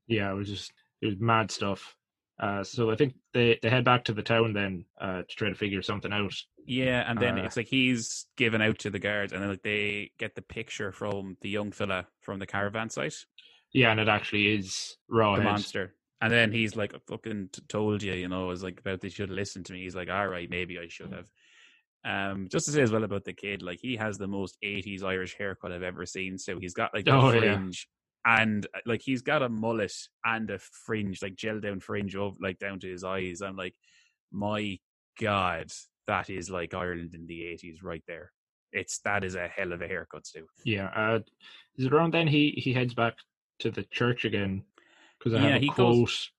Yeah, 0.08 0.30
it 0.30 0.36
was 0.36 0.48
just 0.48 0.72
it 1.02 1.08
was 1.08 1.16
mad 1.20 1.50
stuff. 1.50 1.96
Uh, 2.40 2.64
so 2.64 2.92
I 2.92 2.96
think 2.96 3.14
they 3.34 3.58
they 3.62 3.70
head 3.70 3.86
back 3.86 4.04
to 4.06 4.14
the 4.14 4.22
town 4.24 4.54
then 4.54 4.86
uh, 5.00 5.22
to 5.22 5.36
try 5.36 5.50
to 5.50 5.56
figure 5.56 5.82
something 5.82 6.12
out. 6.12 6.34
yeah, 6.66 7.10
and 7.10 7.18
then 7.20 7.40
Uh. 7.40 7.44
it's 7.44 7.56
like 7.58 7.68
he's 7.68 8.26
given 8.36 8.62
out 8.62 8.80
to 8.80 8.90
the 8.90 9.00
guards, 9.00 9.32
and 9.34 9.42
then 9.42 9.50
like 9.50 9.64
they 9.64 10.12
get 10.18 10.36
the 10.36 10.42
picture 10.42 10.92
from 10.92 11.38
the 11.42 11.50
young 11.50 11.72
fella 11.72 12.08
from 12.22 12.40
the 12.40 12.46
caravan 12.48 12.90
site, 12.90 13.16
Yeah, 13.72 13.92
and 13.92 14.00
it 14.02 14.10
actually 14.10 14.54
is 14.56 14.98
the 15.10 15.16
Rawhead. 15.16 15.44
monster. 15.44 15.96
And 16.22 16.32
then 16.34 16.52
he's 16.52 16.76
like, 16.76 16.94
I 16.96 16.98
fucking 17.08 17.50
t- 17.54 17.62
told 17.68 18.02
you, 18.02 18.14
you 18.14 18.28
know, 18.30 18.46
I 18.46 18.48
was 18.48 18.64
like, 18.64 18.80
about 18.80 19.02
they 19.02 19.10
should 19.10 19.30
have 19.30 19.36
listened 19.38 19.66
to 19.68 19.74
me. 19.74 19.84
He's 19.84 19.96
like, 19.96 20.10
all 20.10 20.28
right, 20.28 20.50
maybe 20.50 20.80
I 20.80 20.88
should 20.88 21.12
have. 21.14 21.30
Um, 22.04 22.48
just 22.52 22.66
to 22.68 22.72
say 22.72 22.82
as 22.82 22.92
well 22.92 23.04
about 23.04 23.24
the 23.26 23.34
kid, 23.34 23.62
like 23.62 23.80
he 23.82 23.96
has 23.98 24.18
the 24.18 24.28
most 24.28 24.58
'80s 24.64 25.04
Irish 25.04 25.36
haircut 25.38 25.72
I've 25.72 25.84
ever 25.84 26.06
seen. 26.06 26.38
So 26.38 26.60
he's 26.60 26.74
got 26.74 26.94
like 26.94 27.08
a 27.08 27.12
Oh, 27.14 27.32
fringe, 27.32 27.88
and 28.26 28.66
uh, 28.76 28.80
like 28.86 29.02
he's 29.02 29.22
got 29.22 29.44
a 29.44 29.50
mullet 29.50 29.94
and 30.24 30.50
a 30.50 30.60
fringe, 30.60 31.22
like 31.22 31.36
gel 31.36 31.60
down 31.60 31.80
fringe, 31.80 32.16
over 32.16 32.36
like 32.42 32.60
down 32.60 32.80
to 32.80 32.90
his 32.90 33.04
eyes. 33.04 33.42
I'm 33.42 33.56
like, 33.56 33.76
my 34.32 34.80
god, 35.22 35.72
that 36.08 36.30
is 36.30 36.50
like 36.50 36.74
Ireland 36.74 37.14
in 37.14 37.28
the 37.28 37.42
'80s 37.42 37.84
right 37.84 38.04
there. 38.08 38.32
It's 38.72 39.00
that 39.00 39.24
is 39.24 39.36
a 39.36 39.48
hell 39.48 39.72
of 39.74 39.82
a 39.82 39.88
haircut, 39.88 40.26
Stu. 40.28 40.48
Yeah, 40.64 40.88
uh, 40.96 41.20
is 41.78 41.86
it 41.86 41.94
around 41.94 42.14
then 42.14 42.28
he 42.28 42.52
he 42.58 42.74
heads 42.74 42.94
back 42.94 43.16
to 43.60 43.72
the 43.72 43.84
church 43.84 44.26
again? 44.26 44.64
Because 45.20 45.34
I 45.34 45.38
Yeah, 45.42 45.48
have 45.48 45.56
a 45.56 45.60
he 45.60 45.68
quote. 45.70 45.78
goes- 45.96 46.32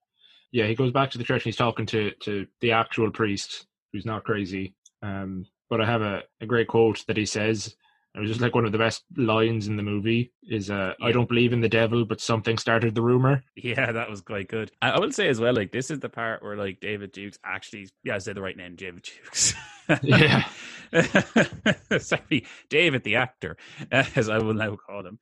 Yeah, 0.53 0.67
he 0.67 0.75
goes 0.75 0.93
back 0.93 1.11
to 1.13 1.19
the 1.19 1.25
church 1.25 1.43
and 1.43 1.45
he's 1.47 1.57
talking 1.57 1.87
to 1.87 2.11
to 2.21 2.47
the 2.61 2.73
actual 2.73 3.11
priest 3.11 3.67
who's 3.93 4.05
not 4.07 4.25
crazy. 4.25 4.75
Um, 5.03 5.47
but 5.71 5.81
I 5.81 5.87
have 5.87 6.03
a, 6.03 6.23
a 6.41 6.47
great 6.47 6.69
quote 6.69 7.05
that 7.07 7.17
he 7.17 7.27
says. 7.27 7.77
It 8.17 8.21
was 8.21 8.31
just 8.31 8.41
like 8.41 8.55
one 8.55 8.65
of 8.65 8.73
the 8.73 8.79
best 8.79 9.05
lines 9.17 9.69
in 9.69 9.77
the 9.77 9.83
movie. 9.83 10.33
Is 10.49 10.71
uh, 10.71 10.95
I 11.03 11.13
don't 11.13 11.29
believe 11.29 11.53
in 11.53 11.61
the 11.61 11.69
devil, 11.69 12.07
but 12.07 12.21
something 12.21 12.57
started 12.57 12.95
the 12.95 13.03
rumor. 13.03 13.43
Yeah, 13.57 13.93
that 13.93 14.09
was 14.09 14.23
quite 14.23 14.49
good. 14.49 14.73
I, 14.81 14.93
I 14.93 15.01
will 15.01 15.13
say 15.13 15.29
as 15.29 15.39
well, 15.39 15.53
like 15.53 15.71
this 15.71 15.91
is 15.91 16.01
the 16.01 16.09
part 16.09 16.43
where 16.43 16.57
like 16.57 16.81
David 16.81 17.13
Dukes 17.13 17.39
actually, 17.45 17.91
yeah, 18.05 18.15
I 18.15 18.19
said 18.19 18.37
the 18.37 18.43
right 18.43 18.57
name, 18.57 18.75
David 18.75 19.03
Dukes. 19.03 19.55
Yeah. 20.03 20.45
Sorry, 21.99 22.47
David 22.71 23.05
the 23.05 23.17
actor, 23.17 23.57
as 23.93 24.29
I 24.29 24.39
will 24.39 24.55
now 24.55 24.77
call 24.77 25.07
him. 25.07 25.19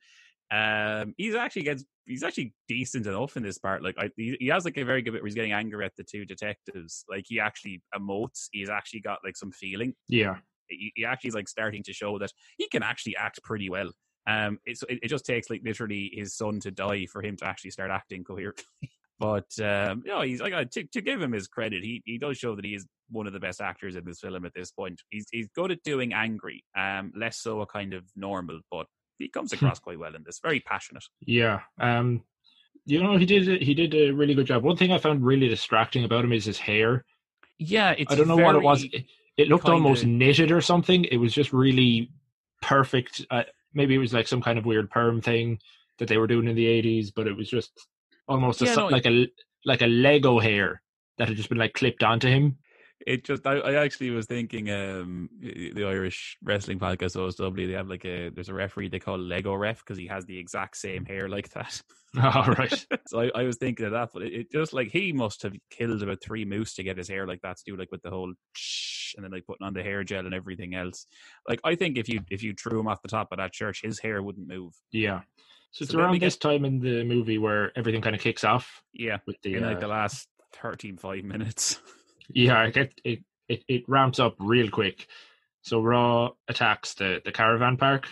Um, 0.51 1.13
he's 1.17 1.35
actually 1.35 1.63
gets 1.63 1.83
he's 2.05 2.23
actually 2.23 2.53
decent 2.67 3.07
enough 3.07 3.35
in 3.35 3.43
this 3.43 3.57
part. 3.57 3.83
Like 3.83 3.95
I, 3.97 4.09
he, 4.15 4.37
he 4.39 4.47
has 4.47 4.63
like 4.63 4.77
a 4.77 4.85
very 4.85 5.01
good 5.01 5.11
bit 5.11 5.21
where 5.21 5.27
he's 5.27 5.35
getting 5.35 5.51
angry 5.51 5.83
at 5.85 5.95
the 5.97 6.03
two 6.03 6.25
detectives. 6.25 7.03
Like 7.09 7.25
he 7.27 7.39
actually 7.39 7.81
emotes. 7.93 8.47
He's 8.51 8.69
actually 8.69 9.01
got 9.01 9.19
like 9.23 9.35
some 9.35 9.51
feeling. 9.51 9.95
Yeah, 10.07 10.37
He, 10.67 10.91
he 10.95 11.05
actually 11.05 11.29
is 11.29 11.35
like 11.35 11.49
starting 11.49 11.83
to 11.83 11.93
show 11.93 12.17
that 12.19 12.31
he 12.57 12.67
can 12.67 12.83
actually 12.83 13.15
act 13.15 13.41
pretty 13.43 13.69
well. 13.69 13.91
Um, 14.27 14.59
it's, 14.65 14.83
it, 14.83 14.99
it 15.03 15.07
just 15.07 15.25
takes 15.25 15.49
like 15.49 15.61
literally 15.63 16.11
his 16.13 16.35
son 16.35 16.59
to 16.61 16.71
die 16.71 17.05
for 17.05 17.21
him 17.21 17.37
to 17.37 17.45
actually 17.45 17.71
start 17.71 17.91
acting 17.91 18.23
coherently. 18.23 18.65
But 19.17 19.47
um, 19.61 20.03
you 20.05 20.11
know, 20.11 20.23
he's 20.23 20.41
like 20.41 20.71
to, 20.71 20.83
to 20.83 21.01
give 21.01 21.21
him 21.21 21.31
his 21.31 21.47
credit, 21.47 21.83
he 21.83 22.03
he 22.05 22.17
does 22.17 22.37
show 22.37 22.53
that 22.53 22.65
he 22.65 22.75
is 22.75 22.85
one 23.09 23.27
of 23.27 23.33
the 23.33 23.39
best 23.39 23.61
actors 23.61 23.95
in 23.95 24.03
this 24.03 24.19
film 24.19 24.45
at 24.45 24.53
this 24.53 24.71
point. 24.71 25.01
He's 25.09 25.27
he's 25.31 25.47
good 25.55 25.71
at 25.71 25.83
doing 25.83 26.13
angry, 26.13 26.65
um, 26.77 27.13
less 27.15 27.37
so 27.37 27.61
a 27.61 27.65
kind 27.65 27.93
of 27.93 28.03
normal, 28.17 28.59
but 28.69 28.87
he 29.17 29.29
comes 29.29 29.53
across 29.53 29.79
quite 29.79 29.99
well 29.99 30.15
in 30.15 30.23
this. 30.25 30.39
Very 30.43 30.59
passionate. 30.59 31.05
yeah. 31.21 31.61
Um, 31.79 32.23
you 32.85 33.01
know, 33.01 33.17
he 33.17 33.25
did 33.25 33.61
he 33.61 33.73
did 33.73 33.95
a 33.95 34.11
really 34.11 34.33
good 34.35 34.47
job. 34.47 34.63
One 34.63 34.77
thing 34.77 34.91
I 34.91 34.97
found 34.97 35.25
really 35.25 35.47
distracting 35.47 36.03
about 36.03 36.25
him 36.25 36.33
is 36.33 36.45
his 36.45 36.59
hair. 36.59 37.03
Yeah, 37.57 37.95
it's 37.97 38.11
I 38.11 38.15
don't 38.15 38.27
know 38.27 38.35
what 38.35 38.55
it 38.55 38.61
was. 38.61 38.83
It, 38.83 39.05
it 39.37 39.47
looked 39.47 39.65
kinda- 39.65 39.75
almost 39.75 40.05
knitted 40.05 40.51
or 40.51 40.61
something. 40.61 41.05
It 41.05 41.17
was 41.17 41.33
just 41.33 41.51
really 41.53 42.09
perfect. 42.61 43.25
Uh, 43.29 43.43
maybe 43.73 43.95
it 43.95 43.99
was 43.99 44.13
like 44.13 44.27
some 44.27 44.41
kind 44.41 44.57
of 44.57 44.65
weird 44.65 44.89
perm 44.89 45.21
thing 45.21 45.59
that 45.97 46.07
they 46.07 46.17
were 46.17 46.27
doing 46.27 46.47
in 46.47 46.55
the 46.55 46.65
eighties, 46.65 47.11
but 47.11 47.27
it 47.27 47.35
was 47.35 47.49
just 47.49 47.71
almost 48.27 48.61
Yeah, 48.61 48.73
so- 48.73 48.81
no, 48.81 48.87
like 48.87 49.05
a 49.05 49.27
like 49.65 49.81
a 49.81 49.87
Lego 49.87 50.39
hair 50.39 50.81
that 51.17 51.27
had 51.27 51.37
just 51.37 51.49
been 51.49 51.57
like 51.57 51.73
clipped 51.73 52.03
onto 52.03 52.27
him. 52.27 52.57
It 53.05 53.23
just 53.23 53.45
I, 53.45 53.57
I 53.59 53.73
actually 53.83 54.09
was 54.09 54.25
thinking 54.25 54.71
um 54.71 55.29
the 55.41 55.83
Irish 55.85 56.37
wrestling 56.43 56.79
podcast 56.79 57.15
OSW 57.15 57.67
they 57.67 57.73
have 57.73 57.87
like 57.87 58.03
a 58.05 58.29
there's 58.29 58.49
a 58.49 58.53
referee 58.53 58.89
they 58.89 58.97
call 58.99 59.19
Lego 59.19 59.53
ref 59.53 59.79
because 59.79 59.97
he 59.97 60.07
has 60.07 60.25
the 60.25 60.37
exact 60.39 60.75
same 60.77 61.05
hair 61.05 61.29
like 61.29 61.49
that. 61.49 61.81
Oh, 62.17 62.45
right. 62.57 62.85
so 63.07 63.19
I, 63.19 63.31
I 63.35 63.43
was 63.43 63.57
thinking 63.57 63.85
of 63.87 63.91
that, 63.91 64.11
but 64.13 64.23
it, 64.23 64.33
it 64.33 64.51
just 64.51 64.71
like 64.71 64.87
he 64.87 65.11
must 65.11 65.43
have 65.43 65.53
killed 65.69 66.01
about 66.01 66.21
three 66.23 66.45
moose 66.45 66.73
to 66.75 66.83
get 66.83 66.97
his 66.97 67.09
hair 67.09 67.27
like 67.27 67.41
that 67.41 67.57
to 67.57 67.63
do 67.65 67.75
like 67.75 67.91
with 67.91 68.01
the 68.03 68.09
whole 68.09 68.31
shh 68.53 69.15
and 69.15 69.23
then 69.25 69.33
like 69.33 69.45
putting 69.45 69.67
on 69.67 69.73
the 69.73 69.83
hair 69.83 70.01
gel 70.05 70.25
and 70.25 70.33
everything 70.33 70.75
else. 70.75 71.07
Like 71.45 71.59
I 71.65 71.75
think 71.75 71.97
if 71.97 72.07
you 72.07 72.21
if 72.31 72.41
you 72.41 72.53
threw 72.53 72.79
him 72.79 72.87
off 72.87 73.01
the 73.01 73.09
top 73.09 73.33
of 73.33 73.39
that 73.39 73.51
church, 73.51 73.81
his 73.83 73.99
hair 73.99 74.23
wouldn't 74.23 74.47
move. 74.47 74.71
Yeah. 74.93 75.23
So 75.71 75.83
it's 75.83 75.91
So 75.91 75.97
we 75.97 76.03
around 76.05 76.13
get- 76.19 76.21
this 76.27 76.37
time 76.37 76.63
in 76.63 76.79
the 76.79 77.03
movie 77.03 77.37
where 77.37 77.77
everything 77.77 78.01
kind 78.01 78.15
of 78.15 78.21
kicks 78.21 78.45
off 78.45 78.81
Yeah, 78.93 79.17
with 79.27 79.35
the 79.43 79.55
in 79.55 79.63
like 79.63 79.77
uh, 79.77 79.81
the 79.81 79.87
last 79.89 80.29
13, 80.61 80.95
five 80.95 81.25
minutes. 81.25 81.81
Yeah, 82.29 82.63
it, 82.63 82.73
get, 82.73 82.93
it 83.03 83.19
it 83.47 83.63
it 83.67 83.83
ramps 83.87 84.19
up 84.19 84.35
real 84.39 84.69
quick. 84.69 85.07
So 85.61 85.81
Raw 85.81 86.31
attacks 86.47 86.93
the 86.95 87.21
the 87.23 87.31
caravan 87.31 87.77
park. 87.77 88.07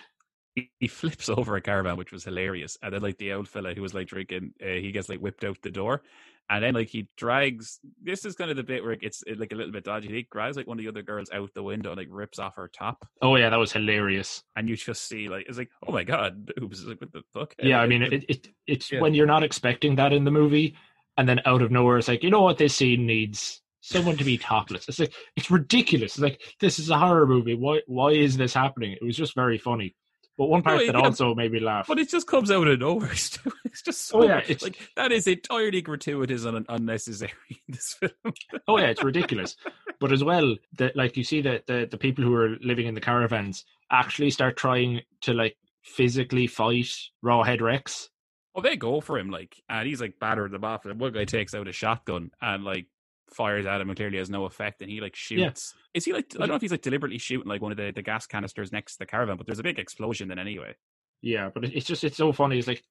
he, 0.56 0.70
he 0.80 0.88
flips 0.88 1.30
over 1.30 1.56
a 1.56 1.62
caravan, 1.62 1.98
which 1.98 2.12
was 2.12 2.24
hilarious. 2.24 2.78
And 2.82 2.94
then 2.94 3.02
like 3.02 3.18
the 3.18 3.34
old 3.34 3.48
fella 3.48 3.74
who 3.74 3.82
was 3.82 3.94
like 3.94 4.08
drinking, 4.08 4.54
uh, 4.62 4.68
he 4.68 4.92
gets 4.92 5.10
like 5.10 5.20
whipped 5.20 5.44
out 5.44 5.58
the 5.64 5.72
door, 5.72 6.04
and 6.50 6.64
then 6.64 6.74
like 6.76 6.90
he 6.90 7.08
drags. 7.18 7.80
This 8.04 8.26
is 8.26 8.36
kind 8.36 8.52
of 8.52 8.58
the 8.58 8.64
bit 8.64 8.84
where 8.84 8.92
it 8.92 9.02
gets 9.02 9.24
like 9.38 9.52
a 9.52 9.56
little 9.56 9.72
bit 9.72 9.84
dodgy. 9.86 10.10
He 10.10 10.28
drags 10.32 10.58
like 10.58 10.68
one 10.68 10.78
of 10.78 10.84
the 10.84 10.90
other 10.90 11.02
girls 11.02 11.32
out 11.32 11.54
the 11.56 11.64
window, 11.64 11.90
and 11.92 11.98
like 11.98 12.08
rips 12.12 12.38
off 12.40 12.56
her 12.56 12.68
top, 12.68 13.08
Oh 13.22 13.36
yeah, 13.36 13.50
that 13.50 13.58
was 13.60 13.72
hilarious. 13.74 14.44
and 14.56 14.70
you 14.70 14.76
just 14.76 15.08
see 15.08 15.30
like 15.30 15.46
it's 15.50 15.58
like 15.58 15.70
oh 15.88 15.92
my 15.92 16.04
god, 16.04 16.46
boobs! 16.56 16.82
It's 16.82 16.88
like 16.90 17.02
what 17.02 17.12
the 17.14 17.24
fuck? 17.34 17.56
Yeah, 17.62 17.80
I 17.80 17.88
mean 17.88 18.04
it, 18.04 18.26
it 18.30 18.48
it's 18.68 18.92
Yeah. 18.92 19.02
when 19.02 19.14
you're 19.16 19.26
not 19.26 19.44
expecting 19.44 19.96
that 19.96 20.14
in 20.14 20.24
the 20.24 20.32
movie, 20.32 20.76
and 21.18 21.28
then 21.28 21.42
out 21.46 21.62
of 21.64 21.72
nowhere 21.72 21.98
it's 21.98 22.08
like 22.08 22.22
you 22.24 22.30
know 22.30 22.42
what 22.42 22.60
this 22.60 22.76
scene 22.76 23.08
needs 23.08 23.60
someone 23.84 24.18
to 24.18 24.24
be 24.24 24.38
topless. 24.38 24.88
It's 24.90 25.00
like 25.00 25.14
it's 25.36 25.52
ridiculous. 25.52 26.14
It's 26.14 26.20
like 26.20 26.42
this 26.60 26.80
is 26.80 26.90
a 26.90 26.98
horror 26.98 27.28
movie. 27.28 27.54
Why 27.56 27.82
why 27.88 28.12
is 28.12 28.38
this 28.38 28.54
happening? 28.54 28.94
It 28.94 29.04
was 29.04 29.18
just 29.18 29.36
very 29.36 29.58
funny. 29.58 29.96
But 30.36 30.48
one 30.48 30.64
part 30.64 30.80
No, 30.80 30.86
that 30.88 30.96
yeah, 30.96 31.02
also 31.06 31.36
made 31.36 31.52
me 31.52 31.60
laugh. 31.60 31.86
But 31.88 32.00
it 32.00 32.10
just 32.10 32.26
comes 32.26 32.50
out 32.50 32.68
of 32.68 32.80
nowhere. 32.80 33.12
It's 33.66 33.82
just 33.84 34.06
so 34.08 34.22
Oh, 34.22 34.26
yeah, 34.28 34.38
it's- 34.40 34.62
like 34.62 34.78
that 34.96 35.12
is 35.12 35.26
entirely 35.28 35.82
gratuitous 35.82 36.46
and 36.46 36.64
unnecessary 36.70 37.32
in 37.50 37.58
this 37.70 37.94
film. 38.00 38.12
Oh 38.68 38.78
yeah, 38.80 38.88
it's 38.88 39.04
ridiculous. 39.04 39.56
but 40.00 40.12
as 40.12 40.24
well, 40.24 40.56
that 40.78 40.96
like 40.96 41.18
you 41.18 41.24
see 41.24 41.42
that 41.42 41.66
the 41.68 41.88
the 41.90 41.98
people 41.98 42.24
who 42.24 42.34
are 42.36 42.56
living 42.62 42.88
in 42.88 42.94
the 42.96 43.02
caravans 43.02 43.66
actually 43.92 44.30
start 44.32 44.58
trying 44.58 45.02
to 45.22 45.34
like 45.34 45.56
physically 45.84 46.48
fight 46.48 46.90
Rawhead 47.24 47.62
Rex. 47.62 48.10
Well, 48.56 48.62
they 48.62 48.76
go 48.78 49.02
for 49.02 49.18
him, 49.18 49.30
like, 49.32 49.56
and 49.68 49.88
he's 49.88 50.00
like 50.02 50.16
battering 50.20 50.52
them 50.52 50.64
off. 50.64 50.86
And 50.86 51.00
one 51.00 51.12
guy 51.14 51.26
takes 51.26 51.56
out 51.56 51.68
a 51.68 51.72
shotgun 51.72 52.30
and 52.42 52.64
like 52.64 52.86
fires 53.34 53.66
at 53.66 53.82
him, 53.82 53.90
and 53.90 53.98
clearly 53.98 54.18
has 54.18 54.30
no 54.30 54.46
effect. 54.46 54.82
And 54.82 54.90
he 54.90 55.02
like 55.02 55.16
Yeah. 55.32 55.48
shoots. 55.48 55.74
Is 55.94 56.06
he 56.06 56.14
like? 56.14 56.28
I 56.36 56.40
don't 56.40 56.50
know 56.50 56.56
if 56.56 56.62
he's 56.62 56.72
like 56.72 56.82
deliberately 56.82 57.18
shooting 57.18 57.48
like 57.48 57.62
one 57.62 57.72
of 57.72 57.78
the, 57.78 57.92
the 57.92 58.02
gas 58.02 58.26
canisters 58.28 58.72
next 58.72 58.94
to 58.94 59.00
the 59.00 59.06
caravan, 59.06 59.38
but 59.38 59.46
there's 59.46 59.60
a 59.60 59.64
big 59.64 59.80
explosion 59.80 60.28
then 60.28 60.40
anyway. 60.40 60.76
Yeah, 61.22 61.50
but 61.54 61.64
it's 61.66 61.86
just 61.86 62.04
it's 62.04 62.18
so 62.18 62.32
funny. 62.34 62.58
It's 62.60 62.68
like 62.68 62.84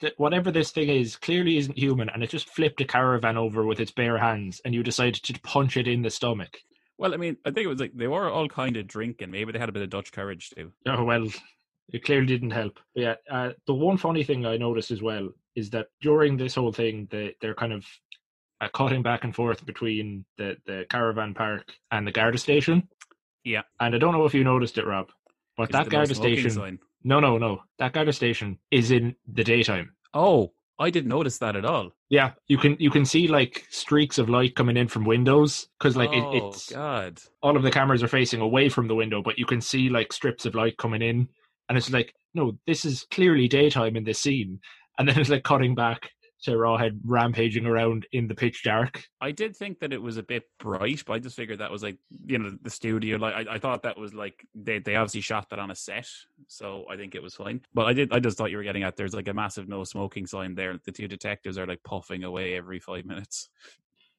that 0.00 0.14
whatever 0.18 0.50
this 0.50 0.72
thing 0.72 0.88
is 0.88 1.16
clearly 1.16 1.56
isn't 1.58 1.78
human, 1.78 2.08
and 2.08 2.22
it 2.22 2.30
just 2.30 2.48
flipped 2.50 2.80
a 2.80 2.84
caravan 2.84 3.36
over 3.36 3.64
with 3.64 3.80
its 3.80 3.92
bare 3.92 4.18
hands, 4.18 4.60
and 4.64 4.74
you 4.74 4.82
decided 4.82 5.22
to 5.22 5.40
punch 5.40 5.76
it 5.76 5.88
in 5.88 6.02
the 6.02 6.10
stomach. 6.10 6.58
Well, 6.98 7.14
I 7.14 7.16
mean, 7.16 7.36
I 7.44 7.50
think 7.50 7.64
it 7.64 7.68
was 7.68 7.80
like 7.80 7.92
they 7.94 8.08
were 8.08 8.28
all 8.28 8.48
kind 8.48 8.76
of 8.76 8.86
drinking. 8.86 9.30
Maybe 9.30 9.52
they 9.52 9.58
had 9.58 9.68
a 9.68 9.72
bit 9.72 9.82
of 9.82 9.90
Dutch 9.90 10.12
courage 10.12 10.50
too. 10.50 10.72
Oh 10.86 11.04
well, 11.04 11.28
it 11.92 12.04
clearly 12.04 12.26
didn't 12.26 12.50
help. 12.50 12.78
But 12.94 13.00
yeah, 13.02 13.14
uh, 13.30 13.52
the 13.66 13.74
one 13.74 13.96
funny 13.96 14.24
thing 14.24 14.44
I 14.44 14.56
noticed 14.56 14.90
as 14.90 15.02
well 15.02 15.30
is 15.54 15.70
that 15.70 15.88
during 16.00 16.36
this 16.36 16.54
whole 16.54 16.72
thing, 16.72 17.08
they 17.10 17.34
they're 17.40 17.54
kind 17.54 17.72
of 17.72 17.86
uh, 18.62 18.68
cutting 18.68 19.02
back 19.02 19.24
and 19.24 19.34
forth 19.34 19.64
between 19.66 20.24
the 20.38 20.56
the 20.66 20.86
caravan 20.88 21.34
park 21.34 21.72
and 21.90 22.06
the 22.06 22.12
Garda 22.12 22.38
station. 22.38 22.88
Yeah. 23.44 23.62
and 23.80 23.94
I 23.94 23.98
don't 23.98 24.12
know 24.12 24.24
if 24.24 24.34
you 24.34 24.44
noticed 24.44 24.78
it, 24.78 24.86
Rob, 24.86 25.10
but 25.56 25.64
Is 25.64 25.72
that 25.72 25.88
Garda 25.90 26.14
station. 26.14 26.50
sign? 26.50 26.78
No, 27.02 27.18
no, 27.18 27.38
no. 27.38 27.62
That 27.78 27.92
Garda 27.92 28.12
station 28.12 28.58
is 28.70 28.92
in 28.92 29.16
the 29.26 29.42
daytime. 29.42 29.94
Oh, 30.14 30.52
I 30.78 30.90
didn't 30.90 31.08
notice 31.08 31.38
that 31.38 31.56
at 31.56 31.64
all. 31.64 31.90
Yeah, 32.08 32.32
you 32.46 32.58
can 32.58 32.76
you 32.78 32.90
can 32.90 33.04
see 33.04 33.26
like 33.28 33.66
streaks 33.70 34.18
of 34.18 34.28
light 34.28 34.54
coming 34.54 34.76
in 34.76 34.88
from 34.88 35.04
windows 35.04 35.68
because 35.78 35.96
like 35.96 36.10
oh 36.12 36.32
it, 36.32 36.42
it's 36.44 36.70
God. 36.72 37.20
all 37.42 37.56
of 37.56 37.62
the 37.62 37.70
cameras 37.70 38.02
are 38.02 38.08
facing 38.08 38.40
away 38.40 38.68
from 38.68 38.86
the 38.88 38.94
window, 38.94 39.22
but 39.22 39.38
you 39.38 39.46
can 39.46 39.60
see 39.60 39.88
like 39.88 40.12
strips 40.12 40.46
of 40.46 40.54
light 40.54 40.76
coming 40.78 41.02
in, 41.02 41.28
and 41.68 41.76
it's 41.76 41.90
like 41.90 42.14
no, 42.34 42.56
this 42.66 42.84
is 42.84 43.06
clearly 43.10 43.48
daytime 43.48 43.96
in 43.96 44.04
this 44.04 44.20
scene, 44.20 44.60
and 44.98 45.08
then 45.08 45.18
it's 45.18 45.30
like 45.30 45.42
cutting 45.44 45.74
back 45.74 46.10
to 46.42 46.52
Rawhead 46.52 47.00
rampaging 47.04 47.66
around 47.66 48.06
in 48.12 48.26
the 48.26 48.34
pitch 48.34 48.62
dark. 48.64 49.04
I 49.20 49.30
did 49.30 49.56
think 49.56 49.80
that 49.80 49.92
it 49.92 50.02
was 50.02 50.16
a 50.16 50.22
bit 50.22 50.44
bright, 50.58 51.04
but 51.06 51.14
I 51.14 51.18
just 51.18 51.36
figured 51.36 51.60
that 51.60 51.70
was 51.70 51.82
like 51.82 51.98
you 52.26 52.38
know 52.38 52.56
the 52.62 52.70
studio. 52.70 53.16
Like 53.16 53.34
I, 53.34 53.54
I 53.54 53.58
thought 53.58 53.82
that 53.84 53.98
was 53.98 54.12
like 54.12 54.46
they 54.54 54.78
they 54.78 54.96
obviously 54.96 55.20
shot 55.20 55.50
that 55.50 55.58
on 55.58 55.70
a 55.70 55.74
set, 55.74 56.08
so 56.48 56.84
I 56.90 56.96
think 56.96 57.14
it 57.14 57.22
was 57.22 57.34
fine. 57.34 57.60
But 57.74 57.86
I 57.86 57.92
did 57.92 58.12
I 58.12 58.20
just 58.20 58.36
thought 58.36 58.50
you 58.50 58.56
were 58.56 58.62
getting 58.62 58.82
at 58.82 58.96
there's 58.96 59.14
like 59.14 59.28
a 59.28 59.34
massive 59.34 59.68
no 59.68 59.84
smoking 59.84 60.26
sign 60.26 60.54
there. 60.54 60.78
The 60.84 60.92
two 60.92 61.08
detectives 61.08 61.58
are 61.58 61.66
like 61.66 61.82
puffing 61.82 62.24
away 62.24 62.54
every 62.54 62.80
five 62.80 63.04
minutes. 63.04 63.48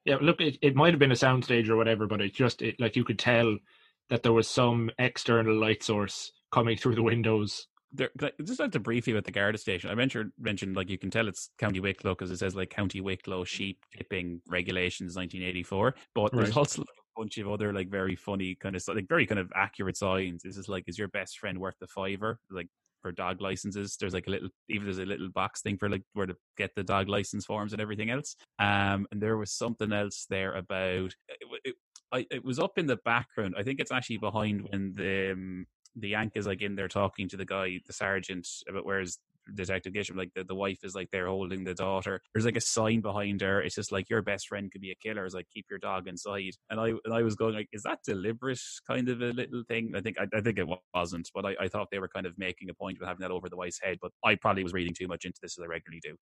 Yeah, 0.06 0.18
look, 0.22 0.42
it, 0.42 0.58
it 0.62 0.76
might 0.76 0.92
have 0.94 1.00
been 1.00 1.12
a 1.12 1.16
soundstage 1.16 1.70
or 1.70 1.78
whatever, 1.78 2.08
but 2.08 2.22
it 2.22 2.34
just 2.34 2.62
it 2.62 2.80
like 2.80 2.96
you 2.96 3.04
could 3.04 3.20
tell 3.20 3.58
that 4.10 4.24
there 4.24 4.34
was 4.34 4.48
some 4.48 4.90
external 5.00 5.56
light 5.56 5.84
source 5.84 6.32
coming 6.52 6.78
through 6.78 6.96
the 6.96 7.04
windows. 7.04 7.68
There, 7.94 8.10
just 8.44 8.60
like 8.60 8.72
to 8.72 8.80
briefly 8.80 9.14
about 9.14 9.26
the 9.26 9.32
Garda 9.32 9.58
station, 9.58 9.90
I 9.90 9.96
mentioned 9.96 10.32
mentioned 10.40 10.76
like 10.76 10.90
you 10.90 10.98
can 10.98 11.12
tell 11.12 11.28
it's 11.28 11.50
County 11.60 11.80
Wicklow 11.80 12.16
because 12.16 12.32
it 12.32 12.40
says 12.40 12.56
like 12.56 12.70
County 12.70 13.02
Wicklow 13.02 13.44
sheep 13.44 13.86
dipping 13.96 14.42
regulations 14.48 15.16
1984. 15.16 15.96
But 16.16 16.32
there's 16.32 16.58
also 16.58 16.82
like, 16.82 16.88
a 16.90 17.20
bunch 17.22 17.38
of 17.38 17.50
other 17.50 17.72
like 17.72 17.90
very 17.90 18.16
funny 18.16 18.56
kind 18.56 18.76
of 18.76 18.84
like 18.88 19.08
very 19.08 19.28
kind 19.28 19.40
of 19.40 19.52
accurate 19.56 19.98
signs. 19.98 20.42
This 20.44 20.58
is 20.58 20.68
like, 20.68 20.86
is 20.88 20.98
your 20.98 21.10
best 21.10 21.38
friend 21.38 21.60
worth 21.60 21.76
the 21.80 21.88
fiver? 21.88 22.40
Like 22.50 22.68
for 23.04 23.12
dog 23.12 23.42
licenses, 23.42 23.96
there's 24.00 24.14
like 24.14 24.26
a 24.26 24.32
little 24.32 24.50
even 24.70 24.86
there's 24.86 24.98
a 24.98 25.06
little 25.06 25.30
box 25.30 25.62
thing 25.62 25.78
for 25.78 25.90
like 25.90 26.04
where 26.14 26.26
to 26.26 26.36
get 26.58 26.74
the 26.76 26.84
dog 26.84 27.10
license 27.10 27.46
forms 27.46 27.74
and 27.74 27.82
everything 27.82 28.10
else. 28.10 28.36
Um, 28.58 29.06
and 29.12 29.22
there 29.22 29.38
was 29.38 29.52
something 29.52 29.94
else 29.94 30.26
there 30.30 30.54
about 30.54 31.14
it, 31.30 31.38
it, 31.64 31.76
I, 32.12 32.26
it 32.32 32.44
was 32.44 32.60
up 32.60 32.78
in 32.78 32.88
the 32.88 32.98
background. 32.98 33.56
I 33.58 33.64
think 33.64 33.80
it's 33.80 33.92
actually 33.92 34.18
behind 34.18 34.68
when 34.70 34.94
the 34.96 35.32
um, 35.34 35.66
the 35.96 36.10
Yank 36.10 36.34
is 36.36 36.48
like 36.48 36.62
in 36.62 36.76
there 36.76 36.88
talking 36.88 37.30
to 37.30 37.38
the 37.38 37.46
guy, 37.46 37.80
the 37.86 37.94
sergeant, 37.94 38.48
about 38.68 38.86
where's 38.86 39.20
Detective 39.54 39.94
Gisham, 39.94 40.16
like 40.16 40.32
the, 40.36 40.44
the 40.44 40.56
wife 40.56 40.80
is 40.84 40.96
like 40.96 41.10
there 41.12 41.28
holding 41.28 41.64
the 41.64 41.74
daughter. 41.74 42.22
There's 42.34 42.46
like 42.46 42.56
a 42.56 42.62
sign 42.62 43.02
behind 43.02 43.42
her. 43.42 43.62
It's 43.62 43.76
just 43.76 43.92
like 43.92 44.10
your 44.10 44.22
best 44.22 44.48
friend 44.48 44.72
could 44.72 44.82
be 44.82 44.92
a 44.92 44.96
killer. 44.96 45.26
It's 45.26 45.36
like 45.36 45.48
keep 45.54 45.66
your 45.70 45.80
dog 45.80 46.08
inside. 46.08 46.54
And 46.70 46.80
I 46.80 46.94
and 47.04 47.14
I 47.14 47.22
was 47.22 47.36
going 47.36 47.54
like, 47.54 47.68
is 47.74 47.84
that 47.84 48.00
deliberate 48.06 48.62
kind 48.88 49.10
of 49.10 49.22
a 49.22 49.32
little 49.32 49.64
thing? 49.68 49.94
I 49.96 50.02
think 50.02 50.18
I, 50.20 50.28
I 50.36 50.42
think 50.42 50.60
it 50.60 50.68
wasn't, 50.94 51.30
but 51.34 51.46
I, 51.46 51.56
I 51.62 51.68
thought 51.68 51.90
they 51.92 52.00
were 52.00 52.08
kind 52.08 52.26
of 52.26 52.38
making 52.38 52.70
a 52.70 52.74
point 52.74 52.98
of 53.02 53.08
having 53.08 53.22
that 53.22 53.32
over 53.32 53.50
the 53.50 53.58
wife's 53.58 53.82
head. 53.82 53.98
But 54.02 54.12
I 54.24 54.36
probably 54.36 54.64
was 54.64 54.74
reading 54.74 54.94
too 54.94 55.08
much 55.08 55.26
into 55.26 55.40
this 55.42 55.58
as 55.58 55.64
I 55.64 55.68
regularly 55.68 56.02
do. 56.02 56.16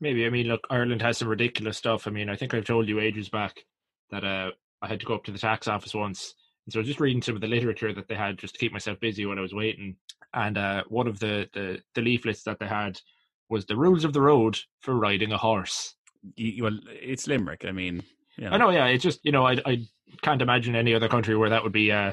Maybe 0.00 0.26
I 0.26 0.30
mean, 0.30 0.46
look, 0.48 0.66
Ireland 0.70 1.02
has 1.02 1.18
some 1.18 1.28
ridiculous 1.28 1.78
stuff. 1.78 2.06
I 2.06 2.10
mean, 2.10 2.28
I 2.28 2.36
think 2.36 2.54
I've 2.54 2.64
told 2.64 2.88
you 2.88 3.00
ages 3.00 3.28
back 3.28 3.64
that 4.10 4.24
uh, 4.24 4.50
I 4.82 4.88
had 4.88 5.00
to 5.00 5.06
go 5.06 5.14
up 5.14 5.24
to 5.24 5.32
the 5.32 5.38
tax 5.38 5.68
office 5.68 5.94
once, 5.94 6.34
and 6.68 6.72
so 6.74 6.80
I 6.80 6.82
was 6.82 6.88
just 6.88 7.00
reading 7.00 7.22
some 7.22 7.34
of 7.34 7.40
the 7.40 7.46
literature 7.46 7.94
that 7.94 8.08
they 8.08 8.14
had 8.14 8.36
just 8.36 8.52
to 8.52 8.60
keep 8.60 8.74
myself 8.74 9.00
busy 9.00 9.24
when 9.24 9.38
I 9.38 9.40
was 9.40 9.54
waiting. 9.54 9.96
And 10.34 10.58
uh, 10.58 10.84
one 10.88 11.08
of 11.08 11.18
the, 11.18 11.48
the 11.54 11.80
the 11.94 12.02
leaflets 12.02 12.42
that 12.42 12.58
they 12.58 12.66
had 12.66 13.00
was 13.48 13.64
the 13.64 13.74
rules 13.74 14.04
of 14.04 14.12
the 14.12 14.20
road 14.20 14.58
for 14.80 14.94
riding 14.94 15.32
a 15.32 15.38
horse. 15.38 15.94
You, 16.36 16.64
well, 16.64 16.78
it's 16.88 17.26
Limerick. 17.26 17.64
I 17.66 17.72
mean, 17.72 18.02
you 18.36 18.44
know, 18.44 18.50
I 18.50 18.56
know, 18.58 18.68
yeah. 18.68 18.84
It's 18.84 19.02
just 19.02 19.24
you 19.24 19.32
know, 19.32 19.46
I 19.46 19.56
I 19.64 19.86
can't 20.20 20.42
imagine 20.42 20.76
any 20.76 20.92
other 20.92 21.08
country 21.08 21.34
where 21.36 21.48
that 21.48 21.62
would 21.62 21.72
be 21.72 21.90
uh, 21.90 22.12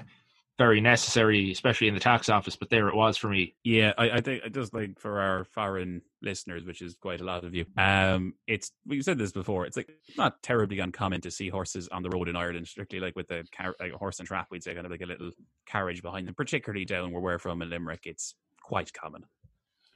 very 0.57 0.79
necessary, 0.79 1.51
especially 1.51 1.87
in 1.87 1.93
the 1.93 1.99
tax 1.99 2.29
office. 2.29 2.55
But 2.55 2.69
there 2.69 2.87
it 2.87 2.95
was 2.95 3.17
for 3.17 3.27
me. 3.27 3.55
Yeah, 3.63 3.93
I, 3.97 4.09
I 4.11 4.21
think 4.21 4.43
just 4.53 4.73
like 4.73 4.99
for 4.99 5.19
our 5.19 5.43
foreign 5.45 6.01
listeners, 6.21 6.63
which 6.63 6.81
is 6.81 6.95
quite 6.95 7.21
a 7.21 7.25
lot 7.25 7.43
of 7.43 7.53
you, 7.53 7.65
um, 7.77 8.33
it's 8.47 8.71
we've 8.85 9.03
said 9.03 9.17
this 9.17 9.31
before. 9.31 9.65
It's 9.65 9.77
like 9.77 9.89
not 10.17 10.41
terribly 10.41 10.79
uncommon 10.79 11.21
to 11.21 11.31
see 11.31 11.49
horses 11.49 11.87
on 11.89 12.03
the 12.03 12.09
road 12.09 12.29
in 12.29 12.35
Ireland, 12.35 12.67
strictly 12.67 12.99
like 12.99 13.15
with 13.15 13.27
the 13.27 13.45
car- 13.55 13.75
like 13.79 13.93
a 13.93 13.97
horse 13.97 14.19
and 14.19 14.27
trap. 14.27 14.47
We'd 14.49 14.63
say 14.63 14.73
kind 14.73 14.85
of 14.85 14.91
like 14.91 15.01
a 15.01 15.07
little 15.07 15.31
carriage 15.65 16.01
behind 16.01 16.27
them, 16.27 16.35
particularly 16.35 16.85
down 16.85 17.11
where 17.11 17.21
we're 17.21 17.39
from 17.39 17.61
in 17.61 17.69
Limerick. 17.69 18.05
It's 18.05 18.35
quite 18.61 18.93
common. 18.93 19.25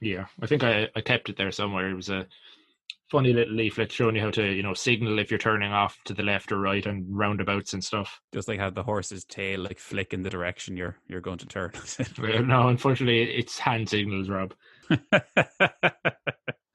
Yeah, 0.00 0.26
I 0.40 0.46
think 0.46 0.64
I, 0.64 0.88
I 0.96 1.00
kept 1.02 1.28
it 1.28 1.36
there 1.36 1.52
somewhere. 1.52 1.90
It 1.90 1.94
was 1.94 2.08
a 2.08 2.26
funny 3.10 3.32
little 3.32 3.54
leaflet 3.54 3.90
showing 3.90 4.16
you 4.16 4.22
how 4.22 4.30
to, 4.30 4.44
you 4.44 4.62
know, 4.62 4.74
signal 4.74 5.18
if 5.18 5.30
you're 5.30 5.38
turning 5.38 5.72
off 5.72 5.98
to 6.04 6.14
the 6.14 6.22
left 6.22 6.52
or 6.52 6.58
right 6.58 6.86
and 6.86 7.04
roundabouts 7.08 7.72
and 7.72 7.82
stuff. 7.82 8.20
Just 8.32 8.48
like 8.48 8.58
how 8.58 8.70
the 8.70 8.82
horse's 8.82 9.24
tail 9.24 9.60
like 9.60 9.78
flick 9.78 10.12
in 10.12 10.22
the 10.22 10.30
direction 10.30 10.76
you're 10.76 10.96
you're 11.08 11.20
going 11.20 11.38
to 11.38 11.46
turn. 11.46 11.72
No, 12.46 12.68
unfortunately, 12.68 13.22
it's 13.22 13.58
hand 13.58 13.88
signals, 13.88 14.28
Rob. 14.28 14.54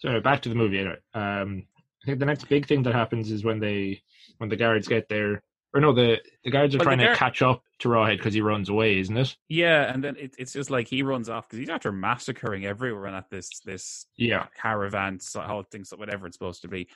So 0.06 0.20
back 0.22 0.42
to 0.44 0.50
the 0.50 0.56
movie. 0.56 0.80
Anyway, 0.80 0.98
um, 1.14 1.64
I 2.04 2.06
think 2.06 2.20
the 2.20 2.26
next 2.26 2.48
big 2.48 2.68
thing 2.68 2.84
that 2.84 2.94
happens 2.94 3.32
is 3.32 3.44
when 3.44 3.60
they, 3.60 4.02
when 4.38 4.50
the 4.50 4.56
guards 4.56 4.88
get 4.88 5.10
there, 5.10 5.42
Or 5.76 5.82
no, 5.82 5.92
the 5.94 6.22
the 6.46 6.52
guards 6.52 6.74
are 6.74 6.78
Well, 6.78 6.86
trying 6.86 7.00
to 7.00 7.06
guard- 7.08 7.18
catch 7.18 7.42
up 7.42 7.62
to 7.80 7.90
Rawhead 7.90 8.18
because 8.18 8.34
he 8.34 8.40
runs 8.42 8.70
away, 8.70 8.98
isn't 9.00 9.18
it? 9.18 9.36
Yeah, 9.50 9.94
and 9.94 10.02
then 10.02 10.16
it, 10.16 10.34
it's 10.40 10.54
just 10.54 10.72
like 10.72 10.88
he 10.88 11.04
runs 11.04 11.30
off 11.30 11.48
because 11.50 11.60
he's 11.60 11.70
after 11.70 11.92
massacring 11.92 12.66
everyone 12.66 13.14
at 13.14 13.30
this 13.30 13.50
this 13.66 14.06
Yeah. 14.16 14.48
caravan 14.60 15.20
so- 15.20 15.42
halting, 15.42 15.84
so 15.84 15.98
whatever 15.98 16.28
it's 16.28 16.36
supposed 16.38 16.62
to 16.62 16.70
be. 16.70 16.88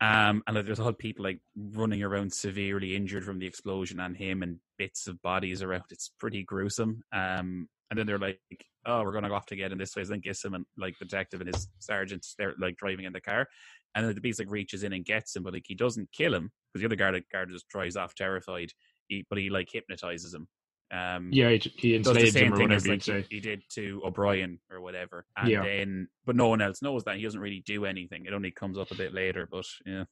Um, 0.00 0.44
and 0.46 0.54
like, 0.54 0.64
there's 0.66 0.78
all 0.78 0.92
people 0.92 1.24
like 1.24 1.40
running 1.56 2.04
around 2.04 2.32
severely 2.32 2.94
injured 2.94 3.24
from 3.24 3.40
the 3.40 3.46
explosion 3.48 3.98
and 3.98 4.16
him 4.16 4.44
and 4.44 4.60
bits 4.78 5.08
of 5.08 5.20
bodies 5.22 5.60
around. 5.60 5.82
It's 5.90 6.08
pretty 6.20 6.44
gruesome. 6.44 7.02
Um, 7.12 7.68
and 7.90 7.98
then 7.98 8.06
they're 8.06 8.18
like, 8.18 8.38
"Oh, 8.86 9.02
we're 9.02 9.10
going 9.12 9.24
to 9.24 9.30
go 9.30 9.34
off 9.34 9.46
to 9.46 9.56
get 9.56 9.72
in 9.72 9.78
this 9.78 9.96
way." 9.96 10.04
So 10.04 10.10
then 10.10 10.20
Gissam 10.20 10.54
and 10.54 10.64
like 10.76 10.96
the 11.00 11.06
detective 11.06 11.40
and 11.40 11.52
his 11.52 11.66
sergeant, 11.80 12.24
they're 12.38 12.54
like 12.60 12.76
driving 12.76 13.06
in 13.06 13.12
the 13.12 13.20
car, 13.20 13.48
and 13.94 14.06
then 14.06 14.14
the 14.14 14.20
beast 14.20 14.38
like 14.38 14.50
reaches 14.50 14.82
in 14.82 14.92
and 14.92 15.04
gets 15.04 15.34
him, 15.34 15.42
but 15.42 15.52
like 15.52 15.64
he 15.66 15.74
doesn't 15.74 16.10
kill 16.12 16.34
him 16.34 16.50
because 16.72 16.80
the 16.82 16.86
other 16.86 16.96
guard 16.96 17.22
guard 17.32 17.50
just 17.50 17.68
drives 17.68 17.96
off 17.96 18.14
terrified. 18.14 18.70
He, 19.08 19.24
but 19.28 19.38
he 19.38 19.48
like 19.50 19.68
hypnotizes 19.72 20.34
him. 20.34 20.46
Um, 20.90 21.30
Yeah, 21.32 21.50
he, 21.50 21.58
he 21.76 21.98
does 21.98 22.12
the 22.12 22.12
enslaves 22.12 22.32
same 22.32 22.46
him 22.46 22.52
or 22.54 22.56
thing 22.56 22.72
as 22.72 22.86
like 22.86 23.02
he, 23.02 23.24
he 23.30 23.40
did 23.40 23.62
to 23.74 24.00
O'Brien 24.04 24.58
or 24.70 24.80
whatever. 24.80 25.26
And 25.36 25.48
Yeah. 25.50 25.62
then, 25.62 26.08
but 26.26 26.36
no 26.36 26.48
one 26.48 26.60
else 26.62 26.82
knows 26.82 27.04
that 27.04 27.16
he 27.16 27.22
doesn't 27.22 27.40
really 27.40 27.62
do 27.66 27.84
anything. 27.84 28.26
It 28.26 28.32
only 28.34 28.50
comes 28.50 28.78
up 28.78 28.90
a 28.90 28.94
bit 28.94 29.12
later. 29.14 29.48
But 29.50 29.66
yeah. 29.86 30.04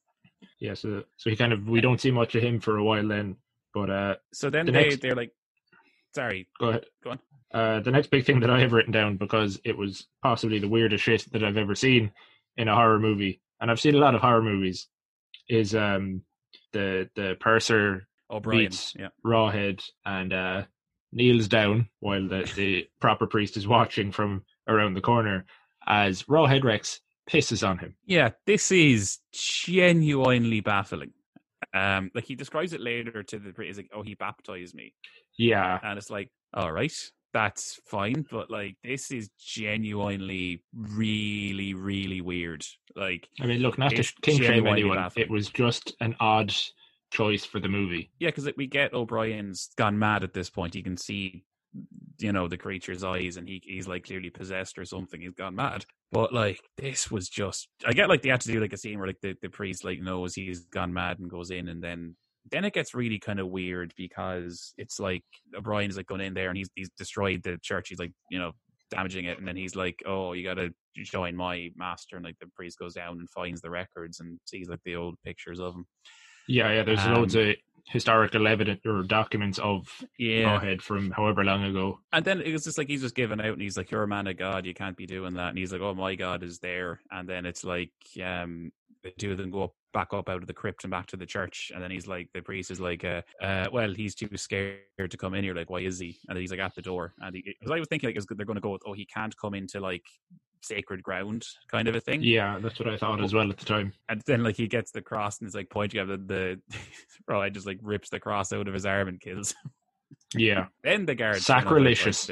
Yeah, 0.60 0.74
so 0.74 1.04
so 1.16 1.30
he 1.30 1.36
kind 1.36 1.52
of 1.52 1.66
we 1.68 1.80
don't 1.80 2.00
see 2.00 2.10
much 2.10 2.34
of 2.34 2.42
him 2.42 2.60
for 2.60 2.76
a 2.78 2.84
while 2.84 3.06
then. 3.06 3.36
But 3.74 3.90
uh, 3.90 4.14
So 4.32 4.50
then 4.50 4.66
The 4.66 4.72
they 4.72 4.82
next- 4.88 5.00
they're 5.02 5.14
like, 5.14 5.32
sorry, 6.14 6.48
go 6.58 6.68
ahead. 6.68 6.86
Go 7.04 7.10
on. 7.10 7.18
Uh, 7.54 7.80
the 7.80 7.90
next 7.90 8.10
big 8.10 8.24
thing 8.24 8.40
that 8.40 8.50
I 8.50 8.60
have 8.60 8.72
written 8.72 8.92
down 8.92 9.16
because 9.16 9.60
it 9.64 9.76
was 9.78 10.06
possibly 10.22 10.58
the 10.58 10.68
weirdest 10.68 11.04
shit 11.04 11.26
that 11.32 11.44
I've 11.44 11.56
ever 11.56 11.74
seen 11.74 12.10
in 12.56 12.68
a 12.68 12.74
horror 12.74 12.98
movie, 12.98 13.40
and 13.60 13.70
I've 13.70 13.80
seen 13.80 13.94
a 13.94 13.98
lot 13.98 14.14
of 14.14 14.20
horror 14.20 14.42
movies, 14.42 14.88
is 15.48 15.74
um 15.74 16.22
the 16.72 17.08
the 17.14 17.36
purser 17.40 18.06
O'Brien. 18.30 18.62
meets 18.62 18.94
Yeah. 18.98 19.08
Rawhead 19.24 19.82
and 20.04 20.32
uh, 20.32 20.62
kneels 21.12 21.48
down 21.48 21.88
while 22.00 22.26
the, 22.26 22.50
the 22.56 22.88
proper 23.00 23.26
priest 23.26 23.56
is 23.56 23.68
watching 23.68 24.10
from 24.12 24.44
around 24.68 24.94
the 24.94 25.00
corner 25.00 25.46
as 25.86 26.24
Rawhead 26.24 26.64
Rex 26.64 27.00
pisses 27.30 27.66
on 27.66 27.78
him. 27.78 27.94
Yeah, 28.04 28.30
this 28.46 28.72
is 28.72 29.18
genuinely 29.32 30.60
baffling. 30.60 31.12
Um, 31.72 32.10
like 32.14 32.24
he 32.24 32.34
describes 32.34 32.72
it 32.72 32.80
later 32.80 33.22
to 33.22 33.38
the 33.38 33.52
priest, 33.52 33.78
like, 33.78 33.90
"Oh, 33.94 34.02
he 34.02 34.14
baptized 34.14 34.74
me," 34.74 34.94
Yeah, 35.38 35.78
and 35.82 35.98
it's 35.98 36.10
like, 36.10 36.30
all 36.54 36.72
right, 36.72 36.92
that's 37.36 37.78
fine, 37.84 38.24
but 38.30 38.50
like 38.50 38.76
this 38.82 39.10
is 39.10 39.28
genuinely, 39.38 40.64
really, 40.74 41.74
really 41.74 42.22
weird. 42.22 42.64
Like, 42.94 43.28
I 43.38 43.44
mean, 43.46 43.60
look, 43.60 43.76
not 43.76 43.90
to 43.90 44.02
king 44.22 44.38
shame 44.38 44.66
anyone, 44.66 44.96
baffling. 44.96 45.26
it 45.26 45.30
was 45.30 45.50
just 45.50 45.94
an 46.00 46.16
odd 46.18 46.54
choice 47.10 47.44
for 47.44 47.60
the 47.60 47.68
movie. 47.68 48.10
yeah, 48.18 48.28
because 48.28 48.48
we 48.56 48.66
get 48.66 48.94
O'Brien's 48.94 49.68
gone 49.76 49.98
mad 49.98 50.24
at 50.24 50.32
this 50.32 50.48
point. 50.48 50.74
You 50.74 50.82
can 50.82 50.96
see, 50.96 51.44
you 52.18 52.32
know, 52.32 52.48
the 52.48 52.56
creature's 52.56 53.04
eyes, 53.04 53.36
and 53.36 53.46
he 53.46 53.60
he's 53.62 53.86
like 53.86 54.06
clearly 54.06 54.30
possessed 54.30 54.78
or 54.78 54.86
something. 54.86 55.20
He's 55.20 55.34
gone 55.34 55.56
mad. 55.56 55.84
But 56.12 56.32
like 56.32 56.62
this 56.78 57.10
was 57.10 57.28
just, 57.28 57.68
I 57.86 57.92
get 57.92 58.08
like 58.08 58.22
they 58.22 58.30
had 58.30 58.40
to 58.40 58.50
do 58.50 58.60
like 58.60 58.72
a 58.72 58.78
scene 58.78 58.98
where 58.98 59.08
like 59.08 59.20
the, 59.20 59.36
the 59.42 59.50
priest 59.50 59.84
like 59.84 60.00
knows 60.00 60.34
he's 60.34 60.64
gone 60.64 60.94
mad 60.94 61.18
and 61.18 61.28
goes 61.28 61.50
in, 61.50 61.68
and 61.68 61.84
then 61.84 62.16
then 62.50 62.64
it 62.64 62.72
gets 62.72 62.94
really 62.94 63.18
kind 63.18 63.40
of 63.40 63.48
weird 63.48 63.92
because 63.96 64.72
it's 64.78 65.00
like 65.00 65.24
O'Brien's 65.56 65.96
like 65.96 66.06
going 66.06 66.20
in 66.20 66.34
there 66.34 66.48
and 66.48 66.56
he's 66.56 66.70
he's 66.74 66.90
destroyed 66.96 67.42
the 67.42 67.58
church. 67.62 67.88
He's 67.88 67.98
like 67.98 68.12
you 68.30 68.38
know 68.38 68.52
damaging 68.90 69.24
it, 69.24 69.38
and 69.38 69.46
then 69.48 69.56
he's 69.56 69.74
like, 69.74 70.00
oh, 70.06 70.32
you 70.32 70.44
got 70.44 70.54
to 70.54 70.70
join 70.96 71.34
my 71.34 71.70
master, 71.76 72.16
and 72.16 72.24
like 72.24 72.38
the 72.40 72.46
priest 72.54 72.78
goes 72.78 72.94
down 72.94 73.18
and 73.18 73.28
finds 73.30 73.60
the 73.60 73.70
records 73.70 74.20
and 74.20 74.38
sees 74.44 74.68
like 74.68 74.80
the 74.84 74.96
old 74.96 75.16
pictures 75.24 75.58
of 75.60 75.74
him. 75.74 75.86
Yeah, 76.48 76.72
yeah, 76.72 76.82
there's 76.84 77.04
loads 77.06 77.34
Um, 77.34 77.42
of 77.42 77.56
historical 77.88 78.46
evidence 78.46 78.80
or 78.84 79.02
documents 79.02 79.58
of 79.58 79.88
Yeah, 80.18 80.58
Rawhead 80.58 80.80
from 80.82 81.10
however 81.10 81.44
long 81.44 81.64
ago. 81.64 82.00
And 82.12 82.24
then 82.24 82.40
it 82.40 82.52
was 82.52 82.64
just 82.64 82.78
like 82.78 82.88
he's 82.88 83.02
just 83.02 83.14
given 83.14 83.40
out 83.40 83.52
and 83.52 83.62
he's 83.62 83.76
like, 83.76 83.90
You're 83.90 84.02
a 84.04 84.08
man 84.08 84.26
of 84.26 84.36
God, 84.36 84.66
you 84.66 84.74
can't 84.74 84.96
be 84.96 85.06
doing 85.06 85.34
that. 85.34 85.50
And 85.50 85.58
he's 85.58 85.72
like, 85.72 85.80
Oh 85.80 85.94
my 85.94 86.14
God 86.14 86.42
is 86.42 86.58
there. 86.58 87.00
And 87.10 87.28
then 87.28 87.46
it's 87.46 87.64
like 87.64 87.92
um 88.24 88.72
the 89.06 89.12
two 89.18 89.32
of 89.32 89.38
them 89.38 89.50
go 89.50 89.64
up 89.64 89.72
back 89.92 90.12
up 90.12 90.28
out 90.28 90.42
of 90.42 90.46
the 90.46 90.52
crypt 90.52 90.84
and 90.84 90.90
back 90.90 91.06
to 91.06 91.16
the 91.16 91.24
church. 91.24 91.72
And 91.74 91.82
then 91.82 91.90
he's 91.90 92.06
like 92.06 92.28
the 92.34 92.42
priest 92.42 92.70
is 92.70 92.80
like, 92.80 93.04
uh, 93.04 93.22
uh 93.42 93.66
well, 93.72 93.92
he's 93.94 94.14
too 94.14 94.28
scared 94.36 94.80
to 95.10 95.16
come 95.16 95.34
in 95.34 95.44
here, 95.44 95.54
like, 95.54 95.70
why 95.70 95.80
is 95.80 95.98
he? 95.98 96.18
And 96.28 96.36
then 96.36 96.42
he's 96.42 96.50
like 96.50 96.60
at 96.60 96.74
the 96.74 96.82
door. 96.82 97.14
And 97.20 97.34
he 97.34 97.42
because 97.42 97.72
I 97.72 97.78
was 97.78 97.88
thinking 97.88 98.08
like 98.08 98.22
they're 98.28 98.46
gonna 98.46 98.60
go 98.60 98.70
with, 98.70 98.82
oh, 98.86 98.92
he 98.92 99.06
can't 99.06 99.36
come 99.36 99.54
into 99.54 99.80
like 99.80 100.04
sacred 100.62 101.02
ground 101.02 101.46
kind 101.70 101.88
of 101.88 101.94
a 101.94 102.00
thing. 102.00 102.22
Yeah, 102.22 102.58
that's 102.60 102.78
what 102.78 102.88
I 102.88 102.96
thought 102.96 103.22
as 103.22 103.32
well 103.32 103.48
at 103.50 103.56
the 103.56 103.64
time. 103.64 103.92
And 104.08 104.22
then 104.26 104.42
like 104.42 104.56
he 104.56 104.66
gets 104.66 104.90
the 104.90 105.02
cross 105.02 105.38
and 105.40 105.48
is 105.48 105.54
like 105.54 105.70
pointing 105.70 106.00
at 106.00 106.08
the, 106.08 106.18
the 106.18 106.60
bro, 107.26 107.40
I 107.40 107.48
just 107.48 107.66
like 107.66 107.78
rips 107.82 108.10
the 108.10 108.20
cross 108.20 108.52
out 108.52 108.68
of 108.68 108.74
his 108.74 108.86
arm 108.86 109.08
and 109.08 109.20
kills 109.20 109.52
him. 109.52 109.70
Yeah, 110.34 110.66
Then 110.82 111.06
the 111.06 111.14
guards 111.14 111.46
turn 111.46 111.58
up, 111.58 111.64
like, 111.70 111.72
right, 111.72 112.14
Sacrilegious. 112.14 112.30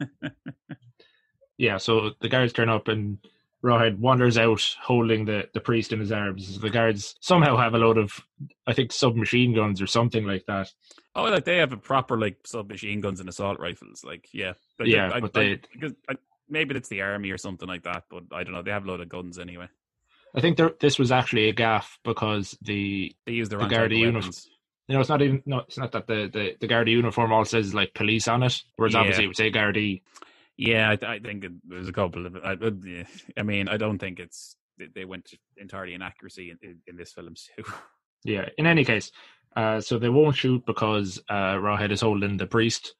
Yeah. 1.60 1.76
So 1.76 2.12
the 2.22 2.30
guards 2.30 2.54
turn 2.54 2.70
up 2.70 2.88
and 2.88 3.18
Rawhead 3.64 3.98
wanders 3.98 4.38
out 4.38 4.62
holding 4.82 5.26
the, 5.26 5.48
the 5.52 5.60
priest 5.60 5.92
in 5.92 6.00
his 6.00 6.12
arms. 6.12 6.58
The 6.60 6.70
guards 6.70 7.14
somehow 7.20 7.56
have 7.58 7.74
a 7.74 7.78
load 7.78 7.98
of, 7.98 8.12
I 8.66 8.72
think, 8.72 8.90
submachine 8.92 9.54
guns 9.54 9.82
or 9.82 9.86
something 9.86 10.24
like 10.24 10.44
that. 10.46 10.70
Oh, 11.14 11.24
like 11.24 11.44
they 11.44 11.58
have 11.58 11.72
a 11.72 11.76
proper 11.76 12.18
like 12.18 12.38
submachine 12.46 13.00
guns 13.00 13.20
and 13.20 13.28
assault 13.28 13.58
rifles. 13.60 14.02
Like, 14.04 14.28
yeah, 14.32 14.52
Like, 14.78 14.88
Yeah, 14.88 15.10
I, 15.12 15.20
but 15.20 15.36
I, 15.36 15.40
they- 15.40 15.60
because 15.72 15.92
I, 16.08 16.14
maybe 16.48 16.74
it's 16.74 16.88
the 16.88 17.02
army 17.02 17.30
or 17.30 17.38
something 17.38 17.68
like 17.68 17.82
that. 17.82 18.04
But 18.10 18.24
I 18.32 18.44
don't 18.44 18.54
know. 18.54 18.62
They 18.62 18.70
have 18.70 18.84
a 18.84 18.88
load 18.88 19.00
of 19.02 19.08
guns 19.10 19.38
anyway. 19.38 19.68
I 20.34 20.40
think 20.40 20.56
there, 20.56 20.72
this 20.80 20.98
was 20.98 21.10
actually 21.12 21.48
a 21.48 21.52
gaff 21.52 21.98
because 22.04 22.56
the 22.62 23.14
They 23.26 23.32
use 23.32 23.48
The 23.48 23.58
own 23.60 23.68
Garda 23.68 23.96
uniform. 23.96 24.32
you 24.88 24.94
know 24.94 25.00
it's 25.00 25.08
not 25.08 25.22
even 25.22 25.42
no 25.44 25.58
it's 25.58 25.76
not 25.76 25.90
that 25.92 26.06
the 26.06 26.30
the, 26.32 26.56
the 26.60 26.66
Garda 26.68 26.90
uniform 26.92 27.32
all 27.32 27.44
says 27.44 27.74
like 27.74 27.94
police 27.94 28.28
on 28.28 28.42
it, 28.44 28.62
whereas 28.76 28.94
Yeah. 28.94 29.00
obviously 29.00 29.24
it 29.24 29.26
would 29.26 29.36
say 29.36 29.50
Gardaí. 29.50 30.02
Yeah, 30.60 30.90
I, 30.90 31.14
I 31.14 31.18
think 31.20 31.44
it, 31.44 31.52
there's 31.66 31.88
a 31.88 31.92
couple 31.92 32.26
of. 32.26 32.36
I, 32.36 32.52
uh. 32.52 33.04
I 33.38 33.42
mean, 33.42 33.66
I 33.68 33.78
don't 33.78 33.98
think 33.98 34.20
it's 34.20 34.56
they, 34.94 35.06
went 35.06 35.32
entirely 35.56 35.94
inaccuracy 35.94 36.50
in, 36.50 36.58
in, 36.62 36.78
in 36.86 36.96
this 36.96 37.12
film 37.12 37.34
too. 37.34 37.64
Yeah. 38.24 38.50
In 38.58 38.66
any 38.66 38.84
case, 38.84 39.10
uh, 39.56 39.80
so 39.80 39.98
they 39.98 40.10
won't 40.10 40.36
shoot 40.36 40.64
because 40.66 41.18
uh, 41.30 41.54
Rawhead 41.54 41.90
is 41.90 42.02
holding 42.02 42.36
the 42.36 42.46
priest. 42.46 42.94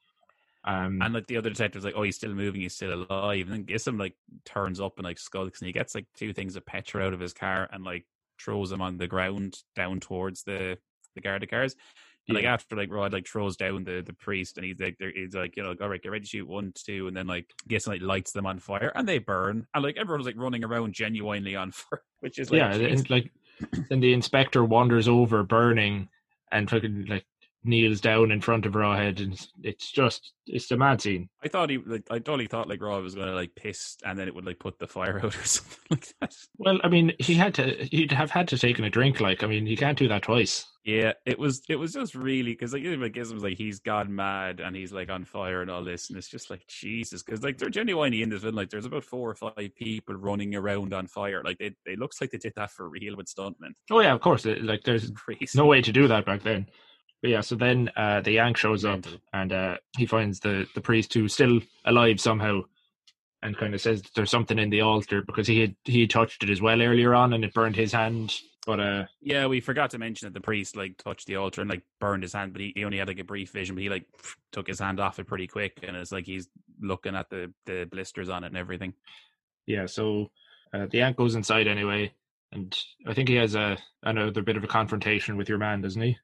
Um, 0.65 1.03
And 1.03 1.13
like 1.13 1.27
the 1.27 1.37
other 1.37 1.51
detective's 1.51 1.85
like, 1.85 1.95
oh, 1.97 2.03
he's 2.03 2.17
still 2.17 2.33
moving, 2.33 2.63
he's 2.63 2.75
still 2.75 3.07
alive. 3.11 3.47
And 3.47 3.53
then 3.53 3.65
Gissing 3.65 3.99
like 3.99 4.15
turns 4.47 4.81
up 4.81 4.95
and 4.97 5.05
like 5.05 5.19
skulks 5.19 5.61
and 5.61 5.67
he 5.67 5.73
gets 5.73 5.95
like 5.95 6.07
two 6.17 6.33
things 6.33 6.57
of 6.57 6.65
petrol 6.65 7.07
out 7.07 7.13
of 7.13 7.21
his 7.21 7.35
car 7.35 7.69
and 7.71 7.85
like 7.85 8.07
throws 8.43 8.71
them 8.71 8.81
on 8.81 8.97
the 8.97 9.07
ground 9.07 9.59
down 9.77 10.01
towards 10.01 10.45
the 10.45 10.79
the 11.15 11.21
Garda 11.21 11.47
cars. 11.47 11.77
And 12.29 12.37
like 12.37 12.45
after 12.45 12.77
like 12.77 12.93
Rod 12.93 13.12
like 13.12 13.27
throws 13.27 13.57
down 13.57 13.83
the, 13.85 14.03
the 14.07 14.12
priest 14.12 14.57
and 14.57 14.64
he's 14.64 14.79
like 14.79 14.97
there- 14.99 15.12
he's 15.12 15.35
like, 15.35 15.57
you 15.57 15.62
know, 15.62 15.75
all 15.81 15.89
right, 15.89 16.01
get 16.01 16.12
ready 16.12 16.23
to 16.23 16.29
shoot 16.29 16.47
one, 16.47 16.73
two, 16.75 17.09
and 17.09 17.16
then 17.16 17.27
like 17.27 17.53
Gissing 17.68 17.89
like 17.89 18.03
lights 18.03 18.33
them 18.33 18.47
on 18.47 18.59
fire 18.59 18.93
and 18.95 19.09
they 19.09 19.18
burn. 19.18 19.66
And 19.75 19.83
like 19.83 19.97
everyone's 19.97 20.27
like 20.27 20.37
running 20.39 20.62
around 20.62 20.93
genuinely 20.93 21.57
on 21.57 21.71
fire, 21.73 22.03
which 22.21 22.39
is 22.39 22.51
like 22.51 22.59
yeah, 22.59 22.73
and, 22.75 23.11
like 23.11 23.33
then 23.89 24.01
the 24.01 24.12
inspector 24.12 24.64
wanders 24.64 25.09
over, 25.09 25.43
burning, 25.43 26.09
and 26.53 26.71
fucking 26.71 27.07
like 27.09 27.25
kneels 27.65 28.01
down 28.01 28.31
in 28.31 28.41
front 28.41 28.67
of 28.67 28.73
Rawhead, 28.73 29.21
and 29.21 29.39
it's 29.63 29.91
just 29.91 30.33
it's 30.47 30.71
a 30.71 30.77
mad 30.77 31.01
scene. 31.01 31.29
I 31.45 31.49
thought 31.49 31.71
he 31.71 31.79
like 31.79 32.05
I 32.11 32.15
totally 32.19 32.47
thought 32.47 32.69
like 32.69 32.81
Rod 32.83 33.03
was 33.03 33.15
gonna 33.15 33.35
like 33.35 33.55
piss 33.55 33.97
and 34.05 34.19
then 34.19 34.29
it 34.29 34.35
would 34.35 34.47
like 34.47 34.59
put 34.59 34.79
the 34.79 34.87
fire 34.87 35.19
out 35.25 35.37
or 35.37 35.45
something 35.45 35.79
like 35.91 36.15
that. 36.21 36.35
Well, 36.59 36.79
I 36.83 36.89
mean, 36.89 37.13
he 37.19 37.35
had 37.35 37.55
to 37.55 37.85
he'd 37.91 38.13
have 38.13 38.31
had 38.31 38.49
to 38.49 38.59
taken 38.59 38.85
a 38.85 38.91
drink. 38.91 39.21
Like, 39.21 39.43
I 39.43 39.47
mean, 39.47 39.67
he 39.67 39.77
can't 39.77 39.99
do 39.99 40.09
that 40.09 40.23
twice. 40.23 40.67
Yeah, 40.83 41.13
it 41.27 41.39
was 41.39 41.61
it 41.69 41.77
was 41.77 41.93
just 41.93 42.15
really 42.15 42.53
because 42.53 42.73
like 42.73 42.83
even 42.83 43.01
Gizm's 43.13 43.43
like 43.43 43.59
he's 43.59 43.81
gone 43.81 44.15
mad 44.15 44.61
and 44.61 44.75
he's 44.75 44.93
like 44.93 45.11
on 45.11 45.27
fire 45.27 45.61
and 45.61 45.71
all 45.71 45.85
this 45.85 46.09
and 46.09 46.17
it's 46.17 46.31
just 46.31 46.49
like 46.49 46.67
Jesus 46.69 47.23
because 47.23 47.43
like 47.43 47.59
they're 47.59 47.69
genuinely 47.69 48.23
in 48.23 48.31
this 48.31 48.41
film 48.43 48.55
like 48.55 48.71
there's 48.71 48.87
about 48.87 49.05
four 49.05 49.29
or 49.31 49.35
five 49.35 49.71
people 49.77 50.15
running 50.15 50.55
around 50.55 50.95
on 50.95 51.07
fire 51.07 51.43
like 51.45 51.59
it 51.61 51.75
it 51.85 51.99
looks 51.99 52.19
like 52.23 52.31
they 52.31 52.39
did 52.39 52.55
that 52.57 52.71
for 52.71 52.89
real 52.89 53.15
with 53.15 53.27
stuntmen. 53.27 53.73
Oh 53.91 54.01
yeah, 54.01 54.15
of 54.15 54.23
course. 54.23 54.47
it- 54.47 54.65
Like, 54.65 54.83
there's 54.85 55.13
no 55.55 55.67
way 55.67 55.83
to 55.83 55.93
do 55.93 56.09
that 56.09 56.25
back 56.25 56.43
then. 56.43 56.67
But 57.23 57.31
yeah, 57.31 57.41
so 57.43 57.55
then 57.55 57.91
uh, 57.97 58.21
the 58.21 58.33
Yank 58.33 58.57
shows 58.57 58.85
up 58.85 59.05
and 59.33 59.53
uh, 59.53 59.77
he 59.97 60.07
finds 60.07 60.41
the 60.41 60.66
the 60.75 60.81
priest 60.81 61.12
who's 61.12 61.35
still 61.35 61.61
alive 61.85 62.21
somehow, 62.21 62.62
and 63.43 63.57
kind 63.57 63.75
of 63.75 63.81
says 63.81 64.03
that 64.03 64.14
there's 64.14 64.31
something 64.31 64.59
in 64.59 64.71
the 64.71 64.81
altar 64.81 65.23
because 65.23 65.47
he 65.47 65.61
had 65.61 65.77
he 65.85 66.01
had 66.03 66.11
touched 66.11 66.43
it 66.43 66.51
as 66.51 66.62
well 66.62 66.81
earlier 66.81 67.14
on 67.14 67.33
and 67.33 67.45
it 67.45 67.55
burned 67.55 67.77
his 67.77 67.93
hand. 67.93 68.35
But 68.66 68.81
uh, 68.81 69.05
Yeah, 69.21 69.47
we 69.47 69.61
forgot 69.61 69.91
to 69.91 69.99
mention 69.99 70.27
that 70.27 70.35
the 70.35 70.41
priest 70.41 70.77
like 70.77 70.97
touched 70.99 71.27
the 71.27 71.37
altar 71.37 71.61
and 71.61 71.71
like 71.71 71.83
burned 71.99 72.23
his 72.23 72.33
hand, 72.33 72.53
but 72.53 72.61
he, 72.61 72.73
he 72.75 72.85
only 72.85 72.99
had 72.99 73.09
like 73.09 73.18
a 73.18 73.25
brief 73.25 73.51
vision. 73.51 73.75
But 73.75 73.83
he 73.83 73.89
like 73.89 74.07
took 74.53 74.66
his 74.66 74.79
hand 74.79 75.01
off 75.01 75.18
it 75.18 75.27
pretty 75.27 75.47
quick, 75.47 75.81
and 75.83 75.97
it's 75.97 76.12
like 76.12 76.27
he's 76.27 76.49
looking 76.81 77.16
at 77.16 77.29
the 77.31 77.53
the 77.66 77.87
blisters 77.91 78.29
on 78.29 78.45
it 78.45 78.49
and 78.49 78.57
everything. 78.57 78.95
yeah, 79.66 79.87
so 79.87 80.31
uh, 80.73 80.87
the 80.87 80.99
Yank 80.99 81.16
goes 81.16 81.35
inside 81.35 81.66
anyway, 81.66 82.12
and 82.53 82.77
I 83.07 83.14
think 83.14 83.29
he 83.29 83.37
has 83.37 83.55
a 83.55 83.79
another 84.03 84.43
bit 84.43 84.57
of 84.57 84.64
a 84.64 84.68
confrontation 84.68 85.37
with 85.37 85.49
your 85.49 85.59
man, 85.59 85.81
doesn't 85.81 86.01
he? 86.01 86.16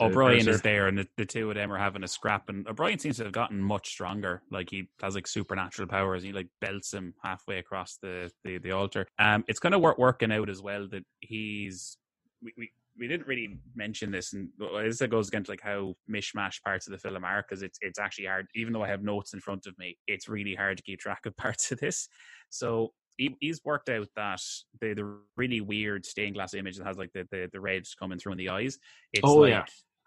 O'Brien 0.00 0.48
is 0.48 0.62
there, 0.62 0.88
and 0.88 0.98
the, 0.98 1.06
the 1.16 1.24
two 1.24 1.48
of 1.48 1.54
them 1.54 1.72
are 1.72 1.78
having 1.78 2.02
a 2.02 2.08
scrap. 2.08 2.48
And 2.48 2.66
O'Brien 2.66 2.98
seems 2.98 3.18
to 3.18 3.24
have 3.24 3.32
gotten 3.32 3.60
much 3.60 3.88
stronger. 3.88 4.42
Like 4.50 4.70
he 4.70 4.88
has 5.00 5.14
like 5.14 5.26
supernatural 5.26 5.88
powers. 5.88 6.22
He 6.22 6.32
like 6.32 6.48
belts 6.60 6.92
him 6.92 7.14
halfway 7.22 7.58
across 7.58 7.98
the 8.02 8.30
the, 8.44 8.58
the 8.58 8.72
altar. 8.72 9.06
Um, 9.18 9.44
it's 9.48 9.60
kind 9.60 9.74
of 9.74 9.80
work, 9.80 9.98
working 9.98 10.32
out 10.32 10.48
as 10.48 10.60
well 10.62 10.88
that 10.90 11.04
he's 11.20 11.96
we, 12.42 12.52
we 12.56 12.70
we 12.98 13.08
didn't 13.08 13.26
really 13.26 13.58
mention 13.74 14.10
this, 14.10 14.32
and 14.32 14.48
this 14.58 15.00
goes 15.08 15.28
against 15.28 15.48
like 15.48 15.62
how 15.62 15.94
mishmash 16.10 16.62
parts 16.62 16.86
of 16.86 16.92
the 16.92 16.98
film 16.98 17.24
are 17.24 17.42
because 17.42 17.62
it's 17.62 17.78
it's 17.80 17.98
actually 17.98 18.26
hard. 18.26 18.46
Even 18.54 18.72
though 18.72 18.82
I 18.82 18.88
have 18.88 19.02
notes 19.02 19.34
in 19.34 19.40
front 19.40 19.66
of 19.66 19.78
me, 19.78 19.96
it's 20.06 20.28
really 20.28 20.54
hard 20.54 20.76
to 20.76 20.82
keep 20.82 21.00
track 21.00 21.26
of 21.26 21.36
parts 21.36 21.72
of 21.72 21.80
this. 21.80 22.08
So 22.50 22.92
he, 23.16 23.36
he's 23.40 23.60
worked 23.64 23.88
out 23.88 24.08
that 24.16 24.40
the 24.80 24.94
the 24.94 25.18
really 25.36 25.60
weird 25.60 26.04
stained 26.06 26.34
glass 26.34 26.54
image 26.54 26.78
that 26.78 26.86
has 26.86 26.96
like 26.98 27.12
the 27.12 27.26
the, 27.30 27.48
the 27.52 27.60
red 27.60 27.84
coming 27.98 28.18
through 28.18 28.32
in 28.32 28.38
the 28.38 28.48
eyes. 28.48 28.78
It's 29.12 29.22
Oh, 29.24 29.36
like, 29.36 29.50
yeah. 29.50 29.64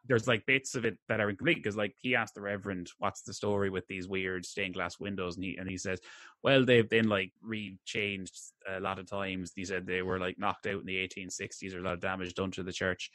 There's 0.08 0.28
like 0.28 0.46
bits 0.46 0.76
of 0.76 0.86
it 0.86 1.00
that 1.10 1.20
are 1.20 1.32
incomplete 1.32 1.58
because 1.58 1.76
like 1.76 1.96
he 1.98 2.16
asked 2.16 2.36
the 2.36 2.42
Reverend, 2.42 2.92
"What's 3.00 3.24
the 3.24 3.34
story 3.34 3.72
with 3.72 3.88
these 3.88 4.08
weird 4.08 4.46
stained 4.46 4.76
glass 4.76 5.00
windows?" 5.00 5.36
And 5.36 5.44
he 5.44 5.58
and 5.58 5.68
he 5.68 5.78
says, 5.78 6.00
"Well, 6.44 6.64
they've 6.64 6.88
been 6.88 7.10
like 7.10 7.32
re-changed 7.42 8.38
a 8.70 8.80
lot 8.80 9.00
of 9.00 9.08
times." 9.10 9.52
He 9.56 9.66
said 9.66 9.88
they 9.88 10.04
were 10.04 10.20
like 10.20 10.38
knocked 10.38 10.68
out 10.68 10.82
in 10.82 10.86
the 10.86 10.98
1860s, 11.08 11.74
or 11.74 11.80
a 11.80 11.82
lot 11.82 11.94
of 11.96 12.02
damage 12.02 12.36
done 12.36 12.52
to 12.52 12.62
the 12.62 12.72
church, 12.72 13.10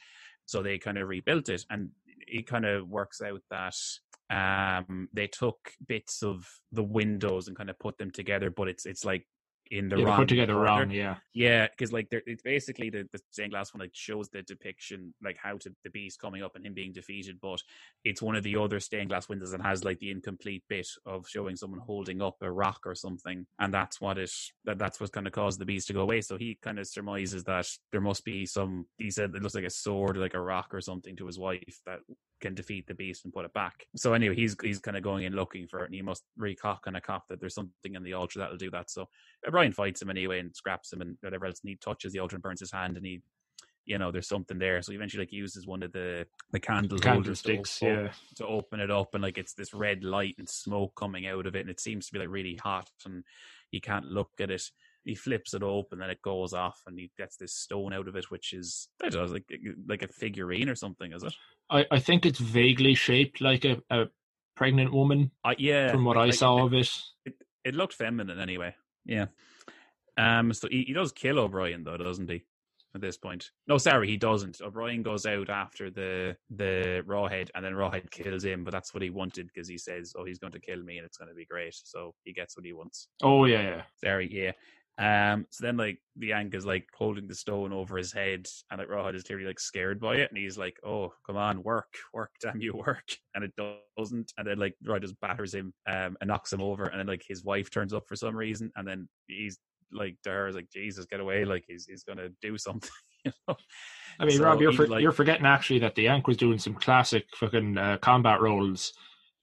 so 0.45 0.61
they 0.61 0.77
kind 0.79 0.97
of 0.97 1.07
rebuilt 1.07 1.47
it. 1.47 1.65
And 1.69 1.91
it 2.27 2.45
kind 2.45 2.65
of 2.65 2.89
works 2.89 3.21
out 3.21 3.41
that 3.49 3.75
um 4.29 5.09
they 5.13 5.27
took 5.27 5.73
bits 5.87 6.23
of 6.23 6.49
the 6.71 6.83
windows 6.83 7.47
and 7.47 7.57
kind 7.57 7.69
of 7.69 7.79
put 7.79 7.97
them 7.97 8.11
together, 8.11 8.49
but 8.49 8.67
it's 8.67 8.85
it's 8.85 9.05
like 9.05 9.25
in 9.71 9.89
the 9.89 9.97
Yeah, 9.97 10.05
wrong 10.05 10.17
put 10.17 10.27
together 10.27 10.53
order. 10.53 10.65
wrong. 10.65 10.91
Yeah. 10.91 11.15
Yeah, 11.33 11.67
because 11.67 11.91
like 11.93 12.09
there, 12.09 12.21
it's 12.27 12.43
basically 12.43 12.89
the, 12.89 13.07
the 13.13 13.19
stained 13.31 13.51
glass 13.51 13.73
one 13.73 13.79
like 13.79 13.91
shows 13.93 14.29
the 14.29 14.41
depiction 14.43 15.13
like 15.23 15.37
how 15.41 15.57
to 15.57 15.73
the 15.83 15.89
beast 15.89 16.19
coming 16.19 16.43
up 16.43 16.55
and 16.55 16.65
him 16.65 16.73
being 16.73 16.91
defeated, 16.91 17.39
but 17.41 17.61
it's 18.03 18.21
one 18.21 18.35
of 18.35 18.43
the 18.43 18.57
other 18.57 18.79
stained 18.79 19.09
glass 19.09 19.29
windows 19.29 19.51
that 19.51 19.61
has 19.61 19.83
like 19.83 19.97
the 19.99 20.11
incomplete 20.11 20.63
bit 20.67 20.87
of 21.05 21.27
showing 21.27 21.55
someone 21.55 21.79
holding 21.79 22.21
up 22.21 22.35
a 22.41 22.51
rock 22.51 22.81
or 22.85 22.93
something, 22.95 23.45
and 23.59 23.73
that's 23.73 23.99
what 24.01 24.17
it 24.17 24.31
that 24.65 24.77
that's 24.77 24.99
what 24.99 25.11
kind 25.13 25.25
of 25.25 25.33
caused 25.33 25.59
the 25.59 25.65
beast 25.65 25.87
to 25.87 25.93
go 25.93 26.01
away. 26.01 26.21
So 26.21 26.37
he 26.37 26.57
kind 26.61 26.77
of 26.77 26.85
surmises 26.85 27.43
that 27.45 27.67
there 27.91 28.01
must 28.01 28.25
be 28.25 28.45
some. 28.45 28.85
He 28.97 29.09
said 29.09 29.33
it 29.33 29.41
looks 29.41 29.55
like 29.55 29.63
a 29.63 29.69
sword, 29.69 30.17
like 30.17 30.33
a 30.33 30.41
rock 30.41 30.73
or 30.73 30.81
something 30.81 31.15
to 31.15 31.25
his 31.27 31.39
wife 31.39 31.79
that 31.85 31.99
can 32.41 32.55
defeat 32.55 32.87
the 32.87 32.93
beast 32.93 33.23
and 33.23 33.33
put 33.33 33.45
it 33.45 33.53
back. 33.53 33.85
So 33.95 34.13
anyway, 34.13 34.35
he's 34.35 34.55
he's 34.61 34.79
kind 34.79 34.97
of 34.97 35.03
going 35.03 35.23
in 35.23 35.33
looking 35.33 35.67
for 35.67 35.81
it, 35.81 35.85
and 35.85 35.95
he 35.95 36.01
must 36.01 36.23
recock 36.39 36.79
on 36.87 36.95
a 36.95 37.01
cop 37.01 37.23
that 37.29 37.39
there's 37.39 37.55
something 37.55 37.95
in 37.95 38.03
the 38.03 38.13
altar 38.13 38.39
that'll 38.39 38.57
do 38.57 38.71
that. 38.71 38.89
So 38.89 39.03
uh, 39.47 39.51
Brian 39.51 39.71
fights 39.71 40.01
him 40.01 40.09
anyway 40.09 40.39
and 40.39 40.55
scraps 40.55 40.91
him 40.91 41.01
and 41.01 41.17
whatever 41.21 41.45
else. 41.45 41.61
And 41.63 41.69
he 41.69 41.77
touches 41.77 42.11
the 42.13 42.19
altar 42.19 42.35
and 42.35 42.43
burns 42.43 42.59
his 42.59 42.71
hand, 42.71 42.97
and 42.97 43.05
he, 43.05 43.21
you 43.85 43.97
know, 43.97 44.11
there's 44.11 44.27
something 44.27 44.59
there. 44.59 44.81
So 44.81 44.91
he 44.91 44.95
eventually 44.97 45.23
like 45.23 45.31
uses 45.31 45.67
one 45.67 45.83
of 45.83 45.91
the 45.91 46.25
the 46.51 46.59
candle 46.59 46.97
holders 47.01 47.41
to, 47.43 47.49
Candlesticks. 47.49 47.81
Yeah. 47.81 48.09
to 48.37 48.47
open 48.47 48.79
it 48.79 48.91
up, 48.91 49.13
and 49.13 49.23
like 49.23 49.37
it's 49.37 49.53
this 49.53 49.73
red 49.73 50.03
light 50.03 50.35
and 50.37 50.49
smoke 50.49 50.93
coming 50.97 51.27
out 51.27 51.45
of 51.45 51.55
it, 51.55 51.61
and 51.61 51.69
it 51.69 51.79
seems 51.79 52.07
to 52.07 52.13
be 52.13 52.19
like 52.19 52.29
really 52.29 52.59
hot, 52.61 52.89
and 53.05 53.23
he 53.69 53.79
can't 53.79 54.05
look 54.05 54.31
at 54.39 54.51
it. 54.51 54.63
He 55.03 55.15
flips 55.15 55.55
it 55.55 55.63
open, 55.63 55.97
then 55.97 56.11
it 56.11 56.21
goes 56.21 56.53
off, 56.53 56.79
and 56.85 56.99
he 56.99 57.09
gets 57.17 57.35
this 57.35 57.55
stone 57.55 57.91
out 57.91 58.07
of 58.07 58.15
it, 58.15 58.29
which 58.29 58.53
is 58.53 58.87
I 59.03 59.09
don't 59.09 59.25
know, 59.25 59.33
like 59.33 59.45
like 59.87 60.03
a 60.03 60.07
figurine 60.07 60.69
or 60.69 60.75
something, 60.75 61.11
is 61.11 61.23
it? 61.23 61.33
I, 61.71 61.85
I 61.91 61.99
think 61.99 62.25
it's 62.25 62.39
vaguely 62.39 62.93
shaped 62.93 63.41
like 63.41 63.65
a, 63.65 63.81
a 63.89 64.05
pregnant 64.55 64.91
woman 64.93 65.31
Uh, 65.43 65.55
yeah, 65.57 65.91
from 65.91 66.05
what 66.05 66.17
I 66.17 66.25
like- 66.25 66.33
saw 66.33 66.55
like- 66.55 66.65
of 66.65 66.73
it. 66.73 66.89
it, 67.25 67.33
it 67.63 67.75
looked 67.75 67.93
feminine 67.93 68.39
anyway. 68.39 68.75
Yeah. 69.05 69.27
Um. 70.17 70.53
So 70.53 70.67
he, 70.69 70.83
he 70.83 70.93
does 70.93 71.11
kill 71.11 71.39
O'Brien 71.39 71.83
though, 71.83 71.97
doesn't 71.97 72.29
he? 72.29 72.43
At 72.93 72.99
this 72.99 73.17
point, 73.17 73.51
no, 73.67 73.77
sorry, 73.77 74.09
he 74.09 74.17
doesn't. 74.17 74.59
O'Brien 74.61 75.01
goes 75.01 75.25
out 75.25 75.49
after 75.49 75.89
the 75.89 76.35
the 76.49 77.01
Rawhead, 77.07 77.49
and 77.55 77.63
then 77.63 77.71
Rawhead 77.73 78.11
kills 78.11 78.43
him. 78.43 78.65
But 78.65 78.71
that's 78.71 78.93
what 78.93 79.01
he 79.01 79.09
wanted 79.09 79.47
because 79.47 79.69
he 79.69 79.77
says, 79.77 80.13
"Oh, 80.17 80.25
he's 80.25 80.39
going 80.39 80.51
to 80.51 80.59
kill 80.59 80.83
me, 80.83 80.97
and 80.97 81.05
it's 81.05 81.15
going 81.17 81.29
to 81.29 81.33
be 81.35 81.45
great." 81.45 81.73
So 81.73 82.13
he 82.25 82.33
gets 82.33 82.57
what 82.57 82.65
he 82.65 82.73
wants. 82.73 83.07
Oh 83.23 83.45
yeah, 83.45 83.61
yeah. 83.61 83.81
Sorry, 84.03 84.27
yeah. 84.29 84.51
Um. 84.97 85.47
So 85.49 85.65
then, 85.65 85.77
like, 85.77 85.99
the 86.15 86.27
Yank 86.27 86.53
is 86.53 86.65
like 86.65 86.87
holding 86.95 87.27
the 87.27 87.35
stone 87.35 87.71
over 87.73 87.97
his 87.97 88.11
head, 88.11 88.47
and 88.69 88.79
like 88.79 88.89
Rawhead 88.89 89.15
is 89.15 89.23
clearly 89.23 89.45
like 89.45 89.59
scared 89.59 89.99
by 89.99 90.15
it, 90.17 90.29
and 90.29 90.37
he's 90.37 90.57
like, 90.57 90.77
"Oh, 90.85 91.13
come 91.25 91.37
on, 91.37 91.63
work, 91.63 91.93
work, 92.13 92.31
damn 92.41 92.61
you, 92.61 92.73
work!" 92.75 93.05
And 93.35 93.43
it 93.43 93.53
doesn't, 93.97 94.33
and 94.37 94.45
then 94.45 94.59
like 94.59 94.75
Rawhead 94.85 95.01
just 95.01 95.19
batters 95.21 95.53
him, 95.53 95.73
um, 95.87 96.17
and 96.19 96.27
knocks 96.27 96.51
him 96.51 96.61
over, 96.61 96.85
and 96.85 96.99
then 96.99 97.07
like 97.07 97.23
his 97.27 97.43
wife 97.43 97.71
turns 97.71 97.93
up 97.93 98.03
for 98.07 98.15
some 98.15 98.35
reason, 98.35 98.71
and 98.75 98.87
then 98.87 99.07
he's 99.27 99.57
like 99.93 100.17
to 100.23 100.29
her 100.29 100.47
is 100.47 100.55
like, 100.55 100.69
"Jesus, 100.69 101.05
get 101.05 101.19
away!" 101.19 101.45
Like 101.45 101.63
he's 101.67 101.85
he's 101.85 102.03
gonna 102.03 102.29
do 102.41 102.57
something, 102.57 102.89
you 103.25 103.31
know. 103.47 103.55
I 104.19 104.25
mean, 104.25 104.37
So 104.37 104.43
Rob, 104.43 104.61
you're 104.61 104.73
for, 104.73 104.87
like- 104.87 105.01
you're 105.01 105.11
forgetting 105.11 105.45
actually 105.45 105.79
that 105.79 105.95
the 105.95 106.03
Yank 106.03 106.27
was 106.27 106.37
doing 106.37 106.59
some 106.59 106.73
classic 106.73 107.25
fucking 107.35 107.77
uh, 107.77 107.97
combat 107.99 108.41
roles. 108.41 108.93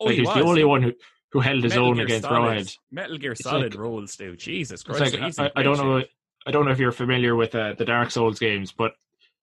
Oh, 0.00 0.04
like 0.06 0.14
he 0.14 0.20
he's 0.20 0.34
the 0.34 0.42
only 0.42 0.64
one 0.64 0.82
who, 0.82 0.92
who 1.32 1.40
held 1.40 1.62
his 1.64 1.72
Metal 1.74 1.86
own 1.88 1.94
Gear 1.96 2.04
against 2.04 2.28
Solid- 2.28 2.58
Rawhead. 2.58 2.76
Metal 2.90 3.18
Gear 3.18 3.32
It's 3.32 3.42
Solid 3.44 3.74
like- 3.74 3.80
rolls 3.82 4.16
too. 4.16 4.36
Jesus 4.36 4.82
Christ! 4.82 5.18
like 5.18 5.38
I, 5.38 5.50
I 5.60 5.62
don't 5.62 5.76
know. 5.78 6.02
I 6.46 6.50
don't 6.50 6.64
know 6.64 6.70
if 6.72 6.78
you're 6.78 6.92
familiar 6.92 7.34
with 7.36 7.54
uh, 7.54 7.74
the 7.76 7.84
Dark 7.84 8.10
Souls 8.10 8.38
games, 8.38 8.72
but 8.72 8.92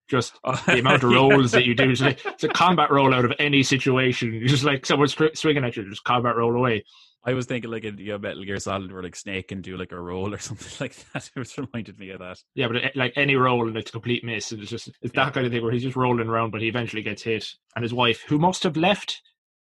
just 0.07 0.33
Oh, 0.43 0.61
the 0.65 0.79
amount 0.79 1.03
of 1.03 1.11
yeah. 1.11 1.17
rolls 1.17 1.51
that 1.51 1.65
you 1.65 1.75
do. 1.75 1.89
It's, 1.91 2.01
like, 2.09 2.25
it's 2.25 2.43
a 2.43 2.47
combat 2.49 2.89
roll 2.91 3.13
out 3.13 3.25
of 3.25 3.33
any 3.39 3.63
situation. 3.63 4.33
You're 4.33 4.47
just 4.47 4.63
like 4.63 4.85
someone's 4.85 5.15
swinging 5.35 5.63
at 5.65 5.75
you, 5.77 5.87
just 5.89 6.03
combat 6.03 6.35
roll 6.35 6.55
away. 6.55 6.83
I 7.27 7.33
was 7.33 7.47
thinking 7.47 7.71
like 7.71 7.83
a 7.85 7.91
you 7.91 8.09
know, 8.11 8.17
Metal 8.19 8.43
Gear 8.43 8.59
Solid 8.59 8.91
where 8.91 9.01
like 9.01 9.15
Snake 9.15 9.47
can 9.47 9.61
do 9.61 9.77
like 9.77 9.91
a 9.91 9.99
roll 9.99 10.31
or 10.31 10.37
something 10.37 10.71
like 10.79 10.95
that. 11.13 11.29
It 11.35 11.39
was 11.39 11.57
reminded 11.57 11.97
me 11.97 12.11
of 12.11 12.19
that. 12.19 12.37
Yeah, 12.53 12.67
but 12.67 12.75
it, 12.77 12.95
like 12.95 13.13
any 13.15 13.35
roll 13.35 13.67
and 13.67 13.75
it's 13.77 13.89
a 13.89 13.93
complete 13.93 14.23
miss, 14.23 14.51
and 14.51 14.61
it's 14.61 14.69
just 14.69 14.87
it's 14.87 14.97
Yeah. 15.13 15.25
that 15.25 15.33
kind 15.33 15.45
of 15.45 15.51
thing 15.51 15.63
where 15.63 15.71
he's 15.71 15.81
just 15.83 15.95
rolling 15.95 16.27
around, 16.27 16.51
but 16.51 16.61
he 16.61 16.67
eventually 16.67 17.01
gets 17.01 17.23
hit, 17.23 17.47
and 17.75 17.81
his 17.81 17.93
wife, 17.95 18.23
who 18.27 18.37
must 18.37 18.61
have 18.61 18.77
left 18.77 19.21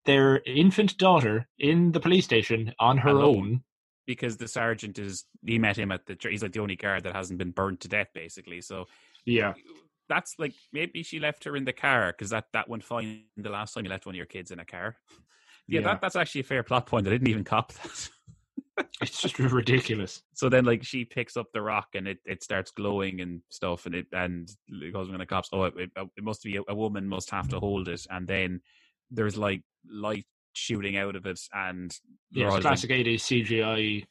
their 0.05 0.41
infant 0.45 0.97
daughter 0.97 1.47
in 1.59 1.91
the 1.91 1.99
police 1.99 2.25
station 2.25 2.73
on 2.79 2.97
her 2.99 3.09
Alone. 3.09 3.37
own. 3.37 3.63
because 4.07 4.37
the 4.37 4.47
sergeant 4.47 4.99
is 4.99 5.25
he 5.45 5.57
met 5.59 5.77
him 5.77 5.91
at 5.91 6.05
the 6.05 6.15
church. 6.15 6.31
He's 6.31 6.43
like 6.43 6.51
the 6.53 6.59
only 6.59 6.75
guard 6.75 7.03
that 7.03 7.15
hasn't 7.15 7.39
been 7.39 7.51
burned 7.51 7.79
to 7.81 7.87
death, 7.87 8.09
basically. 8.13 8.61
So 8.61 8.85
Yeah, 9.25 9.53
that's 10.07 10.35
like 10.37 10.53
maybe 10.71 11.01
she 11.03 11.19
left 11.19 11.43
her 11.45 11.55
in 11.57 11.65
the 11.65 11.73
car 11.73 12.11
because 12.11 12.29
that 12.29 12.45
that 12.53 12.69
went 12.69 12.83
fine 12.83 13.23
the 13.37 13.49
last 13.49 13.73
time 13.73 13.83
you 13.83 13.89
left 13.89 14.05
one 14.05 14.13
of 14.13 14.17
your 14.17 14.27
kids 14.27 14.51
in 14.51 14.59
a 14.59 14.65
car. 14.65 14.95
Yeah, 15.67 15.79
Yeah. 15.79 15.81
That, 15.87 16.01
that's 16.01 16.15
actually 16.15 16.41
a 16.41 16.45
fair 16.45 16.61
plot 16.63 16.85
point. 16.85 17.07
I 17.07 17.09
didn't 17.11 17.27
even 17.27 17.43
cop 17.43 17.73
that. 17.73 18.09
it's 19.01 19.19
just 19.21 19.39
ridiculous. 19.39 20.21
so 20.33 20.49
then, 20.49 20.65
like, 20.65 20.83
she 20.83 21.05
picks 21.05 21.35
up 21.37 21.47
the 21.53 21.61
rock 21.61 21.87
and 21.95 22.07
it, 22.07 22.19
it 22.25 22.43
starts 22.43 22.69
glowing 22.71 23.21
and 23.21 23.41
stuff, 23.49 23.87
and 23.87 23.95
it 23.95 24.05
and 24.11 24.47
it 24.67 24.93
goes 24.93 25.09
when 25.09 25.17
the 25.17 25.25
cops. 25.25 25.49
Oh, 25.51 25.63
it, 25.63 25.73
it, 25.77 25.89
it 26.17 26.23
must 26.23 26.43
be 26.43 26.57
a, 26.57 26.61
a 26.67 26.75
woman 26.75 27.07
must 27.07 27.31
have 27.31 27.49
to 27.49 27.59
hold 27.59 27.87
it, 27.87 28.05
and 28.11 28.27
then 28.27 28.61
there's 29.11 29.37
like 29.37 29.61
light 29.89 30.25
shooting 30.53 30.97
out 30.97 31.15
of 31.15 31.25
it, 31.25 31.39
and 31.53 31.95
Yeah, 32.31 32.45
it's 32.47 32.53
like, 32.53 32.61
classic 32.61 32.89
80s 32.91 33.21
CGI. 33.21 34.05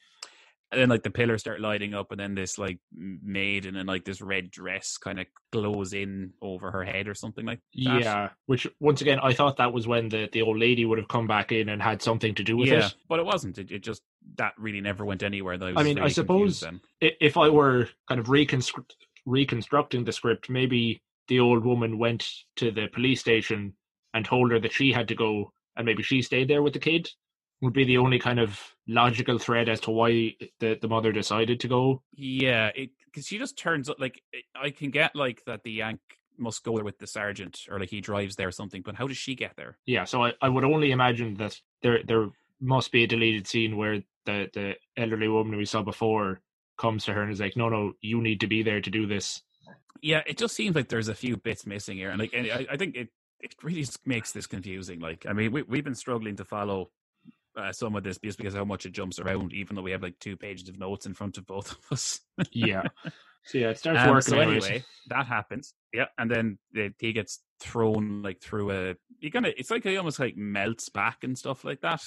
and 0.72 0.80
then 0.80 0.88
like 0.88 1.02
the 1.04 1.10
pillars 1.10 1.40
start 1.40 1.60
lighting 1.60 1.94
up 1.94 2.10
and 2.10 2.18
then 2.18 2.34
this 2.34 2.58
like 2.58 2.78
maiden 2.92 3.76
in 3.76 3.86
like 3.86 4.04
this 4.04 4.20
red 4.20 4.50
dress 4.50 4.96
kind 4.98 5.20
of 5.20 5.26
glows 5.52 5.92
in 5.92 6.32
over 6.42 6.70
her 6.70 6.82
head 6.84 7.06
or 7.08 7.14
something 7.14 7.46
like 7.46 7.60
that 7.74 8.00
Yeah, 8.02 8.28
which 8.46 8.66
once 8.80 9.00
again, 9.00 9.20
I 9.22 9.32
thought 9.34 9.56
that 9.58 9.72
was 9.72 9.86
when 9.86 10.08
the, 10.08 10.28
the 10.32 10.42
old 10.42 10.58
lady 10.58 10.84
would 10.84 10.98
have 10.98 11.08
come 11.08 11.26
back 11.28 11.52
in 11.52 11.68
and 11.68 11.80
had 11.80 12.02
something 12.02 12.34
to 12.34 12.42
do 12.42 12.56
with 12.56 12.68
yeah 12.68 12.86
it. 12.86 12.94
but 13.08 13.20
it 13.20 13.24
wasn't 13.26 13.58
it, 13.58 13.70
it 13.70 13.82
just 13.82 14.02
that 14.36 14.52
really 14.58 14.80
never 14.80 15.04
went 15.04 15.22
anywhere 15.22 15.56
though 15.58 15.72
I 15.76 15.82
mean, 15.82 15.98
I 15.98 16.08
suppose- 16.08 16.60
then. 16.60 16.80
If 17.00 17.36
I 17.36 17.48
were 17.50 17.88
kind 18.08 18.18
of 18.20 18.26
reconstru- 18.26 18.84
reconstructing 19.26 20.04
the 20.04 20.12
script, 20.12 20.50
maybe 20.50 21.02
the 21.28 21.40
old 21.40 21.64
woman 21.64 21.98
went 21.98 22.26
to 22.56 22.70
the 22.70 22.88
police 22.88 23.20
station 23.20 23.74
and 24.14 24.24
told 24.24 24.50
her 24.52 24.58
that 24.60 24.72
she 24.72 24.92
had 24.92 25.08
to 25.08 25.14
go, 25.14 25.52
and 25.76 25.84
maybe 25.84 26.02
she 26.02 26.22
stayed 26.22 26.48
there 26.48 26.62
with 26.62 26.72
the 26.72 26.78
kid. 26.78 27.10
Would 27.60 27.72
be 27.72 27.84
the 27.84 27.98
only 27.98 28.18
kind 28.18 28.40
of 28.40 28.60
logical 28.86 29.38
thread 29.38 29.68
as 29.68 29.80
to 29.80 29.90
why 29.90 30.34
the, 30.60 30.78
the 30.80 30.88
mother 30.88 31.12
decided 31.12 31.60
to 31.60 31.68
go. 31.68 32.02
yeah 32.14 32.70
because 33.06 33.26
she 33.26 33.38
just 33.38 33.56
turns 33.56 33.88
up 33.88 33.96
like 33.98 34.20
i 34.54 34.68
can 34.70 34.90
get 34.90 35.14
like 35.16 35.42
that 35.46 35.62
the 35.62 35.70
yank 35.70 36.00
must 36.36 36.62
go 36.64 36.74
there 36.74 36.84
with 36.84 36.98
the 36.98 37.06
sergeant 37.06 37.60
or 37.70 37.78
like 37.80 37.88
he 37.88 38.00
drives 38.02 38.36
there 38.36 38.48
or 38.48 38.52
something 38.52 38.82
but 38.82 38.96
how 38.96 39.06
does 39.06 39.16
she 39.16 39.34
get 39.34 39.54
there 39.56 39.78
Yeah, 39.86 40.04
so 40.04 40.24
I, 40.24 40.32
I 40.42 40.48
would 40.50 40.64
only 40.64 40.90
imagine 40.90 41.34
that 41.36 41.58
there 41.80 42.00
there 42.04 42.28
must 42.60 42.90
be 42.92 43.04
a 43.04 43.06
deleted 43.06 43.46
scene 43.46 43.76
where 43.78 44.02
the, 44.26 44.50
the 44.52 44.74
elderly 44.96 45.28
woman 45.28 45.56
we 45.56 45.64
saw 45.64 45.80
before 45.82 46.40
comes 46.76 47.04
to 47.04 47.12
her 47.14 47.22
and 47.22 47.32
is 47.32 47.40
like, 47.40 47.56
"No, 47.56 47.68
no, 47.68 47.92
you 48.00 48.20
need 48.20 48.40
to 48.40 48.46
be 48.48 48.62
there 48.62 48.80
to 48.80 48.90
do 48.90 49.06
this." 49.06 49.42
yeah 50.02 50.22
it 50.26 50.36
just 50.36 50.54
seems 50.56 50.74
like 50.76 50.88
there's 50.88 51.08
a 51.08 51.14
few 51.14 51.36
bits 51.36 51.64
missing 51.66 51.96
here 51.96 52.10
and 52.10 52.18
like 52.18 52.34
and 52.34 52.46
I, 52.50 52.66
I 52.72 52.76
think 52.76 52.96
it 52.96 53.08
it 53.44 53.54
really 53.62 53.86
makes 54.04 54.32
this 54.32 54.46
confusing 54.46 54.98
like 55.00 55.24
i 55.28 55.32
mean 55.32 55.52
we, 55.52 55.62
we've 55.62 55.84
been 55.84 55.94
struggling 55.94 56.34
to 56.36 56.44
follow 56.44 56.90
uh, 57.56 57.70
some 57.70 57.94
of 57.94 58.02
this 58.02 58.18
just 58.24 58.36
because 58.36 58.54
of 58.54 58.58
how 58.58 58.64
much 58.64 58.84
it 58.84 58.90
jumps 58.92 59.20
around 59.20 59.52
even 59.52 59.76
though 59.76 59.82
we 59.82 59.92
have 59.92 60.02
like 60.02 60.18
two 60.18 60.36
pages 60.36 60.68
of 60.68 60.76
notes 60.78 61.06
in 61.06 61.14
front 61.14 61.38
of 61.38 61.46
both 61.46 61.70
of 61.78 61.78
us 61.92 62.20
Yeah. 62.50 62.82
so 63.44 63.58
yeah, 63.58 63.70
it 63.70 63.78
starts 63.78 64.00
Um, 64.00 64.08
working. 64.10 64.22
so 64.34 64.40
anyway 64.40 64.82
that 65.06 65.26
happens 65.26 65.74
yeah 65.92 66.06
and 66.18 66.28
then 66.28 66.58
the, 66.72 66.92
he 66.98 67.12
gets 67.12 67.40
thrown 67.60 68.22
like 68.22 68.40
through 68.40 68.72
a 68.72 68.94
he 69.20 69.30
kind 69.30 69.46
of 69.46 69.54
it's 69.56 69.70
like 69.70 69.84
he 69.84 69.96
almost 69.96 70.18
like 70.18 70.36
melts 70.36 70.88
back 70.88 71.22
and 71.22 71.38
stuff 71.38 71.64
like 71.64 71.80
that 71.82 72.02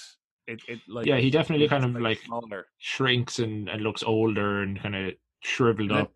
it, 0.47 0.61
it 0.67 0.79
like 0.89 1.05
Yeah, 1.05 1.17
he 1.17 1.29
definitely 1.29 1.67
kind 1.69 1.83
of 1.85 2.01
like 2.01 2.19
smaller 2.25 2.67
shrinks 2.77 3.39
and, 3.39 3.69
and 3.69 3.81
looks 3.83 4.01
older 4.03 4.63
and 4.63 4.81
kind 4.81 4.95
of 4.95 5.13
shriveled 5.41 5.91
And 5.91 5.99
up. 6.01 6.13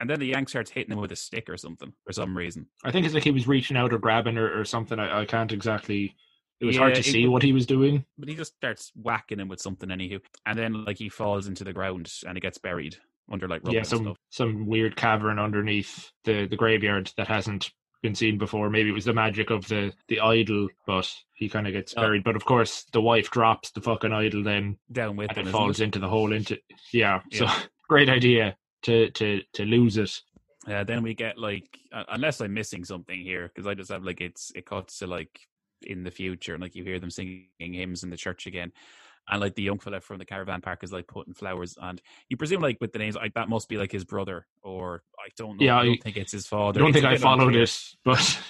And 0.00 0.08
then 0.08 0.20
the 0.20 0.26
yank 0.26 0.48
starts 0.48 0.70
hitting 0.70 0.92
him 0.92 0.98
with 1.00 1.12
a 1.12 1.16
stick 1.16 1.48
or 1.48 1.56
something 1.56 1.92
for 2.06 2.12
some 2.12 2.36
reason 2.36 2.66
I 2.84 2.90
think 2.90 3.04
it's 3.06 3.14
like 3.14 3.24
he 3.24 3.30
was 3.30 3.48
reaching 3.48 3.76
out 3.76 3.92
or 3.92 3.98
grabbing 3.98 4.36
her 4.36 4.58
or 4.60 4.64
something. 4.64 4.98
I, 4.98 5.20
I 5.20 5.24
can't 5.24 5.52
exactly. 5.52 6.14
It 6.60 6.64
was 6.66 6.74
Yeah, 6.74 6.80
hard 6.82 6.94
to 6.94 7.00
it 7.00 7.04
see 7.04 7.28
what 7.28 7.42
he 7.44 7.52
was 7.52 7.66
doing. 7.66 8.04
but 8.18 8.28
he 8.28 8.34
just 8.34 8.54
starts 8.56 8.90
whacking 9.00 9.38
him 9.40 9.48
with 9.48 9.60
something 9.60 9.88
anywho 9.88 10.20
and 10.46 10.58
then 10.58 10.84
like 10.84 10.98
he 10.98 11.08
falls 11.08 11.46
into 11.46 11.64
the 11.64 11.72
ground 11.72 12.12
and 12.26 12.36
he 12.36 12.40
gets 12.40 12.58
buried 12.58 12.96
under 13.30 13.46
like 13.46 13.62
rubble 13.62 13.74
yeah, 13.74 13.82
some 13.82 14.02
stuff 14.04 14.16
some 14.30 14.66
weird 14.66 14.96
cavern 14.96 15.38
underneath 15.38 16.10
the 16.24 16.46
the 16.46 16.56
graveyard 16.56 17.12
that 17.16 17.28
hasn't 17.28 17.70
been 18.00 18.14
seen 18.14 18.38
before. 18.38 18.70
Maybe 18.70 18.90
it 18.90 18.92
was 18.92 19.04
the 19.06 19.12
magic 19.12 19.50
of 19.50 19.66
the 19.66 19.92
the 20.06 20.20
idol, 20.20 20.68
but 20.86 21.12
he 21.34 21.48
kind 21.48 21.66
of 21.66 21.72
gets 21.72 21.94
Oh. 21.96 22.02
buried. 22.02 22.22
But 22.22 22.36
of 22.36 22.44
course, 22.44 22.84
the 22.92 23.00
wife 23.00 23.28
drops 23.30 23.70
the 23.72 23.80
fucking 23.80 24.12
idol 24.12 24.44
then, 24.44 24.78
Down 24.92 25.16
with 25.16 25.32
it. 25.32 25.36
and 25.36 25.46
them, 25.46 25.48
it 25.48 25.52
falls 25.58 25.80
it? 25.80 25.84
into 25.84 25.98
the 25.98 26.08
hole. 26.08 26.32
Into 26.32 26.58
yeah, 26.92 27.22
so 27.32 27.46
great 27.88 28.08
idea 28.08 28.56
to 28.82 29.10
to 29.10 29.42
to 29.54 29.64
lose 29.64 29.96
it. 29.96 30.20
Uh, 30.66 30.84
then 30.84 31.02
we 31.02 31.14
get 31.14 31.38
like, 31.38 31.78
uh, 31.92 32.04
unless 32.10 32.40
I'm 32.40 32.52
missing 32.52 32.84
something 32.84 33.18
here, 33.20 33.48
because 33.54 33.66
I 33.66 33.74
just 33.74 33.90
have 33.90 34.04
like 34.04 34.20
it's 34.20 34.52
it 34.54 34.66
cuts 34.66 34.98
to 34.98 35.06
like 35.06 35.40
in 35.82 36.02
the 36.04 36.10
future, 36.10 36.54
and 36.54 36.62
like 36.62 36.74
you 36.74 36.84
hear 36.84 36.98
them 36.98 37.10
singing 37.10 37.46
hymns 37.58 38.02
in 38.02 38.10
the 38.10 38.16
church 38.16 38.46
again, 38.46 38.72
and 39.30 39.40
like 39.40 39.54
the 39.54 39.62
young 39.62 39.78
fella 39.78 40.00
from 40.00 40.18
the 40.18 40.24
caravan 40.26 40.60
park 40.60 40.82
is 40.82 40.92
like 40.92 41.06
putting 41.06 41.32
flowers, 41.32 41.76
and 41.80 42.02
you 42.28 42.36
presume 42.36 42.60
like 42.60 42.76
with 42.80 42.92
the 42.92 42.98
names, 42.98 43.14
like 43.14 43.34
that 43.34 43.48
must 43.48 43.68
be 43.68 43.78
like 43.78 43.92
his 43.92 44.04
brother, 44.04 44.46
or 44.62 45.02
I 45.18 45.28
don't 45.38 45.58
know. 45.58 45.64
Yeah, 45.64 45.78
I 45.78 45.84
don't 45.86 45.94
I- 45.94 46.02
think 46.02 46.16
it's 46.18 46.32
his 46.32 46.46
father. 46.46 46.80
I 46.80 46.82
don't 46.82 46.90
It's 46.90 47.00
think 47.02 47.06
I 47.06 47.16
followed 47.16 47.54
it, 47.54 47.84
but 48.04 48.40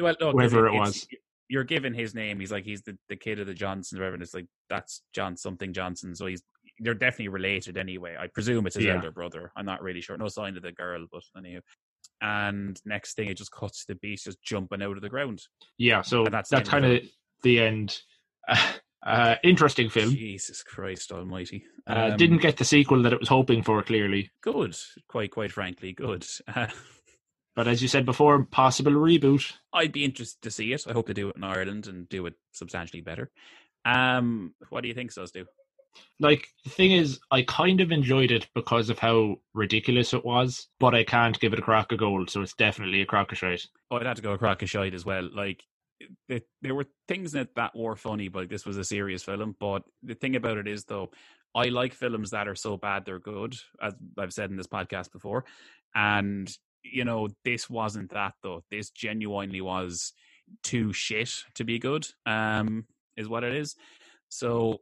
Well, 0.00 0.14
no, 0.20 0.32
whoever 0.32 0.66
it 0.68 0.74
it's- 0.74 0.88
was. 0.88 1.06
You're 1.48 1.64
given 1.64 1.92
his 1.92 2.14
name. 2.14 2.40
He's 2.40 2.50
like 2.52 2.64
he's 2.64 2.80
the, 2.82 2.96
the 3.10 3.16
kid 3.16 3.38
of 3.38 3.46
the 3.46 3.52
Johnsons, 3.52 3.98
whatever. 3.98 4.14
And 4.14 4.22
it's 4.22 4.32
like 4.32 4.46
that's 4.70 5.02
John 5.12 5.36
something 5.36 5.74
Johnson. 5.74 6.14
So 6.14 6.24
he's 6.26 6.42
they're 6.78 6.94
definitely 6.94 7.28
related 7.28 7.76
anyway. 7.76 8.16
I 8.18 8.26
presume 8.28 8.66
it's 8.66 8.76
his 8.76 8.84
Yeah. 8.86 8.94
elder 8.96 9.10
brother. 9.10 9.52
I'm 9.56 9.66
not 9.66 9.82
really 9.82 10.00
sure. 10.00 10.16
No 10.16 10.28
sign 10.28 10.56
of 10.56 10.62
the 10.62 10.72
girl, 10.72 11.06
but 11.10 11.22
anyhow. 11.36 11.60
And 12.20 12.80
next 12.84 13.14
thing, 13.14 13.28
it 13.28 13.36
just 13.36 13.52
cuts 13.52 13.84
to 13.84 13.92
the 13.92 13.98
beast 13.98 14.24
just 14.24 14.42
jumping 14.42 14.82
out 14.82 14.96
of 14.96 15.02
the 15.02 15.08
ground. 15.08 15.42
yeah. 15.78 16.02
So 16.02 16.24
And 16.24 16.34
that's 16.34 16.50
that's, 16.50 16.68
kind 16.68 16.84
of 16.84 17.02
the 17.42 17.60
end. 17.60 18.00
Uh, 19.04 19.34
interesting 19.42 19.90
film. 19.90 20.10
Jesus 20.12 20.62
Christ 20.62 21.10
Almighty! 21.10 21.64
Uh, 21.88 22.10
Um, 22.12 22.16
didn't 22.16 22.38
get 22.38 22.56
the 22.58 22.64
sequel 22.64 23.02
that 23.02 23.12
it 23.12 23.18
was 23.18 23.28
hoping 23.28 23.60
for, 23.64 23.82
clearly. 23.82 24.30
good. 24.42 24.76
Quite 25.08 25.32
quite 25.32 25.50
frankly, 25.50 25.92
good. 25.92 26.24
Uh, 26.46 26.68
But 27.56 27.66
as 27.66 27.82
you 27.82 27.88
said 27.88 28.06
before, 28.06 28.44
possible 28.44 28.92
reboot. 28.92 29.54
I'd 29.72 29.90
be 29.90 30.04
interested 30.04 30.40
to 30.42 30.52
see 30.52 30.72
it. 30.72 30.86
I 30.86 30.92
hope 30.92 31.08
they 31.08 31.14
do 31.14 31.28
it 31.30 31.36
in 31.36 31.42
Ireland 31.42 31.88
and 31.88 32.08
do 32.08 32.24
it 32.26 32.34
substantially 32.52 33.00
better. 33.02 33.32
Um, 33.84 34.54
what 34.70 34.82
do 34.82 34.88
you 34.88 34.94
think, 34.94 35.10
Stu? 35.10 35.46
Like 36.20 36.48
the 36.64 36.70
thing 36.70 36.92
is, 36.92 37.18
I 37.30 37.42
kind 37.42 37.80
of 37.80 37.90
enjoyed 37.90 38.30
it 38.30 38.46
because 38.54 38.90
of 38.90 38.98
how 38.98 39.36
ridiculous 39.54 40.14
it 40.14 40.24
was, 40.24 40.68
but 40.78 40.94
I 40.94 41.04
can't 41.04 41.38
give 41.40 41.52
it 41.52 41.58
a 41.58 41.62
crack 41.62 41.90
of 41.92 41.98
gold, 41.98 42.30
so 42.30 42.42
it's 42.42 42.54
definitely 42.54 43.02
a 43.02 43.06
crack 43.06 43.32
of 43.32 43.38
shite. 43.38 43.66
Oh, 43.90 43.96
I'd 43.96 44.06
have 44.06 44.16
to 44.16 44.22
go 44.22 44.38
crack 44.38 44.62
a 44.62 44.66
shite 44.66 44.94
as 44.94 45.04
well. 45.04 45.28
Like, 45.34 45.64
it, 46.28 46.46
there 46.62 46.74
were 46.74 46.86
things 47.08 47.34
in 47.34 47.42
it 47.42 47.54
that 47.56 47.76
were 47.76 47.96
funny, 47.96 48.28
but 48.28 48.48
this 48.48 48.64
was 48.64 48.76
a 48.76 48.84
serious 48.84 49.22
film. 49.22 49.56
But 49.58 49.82
the 50.02 50.14
thing 50.14 50.36
about 50.36 50.58
it 50.58 50.68
is, 50.68 50.84
though, 50.84 51.10
I 51.54 51.66
like 51.66 51.92
films 51.92 52.30
that 52.30 52.48
are 52.48 52.54
so 52.54 52.76
bad 52.76 53.04
they're 53.04 53.18
good, 53.18 53.56
as 53.80 53.94
I've 54.18 54.32
said 54.32 54.50
in 54.50 54.56
this 54.56 54.66
podcast 54.66 55.12
before. 55.12 55.44
And, 55.94 56.50
you 56.82 57.04
know, 57.04 57.28
this 57.44 57.68
wasn't 57.68 58.10
that, 58.12 58.34
though. 58.42 58.62
This 58.70 58.90
genuinely 58.90 59.60
was 59.60 60.12
too 60.62 60.92
shit 60.92 61.32
to 61.54 61.64
be 61.64 61.78
good, 61.78 62.06
um, 62.26 62.86
is 63.16 63.28
what 63.28 63.44
it 63.44 63.54
is. 63.54 63.76
So, 64.28 64.80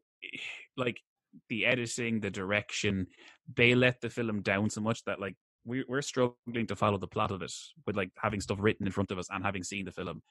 like, 0.81 1.01
the 1.48 1.65
editing, 1.65 2.19
the 2.19 2.31
direction, 2.31 3.07
they 3.55 3.77
let 3.77 4.01
the 4.01 4.11
film 4.11 4.43
down 4.43 4.69
so 4.69 4.81
much 4.81 5.05
that, 5.05 5.20
like, 5.20 5.36
we, 5.65 5.85
we're 5.86 6.02
struggling 6.02 6.66
to 6.66 6.77
follow 6.77 6.98
the 6.98 7.07
plot 7.07 7.31
of 7.31 7.43
it 7.43 7.52
with 7.86 7.97
like 7.97 8.11
having 8.16 8.40
stuff 8.40 8.59
written 8.61 8.86
in 8.86 8.93
front 8.93 9.11
of 9.11 9.19
us 9.19 9.28
and 9.31 9.44
having 9.44 9.62
seen 9.62 9.85
the 9.85 9.93
film 9.93 10.23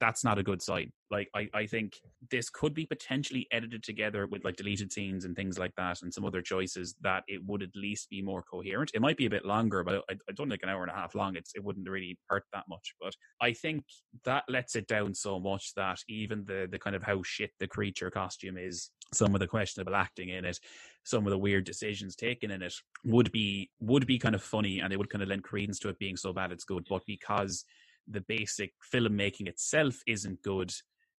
that's 0.00 0.24
not 0.24 0.38
a 0.38 0.42
good 0.42 0.60
sign. 0.60 0.92
Like 1.10 1.28
I, 1.34 1.48
I 1.54 1.66
think 1.66 1.94
this 2.30 2.50
could 2.50 2.74
be 2.74 2.86
potentially 2.86 3.46
edited 3.50 3.82
together 3.82 4.26
with 4.26 4.44
like 4.44 4.56
deleted 4.56 4.92
scenes 4.92 5.24
and 5.24 5.34
things 5.34 5.58
like 5.58 5.74
that 5.76 6.02
and 6.02 6.12
some 6.12 6.24
other 6.24 6.42
choices 6.42 6.94
that 7.00 7.22
it 7.28 7.40
would 7.46 7.62
at 7.62 7.74
least 7.74 8.10
be 8.10 8.20
more 8.20 8.42
coherent. 8.42 8.90
It 8.94 9.00
might 9.00 9.16
be 9.16 9.26
a 9.26 9.30
bit 9.30 9.44
longer 9.44 9.82
but 9.82 10.04
i, 10.10 10.14
I 10.28 10.32
don't 10.34 10.50
think 10.50 10.62
an 10.62 10.68
hour 10.68 10.82
and 10.82 10.90
a 10.90 10.94
half 10.94 11.14
long 11.14 11.36
it's, 11.36 11.52
it 11.54 11.64
wouldn't 11.64 11.88
really 11.88 12.18
hurt 12.28 12.44
that 12.52 12.64
much. 12.68 12.94
But 13.00 13.14
i 13.40 13.52
think 13.52 13.84
that 14.24 14.44
lets 14.48 14.76
it 14.76 14.86
down 14.86 15.14
so 15.14 15.38
much 15.38 15.72
that 15.76 15.98
even 16.08 16.44
the 16.46 16.68
the 16.70 16.78
kind 16.78 16.96
of 16.96 17.02
how 17.02 17.22
shit 17.22 17.50
the 17.58 17.66
creature 17.66 18.10
costume 18.10 18.58
is 18.58 18.90
some 19.14 19.34
of 19.34 19.40
the 19.40 19.46
questionable 19.46 19.94
acting 19.94 20.28
in 20.28 20.44
it 20.44 20.58
some 21.04 21.26
of 21.26 21.30
the 21.30 21.38
weird 21.38 21.64
decisions 21.64 22.14
taken 22.14 22.50
in 22.50 22.62
it 22.62 22.74
would 23.04 23.32
be 23.32 23.70
would 23.80 24.06
be 24.06 24.18
kind 24.18 24.34
of 24.34 24.42
funny 24.42 24.80
and 24.80 24.92
they 24.92 24.96
would 24.96 25.08
kind 25.08 25.22
of 25.22 25.28
lend 25.28 25.42
credence 25.42 25.78
to 25.78 25.88
it 25.88 25.98
being 25.98 26.16
so 26.16 26.32
bad 26.32 26.52
it's 26.52 26.64
good. 26.64 26.84
But 26.88 27.02
because 27.06 27.64
the 28.10 28.20
basic 28.22 28.72
filmmaking 28.92 29.48
itself 29.48 30.00
isn't 30.06 30.42
good 30.42 30.72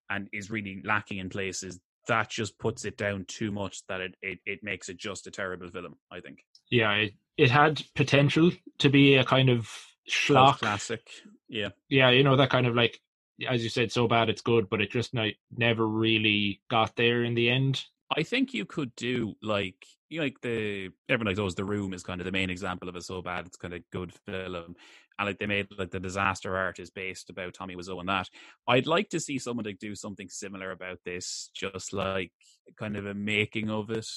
and 0.09 0.27
is 0.33 0.49
really 0.49 0.81
lacking 0.85 1.17
in 1.19 1.29
places 1.29 1.79
that 2.07 2.29
just 2.29 2.57
puts 2.57 2.85
it 2.85 2.97
down 2.97 3.23
too 3.27 3.51
much 3.51 3.83
that 3.87 4.01
it, 4.01 4.15
it, 4.21 4.39
it 4.45 4.59
makes 4.63 4.89
it 4.89 4.97
just 4.97 5.27
a 5.27 5.31
terrible 5.31 5.69
film 5.69 5.95
i 6.11 6.19
think 6.19 6.39
Yeah, 6.69 6.93
it, 6.93 7.13
it 7.37 7.51
had 7.51 7.81
potential 7.95 8.51
to 8.79 8.89
be 8.89 9.15
a 9.15 9.23
kind 9.23 9.49
of 9.49 9.69
schlock. 10.09 10.59
classic 10.59 11.07
yeah 11.47 11.69
Yeah, 11.89 12.09
you 12.09 12.23
know 12.23 12.35
that 12.35 12.49
kind 12.49 12.67
of 12.67 12.75
like, 12.75 12.99
as 13.47 13.63
you 13.63 13.69
said, 13.69 13.91
so 13.91 14.07
bad 14.07 14.29
it's 14.29 14.41
good, 14.41 14.69
but 14.69 14.81
it 14.81 14.91
just 14.91 15.13
not, 15.13 15.29
never 15.55 15.87
really 15.87 16.61
got 16.69 16.95
there 16.95 17.23
in 17.23 17.35
the 17.35 17.49
end. 17.49 17.83
I 18.15 18.23
think 18.23 18.53
you 18.53 18.65
could 18.65 18.95
do 18.95 19.35
like 19.41 19.85
you 20.09 20.19
know, 20.19 20.25
like 20.25 20.41
the 20.41 20.89
everyone 21.07 21.27
like 21.27 21.35
those 21.35 21.53
oh, 21.53 21.55
the 21.55 21.65
room 21.65 21.93
is 21.93 22.03
kind 22.03 22.19
of 22.19 22.25
the 22.25 22.31
main 22.31 22.49
example 22.49 22.89
of 22.89 22.95
a 22.95 23.01
so 23.01 23.21
bad 23.21 23.45
it's 23.45 23.57
kind 23.57 23.73
of 23.73 23.81
good 23.91 24.11
film. 24.25 24.75
And 25.17 25.27
like 25.27 25.37
they 25.37 25.45
made 25.45 25.67
like 25.77 25.91
the 25.91 25.99
Disaster 25.99 26.55
Artist 26.55 26.95
based 26.95 27.29
about 27.29 27.53
Tommy 27.53 27.75
Wiseau 27.75 27.99
and 27.99 28.09
that. 28.09 28.29
I'd 28.67 28.87
like 28.87 29.09
to 29.09 29.19
see 29.19 29.37
someone 29.37 29.65
like 29.65 29.79
do 29.79 29.93
something 29.95 30.29
similar 30.29 30.71
about 30.71 30.99
this, 31.05 31.51
just 31.53 31.93
like 31.93 32.31
kind 32.77 32.95
of 32.95 33.05
a 33.05 33.13
making 33.13 33.69
of 33.69 33.89
it 33.91 34.07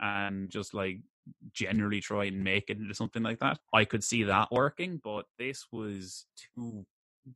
and 0.00 0.50
just 0.50 0.72
like 0.74 1.00
generally 1.52 2.00
try 2.00 2.24
and 2.24 2.42
make 2.42 2.70
it 2.70 2.78
into 2.78 2.94
something 2.94 3.22
like 3.22 3.40
that. 3.40 3.58
I 3.72 3.84
could 3.84 4.02
see 4.02 4.24
that 4.24 4.50
working, 4.50 5.00
but 5.02 5.26
this 5.38 5.66
was 5.70 6.26
too 6.54 6.86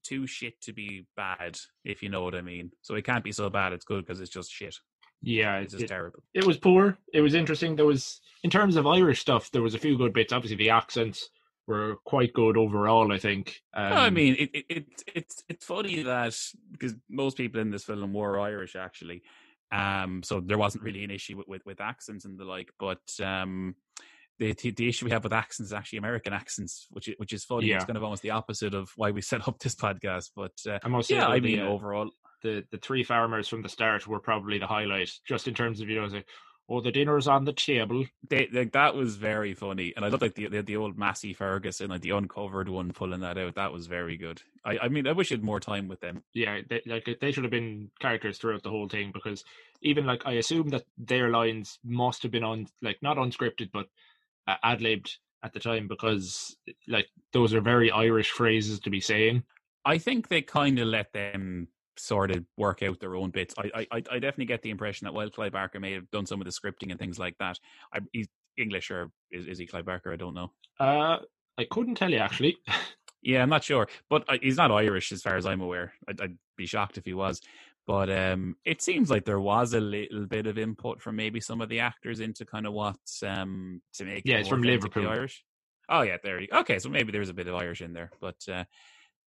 too 0.03 0.27
shit 0.27 0.61
to 0.63 0.73
be 0.73 1.07
bad, 1.17 1.57
if 1.85 2.03
you 2.03 2.09
know 2.09 2.23
what 2.23 2.35
I 2.35 2.43
mean. 2.43 2.73
So 2.83 2.95
it 2.95 3.05
can't 3.05 3.23
be 3.23 3.33
so 3.33 3.49
bad 3.51 3.73
it's 3.73 3.85
good 3.85 4.05
because 4.05 4.21
it's 4.21 4.31
just 4.31 4.51
shit. 4.51 4.75
Yeah, 5.23 5.59
It's 5.59 5.73
it, 5.73 5.77
just 5.77 5.85
it, 5.85 5.95
terrible. 5.95 6.23
it 6.35 6.47
was 6.47 6.59
poor. 6.59 6.99
It 7.13 7.21
was 7.21 7.35
interesting. 7.35 7.77
There 7.77 7.87
was, 7.87 8.21
in 8.43 8.51
terms 8.51 8.77
of 8.77 8.87
Irish 8.87 9.21
stuff, 9.21 9.51
there 9.51 9.63
was 9.63 9.75
a 9.75 9.79
few 9.79 9.97
good 9.97 10.13
bits. 10.13 10.33
Obviously, 10.33 10.57
the 10.57 10.71
accents 10.71 11.31
were 11.67 11.97
quite 12.05 12.33
good 12.33 12.57
overall. 12.57 13.13
I 13.13 13.19
think. 13.19 13.61
Um, 13.75 13.93
I 13.93 14.11
mean, 14.11 14.37
it, 14.39 14.51
it, 14.55 14.65
it 14.69 14.87
it's 15.15 15.45
it's 15.49 15.65
funny 15.65 16.03
that 16.05 16.39
because 16.71 16.95
most 17.11 17.37
people 17.37 17.61
in 17.61 17.71
this 17.71 17.85
film 17.85 18.13
were 18.13 18.39
Irish 18.39 18.77
actually, 18.77 19.23
um, 19.73 20.23
so 20.23 20.41
there 20.41 20.59
wasn't 20.59 20.85
really 20.85 21.03
an 21.03 21.11
issue 21.11 21.37
with, 21.39 21.49
with, 21.49 21.67
with 21.67 21.81
accents 21.81 22.25
and 22.25 22.39
the 22.39 22.45
like. 22.45 22.71
But 22.79 23.01
um, 23.21 23.75
the, 24.39 24.53
the 24.53 24.71
the 24.71 24.89
issue 24.89 25.07
we 25.07 25.11
have 25.11 25.25
with 25.25 25.33
accents 25.33 25.71
is 25.71 25.73
actually 25.73 25.99
American 25.99 26.33
accents, 26.33 26.87
which 26.91 27.09
is, 27.09 27.15
which 27.19 27.33
is 27.33 27.45
funny. 27.45 27.67
Yeah. 27.67 27.77
It's 27.77 27.85
kind 27.85 27.97
of 27.97 28.05
almost 28.05 28.23
the 28.23 28.31
opposite 28.31 28.75
of 28.75 28.91
why 28.97 29.11
we 29.11 29.23
set 29.23 29.49
up 29.49 29.59
this 29.59 29.75
podcast. 29.75 30.31
But 30.37 30.53
uh, 30.69 30.79
I 30.83 31.03
yeah, 31.09 31.27
I 31.27 31.41
the, 31.41 31.57
mean, 31.57 31.61
uh, 31.61 31.69
overall, 31.69 32.11
the 32.43 32.65
the 32.71 32.79
three 32.79 33.05
farmers 33.05 33.49
from 33.49 33.63
the 33.63 33.69
start 33.69 34.07
were 34.07 34.21
probably 34.21 34.59
the 34.59 34.67
highlight, 34.67 35.11
just 35.27 35.49
in 35.49 35.55
terms 35.55 35.81
of 35.81 35.89
you 35.89 36.01
know, 36.01 36.07
like, 36.07 36.27
oh, 36.69 36.81
the 36.81 36.93
dinner's 36.93 37.29
on 37.29 37.45
the 37.45 37.53
table. 37.53 38.05
they, 38.29 38.49
like 38.53 38.73
that 38.73 38.95
was 38.95 39.17
very 39.17 39.55
funny, 39.55 39.93
and 39.97 40.05
I 40.05 40.09
love 40.09 40.23
like 40.23 40.35
the 40.35 40.49
the, 40.49 40.63
the 40.63 40.77
old 40.77 40.99
Massey 40.99 41.33
Ferguson, 41.33 41.91
like 41.91 42.03
the 42.03 42.11
uncovered 42.11 42.69
one 42.69 42.93
pulling 42.93 43.21
that 43.21 43.39
out. 43.39 43.55
That 43.55 43.73
was 43.73 43.87
very 43.87 44.17
good. 44.17 44.43
I, 44.65 44.79
I 44.83 44.89
mean, 44.89 45.07
I 45.07 45.13
wish 45.13 45.31
I 45.31 45.35
had 45.35 45.45
more 45.45 45.61
time 45.61 45.89
with 45.89 46.01
them. 46.01 46.23
Yeah, 46.35 46.61
they, 46.69 46.83
like 46.87 47.09
they 47.21 47.33
should 47.33 47.45
have 47.45 47.51
been 47.51 47.91
characters 48.01 48.39
throughout 48.39 48.63
the 48.63 48.71
whole 48.71 48.89
thing 48.89 49.11
because 49.13 49.45
even 49.83 50.07
like 50.07 50.23
I 50.27 50.33
assume 50.33 50.69
that 50.71 50.85
their 50.99 51.31
lines 51.31 51.79
must 51.85 52.23
have 52.23 52.33
been 52.33 52.45
on 52.45 52.67
like 52.83 52.99
not 53.03 53.17
unscripted 53.17 53.71
but 53.73 53.87
uh, 54.47 54.57
ad 54.63 54.81
libbed 54.81 55.19
at 55.43 55.53
the 55.53 55.61
time 55.61 55.87
because 55.89 56.57
like 56.89 57.07
those 57.33 57.55
are 57.55 57.61
very 57.61 57.91
Irish 57.91 58.31
phrases 58.31 58.81
to 58.81 58.91
be 58.91 59.01
saying. 59.01 59.45
I 59.85 59.99
think 59.99 60.29
they 60.29 60.43
kind 60.43 60.79
of 60.81 60.89
let 60.89 61.13
them 61.13 61.69
sort 61.99 62.31
of 62.31 62.45
work 62.57 62.83
out 62.83 63.01
their 63.01 63.17
own 63.17 63.31
bits. 63.31 63.55
I, 63.59 63.71
I, 63.75 63.87
I 63.93 63.97
I 63.97 64.19
definitely 64.19 64.47
get 64.47 64.63
the 64.63 64.71
impression 64.71 65.07
that 65.07 65.15
while 65.15 65.31
Clive 65.31 65.53
Barker 65.53 65.81
may 65.81 65.93
have 65.93 66.11
done 66.11 66.27
some 66.27 66.41
of 66.41 66.45
the 66.45 66.53
scripting 66.53 66.91
and 66.91 66.99
things 66.99 67.19
like 67.19 67.37
that, 67.39 67.59
I, 67.93 68.01
he's 68.13 68.29
English 68.57 68.91
or 68.91 69.11
is, 69.31 69.47
is 69.47 69.59
he 69.59 69.67
Clive 69.67 69.87
Barker? 69.87 70.13
I 70.13 70.17
don't 70.17 70.35
know. 70.35 70.53
Uh, 70.79 71.19
I 71.59 71.65
couldn't 71.71 71.97
tell 71.97 72.11
you 72.11 72.19
actually. 72.19 72.57
Yeah, 73.23 73.43
I'm 73.43 73.49
not 73.49 73.65
sure, 73.65 73.89
but 74.09 74.25
uh, 74.29 74.37
he's 74.41 74.57
not 74.57 74.71
Irish 74.71 75.11
as 75.11 75.21
far 75.21 75.37
as 75.37 75.47
I'm 75.47 75.61
aware. 75.61 75.95
I'd, 76.09 76.21
I'd 76.21 76.39
be 76.57 76.65
shocked 76.65 76.97
if 76.97 77.05
he 77.05 77.13
was. 77.13 77.41
But 77.85 78.09
um, 78.09 78.57
it 78.65 78.83
seems 78.83 79.11
like 79.11 79.25
there 79.25 79.41
was 79.41 79.75
a 79.75 79.81
little 79.81 80.27
bit 80.27 80.47
of 80.47 80.59
input 80.59 81.01
from 81.01 81.17
maybe 81.17 81.41
some 81.41 81.61
of 81.61 81.69
the 81.69 81.81
actors 81.81 82.21
into 82.21 82.45
kind 82.45 82.67
of 82.67 82.73
what 82.73 82.99
um, 83.25 83.81
to 83.95 84.05
make. 84.05 84.27
it 84.27 84.27
Yeah, 84.27 84.39
it's 84.39 84.49
from 84.49 84.63
Liverpool. 84.63 85.09
Irish. 85.09 85.45
Oh 85.89 86.03
yeah, 86.03 86.19
there 86.23 86.41
you. 86.41 86.49
Okay, 86.53 86.79
so 86.79 86.89
maybe 86.89 87.11
there's 87.11 87.29
a 87.29 87.35
bit 87.35 87.49
of 87.49 87.55
Irish 87.55 87.81
in 87.81 87.93
there, 87.93 88.11
but 88.21 88.37
uh, 88.49 88.65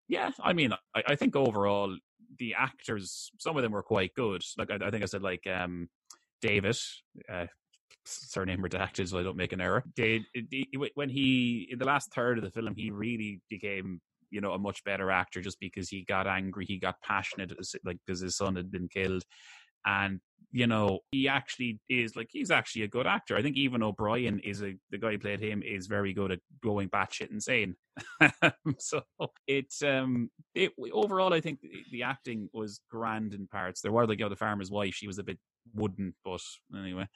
yeah, 0.09 0.31
I 0.41 0.53
mean, 0.53 0.73
I, 0.95 1.03
I 1.07 1.15
think 1.15 1.35
overall 1.35 1.95
the 2.39 2.55
actors, 2.57 3.31
some 3.37 3.57
of 3.57 3.63
them 3.63 3.71
were 3.71 3.83
quite 3.83 4.13
good. 4.13 4.41
Like 4.57 4.71
I, 4.71 4.75
I 4.85 4.89
think 4.89 5.03
I 5.03 5.07
said, 5.07 5.21
like 5.21 5.45
um, 5.47 5.89
David, 6.41 6.77
uh, 7.31 7.45
surname 8.05 8.61
redacted, 8.61 9.07
so 9.07 9.19
I 9.19 9.23
don't 9.23 9.37
make 9.37 9.53
an 9.53 9.61
error. 9.61 9.83
When 9.97 11.09
he 11.09 11.67
in 11.71 11.79
the 11.79 11.85
last 11.85 12.13
third 12.13 12.37
of 12.37 12.43
the 12.43 12.51
film, 12.51 12.73
he 12.75 12.91
really 12.91 13.41
became 13.49 14.01
you 14.31 14.41
know 14.41 14.53
a 14.53 14.59
much 14.59 14.83
better 14.83 15.11
actor 15.11 15.41
just 15.41 15.59
because 15.59 15.89
he 15.89 16.03
got 16.03 16.27
angry, 16.27 16.65
he 16.65 16.79
got 16.79 17.01
passionate, 17.01 17.51
like 17.83 17.97
because 18.05 18.21
his 18.21 18.37
son 18.37 18.55
had 18.55 18.71
been 18.71 18.87
killed, 18.87 19.23
and 19.85 20.19
you 20.51 20.65
know, 20.65 20.99
he 21.11 21.27
actually 21.27 21.79
is 21.89 22.15
like 22.15 22.29
he's 22.31 22.49
actually 22.49 22.83
a 22.83 22.87
good 22.87 23.05
actor. 23.05 23.37
I 23.37 23.41
think 23.41 23.55
even 23.55 23.83
O'Brien 23.83 24.39
is 24.39 24.63
a 24.63 24.73
the 24.89 24.97
guy 24.97 25.11
who 25.11 25.19
played 25.19 25.39
him 25.39 25.61
is 25.61 25.87
very 25.87 26.13
good 26.13 26.31
at 26.31 26.39
going 26.63 26.89
batshit 26.89 27.31
insane. 27.31 27.75
so 28.79 29.03
it's 29.47 29.83
um 29.83 30.31
it 30.55 30.71
overall 30.91 31.33
I 31.33 31.41
think 31.41 31.61
the, 31.61 31.69
the, 31.91 32.03
acting 32.03 32.49
was 32.51 32.81
grand 32.89 33.33
in 33.33 33.47
parts. 33.47 33.81
There 33.81 33.91
were 33.91 34.07
like 34.07 34.19
you 34.19 34.25
know, 34.25 34.29
the 34.29 34.35
farmer's 34.35 34.71
wife, 34.71 34.95
she 34.95 35.07
was 35.07 35.19
a 35.19 35.23
bit 35.23 35.39
wooden, 35.73 36.15
but 36.25 36.41
anyway. 36.75 37.07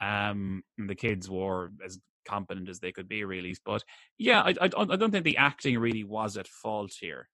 Um 0.00 0.62
the 0.76 0.96
kids 0.96 1.30
were 1.30 1.70
as 1.84 1.98
competent 2.26 2.68
as 2.68 2.80
they 2.80 2.90
could 2.90 3.08
be 3.08 3.24
really. 3.24 3.56
But 3.64 3.84
yeah, 4.18 4.42
I 4.42 4.54
I, 4.60 4.70
I 4.76 4.96
don't 4.96 5.12
think 5.12 5.24
the 5.24 5.36
acting 5.36 5.78
really 5.78 6.02
was 6.02 6.36
at 6.36 6.48
fault 6.48 6.92
here 7.00 7.28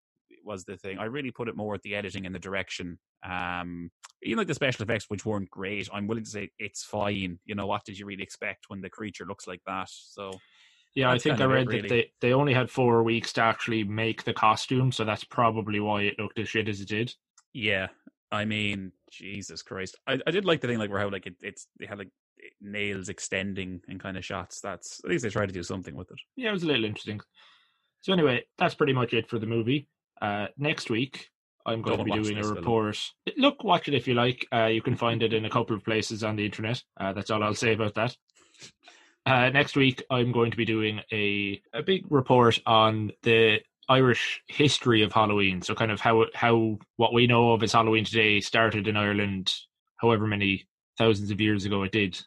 was 0.44 0.64
the 0.64 0.76
thing. 0.76 0.98
I 0.98 1.04
really 1.04 1.30
put 1.30 1.48
it 1.48 1.56
more 1.56 1.74
at 1.74 1.82
the 1.82 1.94
editing 1.94 2.26
and 2.26 2.34
the 2.34 2.38
direction. 2.38 2.98
Um, 3.28 3.90
even 4.22 4.38
like 4.38 4.46
the 4.46 4.54
special 4.54 4.82
effects, 4.82 5.06
which 5.08 5.24
weren't 5.24 5.50
great, 5.50 5.88
I'm 5.92 6.06
willing 6.06 6.24
to 6.24 6.30
say 6.30 6.50
it's 6.58 6.84
fine. 6.84 7.38
You 7.44 7.54
know, 7.54 7.66
what 7.66 7.84
did 7.84 7.98
you 7.98 8.06
really 8.06 8.22
expect 8.22 8.66
when 8.68 8.80
the 8.80 8.90
creature 8.90 9.24
looks 9.24 9.46
like 9.46 9.62
that? 9.66 9.88
So, 9.90 10.32
yeah, 10.94 11.10
I 11.10 11.18
think 11.18 11.40
I 11.40 11.44
read 11.44 11.68
really. 11.68 11.82
that 11.82 11.88
they, 11.88 12.12
they 12.20 12.32
only 12.32 12.52
had 12.52 12.70
four 12.70 13.02
weeks 13.02 13.32
to 13.34 13.42
actually 13.42 13.84
make 13.84 14.24
the 14.24 14.32
costume, 14.32 14.92
so 14.92 15.04
that's 15.04 15.24
probably 15.24 15.80
why 15.80 16.02
it 16.02 16.18
looked 16.18 16.38
as 16.38 16.48
shit 16.48 16.68
as 16.68 16.80
it 16.80 16.88
did. 16.88 17.14
Yeah, 17.52 17.88
I 18.32 18.44
mean, 18.44 18.92
Jesus 19.10 19.62
Christ, 19.62 19.96
I, 20.06 20.18
I 20.26 20.30
did 20.30 20.44
like 20.44 20.60
the 20.60 20.68
thing 20.68 20.78
like 20.78 20.90
where 20.90 21.00
how 21.00 21.10
like 21.10 21.26
it, 21.26 21.36
it's 21.42 21.66
they 21.78 21.86
had 21.86 21.98
like 21.98 22.10
nails 22.60 23.08
extending 23.08 23.80
and 23.88 24.00
kind 24.00 24.16
of 24.16 24.24
shots. 24.24 24.60
That's 24.60 25.00
at 25.04 25.10
least 25.10 25.22
they 25.22 25.30
tried 25.30 25.48
to 25.48 25.54
do 25.54 25.62
something 25.62 25.94
with 25.94 26.10
it. 26.10 26.18
Yeah, 26.36 26.50
it 26.50 26.52
was 26.52 26.62
a 26.62 26.66
little 26.66 26.84
interesting. 26.84 27.20
So 28.02 28.12
anyway, 28.12 28.44
that's 28.58 28.74
pretty 28.74 28.92
much 28.92 29.12
it 29.12 29.28
for 29.28 29.38
the 29.38 29.46
movie. 29.46 29.88
Uh, 30.20 30.46
next 30.58 30.90
week, 30.90 31.30
I'm 31.66 31.82
going 31.82 31.98
Don't 31.98 32.06
to 32.06 32.12
be 32.12 32.22
doing 32.22 32.38
a 32.38 32.48
report. 32.48 32.96
Film. 32.96 33.36
Look, 33.38 33.64
watch 33.64 33.88
it 33.88 33.94
if 33.94 34.08
you 34.08 34.14
like. 34.14 34.46
Uh, 34.52 34.66
you 34.66 34.82
can 34.82 34.96
find 34.96 35.22
it 35.22 35.32
in 35.32 35.44
a 35.44 35.50
couple 35.50 35.76
of 35.76 35.84
places 35.84 36.24
on 36.24 36.36
the 36.36 36.44
internet. 36.44 36.82
Uh, 36.98 37.12
that's 37.12 37.30
all 37.30 37.42
I'll 37.42 37.54
say 37.54 37.74
about 37.74 37.94
that. 37.94 38.16
Uh, 39.26 39.50
next 39.50 39.76
week, 39.76 40.02
I'm 40.10 40.32
going 40.32 40.50
to 40.50 40.56
be 40.56 40.64
doing 40.64 41.00
a 41.12 41.60
a 41.74 41.82
big 41.82 42.10
report 42.10 42.58
on 42.66 43.12
the 43.22 43.60
Irish 43.88 44.42
history 44.46 45.02
of 45.02 45.12
Halloween. 45.12 45.60
So, 45.62 45.74
kind 45.74 45.90
of 45.90 46.00
how 46.00 46.26
how 46.34 46.78
what 46.96 47.12
we 47.12 47.26
know 47.26 47.52
of 47.52 47.62
as 47.62 47.72
Halloween 47.72 48.04
today 48.04 48.40
started 48.40 48.88
in 48.88 48.96
Ireland, 48.96 49.52
however 49.98 50.26
many 50.26 50.66
thousands 50.96 51.30
of 51.30 51.40
years 51.40 51.64
ago 51.66 51.82
it 51.82 51.92
did. 51.92 52.20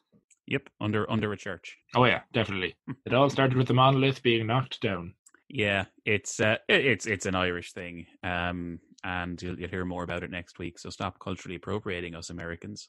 Yep, 0.47 0.69
under 0.79 1.09
under 1.09 1.31
a 1.33 1.37
church. 1.37 1.77
Oh 1.95 2.05
yeah, 2.05 2.21
definitely. 2.31 2.75
it 3.05 3.13
all 3.13 3.29
started 3.29 3.57
with 3.57 3.67
the 3.67 3.73
monolith 3.73 4.21
being 4.21 4.45
knocked 4.45 4.81
down. 4.81 5.15
Yeah, 5.53 5.85
it's 6.03 6.39
uh, 6.39 6.55
it's 6.67 7.05
it's 7.05 7.27
an 7.27 7.35
Irish 7.35 7.73
thing, 7.73 8.07
um, 8.23 8.79
and 9.03 9.39
you'll, 9.39 9.59
you'll 9.59 9.69
hear 9.69 9.85
more 9.85 10.03
about 10.03 10.23
it 10.23 10.31
next 10.31 10.57
week. 10.57 10.79
So 10.79 10.89
stop 10.89 11.19
culturally 11.19 11.57
appropriating 11.57 12.15
us 12.15 12.31
Americans. 12.31 12.87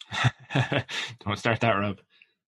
Don't 0.55 1.39
start 1.39 1.61
that, 1.61 1.73
Rob. 1.73 2.01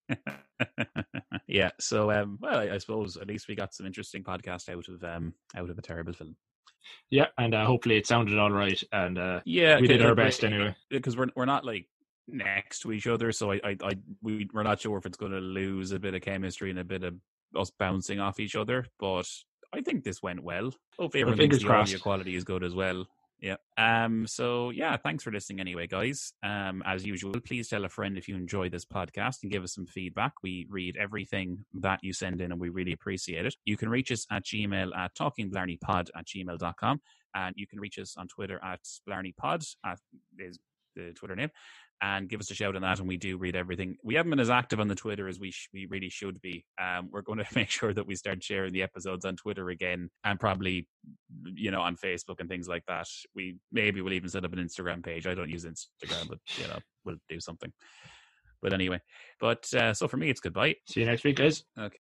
yeah. 1.46 1.68
So, 1.78 2.10
um, 2.10 2.38
well, 2.40 2.60
I, 2.60 2.70
I, 2.70 2.78
suppose 2.78 3.18
at 3.18 3.28
least 3.28 3.46
we 3.46 3.56
got 3.56 3.74
some 3.74 3.84
interesting 3.84 4.24
podcast 4.24 4.70
out 4.70 4.88
of 4.88 5.04
um, 5.04 5.34
out 5.54 5.68
of 5.68 5.76
a 5.76 5.82
terrible 5.82 6.14
film. 6.14 6.34
Yeah, 7.10 7.26
and 7.36 7.54
uh, 7.54 7.66
hopefully 7.66 7.98
it 7.98 8.06
sounded 8.06 8.38
all 8.38 8.50
right, 8.50 8.82
and 8.92 9.18
uh, 9.18 9.40
yeah, 9.44 9.78
we 9.78 9.86
did 9.86 10.00
our 10.00 10.14
best 10.14 10.44
anyway. 10.44 10.74
Because 10.88 11.14
we're 11.14 11.28
we're 11.36 11.44
not 11.44 11.66
like 11.66 11.88
next 12.26 12.80
to 12.80 12.92
each 12.92 13.06
other, 13.06 13.32
so 13.32 13.52
I, 13.52 13.60
I, 13.62 13.76
I 13.82 13.92
we 14.22 14.48
we're 14.54 14.62
not 14.62 14.80
sure 14.80 14.96
if 14.96 15.04
it's 15.04 15.18
going 15.18 15.32
to 15.32 15.40
lose 15.40 15.92
a 15.92 15.98
bit 15.98 16.14
of 16.14 16.22
chemistry 16.22 16.70
and 16.70 16.78
a 16.78 16.84
bit 16.84 17.04
of 17.04 17.16
us 17.54 17.70
bouncing 17.78 18.18
off 18.18 18.40
each 18.40 18.56
other, 18.56 18.86
but 18.98 19.28
I 19.76 19.82
think 19.82 20.04
this 20.04 20.22
went 20.22 20.42
well. 20.42 20.72
Hopefully, 20.98 21.22
everyone 21.22 21.38
thinks 21.38 21.62
the 21.62 21.68
audio 21.68 21.98
quality 21.98 22.34
is 22.34 22.44
good 22.44 22.64
as 22.64 22.74
well. 22.74 23.06
Yeah. 23.40 23.56
Um. 23.76 24.26
So 24.26 24.70
yeah, 24.70 24.96
thanks 24.96 25.22
for 25.22 25.30
listening 25.30 25.60
anyway, 25.60 25.86
guys. 25.86 26.32
Um. 26.42 26.82
As 26.86 27.04
usual, 27.04 27.34
please 27.40 27.68
tell 27.68 27.84
a 27.84 27.88
friend 27.88 28.16
if 28.16 28.28
you 28.28 28.34
enjoy 28.34 28.70
this 28.70 28.86
podcast 28.86 29.42
and 29.42 29.52
give 29.52 29.62
us 29.62 29.74
some 29.74 29.86
feedback. 29.86 30.32
We 30.42 30.66
read 30.70 30.96
everything 30.96 31.66
that 31.74 32.00
you 32.02 32.14
send 32.14 32.40
in, 32.40 32.50
and 32.52 32.60
we 32.60 32.70
really 32.70 32.92
appreciate 32.92 33.44
it. 33.44 33.54
You 33.66 33.76
can 33.76 33.90
reach 33.90 34.10
us 34.10 34.26
at 34.30 34.44
Gmail 34.44 34.96
at 34.96 35.14
talkingblarneypod 35.14 36.08
at 36.16 36.26
gmail.com. 36.26 37.00
and 37.34 37.54
you 37.58 37.66
can 37.66 37.78
reach 37.78 37.98
us 37.98 38.16
on 38.16 38.28
Twitter 38.28 38.58
at 38.64 38.80
blarneypod 39.06 39.76
at 39.84 39.98
is 40.38 40.58
the 40.94 41.12
Twitter 41.12 41.36
name 41.36 41.50
and 42.02 42.28
give 42.28 42.40
us 42.40 42.50
a 42.50 42.54
shout 42.54 42.76
on 42.76 42.82
that. 42.82 42.98
And 42.98 43.08
we 43.08 43.16
do 43.16 43.38
read 43.38 43.56
everything. 43.56 43.96
We 44.04 44.14
haven't 44.14 44.30
been 44.30 44.40
as 44.40 44.50
active 44.50 44.80
on 44.80 44.88
the 44.88 44.94
Twitter 44.94 45.28
as 45.28 45.38
we 45.38 45.50
sh- 45.50 45.68
we 45.72 45.86
really 45.86 46.08
should 46.08 46.40
be. 46.40 46.64
Um, 46.80 47.08
we're 47.10 47.22
going 47.22 47.38
to 47.44 47.46
make 47.54 47.70
sure 47.70 47.92
that 47.92 48.06
we 48.06 48.14
start 48.14 48.42
sharing 48.42 48.72
the 48.72 48.82
episodes 48.82 49.24
on 49.24 49.36
Twitter 49.36 49.70
again, 49.70 50.10
and 50.24 50.38
probably 50.38 50.86
you 51.44 51.70
know 51.70 51.80
on 51.80 51.96
Facebook 51.96 52.40
and 52.40 52.48
things 52.48 52.68
like 52.68 52.84
that. 52.86 53.06
We 53.34 53.56
maybe 53.72 54.00
we'll 54.00 54.12
even 54.12 54.28
set 54.28 54.44
up 54.44 54.52
an 54.52 54.58
Instagram 54.58 55.04
page. 55.04 55.26
I 55.26 55.34
don't 55.34 55.50
use 55.50 55.64
Instagram, 55.64 56.28
but 56.28 56.38
you 56.56 56.68
know 56.68 56.78
we'll 57.04 57.16
do 57.28 57.40
something. 57.40 57.72
But 58.62 58.72
anyway, 58.72 59.00
but 59.38 59.72
uh, 59.74 59.94
so 59.94 60.08
for 60.08 60.16
me, 60.16 60.30
it's 60.30 60.40
goodbye. 60.40 60.76
See 60.88 61.00
you 61.00 61.06
next 61.06 61.24
week, 61.24 61.36
guys. 61.36 61.64
Okay. 61.78 61.98